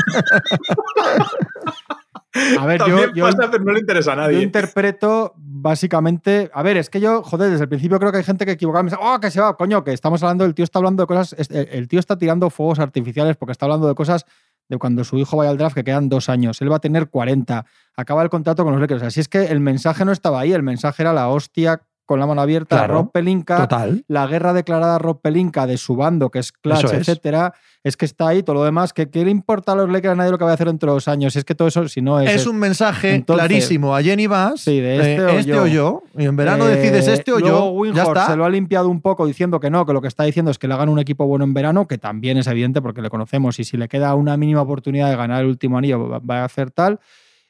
A 2.60 2.66
ver, 2.66 2.80
yo, 2.80 2.86
También 2.88 3.12
yo, 3.14 3.26
pasa, 3.26 3.50
pero 3.52 3.64
no 3.64 3.72
le 3.72 3.80
interesa 3.80 4.14
a 4.14 4.16
yo 4.16 4.22
nadie. 4.24 4.42
interpreto 4.42 5.34
básicamente. 5.38 6.50
A 6.54 6.62
ver, 6.62 6.78
es 6.78 6.90
que 6.90 7.00
yo, 7.00 7.24
joder, 7.24 7.52
desde 7.52 7.64
el 7.64 7.70
principio 7.70 8.00
creo 8.00 8.12
que 8.12 8.18
hay 8.18 8.24
gente 8.24 8.46
que 8.46 8.54
equivocada 8.54 8.84
me 8.84 8.90
dice, 8.90 9.00
oh, 9.02 9.20
que 9.20 9.32
se 9.32 9.40
va, 9.40 9.56
coño, 9.56 9.84
que 9.84 9.94
estamos 9.94 10.22
hablando, 10.24 10.44
el 10.44 10.56
tío 10.56 10.66
está 10.66 10.80
hablando 10.80 11.04
de 11.04 11.08
cosas. 11.08 11.36
El 11.50 11.70
el 11.72 11.88
tío 11.88 12.00
está 12.00 12.18
tirando 12.18 12.50
fuegos 12.50 12.80
artificiales 12.80 13.38
porque 13.38 13.52
está 13.54 13.68
hablando 13.68 13.88
de 13.88 13.96
cosas 13.96 14.26
de 14.68 14.78
cuando 14.78 15.04
su 15.04 15.18
hijo 15.20 15.38
vaya 15.38 15.52
al 15.52 15.58
draft 15.58 15.76
que 15.76 15.84
quedan 15.84 16.10
dos 16.10 16.28
años. 16.28 16.60
Él 16.62 16.72
va 16.72 16.78
a 16.78 16.80
tener 16.80 17.08
40. 17.08 17.66
Acaba 17.96 18.24
el 18.24 18.30
contrato 18.30 18.64
con 18.64 18.74
los 18.74 18.82
Lakers. 18.82 19.04
Así 19.04 19.20
es 19.20 19.28
que 19.28 19.46
el 19.46 19.60
mensaje 19.60 20.04
no 20.04 20.12
estaba 20.12 20.42
ahí, 20.42 20.54
el 20.54 20.64
mensaje 20.64 21.04
era 21.04 21.14
la 21.14 21.30
hostia 21.30 21.82
con 22.06 22.20
la 22.20 22.28
mano 22.28 22.42
abierta, 22.42 22.78
Claro, 22.78 22.94
Rob 22.96 23.12
Pelinka 23.12 23.58
Total. 23.58 24.04
la 24.08 24.28
guerra 24.28 24.52
declarada 24.54 24.96
a 24.96 25.00
Rob 25.00 25.22
Pelinka 25.22 25.66
de 25.68 25.78
su 25.78 25.96
bando, 25.96 26.30
que 26.30 26.40
es 26.40 26.52
Eso 26.64 26.88
es. 26.88 26.94
etcétera, 26.94 27.54
es 27.84 27.96
que 27.98 28.06
está 28.06 28.28
ahí, 28.30 28.44
todo 28.44 28.56
lo 28.56 28.64
demás, 28.64 28.92
que 28.94 29.10
¿qué 29.10 29.24
le 29.26 29.32
importa 29.32 29.72
a 29.72 29.76
los 29.76 29.90
Lakers 29.90 30.12
a 30.12 30.16
nadie 30.16 30.32
lo 30.32 30.38
que 30.38 30.44
va 30.46 30.52
a 30.52 30.54
hacer 30.54 30.68
entre 30.68 30.90
dos 30.90 31.08
años? 31.08 31.36
Es 31.36 31.44
que 31.46 31.56
todo 31.56 31.68
eso, 31.68 31.88
si 31.88 32.02
no 32.02 32.20
es... 32.20 32.30
Es 32.30 32.46
un 32.48 32.58
mensaje 32.58 33.14
Entonces- 33.16 33.46
clarísimo 33.48 33.96
a 33.96 34.02
Jenny 34.02 34.28
Bass. 34.28 34.62
Sí, 34.62 34.80
de 34.80 34.96
este 34.98 35.16
eh, 35.16 35.22
o 35.26 35.30
este 35.30 35.52
yo. 35.52 35.64
o 35.64 35.68
yo. 35.68 36.04
Y 36.18 36.26
en 36.26 36.36
verano 36.36 36.68
Eh, 36.68 36.76
decides 36.76 37.08
este 37.08 37.32
o 37.32 37.40
luego 37.40 37.86
yo. 37.86 37.94
Ya 37.94 38.04
está. 38.04 38.28
se 38.28 38.36
lo 38.36 38.46
ha 38.46 38.50
limpiado 38.50 38.90
un 38.90 39.02
poco 39.02 39.26
diciendo 39.26 39.60
que 39.60 39.70
no, 39.70 39.86
que 39.86 39.94
lo 39.94 40.02
que 40.02 40.08
está 40.10 40.24
diciendo 40.24 40.52
es 40.52 40.60
que 40.60 40.68
le 40.68 40.74
hagan 40.74 40.90
un 40.90 41.00
equipo 41.00 41.26
bueno 41.26 41.46
en 41.46 41.54
verano, 41.54 41.88
que 41.88 41.98
también 41.98 42.38
es 42.38 42.48
evidente 42.48 42.82
porque 42.82 43.02
le 43.02 43.10
conocemos 43.10 43.60
y 43.60 43.64
si 43.64 43.78
le 43.78 43.88
queda 43.88 44.14
una 44.16 44.38
mínima 44.38 44.62
oportunidad 44.62 45.10
de 45.10 45.16
ganar 45.16 45.42
el 45.42 45.48
último 45.48 45.78
anillo 45.78 46.22
va 46.22 46.42
a 46.42 46.46
hacer 46.46 46.72
tal. 46.72 47.00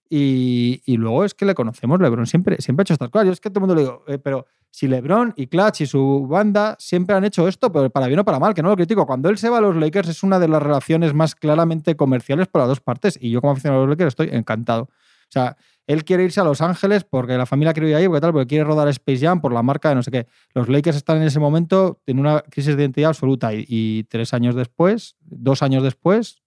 Y, 0.09 0.81
y 0.85 0.97
luego 0.97 1.23
es 1.23 1.33
que 1.33 1.45
le 1.45 1.55
conocemos, 1.55 1.99
LeBron 1.99 2.27
siempre, 2.27 2.57
siempre 2.61 2.81
ha 2.81 2.83
hecho 2.83 2.93
estas 2.93 3.09
cosas. 3.09 3.25
Yo 3.25 3.33
es 3.33 3.39
que 3.39 3.49
todo 3.49 3.59
el 3.59 3.67
mundo 3.67 3.75
le 3.75 3.81
digo, 3.81 4.03
eh, 4.07 4.19
pero 4.19 4.45
si 4.69 4.87
LeBron 4.87 5.33
y 5.35 5.47
Clutch 5.47 5.81
y 5.81 5.85
su 5.85 6.27
banda 6.27 6.75
siempre 6.79 7.15
han 7.15 7.23
hecho 7.23 7.47
esto, 7.47 7.71
pero 7.71 7.89
para 7.89 8.07
bien 8.07 8.19
o 8.19 8.25
para 8.25 8.39
mal, 8.39 8.53
que 8.53 8.61
no 8.61 8.69
lo 8.69 8.75
critico. 8.75 9.05
Cuando 9.05 9.29
él 9.29 9.37
se 9.37 9.49
va 9.49 9.59
a 9.59 9.61
los 9.61 9.75
Lakers 9.75 10.09
es 10.09 10.23
una 10.23 10.39
de 10.39 10.47
las 10.47 10.61
relaciones 10.61 11.13
más 11.13 11.35
claramente 11.35 11.95
comerciales 11.95 12.47
por 12.47 12.61
las 12.61 12.67
dos 12.67 12.81
partes 12.81 13.17
y 13.19 13.31
yo 13.31 13.41
como 13.41 13.53
aficionado 13.53 13.83
a 13.83 13.85
los 13.85 13.91
Lakers 13.91 14.09
estoy 14.09 14.29
encantado. 14.31 14.83
O 14.83 15.31
sea, 15.33 15.57
él 15.87 16.05
quiere 16.05 16.23
irse 16.23 16.39
a 16.39 16.43
Los 16.43 16.61
Ángeles 16.61 17.03
porque 17.03 17.37
la 17.37 17.45
familia 17.45 17.73
quiere 17.73 17.89
ir 17.89 17.95
ahí, 17.95 18.07
porque 18.07 18.21
tal, 18.21 18.31
porque 18.31 18.47
quiere 18.47 18.63
rodar 18.63 18.87
Space 18.89 19.25
Jam 19.25 19.41
por 19.41 19.51
la 19.51 19.63
marca 19.63 19.89
de 19.89 19.95
no 19.95 20.03
sé 20.03 20.11
qué. 20.11 20.27
Los 20.53 20.69
Lakers 20.69 20.95
están 20.95 21.17
en 21.17 21.23
ese 21.23 21.39
momento 21.39 22.01
en 22.05 22.19
una 22.19 22.41
crisis 22.41 22.75
de 22.75 22.83
identidad 22.83 23.09
absoluta 23.09 23.53
y, 23.53 23.65
y 23.67 24.03
tres 24.03 24.33
años 24.33 24.55
después, 24.55 25.15
dos 25.21 25.61
años 25.63 25.83
después, 25.83 26.42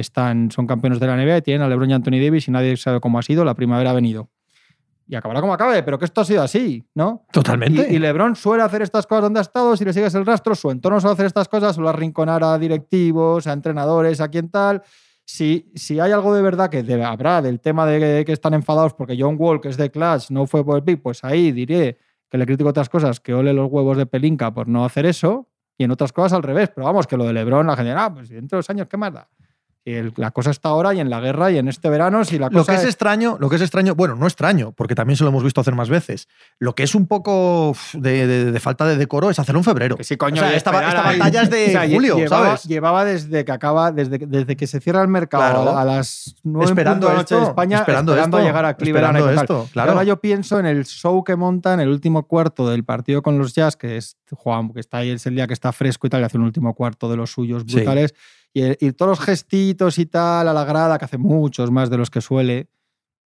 están, 0.00 0.50
son 0.50 0.66
campeones 0.66 1.00
de 1.00 1.06
la 1.06 1.16
NBA 1.16 1.38
y 1.38 1.42
tienen 1.42 1.62
a 1.62 1.68
LeBron 1.68 1.90
y 1.90 1.94
Anthony 1.94 2.20
Davis 2.22 2.48
y 2.48 2.50
nadie 2.50 2.76
sabe 2.76 3.00
cómo 3.00 3.18
ha 3.18 3.22
sido, 3.22 3.44
la 3.44 3.54
primavera 3.54 3.90
ha 3.90 3.94
venido. 3.94 4.28
Y 5.08 5.14
acabará 5.14 5.40
como 5.40 5.54
acabe, 5.54 5.82
pero 5.82 5.98
que 5.98 6.04
esto 6.04 6.20
ha 6.20 6.24
sido 6.24 6.42
así, 6.42 6.84
¿no? 6.94 7.26
Totalmente. 7.32 7.86
Y, 7.90 7.94
y 7.94 7.98
LeBron 7.98 8.34
suele 8.34 8.62
hacer 8.62 8.82
estas 8.82 9.06
cosas 9.06 9.22
donde 9.22 9.38
ha 9.38 9.42
estado, 9.42 9.76
si 9.76 9.84
le 9.84 9.92
sigues 9.92 10.14
el 10.14 10.26
rastro, 10.26 10.54
su 10.54 10.70
entorno 10.70 11.00
suele 11.00 11.14
hacer 11.14 11.26
estas 11.26 11.48
cosas, 11.48 11.76
suele 11.76 11.90
arrinconar 11.90 12.42
a 12.42 12.58
directivos, 12.58 13.46
a 13.46 13.52
entrenadores, 13.52 14.20
a 14.20 14.28
quien 14.28 14.50
tal. 14.50 14.82
Si, 15.24 15.72
si 15.74 15.98
hay 15.98 16.12
algo 16.12 16.34
de 16.34 16.42
verdad 16.42 16.70
que 16.70 16.80
habrá 17.02 17.40
del 17.40 17.60
tema 17.60 17.86
de 17.86 17.98
que, 17.98 18.24
que 18.24 18.32
están 18.32 18.54
enfadados 18.54 18.94
porque 18.94 19.16
John 19.18 19.36
Wall, 19.38 19.60
que 19.60 19.68
es 19.68 19.76
de 19.76 19.90
Clash, 19.90 20.30
no 20.30 20.46
fue 20.46 20.64
por 20.64 20.76
el 20.76 20.84
pick, 20.84 21.00
pues 21.00 21.24
ahí 21.24 21.52
diré 21.52 21.98
que 22.28 22.38
le 22.38 22.46
critico 22.46 22.70
otras 22.70 22.88
cosas, 22.88 23.20
que 23.20 23.32
ole 23.32 23.52
los 23.52 23.70
huevos 23.70 23.96
de 23.96 24.06
Pelinka 24.06 24.52
por 24.52 24.68
no 24.68 24.84
hacer 24.84 25.06
eso, 25.06 25.48
y 25.78 25.84
en 25.84 25.90
otras 25.90 26.12
cosas 26.12 26.32
al 26.32 26.42
revés. 26.42 26.70
Pero 26.74 26.86
vamos, 26.86 27.06
que 27.06 27.16
lo 27.16 27.24
de 27.24 27.32
LeBron, 27.32 27.66
la 27.66 27.76
gente, 27.76 27.92
ah, 27.92 28.12
pues 28.12 28.28
dentro 28.28 28.56
de 28.56 28.58
dos 28.58 28.70
años, 28.70 28.88
¿qué 28.88 28.96
más 28.96 29.12
da? 29.12 29.28
El- 29.86 30.12
la 30.16 30.32
cosa 30.32 30.50
está 30.50 30.68
ahora 30.70 30.92
y 30.94 30.98
en 31.00 31.08
la 31.10 31.20
guerra 31.20 31.52
y 31.52 31.58
en 31.58 31.68
este 31.68 31.88
verano, 31.88 32.24
si 32.24 32.38
la 32.40 32.46
Lo 32.50 32.58
cosa 32.58 32.72
que 32.72 32.78
es 32.78 32.84
extraño, 32.84 33.36
lo 33.38 33.48
que 33.48 33.54
es 33.54 33.62
extraño, 33.62 33.94
bueno, 33.94 34.16
no 34.16 34.26
extraño, 34.26 34.72
porque 34.72 34.96
también 34.96 35.16
se 35.16 35.22
lo 35.22 35.30
hemos 35.30 35.44
visto 35.44 35.60
hacer 35.60 35.76
más 35.76 35.88
veces. 35.88 36.26
Lo 36.58 36.74
que 36.74 36.82
es 36.82 36.96
un 36.96 37.06
poco 37.06 37.72
de, 37.92 38.26
de- 38.26 38.50
de 38.50 38.60
falta 38.60 38.84
de 38.84 38.96
decoro 38.96 39.30
es 39.30 39.38
hacerlo 39.38 39.60
en 39.60 39.64
febrero. 39.64 39.96
Que 39.96 40.02
sí, 40.02 40.16
coño, 40.16 40.42
O 40.42 40.44
sea, 40.44 40.54
esta, 40.56 40.70
esta 40.88 41.02
batalla 41.02 41.42
es 41.42 41.50
de 41.50 41.66
O 41.68 41.70
sea, 41.70 41.88
julio, 41.88 42.16
llevaba, 42.16 42.46
¿sabes? 42.46 42.64
Llevaba 42.64 43.04
desde 43.04 43.44
que 43.44 43.52
acaba, 43.52 43.92
desde, 43.92 44.18
desde 44.18 44.56
que 44.56 44.66
se 44.66 44.80
cierra 44.80 45.02
el 45.02 45.08
mercado 45.08 45.62
Claro. 45.64 45.78
a 45.78 45.84
las 45.84 46.34
9 46.42 46.64
Esperando 46.66 47.06
de 47.06 47.12
la 47.12 47.18
noche 47.20 47.34
de 47.36 47.40
esto, 47.42 47.50
España, 47.50 47.78
esperando 47.78 48.12
esperando, 48.12 48.38
esto, 48.38 48.44
a 48.44 48.48
llegar 48.50 48.64
a 48.64 48.74
Cleveland. 48.74 49.16
esperando 49.18 49.40
esto, 49.42 49.68
claro. 49.72 49.92
ahora 49.92 50.02
yo 50.02 50.20
pienso 50.20 50.58
en 50.58 50.66
el 50.66 50.84
show 50.84 51.22
que 51.22 51.36
monta 51.36 51.72
en 51.74 51.78
el 51.80 51.88
último 51.90 52.26
cuarto 52.26 52.68
del 52.68 52.82
partido 52.84 53.22
con 53.22 53.38
los 53.38 53.54
Jazz, 53.54 53.76
que 53.76 53.96
es 53.96 54.16
Juan, 54.32 54.72
que 54.72 54.80
está 54.80 54.98
ahí, 54.98 55.10
es 55.10 55.24
el 55.26 55.36
día 55.36 55.46
que 55.46 55.52
está 55.54 55.70
fresco 55.72 56.08
y 56.08 56.10
tal, 56.10 56.22
y 56.22 56.24
hace 56.24 56.38
un 56.38 56.42
último 56.44 56.74
cuarto 56.74 57.08
de 57.08 57.16
los 57.16 57.30
suyos 57.30 57.62
Sí. 57.68 57.84
Y, 58.56 58.62
el- 58.62 58.78
y 58.80 58.92
todos 58.92 59.10
los 59.18 59.20
gestitos 59.20 59.98
y 59.98 60.06
tal 60.06 60.48
a 60.48 60.54
la 60.54 60.64
grada, 60.64 60.96
que 60.98 61.04
hace 61.04 61.18
muchos 61.18 61.70
más 61.70 61.90
de 61.90 61.98
los 61.98 62.08
que 62.08 62.22
suele. 62.22 62.68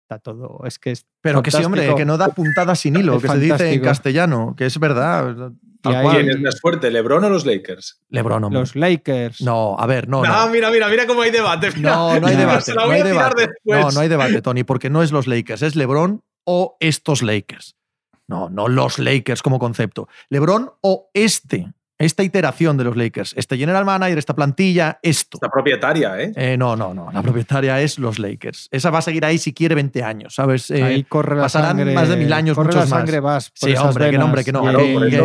Está 0.05 0.19
todo. 0.21 0.63
Es 0.65 0.79
que 0.79 0.93
es. 0.93 1.05
Pero 1.21 1.43
que 1.43 1.51
sí, 1.51 1.63
hombre, 1.63 1.95
que 1.95 2.07
no 2.07 2.17
da 2.17 2.29
puntadas 2.29 2.79
sin 2.81 2.97
hilo, 2.97 3.17
Es 3.17 3.23
que 3.23 3.29
se 3.29 3.39
dice 3.39 3.73
en 3.75 3.83
castellano, 3.83 4.55
que 4.57 4.65
es 4.65 4.79
verdad. 4.81 5.53
Tal 5.83 6.07
Y. 6.07 6.09
¿Quién 6.09 6.31
es 6.31 6.41
más 6.41 6.59
fuerte, 6.63 6.91
LeBron 6.91 7.23
o 7.25 7.29
los 7.29 7.45
Lakers? 7.45 8.01
Lebron, 8.09 8.43
hombre. 8.43 8.59
Los 8.61 8.75
Lakers. 8.75 9.43
No, 9.43 9.77
a 9.79 9.85
ver, 9.87 10.09
no. 10.09 10.23
Ah, 10.25 10.45
no. 10.47 10.53
mira, 10.53 10.71
mira, 10.71 10.89
mira 10.89 11.07
cómo 11.07 11.21
hay 11.21 11.31
debate. 11.31 11.73
mira. 11.77 11.91
No, 11.95 12.19
no 12.21 12.27
hay 12.27 12.37
debate. 12.37 12.73
No 12.73 12.87
voy 12.87 12.95
hay 12.95 13.01
a 13.03 13.05
tirar 13.05 13.35
debate. 13.35 13.53
después. 13.65 13.81
No, 13.85 13.91
no 13.91 14.01
hay 14.01 14.09
debate, 14.09 14.41
Tony, 14.41 14.65
porque 14.65 14.89
no 14.89 15.03
es 15.03 15.13
los 15.13 15.27
Lakers, 15.27 15.61
es 15.61 15.77
LeBron 15.77 16.23
o 16.45 16.79
estos 16.81 17.21
Lakers. 17.23 17.77
No, 18.27 18.49
no 18.49 18.67
los 18.69 18.99
Lakers 18.99 19.43
como 19.43 19.59
concepto. 19.59 20.09
LeBron 20.31 20.71
o 20.81 21.11
este, 21.13 21.71
esta 21.99 22.23
iteración 22.23 22.77
de 22.77 22.85
los 22.85 22.97
Lakers. 22.97 23.35
Este 23.37 23.57
general 23.57 23.85
manager, 23.85 24.19
esta 24.19 24.35
plantilla, 24.35 24.99
esto. 25.03 25.37
Esta 25.37 25.49
propietaria, 25.51 26.21
¿eh? 26.21 26.33
Eh, 26.37 26.57
no, 26.57 26.77
no, 26.77 26.95
no. 26.95 27.11
La 27.13 27.23
propietaria 27.23 27.81
es 27.81 27.99
los 27.99 28.19
Lakers. 28.19 28.69
Esa 28.71 28.91
va 28.91 28.99
a 28.99 29.03
seguir 29.03 29.25
ahí 29.25 29.39
si 29.39 29.53
quiere 29.53 29.75
20 29.75 30.03
años, 30.05 30.35
¿sabes? 30.35 30.71
Eh, 30.71 30.83
Ahí 30.83 31.05
corre 31.05 31.37
la 31.37 31.43
pasarán 31.43 31.77
sangre. 31.77 31.95
más 31.95 32.09
de 32.09 32.17
mil 32.17 32.33
años, 32.33 32.55
corre 32.55 32.67
muchos 32.69 32.89
la 32.89 32.97
más. 32.97 33.01
sangre 33.01 33.21
vas 33.21 33.51
por 33.51 33.69
Sí, 33.69 33.73
esas 33.75 33.85
hombre, 33.87 34.05
que 34.07 34.13
no, 34.13 34.13
venas. 34.13 34.25
hombre, 34.27 34.45
que 34.45 34.53
no. 34.53 34.63
Claro, 34.63 34.79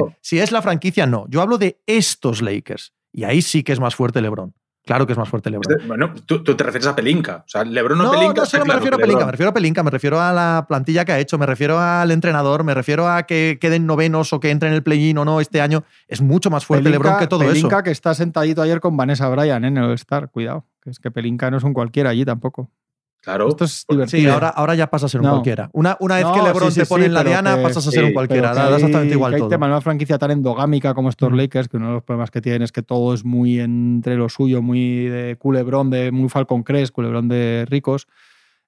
Que 0.10 0.16
si 0.22 0.40
es 0.40 0.52
la 0.52 0.62
franquicia, 0.62 1.06
no. 1.06 1.26
Yo 1.30 1.42
hablo 1.42 1.58
de 1.58 1.80
estos 1.86 2.42
Lakers. 2.42 2.94
Y 3.12 3.24
ahí 3.26 3.42
sí 3.44 3.62
que 3.64 3.74
es 3.74 3.80
más 3.80 3.94
fuerte 3.96 4.22
LeBron. 4.22 4.54
Claro 4.86 5.06
que 5.08 5.14
es 5.14 5.18
más 5.18 5.30
fuerte 5.30 5.50
LeBron. 5.50 5.74
Este- 5.76 5.88
bueno, 5.88 6.14
tú, 6.26 6.44
tú 6.44 6.56
te 6.56 6.64
refieres 6.64 6.88
a 6.88 6.96
Pelinka. 6.96 7.38
O 7.46 7.48
sea, 7.50 7.64
LeBron 7.64 8.02
o 8.02 8.04
No, 8.04 8.12
Pelinka. 8.12 8.42
no 8.42 8.46
solo 8.46 8.66
me 8.66 8.74
refiero 8.74 8.96
a 8.96 9.00
Pelinka, 9.00 9.20
LeBron. 9.20 9.26
me 9.28 9.32
refiero 9.32 9.50
a 9.50 9.54
Pelinka, 9.54 9.84
me 9.84 9.92
refiero 9.92 10.20
a 10.22 10.32
la 10.34 10.66
plantilla 10.68 11.06
que 11.06 11.12
ha 11.14 11.20
hecho, 11.20 11.38
me 11.38 11.46
refiero 11.46 11.80
al 11.80 12.12
entrenador, 12.12 12.64
me 12.66 12.74
refiero 12.74 13.08
a 13.08 13.24
que 13.24 13.58
queden 13.62 13.86
novenos 13.86 14.34
o 14.34 14.40
que 14.42 14.50
entre 14.52 14.68
en 14.70 14.76
el 14.76 14.84
play-in 14.84 15.18
o 15.18 15.24
no 15.26 15.40
este 15.40 15.62
año. 15.62 15.84
Es 16.10 16.22
mucho 16.22 16.50
más 16.50 16.66
fuerte 16.66 16.90
Pelinka- 16.90 16.92
LeBron 17.04 17.20
que 17.20 17.28
todo 17.28 17.40
Pelinka 17.46 17.76
eso. 17.78 17.84
que 17.84 17.92
está 17.92 18.14
sentadito 18.14 18.62
ayer 18.62 18.82
con 18.82 18.98
Vanessa 18.98 19.30
Bryan 19.30 19.64
¿eh? 19.64 19.68
en 19.70 19.78
el 19.78 19.84
All-Star. 19.86 20.30
Cuidado, 20.30 20.66
que 20.82 20.90
es 20.90 21.00
que 21.00 21.12
Pelinka 21.12 21.50
no 21.50 21.58
es 21.58 21.64
un 21.64 21.74
cualquiera 21.74 22.10
allí 22.10 22.26
tampoco. 22.26 22.70
Claro. 23.24 23.48
Esto 23.48 23.64
es 23.64 23.72
Sí, 23.72 23.86
divertido. 23.90 24.34
ahora, 24.34 24.50
ahora 24.50 24.76
ya 24.76 24.88
pasa 24.90 25.06
a 25.06 25.10
ser 25.10 25.22
un 25.22 25.28
No. 25.28 25.32
cualquiera. 25.34 25.70
Una, 25.72 25.96
una 26.02 26.16
vez 26.18 26.26
No, 26.26 26.34
que 26.34 26.42
LeBron 26.42 26.72
sí, 26.72 26.76
sí, 26.76 26.80
te 26.82 26.86
pone 26.88 27.04
sí, 27.04 27.08
en 27.08 27.14
la 27.14 27.24
diana, 27.24 27.56
que- 27.56 27.62
pasas 27.64 27.88
a 27.88 27.92
ser 27.92 28.02
sí, 28.02 28.08
un 28.08 28.14
cualquiera. 28.14 28.54
Da 28.54 28.76
exactamente 28.76 29.14
igual 29.14 29.32
que 29.32 29.36
hay 29.36 29.40
todo. 29.42 29.50
tema 29.50 29.66
una 29.68 29.80
franquicia 29.80 30.18
tan 30.18 30.32
endogámica 30.32 30.94
como 30.94 31.08
estos. 31.10 31.32
Lakers, 31.32 31.70
que 31.70 31.78
uno 31.78 31.88
de 31.88 31.94
los 31.94 32.04
problemas 32.04 32.32
que 32.32 32.42
tienen 32.42 32.64
es 32.64 32.74
que 32.74 32.84
todo 32.84 33.14
es 33.14 33.24
muy 33.24 33.62
entre 33.62 34.18
lo 34.18 34.28
suyo, 34.28 34.62
muy 34.62 35.06
de 35.06 35.38
culebrón, 35.38 35.90
de 35.90 36.12
muy 36.12 36.28
Falcon 36.28 36.64
Crest, 36.64 36.94
culebrón 36.94 37.30
de 37.30 37.66
ricos. 37.70 38.08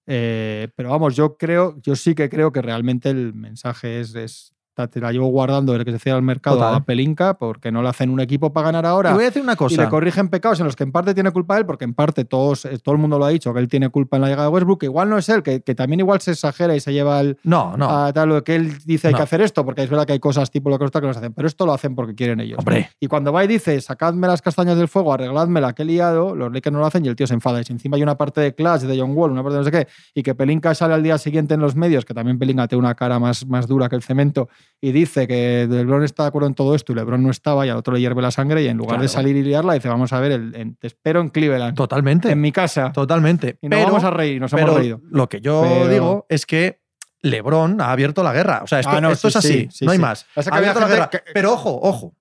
Eh, 0.07 0.69
pero 0.77 0.89
vamos, 0.89 1.15
yo 1.17 1.35
creo, 1.37 1.75
yo 1.81 1.95
sí 1.97 2.15
que 2.15 2.29
creo 2.29 2.51
que 2.53 2.61
realmente 2.61 3.09
el 3.09 3.33
mensaje 3.33 3.99
es, 3.99 4.15
es 4.15 4.53
te 4.75 4.99
la 4.99 5.11
llevo 5.11 5.27
guardando 5.27 5.71
desde 5.73 5.85
que 5.85 5.91
se 5.93 5.99
cierra 5.99 6.17
el 6.17 6.23
mercado 6.23 6.57
Total. 6.57 6.75
a 6.75 6.79
Pelinka, 6.83 7.35
porque 7.37 7.71
no 7.71 7.81
le 7.81 7.89
hacen 7.89 8.09
un 8.09 8.19
equipo 8.19 8.51
para 8.51 8.65
ganar 8.65 8.85
ahora. 8.85 9.11
Y 9.11 9.13
voy 9.13 9.23
a 9.23 9.27
decir 9.27 9.41
una 9.41 9.53
y 9.53 9.55
cosa. 9.55 9.81
le 9.83 9.89
corrigen 9.89 10.29
pecados 10.29 10.59
en 10.59 10.65
los 10.65 10.75
que 10.75 10.83
en 10.83 10.91
parte 10.91 11.13
tiene 11.13 11.31
culpa 11.31 11.57
él, 11.57 11.65
porque 11.65 11.85
en 11.85 11.93
parte 11.93 12.25
todos, 12.25 12.65
eh, 12.65 12.77
todo 12.79 12.93
el 12.93 12.99
mundo 13.01 13.17
lo 13.17 13.25
ha 13.25 13.29
dicho, 13.29 13.53
que 13.53 13.59
él 13.59 13.67
tiene 13.67 13.89
culpa 13.89 14.17
en 14.17 14.21
la 14.23 14.27
llegada 14.27 14.49
de 14.49 14.53
Westbrook, 14.53 14.79
que 14.81 14.85
igual 14.87 15.09
no 15.09 15.17
es 15.17 15.29
él, 15.29 15.41
que, 15.43 15.61
que 15.61 15.75
también 15.75 16.01
igual 16.01 16.19
se 16.21 16.31
exagera 16.31 16.75
y 16.75 16.79
se 16.79 16.91
lleva 16.93 17.19
al, 17.19 17.37
No, 17.43 17.77
no. 17.77 17.89
a 17.89 18.11
tal, 18.13 18.29
lo 18.29 18.43
que 18.43 18.55
él 18.55 18.73
dice 18.85 19.07
hay 19.07 19.13
No. 19.13 19.17
que 19.19 19.23
hacer 19.23 19.41
esto, 19.41 19.63
porque 19.65 19.83
es 19.83 19.89
verdad 19.89 20.05
que 20.05 20.13
hay 20.13 20.19
cosas 20.19 20.51
tipo 20.51 20.69
lo 20.69 20.77
que 20.77 20.85
está 20.85 20.99
que 21.01 21.07
no 21.07 21.13
se 21.13 21.19
hacen, 21.19 21.33
pero 21.33 21.47
esto 21.47 21.65
lo 21.65 21.73
hacen 21.73 21.95
porque 21.95 22.13
quieren 22.15 22.39
ellos. 22.41 22.59
Hombre. 22.59 22.89
Y 22.99 23.07
cuando 23.07 23.31
va 23.31 23.43
y 23.43 23.47
dice, 23.47 23.79
sacadme 23.81 24.27
las 24.27 24.41
castañas 24.41 24.77
del 24.77 24.87
fuego, 24.87 25.13
arregladme 25.13 25.61
la 25.61 25.73
que 25.73 25.83
he 25.83 25.85
liado, 25.85 26.35
los 26.35 26.51
Lakers 26.51 26.73
no 26.73 26.79
lo 26.79 26.85
hacen 26.85 27.05
y 27.05 27.07
el 27.07 27.15
tío 27.15 27.27
se 27.27 27.33
enfada. 27.33 27.61
Y 27.61 27.63
si 27.63 27.73
encima 27.73 27.95
hay 27.97 28.03
una 28.03 28.15
parte 28.17 28.41
de 28.41 28.53
Clash, 28.53 28.81
de 28.81 28.99
John 28.99 29.11
Wall, 29.15 29.31
una 29.31 29.41
parte 29.43 29.53
de 29.53 29.59
no 29.59 29.63
sé 29.65 29.71
qué, 29.71 29.87
y 30.13 30.23
que 30.23 30.35
Pelinka 30.35 30.75
sale 30.75 30.93
al 30.93 31.03
día 31.03 31.17
siguiente 31.17 31.53
en 31.53 31.61
los 31.61 31.75
medios, 31.75 32.03
que 32.05 32.13
también 32.13 32.37
Pelinka 32.37 32.67
tiene 32.67 32.79
una 32.79 32.95
cara 32.95 33.19
más, 33.19 33.45
más 33.47 33.67
dura 33.67 33.87
que 33.89 33.95
el 33.95 34.01
cemento, 34.03 34.49
y 34.81 34.91
dice 34.91 35.27
que 35.27 35.67
LeBron 35.69 36.03
está 36.03 36.23
de 36.23 36.29
acuerdo 36.29 36.47
en 36.47 36.53
todo 36.55 36.75
esto 36.75 36.91
y 36.91 36.95
LeBron 36.95 37.23
no 37.23 37.31
estaba 37.31 37.65
y 37.65 37.69
al 37.69 37.77
otro 37.77 37.93
le 37.93 37.99
hierve 38.01 38.21
la 38.21 38.29
sangre 38.31 38.61
y 38.63 38.67
en 38.67 38.77
lugar 38.77 38.99
de 39.01 39.07
salir 39.07 39.35
y 39.35 39.41
liarla, 39.43 39.73
dice, 39.73 39.87
vamos 39.89 40.13
a 40.13 40.19
ver, 40.19 40.31
el- 40.33 40.75
te 40.77 40.87
espero 40.87 41.21
en 41.21 41.29
Cleveland, 41.29 41.75
Totalmente. 41.75 42.29
en 42.31 42.39
mi 42.41 42.51
casa. 42.51 42.91
Totalmente. 42.91 43.57
Y 43.61 43.69
nos 43.69 43.77
pero, 43.79 43.87
vamos 43.89 44.03
a 44.03 44.11
reír, 44.11 44.39
nos 44.41 44.51
pero 44.51 44.63
hemos 44.67 44.77
reído. 44.77 45.01
lo 45.09 45.27
que 45.29 45.41
yo 45.41 45.61
Pero- 45.63 45.87
digo 45.89 46.25
es 46.29 46.45
que 46.45 46.81
LeBron 47.21 47.81
ha 47.81 47.91
abierto 47.91 48.21
la 48.21 48.33
guerra. 48.33 48.61
O 48.63 48.67
sea, 48.67 48.79
esto, 48.79 48.91
Ah, 48.91 49.01
no, 49.01 49.09
esto 49.11 49.29
sí, 49.31 49.37
es 49.37 49.45
así, 49.45 49.53
sí, 49.53 49.67
sí, 49.71 49.85
no 49.85 49.91
hay 49.91 49.97
sí. 49.97 50.01
más. 50.01 50.25
Pasa 50.35 50.51
que 50.51 50.55
Ha 50.55 50.57
había 50.59 50.71
abierto 50.71 50.87
la 50.87 50.95
gente 51.03 51.17
guerra. 51.17 51.23
que- 51.25 51.33
Pero 51.33 51.53
ojo, 51.53 51.79
ojo. 51.81 52.13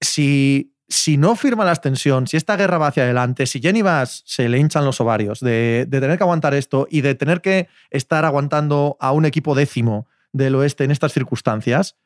Si 0.00 0.70
si 0.86 1.16
no 1.16 1.34
firma 1.34 1.64
la 1.64 1.72
extensión, 1.72 2.26
si 2.26 2.36
esta 2.36 2.56
guerra 2.56 2.76
va 2.76 2.88
hacia 2.88 3.04
adelante, 3.04 3.46
si 3.46 3.58
Jenny 3.60 3.80
Bass 3.80 4.22
se 4.26 4.48
le 4.50 4.58
hinchan 4.58 4.84
los 4.84 5.00
ovarios 5.00 5.40
de, 5.40 5.86
de 5.88 6.00
tener 6.00 6.18
que 6.18 6.24
aguantar 6.24 6.52
esto 6.54 6.86
y 6.90 7.00
de 7.00 7.14
tener 7.14 7.40
que 7.40 7.68
estar 7.90 8.24
aguantando 8.26 8.96
a 9.00 9.10
un 9.12 9.24
equipo 9.24 9.54
décimo 9.54 10.06
del 10.34 10.54
oeste 10.56 10.84
en 10.84 10.90
estas 10.90 11.12
circunstancias, 11.12 11.96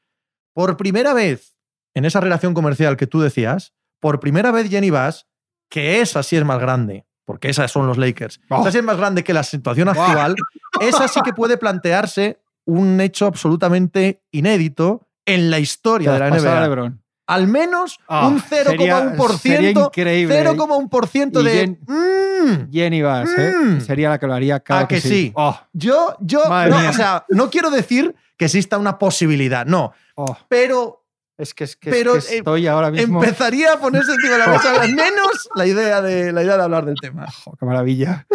por 0.54 0.76
primera 0.76 1.14
vez 1.14 1.58
en 1.94 2.04
esa 2.04 2.20
relación 2.20 2.54
comercial 2.54 2.96
que 2.96 3.06
tú 3.08 3.20
decías, 3.20 3.72
por 4.00 4.20
primera 4.20 4.52
vez 4.52 4.68
Jenny 4.70 4.90
Bass, 4.90 5.26
que 5.70 6.00
esa 6.00 6.22
sí 6.22 6.36
es 6.36 6.44
más 6.44 6.60
grande, 6.60 7.06
porque 7.24 7.48
esas 7.48 7.72
son 7.72 7.86
los 7.86 7.96
Lakers, 7.98 8.40
Oh. 8.50 8.60
esa 8.60 8.70
sí 8.70 8.78
es 8.78 8.84
más 8.84 8.96
grande 8.98 9.24
que 9.24 9.32
la 9.32 9.42
situación 9.42 9.88
actual, 9.88 10.36
esa 10.80 11.08
sí 11.08 11.20
que 11.24 11.32
puede 11.32 11.56
plantearse 11.56 12.40
un 12.64 13.00
hecho 13.00 13.26
absolutamente 13.26 14.22
inédito 14.30 15.08
en 15.26 15.50
la 15.50 15.58
historia 15.58 16.12
de 16.12 16.18
la 16.18 16.28
NBA. 16.30 16.92
Al 17.28 17.46
menos 17.46 18.00
Ah, 18.08 18.26
un 18.26 18.40
sería- 18.40 18.72
0,1%. 19.14 19.38
sería 19.38 19.70
increíble. 19.70 20.34
0,1% 20.34 21.40
Y 21.40 21.44
de. 21.44 21.52
Jen- 21.52 21.78
"Mm". 21.86 22.72
Jenny 22.72 23.02
Bass, 23.02 23.28
¿eh? 23.36 23.52
Mm. 23.54 23.80
Sería 23.82 24.08
la 24.08 24.18
que 24.18 24.26
lo 24.26 24.34
haría 24.34 24.60
cada 24.60 24.80
Ah, 24.80 24.88
que 24.88 25.00
sí. 25.00 25.30
Oh, 25.36 25.56
Yo, 25.72 26.16
yo, 26.20 26.40
no, 26.48 26.88
o 26.88 26.92
sea, 26.92 27.24
no 27.28 27.50
quiero 27.50 27.70
decir 27.70 28.14
que 28.36 28.46
exista 28.46 28.78
una 28.78 28.98
posibilidad, 28.98 29.66
no, 29.66 29.92
oh. 30.14 30.36
pero 30.48 31.04
Es 31.36 31.54
que, 31.54 31.62
es 31.64 31.76
que, 31.76 31.90
Pero, 31.90 32.16
es 32.16 32.26
que 32.26 32.34
eh, 32.34 32.38
estoy 32.38 32.66
ahora 32.66 32.90
mismo. 32.90 33.22
empezaría 33.22 33.74
a 33.74 33.78
ponerse 33.78 34.10
encima 34.12 34.32
de 34.32 34.38
la 34.38 34.46
mesa 34.48 34.80
al 34.82 34.92
menos 34.92 35.48
la 35.54 35.66
idea 35.66 36.00
de, 36.02 36.32
la 36.32 36.42
idea 36.42 36.56
de 36.56 36.62
hablar 36.64 36.84
del 36.84 36.96
tema. 37.00 37.26
Oh, 37.46 37.54
¡Qué 37.56 37.64
maravilla! 37.64 38.26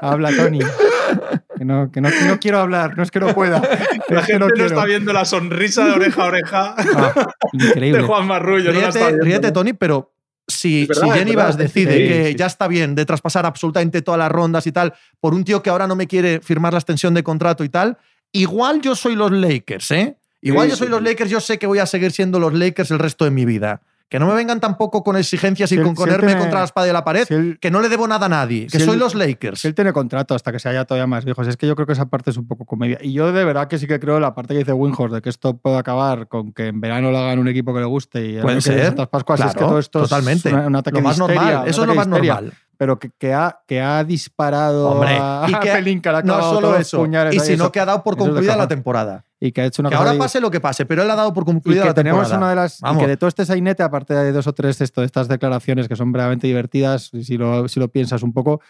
Habla, 0.00 0.30
Tony. 0.36 0.60
Que 1.64 1.72
no, 1.72 1.90
que 1.90 2.00
no, 2.02 2.10
que 2.10 2.24
no 2.26 2.38
quiero 2.40 2.58
hablar, 2.58 2.94
no 2.94 3.02
es 3.02 3.10
que 3.10 3.20
no 3.20 3.34
pueda. 3.34 3.60
La 4.08 4.22
gente 4.22 4.38
no 4.38 4.48
no, 4.48 4.64
está 4.66 4.84
viendo 4.84 5.12
la 5.14 5.24
sonrisa 5.24 5.86
de 5.86 5.92
oreja 5.92 6.22
a 6.22 6.26
oreja 6.26 6.74
Ah, 6.76 7.26
de 7.54 7.66
increíble. 7.68 8.02
Juan 8.02 8.26
Marrullo. 8.26 8.70
no 8.72 8.80
Ríete, 8.80 8.98
viendo, 8.98 9.24
ríete, 9.24 9.46
¿no? 9.46 9.52
Tony, 9.54 9.72
pero 9.72 10.12
si, 10.46 10.84
verdad, 10.84 11.02
si 11.04 11.10
Jenny 11.12 11.30
verdad. 11.30 11.46
Bass 11.46 11.56
decide 11.56 11.92
Sí, 11.96 12.08
que 12.08 12.28
sí, 12.28 12.34
ya 12.34 12.46
está 12.46 12.68
bien 12.68 12.94
de 12.94 13.06
traspasar 13.06 13.46
absolutamente 13.46 14.02
todas 14.02 14.18
las 14.18 14.30
rondas 14.30 14.66
y 14.66 14.72
tal, 14.72 14.92
por 15.20 15.32
un 15.32 15.42
tío 15.42 15.62
que 15.62 15.70
ahora 15.70 15.86
no 15.86 15.96
me 15.96 16.06
quiere 16.06 16.40
firmar 16.40 16.74
la 16.74 16.80
extensión 16.80 17.14
de 17.14 17.22
contrato 17.22 17.64
y 17.64 17.70
tal, 17.70 17.96
igual 18.32 18.82
yo 18.82 18.94
soy 18.94 19.16
los 19.16 19.32
Lakers, 19.32 19.90
¿eh? 19.92 20.18
Igual 20.42 20.66
Sí, 20.66 20.70
yo 20.72 20.76
soy 20.76 20.88
los. 20.88 21.00
Lakers, 21.02 21.30
yo 21.30 21.40
sé 21.40 21.58
que 21.58 21.66
voy 21.66 21.78
a 21.78 21.86
seguir 21.86 22.12
siendo 22.12 22.38
los 22.38 22.52
Lakers 22.52 22.90
el 22.90 22.98
resto 22.98 23.24
de 23.24 23.30
mi 23.30 23.46
vida. 23.46 23.80
Que 24.14 24.20
no 24.20 24.28
me 24.28 24.34
vengan 24.34 24.60
tampoco 24.60 25.02
con 25.02 25.16
exigencias 25.16 25.72
y 25.72 25.76
Si 25.76 25.82
con 25.82 25.92
ponerme 25.96 26.38
contra 26.38 26.60
la 26.60 26.66
espada 26.66 26.86
de 26.86 26.92
la 26.92 27.02
pared, 27.02 27.24
Si 27.26 27.34
él, 27.34 27.58
que 27.60 27.72
no 27.72 27.80
le 27.80 27.88
debo 27.88 28.06
nada 28.06 28.26
a 28.26 28.28
nadie, 28.28 28.68
que 28.68 28.78
soy 28.78 28.92
él- 28.94 29.00
los 29.00 29.16
Lakers. 29.16 29.58
si 29.58 29.66
él 29.66 29.74
tiene 29.74 29.92
contrato 29.92 30.36
hasta 30.36 30.52
que 30.52 30.60
se 30.60 30.68
haya 30.68 30.84
todavía 30.84 31.08
más 31.08 31.24
viejos, 31.24 31.48
es 31.48 31.56
que 31.56 31.66
yo 31.66 31.74
creo 31.74 31.84
que 31.84 31.94
esa 31.94 32.06
parte 32.06 32.30
es 32.30 32.36
un 32.36 32.46
poco 32.46 32.64
comedia. 32.64 32.96
Y 33.02 33.12
yo 33.12 33.32
de 33.32 33.44
verdad 33.44 33.66
que 33.66 33.76
sí 33.76 33.88
que 33.88 33.98
creo 33.98 34.20
la 34.20 34.32
parte 34.32 34.54
que 34.54 34.58
dice 34.58 34.72
Winhorst 34.72 35.16
de 35.16 35.20
que 35.20 35.30
esto 35.30 35.56
puede 35.56 35.78
acabar 35.78 36.28
con 36.28 36.52
que 36.52 36.68
en 36.68 36.80
verano 36.80 37.10
lo 37.10 37.18
hagan 37.18 37.40
un 37.40 37.48
equipo 37.48 37.74
que 37.74 37.80
le 37.80 37.86
guste 37.86 38.24
y 38.24 38.40
Puede 38.40 38.60
ser, 38.60 38.94
Pascuas, 39.10 39.40
es 39.40 39.46
que 39.46 39.52
Claro, 39.54 39.66
todo 39.66 39.78
esto 39.80 40.02
totalmente. 40.02 40.48
es 40.48 40.54
un 40.54 40.76
ataque 40.76 40.98
lo 40.98 41.02
más 41.02 41.16
de 41.18 41.24
histeria, 41.24 41.42
normal, 41.42 41.68
eso 41.68 41.82
es 41.82 41.88
lo 41.88 41.94
más 41.96 42.06
normal. 42.06 42.52
Pero 42.76 42.98
que, 43.00 43.10
que 43.18 43.32
ha, 43.34 43.60
que 43.66 43.80
ha 43.80 44.02
disparado 44.04 44.90
Hombre, 44.90 45.16
a, 45.20 45.46
y 45.48 45.54
que- 45.54 45.70
a 45.70 45.74
Pelinka, 45.74 46.22
No 46.22 46.40
solo 46.40 46.76
eso, 46.76 47.04
y 47.32 47.40
sino 47.40 47.64
eso. 47.64 47.72
que 47.72 47.80
ha 47.80 47.84
dado 47.84 48.04
por 48.04 48.16
concluida 48.16 48.56
la 48.56 48.68
temporada. 48.68 49.24
Y 49.46 49.52
que 49.52 49.60
ha 49.60 49.66
hecho 49.66 49.82
una 49.82 49.90
Que 49.90 49.96
cosa 49.96 50.08
ahora 50.08 50.18
pase 50.18 50.40
lo 50.40 50.50
que 50.50 50.58
pase, 50.60 50.86
pero 50.86 51.02
él 51.02 51.10
ha 51.10 51.16
dado 51.16 51.34
por 51.34 51.42
y 51.42 51.46
concluida 51.46 51.82
que 51.82 51.88
la 51.88 51.94
tenemos 51.94 52.22
temporada. 52.22 52.38
una 52.38 52.48
de 52.50 52.56
las 52.56 52.80
y 52.80 52.98
que 52.98 53.06
de 53.06 53.16
todo 53.18 53.28
este 53.28 53.44
sainete 53.44 53.82
aparte 53.82 54.14
de 54.14 54.32
dos 54.32 54.46
o 54.46 54.54
tres 54.54 54.80
esto, 54.80 55.02
de 55.02 55.06
estas 55.06 55.28
declaraciones 55.28 55.86
que 55.86 55.96
son 55.96 56.12
verdaderamente 56.12 56.46
divertidas 56.46 57.10
si 57.22 57.36
lo, 57.36 57.68
si 57.68 57.78
lo 57.78 57.88
piensas 57.88 58.22
un 58.22 58.32
poco 58.32 58.60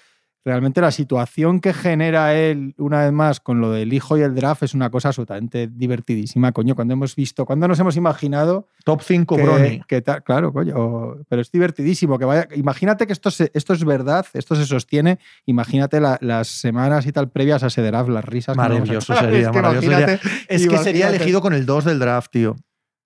realmente 0.45 0.81
la 0.81 0.91
situación 0.91 1.61
que 1.61 1.73
genera 1.73 2.35
él 2.35 2.75
una 2.79 3.03
vez 3.05 3.13
más 3.13 3.41
con 3.41 3.61
lo 3.61 3.71
del 3.71 3.93
hijo 3.93 4.19
y 4.19 4.21
el 4.23 4.35
draft 4.35 4.63
es 4.63 4.75
una 4.75 4.91
cosa 4.91 5.09
absolutamente 5.09 5.69
divertidísima 5.69 6.53
coño 6.53 6.75
cuando 6.75 6.93
hemos 6.93 7.17
visto 7.17 7.47
cuando 7.47 7.67
nos 7.67 7.79
hemos 7.81 7.97
imaginado 7.97 8.69
Top 8.85 9.01
5 9.03 9.37
que, 9.37 9.43
Brony. 9.43 9.81
que 9.89 10.03
tal 10.03 10.23
claro 10.23 10.53
coño 10.53 11.17
pero 11.29 11.41
es 11.41 11.51
divertidísimo 11.51 12.19
que 12.19 12.25
vaya 12.27 12.47
imagínate 12.57 13.07
que 13.07 13.13
esto 13.15 13.31
se- 13.31 13.51
esto 13.55 13.73
es 13.73 13.85
verdad 13.85 14.27
esto 14.35 14.55
se 14.55 14.67
sostiene 14.67 15.19
imagínate 15.47 15.99
la- 16.01 16.19
las 16.21 16.49
semanas 16.49 17.07
y 17.07 17.13
tal 17.13 17.31
previas 17.31 17.63
a 17.63 17.69
ese 17.69 17.81
draft 17.83 18.11
las 18.11 18.25
risas 18.25 18.57
Maravilloso 18.57 19.15
sería, 19.15 19.39
Es 19.41 19.49
que 19.51 19.57
maravilloso 19.63 19.87
imagínate- 19.91 20.21
Es 20.49 20.69
que 20.69 20.79
sería 20.79 21.09
elegido 21.09 21.41
con 21.41 21.55
el 21.55 21.65
2 21.67 21.85
del 21.87 21.99
draft, 21.99 22.31
tío. 22.31 22.57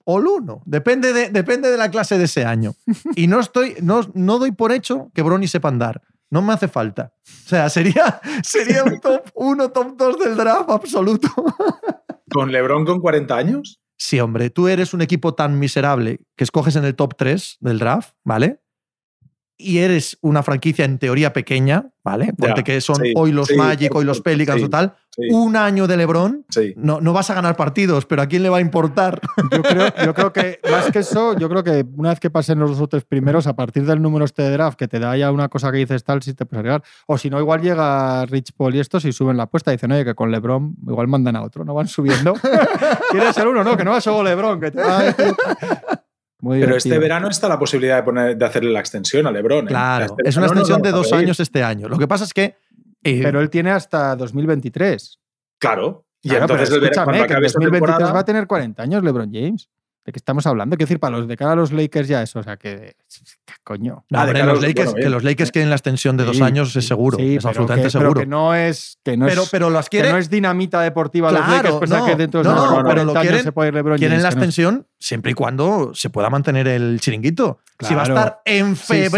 O 0.05 0.19
el 0.19 0.27
1. 0.27 0.63
Depende 0.65 1.13
de, 1.13 1.29
depende 1.31 1.71
de 1.71 1.77
la 1.77 1.91
clase 1.91 2.17
de 2.17 2.25
ese 2.25 2.45
año. 2.45 2.73
Y 3.15 3.27
no 3.27 3.41
estoy, 3.41 3.75
no, 3.83 4.01
no 4.15 4.39
doy 4.39 4.53
por 4.53 4.73
hecho 4.73 5.11
que 5.15 5.21
Brony 5.23 5.47
sepa 5.49 5.69
andar. 5.69 6.01
No 6.31 6.43
me 6.43 6.53
hace 6.53 6.69
falta. 6.69 7.15
O 7.45 7.49
sea, 7.49 7.69
sería, 7.69 8.21
sería 8.43 8.85
un 8.85 9.01
top 9.01 9.31
1, 9.35 9.71
top 9.71 9.97
2 9.97 10.19
del 10.19 10.37
draft 10.37 10.71
absoluto. 10.71 11.29
¿Con 12.31 12.53
LeBron 12.53 12.85
con 12.85 13.01
40 13.01 13.35
años? 13.37 13.81
Sí, 13.97 14.21
hombre, 14.21 14.51
tú 14.51 14.69
eres 14.69 14.95
un 14.95 15.03
equipo 15.03 15.35
tan 15.35 15.59
miserable 15.59 16.21
que 16.37 16.45
escoges 16.45 16.77
en 16.77 16.85
el 16.85 16.95
top 16.95 17.17
3 17.17 17.57
del 17.61 17.79
draft, 17.79 18.15
¿vale? 18.23 18.61
Y 19.57 19.79
eres 19.79 20.19
una 20.21 20.45
franquicia 20.45 20.85
en 20.85 20.99
teoría 20.99 21.33
pequeña, 21.33 21.91
¿vale? 22.05 22.33
Porque 22.39 22.63
que 22.63 22.81
son 22.81 22.97
sí, 22.97 23.13
hoy 23.17 23.33
los 23.33 23.49
sí, 23.49 23.57
Magic, 23.57 23.93
hoy 23.93 24.05
los 24.05 24.21
Pelicans 24.21 24.61
sí, 24.61 24.67
o 24.67 24.71
tal. 24.71 24.95
Sí, 25.21 25.31
Un 25.33 25.57
año 25.57 25.89
de 25.89 25.97
LeBron, 25.97 26.45
sí. 26.49 26.75
no, 26.77 27.01
no 27.01 27.13
vas 27.13 27.29
a 27.31 27.35
ganar 27.35 27.57
partidos, 27.57 28.07
pero 28.07 28.23
¿a 28.23 28.27
quién 28.27 28.45
le 28.45 28.51
va 28.51 28.59
a 28.59 28.61
importar? 28.61 29.21
Yo 29.51 29.63
creo, 29.63 29.93
yo 30.05 30.15
creo 30.15 30.33
que 30.33 30.61
más 30.71 30.93
que 30.93 31.01
eso, 31.01 31.37
yo 31.37 31.49
creo 31.49 31.65
que 31.65 31.85
una 31.97 32.11
vez 32.11 32.21
que 32.21 32.31
pasen 32.31 32.61
los 32.61 32.71
dos 32.71 32.81
o 32.83 32.87
tres 32.89 33.05
primeros, 33.05 33.49
a 33.49 33.57
partir 33.57 33.85
del 33.85 34.01
número 34.01 34.25
este 34.25 34.43
de 34.43 34.51
draft, 34.53 34.79
que 34.79 34.87
te 34.87 35.01
da 35.01 35.17
ya 35.17 35.33
una 35.33 35.49
cosa 35.49 35.73
que 35.73 35.79
dices 35.79 36.05
tal, 36.05 36.23
si 36.23 36.35
te 36.35 36.47
puedes 36.47 36.61
arriesgar. 36.61 36.83
O 37.07 37.19
si 37.19 37.31
no, 37.31 37.41
igual 37.41 37.61
llega 37.63 38.25
Rich 38.27 38.53
Paul 38.57 38.77
y 38.77 38.79
estos 38.81 39.05
y 39.07 39.13
suben 39.13 39.37
la 39.37 39.43
apuesta 39.45 39.73
y 39.73 39.77
dicen, 39.77 39.91
oye, 39.91 40.05
que 40.05 40.15
con 40.15 40.31
LeBron 40.31 40.77
igual 40.87 41.09
mandan 41.09 41.35
a 41.35 41.43
otro, 41.43 41.65
no 41.65 41.75
van 41.75 41.89
subiendo. 41.89 42.35
¿Quieres 43.11 43.35
ser 43.35 43.49
uno? 43.49 43.65
No, 43.65 43.77
que 43.77 43.85
no 43.85 43.91
va 43.91 44.01
solo 44.01 44.23
LeBron. 44.23 44.61
Que 44.61 44.71
te 44.71 44.81
va 44.81 44.99
a 44.99 45.03
decir- 45.05 45.35
Muy 46.41 46.61
Pero 46.61 46.77
este 46.77 46.97
verano 46.99 47.29
está 47.29 47.49
la 47.49 47.59
posibilidad 47.59 47.97
de, 47.97 48.03
poner, 48.05 48.37
de 48.37 48.45
hacerle 48.45 48.71
la 48.71 48.79
extensión 48.79 49.27
a 49.27 49.33
LeBron. 49.33 49.65
¿eh? 49.65 49.69
Claro, 49.69 50.05
Este 50.05 50.29
es 50.29 50.37
una 50.37 50.47
extensión 50.47 50.81
de 50.83 50.93
dos 50.93 51.13
años 51.13 51.41
este 51.41 51.65
año. 51.65 51.89
Lo 51.89 51.99
que 51.99 52.07
pasa 52.07 52.25
es 52.25 52.33
que. 52.33 52.55
Eh, 53.05 53.21
Pero 53.23 53.41
él 53.41 53.51
tiene 53.51 53.71
hasta 53.71 54.17
2023. 54.17 55.19
Claro. 55.59 56.05
Y 56.23 56.29
Claro, 56.31 56.45
entonces 56.45 56.71
pero 56.71 56.85
escúchame, 56.85 57.13
que 57.13 57.19
en 57.19 57.25
acabe 57.25 57.47
esta 57.47 57.59
2023 57.61 57.71
temporada. 57.97 58.13
va 58.13 58.21
a 58.21 58.25
tener 58.25 58.47
40 58.47 58.83
años 58.83 59.05
LeBron 59.05 59.31
James. 59.33 59.69
¿De 60.05 60.13
qué 60.13 60.17
estamos 60.17 60.47
hablando? 60.47 60.75
Quiero 60.77 60.87
decir, 60.89 61.01
para 61.01 61.19
los 61.19 61.29
de 61.29 61.37
cara 61.37 61.53
a 61.53 61.55
los 61.55 61.71
Lakers 61.71 62.09
ya 62.09 62.23
eso. 62.23 62.39
O 62.39 62.43
sea, 62.43 62.57
que. 62.57 62.97
¿qué 63.45 63.53
coño? 63.63 64.07
no, 64.09 64.19
Ah, 64.19 64.25
hombre, 64.25 64.39
los 64.43 64.55
los- 64.55 64.63
Lakers, 64.63 64.93
bueno, 64.93 65.05
que 65.05 65.11
los 65.11 65.23
Lakers 65.23 65.51
quieren 65.53 65.69
la 65.69 65.77
extensión 65.77 66.17
de 66.17 66.25
dos 66.25 66.39
Sí, 66.39 66.43
años 66.43 66.75
es 66.75 66.87
seguro. 66.87 67.19
Sí, 67.19 67.37
es 67.37 67.45
absolutamente 67.45 67.89
que, 67.89 67.93
pero 67.93 68.01
seguro. 68.05 68.21
que 68.21 68.27
no 68.27 68.55
es. 68.55 68.99
Que 69.05 69.19
no 69.19 69.27
pero, 69.27 69.43
es 69.43 69.49
pero 69.51 69.69
las 69.69 69.91
que 69.91 69.99
quieren, 69.99 70.13
no 70.13 70.19
es 70.19 70.31
dinamita 70.31 70.81
deportiva 70.81 71.31
los 71.31 71.43
Claro, 71.43 71.57
Lakers, 71.57 71.77
pensar 71.77 71.99
no, 72.01 72.07
que 72.07 72.17
dentro 72.17 72.41
de 72.43 72.45
no, 72.49 72.53
unos 72.53 72.65
no, 72.65 72.71
40 72.71 72.95
pero 72.95 73.05
lo 73.05 73.21
quieren- 73.21 73.43
se 73.43 73.53
puede 73.53 73.69
ir 73.69 73.75
LeBron 73.75 73.99
quieren 73.99 74.13
James, 74.19 74.23
la 74.23 74.29
que 74.31 74.35
extensión 74.37 74.87
siempre 74.99 75.33
y 75.33 75.35
cuando 75.35 75.91
se 75.95 76.09
pueda 76.09 76.31
mantener 76.31 76.67
el 76.69 76.99
chiringuito. 77.01 77.59
Si 77.81 77.95
va 77.95 78.01
a 78.01 78.05
estar 78.07 78.41
en 78.47 78.77
Sí, 78.77 78.83
sí. 78.95 79.09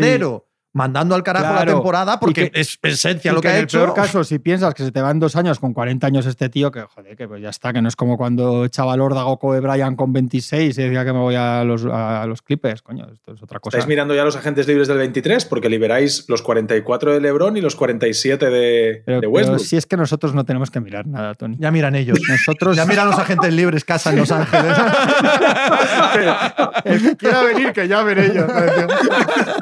Mandando 0.72 1.14
al 1.14 1.22
carajo 1.24 1.52
la 1.54 1.66
temporada, 1.66 2.20
porque 2.20 2.50
que- 2.50 2.60
es 2.60 2.78
esencia 2.82 3.32
lo 3.32 3.40
que, 3.40 3.48
en 3.48 3.54
ha 3.54 3.58
el 3.58 3.64
hecho. 3.64 3.78
peor 3.78 3.94
caso, 3.94 4.22
si 4.24 4.38
piensas 4.38 4.72
que 4.74 4.84
se 4.84 4.92
te 4.92 5.00
van 5.00 5.18
dos 5.18 5.34
años 5.36 5.58
con 5.58 5.72
40 5.72 6.06
años 6.06 6.26
este 6.26 6.48
tío, 6.48 6.70
que 6.70 6.82
joder, 6.82 7.16
que 7.16 7.26
pues 7.26 7.42
ya 7.42 7.48
está, 7.48 7.72
que 7.72 7.82
no 7.82 7.88
es 7.88 7.96
como 7.96 8.16
cuando 8.16 8.64
echaba 8.64 8.94
el 8.94 9.00
órdago 9.00 9.38
Kobe 9.38 9.60
Bryant 9.60 9.96
con 9.96 10.12
26 10.12 10.78
y 10.78 10.82
decía 10.82 11.04
que 11.04 11.12
me 11.12 11.18
voy 11.18 11.34
a 11.34 11.64
los, 11.64 11.84
a 11.86 12.24
los 12.26 12.42
Clippers. 12.42 12.82
Coño, 12.82 13.06
esto 13.12 13.32
es 13.32 13.42
otra 13.42 13.58
cosa. 13.58 13.78
¿Estáis 13.78 13.88
mirando 13.88 14.14
ya 14.14 14.24
los 14.24 14.36
agentes 14.36 14.68
libres 14.68 14.86
del 14.86 14.98
23? 14.98 15.44
Porque 15.46 15.68
liberáis 15.68 16.24
los 16.28 16.42
44 16.42 17.14
de 17.14 17.20
LeBron 17.20 17.56
y 17.56 17.60
los 17.60 17.74
47 17.74 18.50
de, 18.50 19.02
Pero, 19.04 19.16
de 19.16 19.20
pero 19.22 19.30
Westbrook. 19.30 19.60
si 19.60 19.76
es 19.76 19.86
que 19.86 19.96
nosotros 19.96 20.34
no 20.34 20.44
tenemos 20.44 20.70
que 20.70 20.80
mirar 20.80 21.06
nada, 21.06 21.34
Tony. 21.34 21.56
Ya 21.58 21.70
miran 21.72 21.96
ellos. 21.96 22.18
Nosotros, 22.28 22.76
Ya 22.76 22.84
miran 22.86 23.06
los 23.08 23.18
agentes 23.18 23.52
libres, 23.52 23.84
casa 23.84 24.10
en 24.10 24.16
Los 24.18 24.30
Ángeles. 24.30 24.76
el 26.84 27.02
que 27.02 27.16
quiera 27.16 27.42
venir, 27.42 27.72
que 27.72 27.88
llamen 27.88 28.18
ellos. 28.18 28.46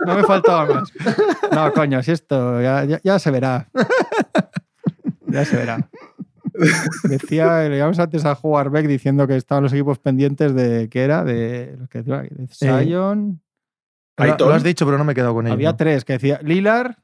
No 0.07 0.15
me 0.17 0.23
faltaba 0.25 0.67
más. 0.67 0.93
No, 1.53 1.73
coño, 1.73 2.03
si 2.03 2.13
esto 2.13 2.61
ya, 2.61 2.85
ya- 2.85 3.01
ya 3.03 3.19
se 3.19 3.31
verá. 3.31 3.69
Ya 5.27 5.45
se 5.45 5.57
verá. 5.57 5.89
Decía, 7.05 7.69
leíamos 7.69 7.99
antes 7.99 8.25
a 8.25 8.33
Howard 8.41 8.71
Beck 8.71 8.87
diciendo 8.87 9.27
que 9.27 9.37
estaban 9.37 9.63
los 9.65 9.73
equipos 9.73 9.99
pendientes 9.99 10.55
de, 10.55 10.89
¿qué 10.89 11.03
era? 11.05 11.23
De, 11.25 11.77
los 11.79 11.89
que 11.89 11.99
decía, 11.99 12.23
de 12.23 12.47
Zion. 12.49 13.41
lo, 14.17 14.25
Ayton. 14.25 14.49
lo 14.49 14.55
has 14.55 14.63
dicho, 14.63 14.85
pero 14.85 14.99
no 14.99 15.05
me 15.05 15.13
he 15.13 15.15
quedado 15.15 15.35
con 15.35 15.47
ello. 15.47 15.55
Había 15.55 15.77
tres, 15.77 16.05
que 16.05 16.15
decía 16.15 16.41
Lillard 16.43 16.95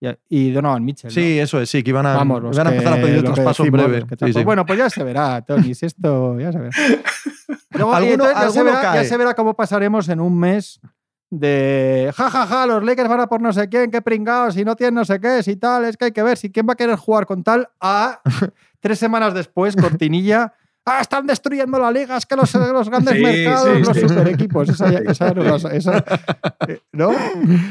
y, 0.00 0.08
y 0.28 0.50
Donovan 0.52 0.84
Mitchell. 0.84 1.08
¿no? 1.08 1.14
Sí, 1.14 1.38
eso 1.40 1.60
es, 1.60 1.70
sí, 1.70 1.82
que 1.82 1.90
iban 1.90 2.06
a, 2.06 2.14
Vamos, 2.14 2.42
los 2.42 2.54
iban 2.56 2.66
a 2.68 2.70
que- 2.70 2.76
empezar 2.76 2.98
a 2.98 3.02
pedir 3.02 3.14
el 3.16 3.22
lo 3.22 3.30
que 3.30 3.34
traspaso 3.34 3.64
en 3.64 3.72
decimos, 3.72 3.84
breve. 3.88 4.00
los 4.00 4.08
que 4.08 4.14
Sí, 4.14 4.24
traspa- 4.24 4.38
sí. 4.38 4.44
Bueno, 4.44 4.66
pues 4.66 4.78
ya 4.78 4.90
se 4.90 5.02
verá, 5.02 5.42
Tony, 5.42 5.74
si 5.74 5.86
esto 5.86 6.38
ya 6.38 6.52
se 6.52 6.58
verá. 6.58 6.70
Luego, 7.70 7.92
Alguno- 7.94 8.12
entonces 8.28 8.36
ya, 8.42 8.50
se 8.50 8.62
verá, 8.62 8.94
ya 8.94 9.04
se 9.04 9.16
verá 9.16 9.34
cómo 9.34 9.54
pasaremos 9.54 10.08
en 10.08 10.20
un 10.20 10.38
mes 10.38 10.80
de 11.38 12.12
ja, 12.16 12.30
ja, 12.30 12.46
ja, 12.46 12.66
los 12.66 12.82
Lakers 12.82 13.08
van 13.08 13.20
a 13.20 13.26
por 13.26 13.40
no 13.40 13.52
sé 13.52 13.68
quién, 13.68 13.90
qué 13.90 14.02
pringados, 14.02 14.54
si 14.54 14.64
no 14.64 14.76
tienen 14.76 14.94
no 14.94 15.04
sé 15.04 15.20
qué, 15.20 15.42
si 15.42 15.56
tal, 15.56 15.84
es 15.84 15.96
que 15.96 16.06
hay 16.06 16.12
que 16.12 16.22
ver 16.22 16.36
si 16.36 16.50
quién 16.50 16.66
va 16.68 16.74
a 16.74 16.76
querer 16.76 16.96
jugar 16.96 17.26
con 17.26 17.42
tal 17.42 17.68
a 17.80 18.20
tres 18.80 18.98
semanas 18.98 19.34
después, 19.34 19.76
cortinilla, 19.76 20.54
ah, 20.86 21.00
están 21.00 21.26
destruyendo 21.26 21.78
la 21.78 21.90
liga, 21.90 22.16
es 22.16 22.26
que 22.26 22.36
los, 22.36 22.52
los 22.54 22.88
grandes 22.88 23.14
Sí, 23.14 23.22
mercados, 23.22 23.68
sí, 23.76 23.82
los 23.84 23.96
sí. 23.96 24.00
super 24.08 24.28
equipos. 24.28 24.68
Esa, 24.68 24.88
esa, 24.90 25.28
esa- 25.28 25.70
esa- 25.74 26.04
eh, 26.68 26.80
¿No? 26.92 27.10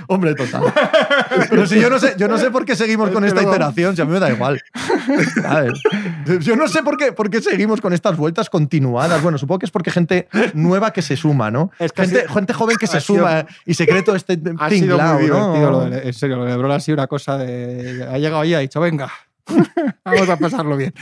Hombre, 0.08 0.36
total. 0.36 0.64
Pero 1.50 1.68
si 1.68 1.80
yo 1.80 1.90
no 1.90 2.00
sé, 2.00 2.16
yo 2.18 2.28
no 2.28 2.38
sé 2.38 2.50
por 2.52 2.66
qué 2.66 2.76
seguimos 2.76 3.10
con 3.12 3.24
Es 3.24 3.34
esta 3.34 3.44
iteración, 3.44 3.96
si 3.96 4.02
a 4.02 4.06
mí 4.06 4.12
me 4.12 4.20
da 4.20 4.32
igual. 4.32 4.62
¿Sabes? 5.42 5.80
Yo 6.42 6.56
no 6.56 6.68
sé 6.68 6.84
por 6.84 6.98
qué, 6.98 7.12
por 7.12 7.30
qué 7.30 7.42
seguimos 7.42 7.82
con 7.82 7.94
estas 7.94 8.18
vueltas 8.18 8.50
continuadas. 8.50 9.22
Bueno, 9.22 9.38
supongo 9.38 9.60
que 9.60 9.66
es 9.66 9.72
porque 9.72 9.92
gente 9.92 10.28
nueva 10.54 10.92
que 10.92 11.02
se 11.02 11.16
suma, 11.18 11.52
¿no? 11.52 11.72
Es 11.80 11.92
que 11.92 12.04
gente, 12.04 12.22
sido- 12.22 12.34
gente 12.34 12.54
joven 12.54 12.78
que 12.78 12.88
se 12.88 13.00
sido- 13.02 13.20
suma 13.20 13.46
y 13.66 13.74
se 13.74 13.88
cree 13.88 14.04
todo 14.04 14.16
este 14.16 14.40
Ha 14.60 14.70
sido 14.70 14.98
muy 14.98 15.28
¿no? 15.28 15.54
divertido. 15.54 15.72
Lo 15.72 15.90
de, 15.90 16.08
en 16.08 16.14
serio, 16.14 16.38
lo 16.38 16.46
de 16.46 16.52
Lebron 16.52 16.72
ha 16.72 16.80
sido 16.80 16.96
una 16.96 17.08
cosa 17.08 17.38
de. 17.38 18.08
Ha 18.12 18.18
llegado 18.18 18.42
ahí 18.42 18.52
y 18.52 18.54
ha 18.56 18.60
dicho, 18.60 18.80
venga, 18.82 19.10
vamos 20.06 20.30
a 20.30 20.38
pasarlo 20.38 20.78
bien. 20.78 20.94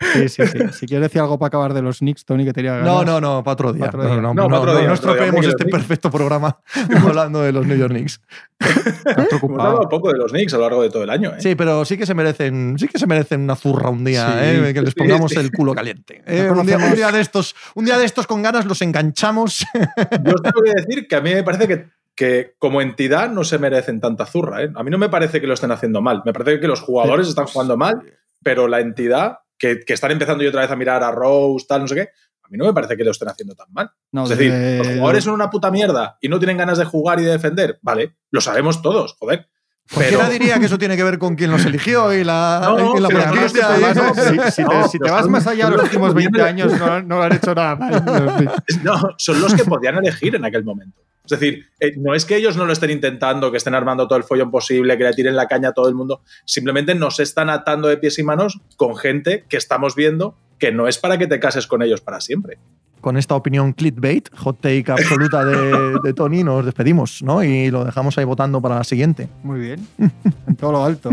Sí, 0.00 0.28
sí, 0.28 0.46
sí. 0.46 0.58
Si 0.72 0.86
quieres 0.86 1.08
decir 1.08 1.20
algo 1.20 1.38
para 1.38 1.48
acabar 1.48 1.74
de 1.74 1.82
los 1.82 1.98
Knicks, 1.98 2.24
Tony, 2.24 2.44
que 2.44 2.52
tenía 2.52 2.72
ganas. 2.76 2.86
No, 2.86 3.04
no, 3.04 3.20
no, 3.20 3.42
para 3.42 3.52
otro 3.54 3.72
día. 3.72 3.82
Pa' 3.84 3.88
otro 3.88 4.02
día. 4.04 4.14
No, 4.16 4.22
no, 4.22 4.34
No, 4.34 4.42
no, 4.44 4.48
pa' 4.50 4.60
otro 4.60 4.78
día, 4.78 4.86
no 4.86 4.94
estropeemos 4.94 5.44
este 5.46 5.64
perfecto 5.64 6.10
programa 6.10 6.58
hablando 7.02 7.42
de 7.42 7.52
los 7.52 7.66
New 7.66 7.76
York 7.76 7.90
Knicks. 7.92 8.20
Hemos 8.60 9.42
hablado 9.60 9.88
poco 9.88 10.12
de 10.12 10.18
los 10.18 10.30
Knicks 10.32 10.54
a 10.54 10.56
lo 10.58 10.62
largo 10.64 10.82
de 10.82 10.90
todo 10.90 11.02
el 11.02 11.10
año. 11.10 11.30
¿eh? 11.30 11.40
Sí, 11.40 11.54
pero 11.54 11.84
sí 11.84 11.96
que 11.96 12.06
se 12.06 12.14
merecen, 12.14 12.76
sí 12.78 12.88
que 12.88 12.98
se 12.98 13.06
merecen 13.06 13.40
una 13.42 13.56
zurra 13.56 13.90
un 13.90 14.04
día, 14.04 14.26
Sí. 14.28 14.38
¿eh? 14.40 14.70
que 14.74 14.82
les 14.82 14.94
pongamos 14.94 15.32
sí. 15.32 15.38
el 15.38 15.50
culo 15.50 15.74
caliente. 15.74 16.22
¿eh? 16.26 16.48
Un, 16.50 16.66
día, 16.66 16.76
un 16.76 16.82
conocemos- 16.82 16.94
día 16.96 17.12
de 17.12 17.20
estos, 17.20 17.54
un 17.74 17.84
día 17.84 17.98
de 17.98 18.04
estos 18.04 18.26
con 18.26 18.42
ganas 18.42 18.66
los 18.66 18.80
enganchamos. 18.82 19.64
Yo 19.74 20.32
os 20.34 20.42
tengo 20.42 20.62
que 20.64 20.72
decir 20.76 21.08
que 21.08 21.16
a 21.16 21.20
mí 21.20 21.34
me 21.34 21.42
parece 21.42 21.66
que, 21.68 21.88
que 22.14 22.54
como 22.58 22.80
entidad 22.82 23.30
no 23.30 23.44
se 23.44 23.58
merecen 23.58 24.00
tanta 24.00 24.26
zurra. 24.26 24.62
¿eh? 24.62 24.70
A 24.74 24.82
mí 24.82 24.90
no 24.90 24.98
me 24.98 25.08
parece 25.08 25.40
que 25.40 25.46
lo 25.46 25.54
estén 25.54 25.70
haciendo 25.72 26.00
mal. 26.02 26.22
Me 26.24 26.32
parece 26.32 26.60
que 26.60 26.68
los 26.68 26.80
jugadores 26.80 27.28
están 27.28 27.46
jugando 27.46 27.76
mal, 27.76 28.02
pero 28.42 28.68
la 28.68 28.80
entidad, 28.80 29.38
que, 29.58 29.80
que 29.80 29.92
están 29.92 30.10
empezando 30.10 30.42
yo 30.42 30.50
otra 30.50 30.62
vez 30.62 30.70
a 30.70 30.76
mirar 30.76 31.02
a 31.02 31.10
Rose, 31.10 31.66
tal, 31.68 31.82
no 31.82 31.88
sé 31.88 31.94
qué, 31.94 32.08
a 32.48 32.50
mí 32.50 32.56
no 32.56 32.64
me 32.64 32.72
parece 32.72 32.96
que 32.96 33.04
lo 33.04 33.10
estén 33.10 33.28
haciendo 33.28 33.54
tan 33.54 33.70
mal. 33.72 33.90
No, 34.10 34.22
es 34.22 34.30
decir, 34.30 34.50
los 34.50 34.86
jugadores 34.86 35.24
son 35.24 35.34
una 35.34 35.50
puta 35.50 35.70
mierda 35.70 36.16
y 36.20 36.28
no 36.28 36.38
tienen 36.38 36.56
ganas 36.56 36.78
de 36.78 36.86
jugar 36.86 37.20
y 37.20 37.24
de 37.24 37.32
defender. 37.32 37.78
Vale, 37.82 38.16
lo 38.30 38.40
sabemos 38.40 38.80
todos, 38.80 39.14
joder. 39.18 39.48
Cualquiera 39.92 40.24
Pero, 40.24 40.38
diría 40.38 40.58
que 40.58 40.66
eso 40.66 40.76
tiene 40.78 40.96
que 40.96 41.02
ver 41.04 41.18
con 41.18 41.34
quién 41.34 41.50
los 41.50 41.64
eligió 41.64 42.12
y 42.12 42.22
la, 42.22 42.60
No, 42.78 42.96
y 42.96 43.00
la 43.00 43.08
pero 43.08 43.22
franquicia. 43.22 43.68
no, 43.68 43.80
y- 43.80 43.84
Además, 43.84 43.96
no, 43.96 44.14
si, 44.14 44.50
si 44.52 44.62
te, 44.62 44.62
no, 44.64 44.88
si 44.88 44.98
te 44.98 45.04
pero 45.04 45.14
vas 45.14 45.28
más 45.28 45.46
allá 45.46 45.66
de 45.70 45.76
los 45.76 45.82
últimos 45.84 46.14
20 46.14 46.42
años, 46.42 46.78
no, 46.78 47.02
no 47.02 47.22
han 47.22 47.32
hecho 47.32 47.54
nada 47.54 47.76
mal. 47.76 48.52
no, 48.82 49.14
son 49.16 49.40
los 49.40 49.54
que 49.54 49.64
podían 49.64 49.96
elegir 49.96 50.34
en 50.34 50.44
aquel 50.44 50.64
momento. 50.64 51.00
Es 51.24 51.38
decir, 51.38 51.66
eh, 51.80 51.92
no 51.98 52.14
es 52.14 52.24
que 52.24 52.36
ellos 52.36 52.56
no 52.56 52.64
lo 52.64 52.72
estén 52.72 52.90
intentando, 52.90 53.50
que 53.50 53.58
estén 53.58 53.74
armando 53.74 54.08
todo 54.08 54.16
el 54.18 54.24
follón 54.24 54.50
posible, 54.50 54.96
que 54.96 55.04
le 55.04 55.12
tiren 55.12 55.36
la 55.36 55.46
caña 55.46 55.70
a 55.70 55.72
todo 55.72 55.88
el 55.88 55.94
mundo. 55.94 56.22
Simplemente 56.46 56.94
nos 56.94 57.20
están 57.20 57.50
atando 57.50 57.88
de 57.88 57.98
pies 57.98 58.18
y 58.18 58.22
manos 58.22 58.60
con 58.76 58.96
gente 58.96 59.44
que 59.48 59.58
estamos 59.58 59.94
viendo 59.94 60.36
que 60.58 60.72
no 60.72 60.88
es 60.88 60.98
para 60.98 61.18
que 61.18 61.26
te 61.26 61.38
cases 61.38 61.66
con 61.66 61.82
ellos 61.82 62.00
para 62.00 62.20
siempre. 62.20 62.58
Con 63.00 63.16
esta 63.16 63.34
opinión 63.36 63.72
clickbait, 63.72 64.28
hot 64.36 64.60
take 64.60 64.84
absoluta 64.90 65.44
de, 65.44 65.98
de 66.02 66.12
Tony, 66.14 66.42
nos 66.42 66.64
despedimos, 66.64 67.22
¿no? 67.22 67.42
Y 67.44 67.70
lo 67.70 67.84
dejamos 67.84 68.18
ahí 68.18 68.24
votando 68.24 68.60
para 68.60 68.76
la 68.76 68.84
siguiente. 68.84 69.28
Muy 69.42 69.60
bien. 69.60 69.86
En 70.48 70.56
todo 70.56 70.72
lo 70.72 70.84
alto. 70.84 71.10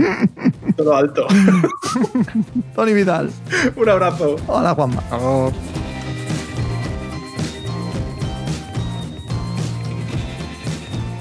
Todo 0.78 0.96
alto. 0.96 1.28
Tony 2.76 2.94
Vidal. 2.94 3.30
Un 3.76 3.90
abrazo. 3.90 4.38
Hola, 4.48 4.74
Juanma. 4.74 5.04
Algo- 5.12 5.52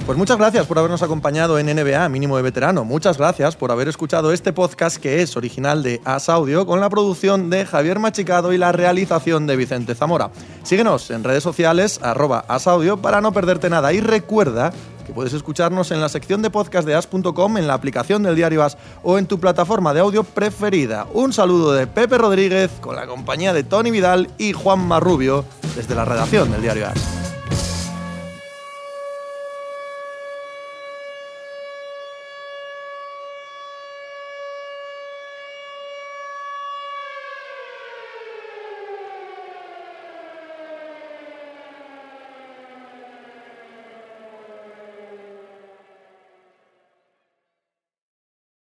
Pues 0.07 0.18
muchas 0.18 0.36
gracias 0.36 0.66
por 0.66 0.78
habernos 0.78 1.02
acompañado 1.02 1.59
en 1.59 1.64
NBA 1.64 2.07
Mínimo 2.11 2.36
de 2.36 2.42
Veterano. 2.42 2.84
Muchas 2.84 3.16
gracias 3.16 3.57
por 3.57 3.70
haber 3.70 3.88
escuchado 3.88 4.32
este 4.32 4.52
podcast 4.52 4.98
que 4.98 5.22
es 5.22 5.34
original 5.34 5.82
de 5.82 6.02
As 6.05 6.28
Audio 6.28 6.66
con 6.66 6.78
la 6.78 6.90
producción 6.90 7.48
de 7.48 7.64
Javier 7.64 7.98
Machicado 7.98 8.52
y 8.52 8.59
la 8.59 8.70
realización 8.70 9.46
de 9.46 9.57
Vicente 9.57 9.94
Zamora. 9.94 10.30
Síguenos 10.62 11.11
en 11.11 11.24
redes 11.24 11.42
sociales 11.42 12.00
arroba 12.02 12.44
As 12.48 12.66
Audio 12.66 12.98
para 12.98 13.22
no 13.22 13.32
perderte 13.32 13.70
nada 13.70 13.94
y 13.94 14.00
recuerda 14.00 14.74
que 15.07 15.14
puedes 15.14 15.32
escucharnos 15.32 15.90
en 15.90 16.02
la 16.02 16.11
sección 16.11 16.42
de 16.42 16.50
podcast 16.50 16.86
de 16.86 16.94
as.com, 16.94 17.57
en 17.57 17.66
la 17.66 17.72
aplicación 17.72 18.22
del 18.22 18.36
diario 18.36 18.62
As 18.62 18.76
o 19.02 19.16
en 19.16 19.24
tu 19.24 19.40
plataforma 19.40 19.94
de 19.94 20.00
audio 20.00 20.22
preferida. 20.22 21.07
Un 21.14 21.32
saludo 21.32 21.72
de 21.72 21.86
Pepe 21.86 22.18
Rodríguez 22.18 22.70
con 22.82 22.94
la 22.94 23.07
compañía 23.07 23.55
de 23.55 23.64
Tony 23.64 23.90
Vidal 23.90 24.28
y 24.36 24.52
Juan 24.52 24.86
Marrubio 24.86 25.46
desde 25.74 25.94
la 25.94 26.05
redacción 26.05 26.50
del 26.52 26.61
diario 26.61 26.88
As. 26.88 27.34